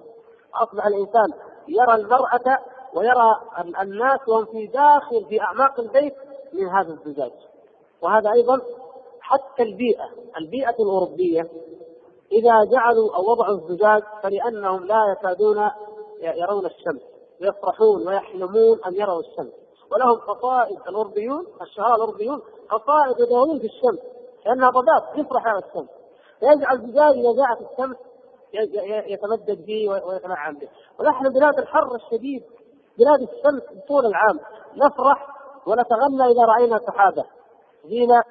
[0.56, 1.34] اصبح الإنسان
[1.68, 2.60] يرى المرأة
[2.94, 3.42] ويرى
[3.82, 6.14] الناس وهم في داخل في أعماق البيت
[6.54, 7.32] من هذا الزجاج.
[8.02, 8.62] وهذا أيضا
[9.22, 11.50] حتى البيئة البيئة الأوروبية
[12.32, 15.70] إذا جعلوا أو وضعوا الزجاج فلأنهم لا يكادون
[16.22, 17.02] يرون الشمس
[17.42, 19.54] يفرحون ويحلمون أن يروا الشمس.
[19.92, 24.00] ولهم قصائد الأوروبيون الشعراء الأوروبيون قصائد يدورون في الشمس
[24.46, 25.90] لأنها ضباب يفرح على الشمس.
[26.40, 27.98] فيجعل الزجاج إذا جاءت الشمس
[29.14, 30.70] يتمدد به ويتنعم به.
[31.00, 32.44] ونحن بلاد الحر الشديد
[33.00, 34.40] بلاد الشمس طول العام
[34.76, 35.28] نفرح
[35.68, 37.26] ونتغنى إذا رأينا سحابة.
[37.86, 38.24] جينا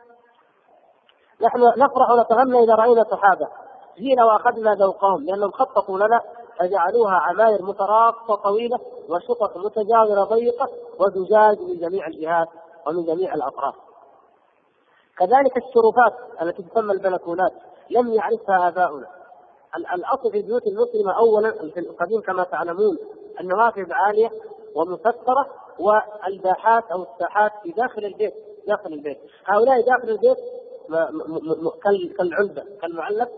[1.42, 3.48] نحن نفرح ونتغنى إذا رأينا سحابة.
[3.98, 6.20] جينا وأخذنا ذوقهم لأنهم خططوا لنا
[6.58, 10.68] فجعلوها عماير متراصة طويلة وشقق متجاورة ضيقة
[10.98, 12.48] وزجاج من جميع الجهات
[12.86, 13.74] ومن جميع الأطراف.
[15.18, 17.52] كذلك الشرفات التي تسمى البلكونات
[17.90, 19.19] لم يعرفها آباؤنا.
[19.76, 22.98] الأصل في البيوت المسلمة أولا في القديم كما تعلمون
[23.40, 24.30] النوافذ عالية
[24.74, 25.46] ومسطرة
[25.78, 28.34] والباحات أو الساحات في داخل البيت
[28.66, 30.38] داخل البيت هؤلاء داخل البيت
[32.18, 33.28] كالعلبة كالمعلق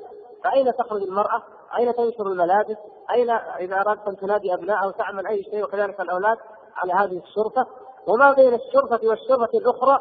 [0.44, 1.42] فأين تخرج المرأة؟
[1.78, 2.76] أين تنشر الملابس؟
[3.14, 6.36] أين إذا أردت أن تنادي أبناء أو تعمل أي شيء وكذلك الأولاد
[6.76, 7.66] على هذه الشرفة
[8.06, 10.00] وما بين الشرفة والشرفة الأخرى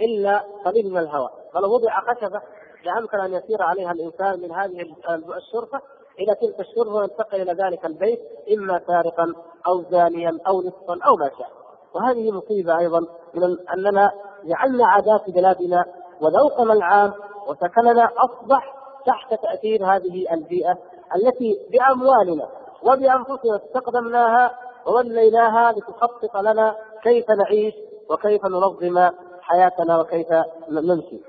[0.00, 2.40] إلا قليل من الهواء فلو وضع خشبة
[2.84, 4.94] لأمكن أن يسير عليها الإنسان من هذه
[5.36, 5.80] الشرفة
[6.18, 8.20] إلى تلك الشرفة وينتقل إلى ذلك البيت
[8.52, 9.32] إما سارقا
[9.66, 11.50] أو زانيا أو نصفا أو ما شاء
[11.94, 13.00] وهذه مصيبة أيضا
[13.34, 14.12] من أننا
[14.44, 15.84] جعلنا عادات بلادنا
[16.20, 17.12] وذوقنا العام
[17.48, 18.74] وسكننا أصبح
[19.06, 20.78] تحت تأثير هذه البيئة
[21.16, 22.48] التي بأموالنا
[22.82, 27.74] وبأنفسنا استخدمناها ووليناها لتخطط لنا كيف نعيش
[28.10, 30.26] وكيف ننظم حياتنا وكيف
[30.68, 31.20] نمشي.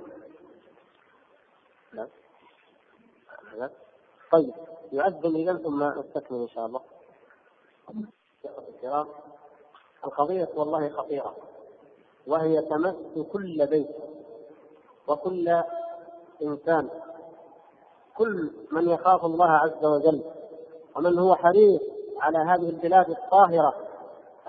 [1.94, 2.08] نعم.
[4.34, 4.54] طيب
[4.92, 6.82] يؤذن اذا ثم نستكمل إن شاء الله.
[8.70, 9.08] الكرام
[10.06, 11.36] القضية والله خطيرة
[12.28, 12.96] وهي تمس
[13.32, 13.90] كل بيت
[15.08, 15.62] وكل
[16.44, 16.90] إنسان
[18.18, 20.24] كل من يخاف الله عز وجل
[20.96, 21.82] ومن هو حريص
[22.20, 23.74] على هذه البلاد الطاهرة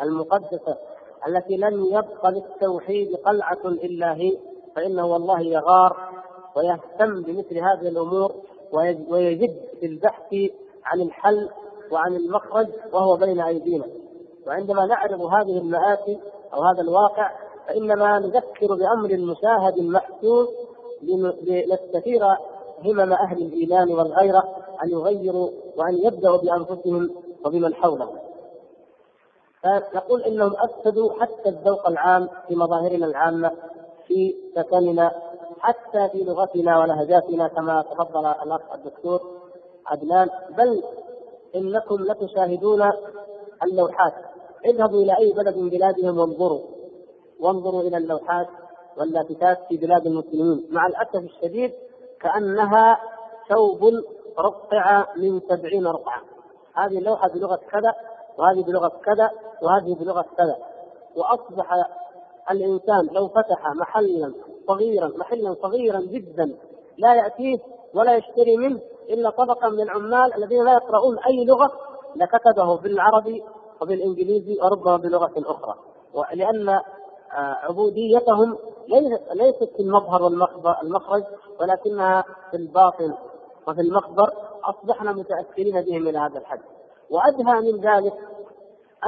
[0.03, 0.77] المقدسة
[1.29, 4.39] التي لن يبقى للتوحيد قلعة إلا هي
[4.77, 6.23] فإنه والله يغار
[6.57, 8.35] ويهتم بمثل هذه الأمور
[9.09, 10.35] ويجد في البحث
[10.85, 11.49] عن الحل
[11.93, 13.85] وعن المخرج وهو بين أيدينا.
[14.47, 16.19] وعندما نعرض هذه المآسي
[16.55, 17.31] أو هذا الواقع
[17.69, 20.49] فإنما نذكر بأمر مشاهد محسوس
[21.47, 22.23] لنستثير
[22.85, 27.11] همم أهل الإيمان والغيرة أن يغيروا وأن يبدأوا بأنفسهم
[27.45, 28.19] وبمن حولهم.
[29.63, 33.51] فنقول إنهم أفسدوا حتى الذوق العام في مظاهرنا العامة
[34.07, 35.13] في سكننا
[35.65, 39.21] حتى في لغتنا ولهجاتنا كما تفضل الأخ الدكتور
[39.87, 40.29] عدنان.
[40.59, 40.83] بل
[41.55, 42.83] إنكم لتشاهدون
[43.63, 44.13] اللوحات.
[44.65, 46.61] اذهبوا إلى أي بلد من بلادهم وانظروا.
[47.41, 48.47] وانظروا إلى اللوحات
[48.97, 50.69] واللافتات في بلاد المسلمين.
[50.71, 51.73] مع الأسف الشديد
[52.21, 52.99] كأنها
[53.49, 53.93] ثوب
[54.39, 56.23] رقع من سبعين رقعه
[56.75, 57.95] هذه اللوحة بلغة كذا
[58.39, 59.31] وهذه بلغة كذا
[59.63, 60.57] وهذه بلغة كذا.
[61.17, 61.73] وأصبح
[62.51, 64.35] الإنسان لو فتح محلا
[64.69, 66.57] صغيرا محلا صغيرا جدا
[66.99, 67.59] لا يأتيه
[67.95, 71.73] ولا يشتري منه إلا طبقه من العمال الذين لا يقرؤون أي لغة
[72.17, 73.45] لكتبه بالعربي
[73.83, 75.75] وبالإنجليزي وربما بلغة أخرى.
[76.15, 78.59] ولأن آه، عبوديتهم
[79.35, 81.25] ليست في المظهر والمخرج
[81.61, 83.15] ولكنها في الباطن
[83.69, 84.33] وفي المخبر.
[84.65, 86.61] أصبحنا متاثرين بهم إلى هذا الحد.
[87.11, 88.15] وأدهى من ذلك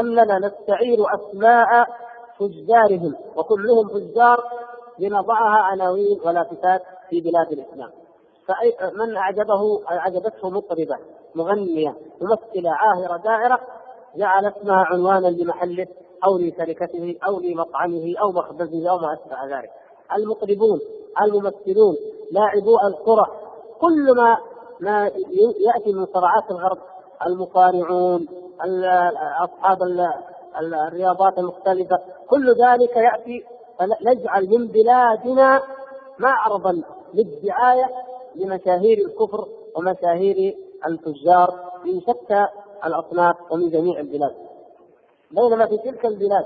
[0.01, 1.87] أننا نستعير أسماء
[2.39, 4.45] فجارهم وكلهم فجار
[4.99, 7.91] لنضعها عناوين ولافتات في بلاد الإسلام.
[8.47, 10.97] فمن اعجبه أعجبته مطربة
[11.35, 13.61] مغنية ممثلة عاهرة دائرة
[14.17, 15.87] جعل اسمها عنوانا لمحله
[16.27, 19.71] أو لشركته أو لمطعمه أو مخبزه أو ما أشبه ذلك.
[20.17, 20.81] المطربون
[21.23, 21.97] الممثلون
[22.33, 23.27] لاعبو الكره
[23.81, 24.39] كل ما
[24.81, 25.11] ما
[25.67, 26.79] يأتي من صراعات الغرب
[27.27, 28.29] المصارعون
[29.45, 29.83] أصحاب
[30.61, 31.99] الرياضات المختلفة.
[32.31, 33.45] كل ذلك يأتي
[34.03, 35.63] نجعل من بلادنا
[36.19, 36.83] معرضا
[37.15, 37.91] للدعاية
[38.35, 41.55] لمشاهير الكفر ومشاهير التجار
[41.85, 42.47] من شتى
[42.85, 44.35] الأصناف ومن جميع البلاد.
[45.31, 46.45] بينما في تلك البلاد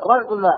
[0.00, 0.50] رغم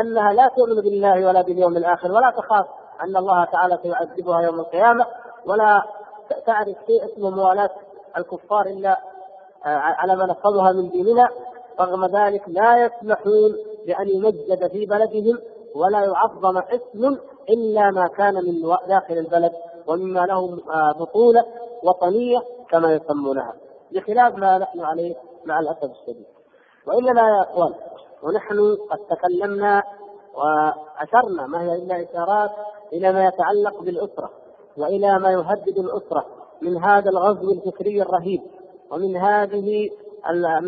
[0.00, 2.66] أنها لا تؤمن بالله ولا باليوم الآخر ولا تخاف
[3.02, 5.06] أن الله تعالى سيعذبها يوم القيامة
[5.46, 5.82] ولا
[6.46, 7.70] تعرف شيء اسمه موالاة
[8.16, 8.96] الكفار آه،
[9.68, 11.28] على ما نفهمها من ديننا
[11.80, 13.56] رغم ذلك لا يسمحون
[13.86, 15.38] بأن يمجد في بلدهم
[15.74, 17.18] ولا يعظم اسم
[17.50, 19.52] إلا ما كان من داخل البلد
[19.86, 21.44] ومما له آه، بطولة
[21.82, 22.38] وطنية
[22.70, 23.54] كما يسمونها
[23.92, 25.14] بخلاف ما نحن عليه
[25.44, 26.26] مع الأسف الشديد.
[26.86, 27.74] واننا يا إخوان
[28.22, 29.82] ونحن قد تكلمنا
[30.34, 32.50] وأشرنا ما هي إلا إشارات
[32.92, 34.30] إلى ما يتعلق بالأسرة
[34.76, 36.26] وإلى ما يهدد الأسرة
[36.62, 38.42] من هذا الغزو الفكري الرهيب
[38.90, 39.90] ومن هذه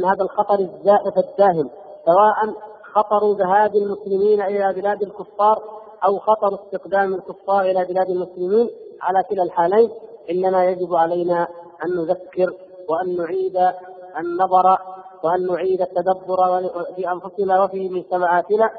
[0.05, 1.71] هذا الخطر الزائف الداهم
[2.05, 5.63] سواء خطر ذهاب المسلمين إلى بلاد الكفار
[6.05, 8.71] أو خطر استقدام الكفار إلى بلاد المسلمين
[9.03, 9.91] على كلا الحالين
[10.31, 11.49] إنما يجب علينا
[11.85, 12.55] أن نذكر
[12.89, 13.73] وأن نعيد
[14.19, 14.79] النظر
[15.23, 18.71] وأن نعيد التدبر في أنفسنا وفي مجتمعاتنا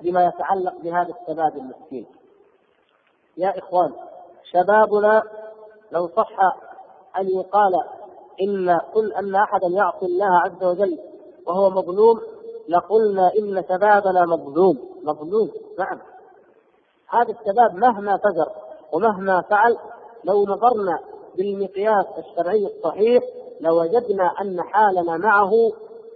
[0.00, 2.06] بما يتعلق بهذا الشباب المسكين.
[3.36, 3.92] يا إخوان
[4.52, 5.22] شبابنا
[5.92, 6.38] لو صح
[7.18, 7.72] أن يقال
[8.40, 10.98] إن قل أن أحدا يعصي الله عز وجل
[11.46, 12.20] وهو مظلوم
[12.68, 14.78] لقلنا إن شبابنا مظلوم.
[15.02, 15.98] مظلوم نعم.
[17.08, 18.48] هذا الشباب مهما فجر
[18.92, 19.76] ومهما فعل
[20.24, 20.98] لو نظرنا
[21.36, 23.22] بالمقياس الشرعي الصحيح
[23.60, 25.52] لوجدنا أن حالنا معه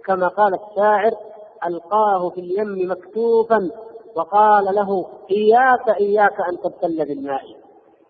[0.05, 1.11] كما قال الشاعر
[1.67, 3.71] ألقاه في اليم مكتوفا
[4.15, 7.41] وقال له إياك إياك أن تبتل بالماء.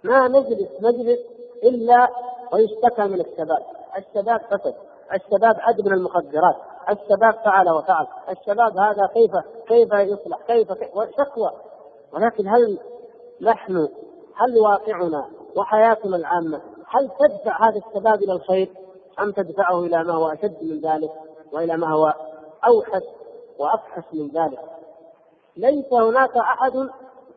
[0.03, 1.19] ما نجلس مجلس
[1.64, 2.08] إلا
[2.53, 3.82] ويشتكى من الشباب.
[3.97, 4.75] الشباب فسد
[5.13, 6.55] الشباب عد من المخدرات.
[6.89, 8.07] الشباب فعل وفعل.
[8.30, 9.31] الشباب هذا كيف
[9.67, 11.51] كيف يصلح؟ كيف, كيف شكوى.
[12.13, 12.80] ولكن هل
[13.41, 13.88] نحن
[14.35, 18.69] هل واقعنا وحياتنا العامة هل تدفع هذا الشباب إلى الخير؟
[19.19, 21.11] أم تدفعه إلى ما هو أشد من ذلك
[21.51, 22.13] وإلى ما هو
[22.67, 23.03] أوحش
[23.59, 24.59] وأفحش من ذلك؟
[25.57, 26.89] ليس هناك أحد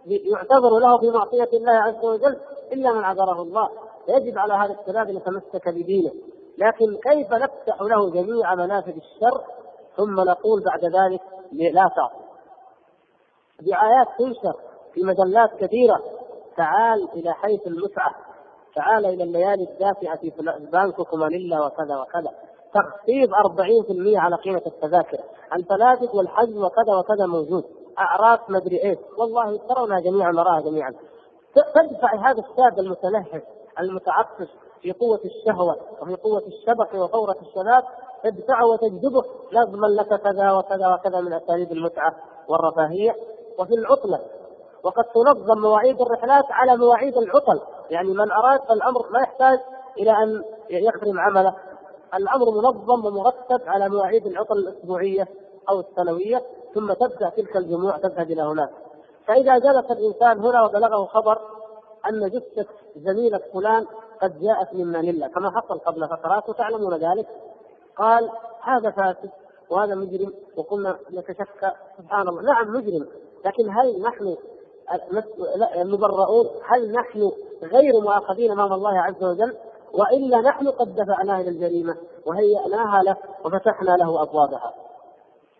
[0.06, 2.36] يعتذر له في معصية الله عز وجل
[2.72, 3.68] إلا من عذره الله.
[4.08, 6.10] يجب على هذا الشباب أن يتمسك بدينه.
[6.58, 9.44] لكن كيف نفتح له جميع منافذ الشر
[9.96, 11.20] ثم نقول بعد ذلك
[11.52, 12.26] لا تعصي
[13.60, 14.54] دعايات تنشر
[14.94, 16.02] في مجلات كثيرة.
[16.56, 18.14] تعال إلى حيث المتعة.
[18.74, 20.32] تعال إلى الليالي الدافئة في
[20.72, 22.32] بانكوك ومانيلا وكذا وكذا.
[22.74, 25.18] تخفيض 40% على قيمة التذاكر.
[25.52, 27.64] الفنادق والحجز وكذا وكذا موجود.
[27.98, 28.98] أعراس مدري إيش.
[29.18, 30.94] والله ترونها جميعا نراها جميعا.
[31.54, 33.42] تدفع هذا الشاب المتلهف
[33.80, 34.48] المتعطش
[34.82, 37.84] في قوة الشهوة وفي قوة الشبق وثورة الشباب
[38.24, 39.24] تدفعه وتجذبه.
[39.52, 42.16] لازما لك كذا وكذا وكذا من أساليب المتعة
[42.48, 43.14] والرفاهية.
[43.58, 44.20] وفي العطلة
[44.84, 47.60] وقد تنظم مواعيد الرحلات على مواعيد العطل.
[47.90, 49.58] يعني من أراد الأمر ما يحتاج
[49.98, 51.54] إلى أن يخدم عمله.
[52.14, 55.28] الأمر منظم ومرتب على مواعيد العطل الأسبوعية
[55.70, 56.42] أو السنوية.
[56.74, 58.70] ثم تبدأ تلك الجموع تذهب إلى هناك.
[59.26, 61.38] فإذا جلس الإنسان هنا وبلغه خبر
[62.08, 63.86] أن جثة زميلة فلان
[64.22, 67.26] قد جاءت من مانيلا كما حصل قبل فترات وتعلمون ذلك.
[67.96, 68.30] قال
[68.62, 69.30] هذا فاسد
[69.70, 72.42] وهذا مجرم وقلنا نتشكى سبحان الله.
[72.42, 73.06] نعم مجرم.
[73.44, 74.36] لكن هل نحن
[75.76, 79.56] المبرؤون هل نحن غير مؤاخذين أمام الله عز وجل؟
[79.94, 84.74] وإلا نحن قد دفعناه إلى الجريمة وهيأناها له وفتحنا له أبوابها.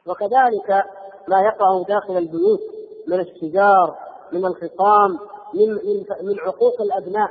[0.07, 0.84] وكذلك
[1.28, 2.60] ما يقع داخل البيوت
[3.07, 3.97] من الشجار
[4.33, 5.18] من الخصام
[5.55, 7.31] من من من عقوق الأبناء.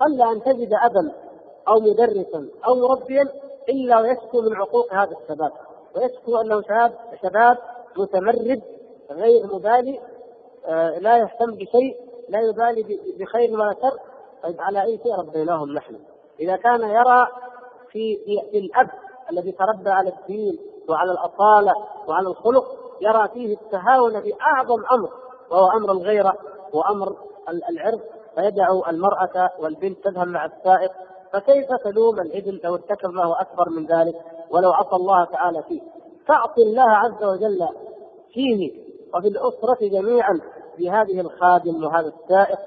[0.00, 1.12] قل أن تجد أبا
[1.68, 3.28] أو مدرسا أو مربيا
[3.68, 5.52] إلا ويشكو من عقوق هذا الشباب.
[5.96, 6.92] ويشكو أنه شباب
[7.22, 7.58] شباب
[7.98, 8.62] متمرد
[9.10, 10.00] غير مبالي
[10.66, 11.96] آه، لا يهتم بشيء
[12.28, 13.98] لا يبالي بخير ولا شر.
[14.42, 15.96] طيب على أي شيء ربيناهم نحن؟
[16.40, 17.26] إذا كان يرى
[17.90, 18.18] في
[18.50, 18.90] في الأب
[19.30, 21.74] الذي تربى على الدين وعلى الأصالة
[22.08, 22.64] وعلى الخلق
[23.00, 25.10] يرى فيه التهاون بأعظم أمر
[25.50, 26.36] وهو أمر الغيرة.
[26.72, 27.16] وأمر
[27.70, 28.00] العرض
[28.34, 30.92] فيدع المرأة والبنت تذهب مع السائق
[31.32, 34.14] فكيف تلوم الابن لو ارتكب ما هو أكبر من ذلك
[34.50, 35.80] ولو عصى الله تعالى فيه؟
[36.28, 37.68] تعطي الله عز وجل
[38.32, 38.72] فيه
[39.14, 40.40] وفي الأسرة جميعا
[40.78, 42.58] بهذه الخادم وهذا السائق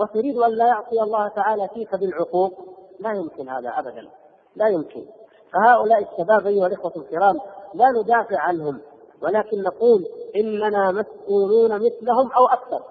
[0.00, 2.52] وتريد أن لا يعصي الله تعالى فيك بالعقوق؟
[3.00, 4.08] لا يمكن هذا ابدا
[4.56, 5.04] لا يمكن.
[5.52, 7.40] فهؤلاء الشباب أيها الإخوة الكرام
[7.74, 8.80] لا ندافع عنهم
[9.22, 12.82] ولكن نقول إننا مسؤولون مثلهم أو أكثر.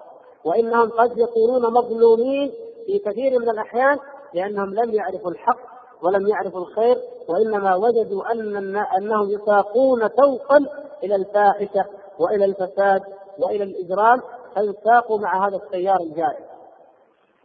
[0.44, 2.52] وإنهم قد يكونون مظلومين
[2.86, 3.98] في كثير من الأحيان
[4.34, 5.58] لأنهم لم يعرفوا الحق
[6.02, 6.98] ولم يعرفوا الخير
[7.28, 10.66] وإنما وجدوا أن أنهم يساقون سوقا
[11.04, 11.84] إلى الفاحشة
[12.18, 13.02] وإلى الفساد
[13.38, 14.20] وإلى الإجرام
[14.54, 16.44] فيساقوا مع هذا التيار الجائر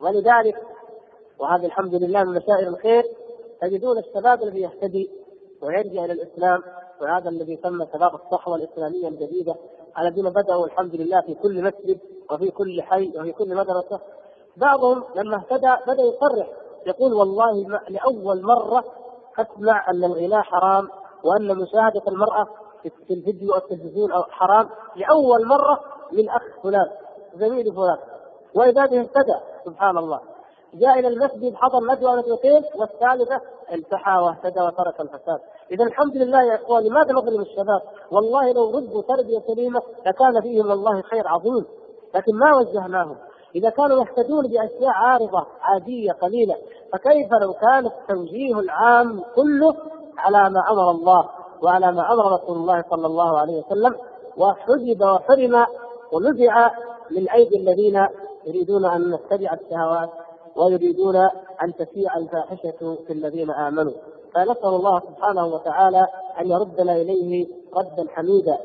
[0.02, 0.56] ولذلك
[1.40, 3.04] وهذا الحمد لله من مسائل الخير
[3.62, 5.10] تجدون الشباب الذي يهتدي
[5.62, 6.64] ويرجع إلى الإسلام
[7.02, 9.56] وهذا الذي يسمى شباب الصحوة الإسلامية الجديدة
[10.00, 12.00] الذين بدأوا الحمد لله في كل مسجد
[12.32, 14.00] وفي كل حي وفي كل مدرسة.
[14.58, 16.48] بعضهم لما اهتدى بدأ يصرح
[16.88, 18.84] يقول والله لأول مرة
[19.40, 20.90] أسمع أن الغناء حرام
[21.24, 22.48] وأن مشاهدة المرأة
[22.84, 24.70] في الفيديو أو التلفزيون أو حرام.
[24.96, 25.80] لأول مرة
[26.12, 26.90] من أخ فلان
[27.36, 27.98] زميل فلان.
[28.56, 30.20] وإذا به اهتدى سبحان الله.
[30.74, 33.42] جاء إلى المسجد حضر ندوه ندوتين والثالثة
[33.74, 35.40] التحى واهتدى وترك الفساد.
[35.72, 40.70] إذا الحمد لله يا اخوان لماذا نظلم الشباب؟ والله لو ربوا تربية سليمة لكان فيهم
[40.70, 41.66] والله خير عظيم.
[42.16, 43.16] لكن ما وجهناهم.
[43.56, 46.56] إذا كانوا يهتدون بأشياء عارضة عادية قليلة
[46.94, 49.76] فكيف لو كان التوجيه العام كله
[50.18, 51.30] على ما أمر الله
[51.64, 53.96] وعلى ما أمر رسول الله صلى الله عليه وسلم
[54.38, 55.66] وحجب وحرم
[56.12, 56.72] ونزع
[57.12, 58.08] من أيدي الذين
[58.46, 60.10] يريدون أن نتبع الشهوات
[60.56, 61.16] ويريدون
[61.64, 63.94] أن تسيء الفاحشة في الذين آمنوا.
[64.34, 66.08] فنسأل الله سبحانه وتعالى
[66.40, 68.58] أن يردنا إليه ردا حميدا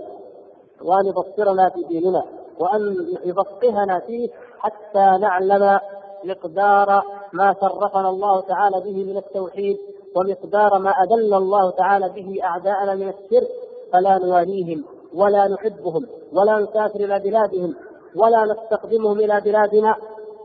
[0.83, 2.25] وأن يبصرنا في ديننا.
[2.59, 5.81] وأن يفقهنا فيه حتى نعلم
[6.25, 7.03] مقدار
[7.33, 9.79] ما شرفنا الله تعالى به من التوحيد
[10.17, 13.49] ومقدار ما أذل الله تعالى به أعداءنا من الشرك
[13.93, 14.85] فلا نواليهم
[15.15, 17.75] ولا نحبهم ولا نسافر إلى بلادهم
[18.17, 19.97] ولا نستقدمهم إلى بلادنا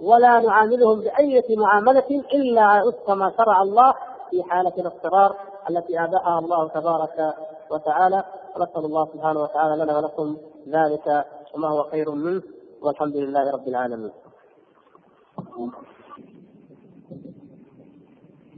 [0.01, 3.93] ولا نعاملهم بأية معاملة إلا وفق ما شرع الله
[4.29, 5.35] في حالة الاضطرار
[5.69, 7.33] التي أباحها الله تبارك
[7.71, 8.23] وتعالى.
[8.57, 12.43] نسأل الله سبحانه وتعالى لنا ولكم ذلك وما هو خير منه
[12.81, 14.11] والحمد لله رب العالمين.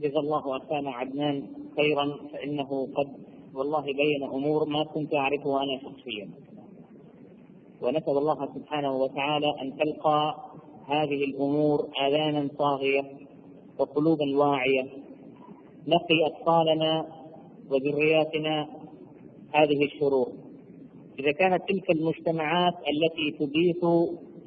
[0.00, 3.08] جزا الله أخانا عدنان خيرا فإنه قد
[3.54, 6.30] والله بين أمور ما كنت أعرفها أنا شخصيا.
[7.82, 10.36] ونسأل الله سبحانه وتعالى أن تلقى
[10.86, 13.02] هذه الأمور آذانا صاغية
[13.78, 14.82] وقلوبا واعية.
[15.86, 17.06] نقي أطفالنا
[17.70, 18.68] وذرياتنا
[19.54, 20.41] هذه الشرور.
[21.18, 23.84] إذا كانت تلك المجتمعات التي تضيف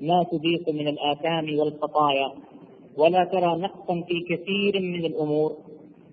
[0.01, 2.31] ما تضيف من الآثام والخطايا
[2.97, 5.57] ولا ترى نقصا في كثير من الأمور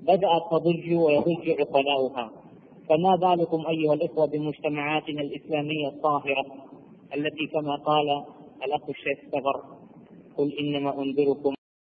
[0.02, 2.30] بدأت تضج ويضج عقلاؤها.
[2.88, 6.44] فما بالكم أيها الإخوة بمجتمعاتنا الإسلامية الطاهرة
[7.16, 8.24] التي كما قال
[8.64, 9.62] الأخ الشيخ صغر
[10.36, 11.54] قل إنما أنذركم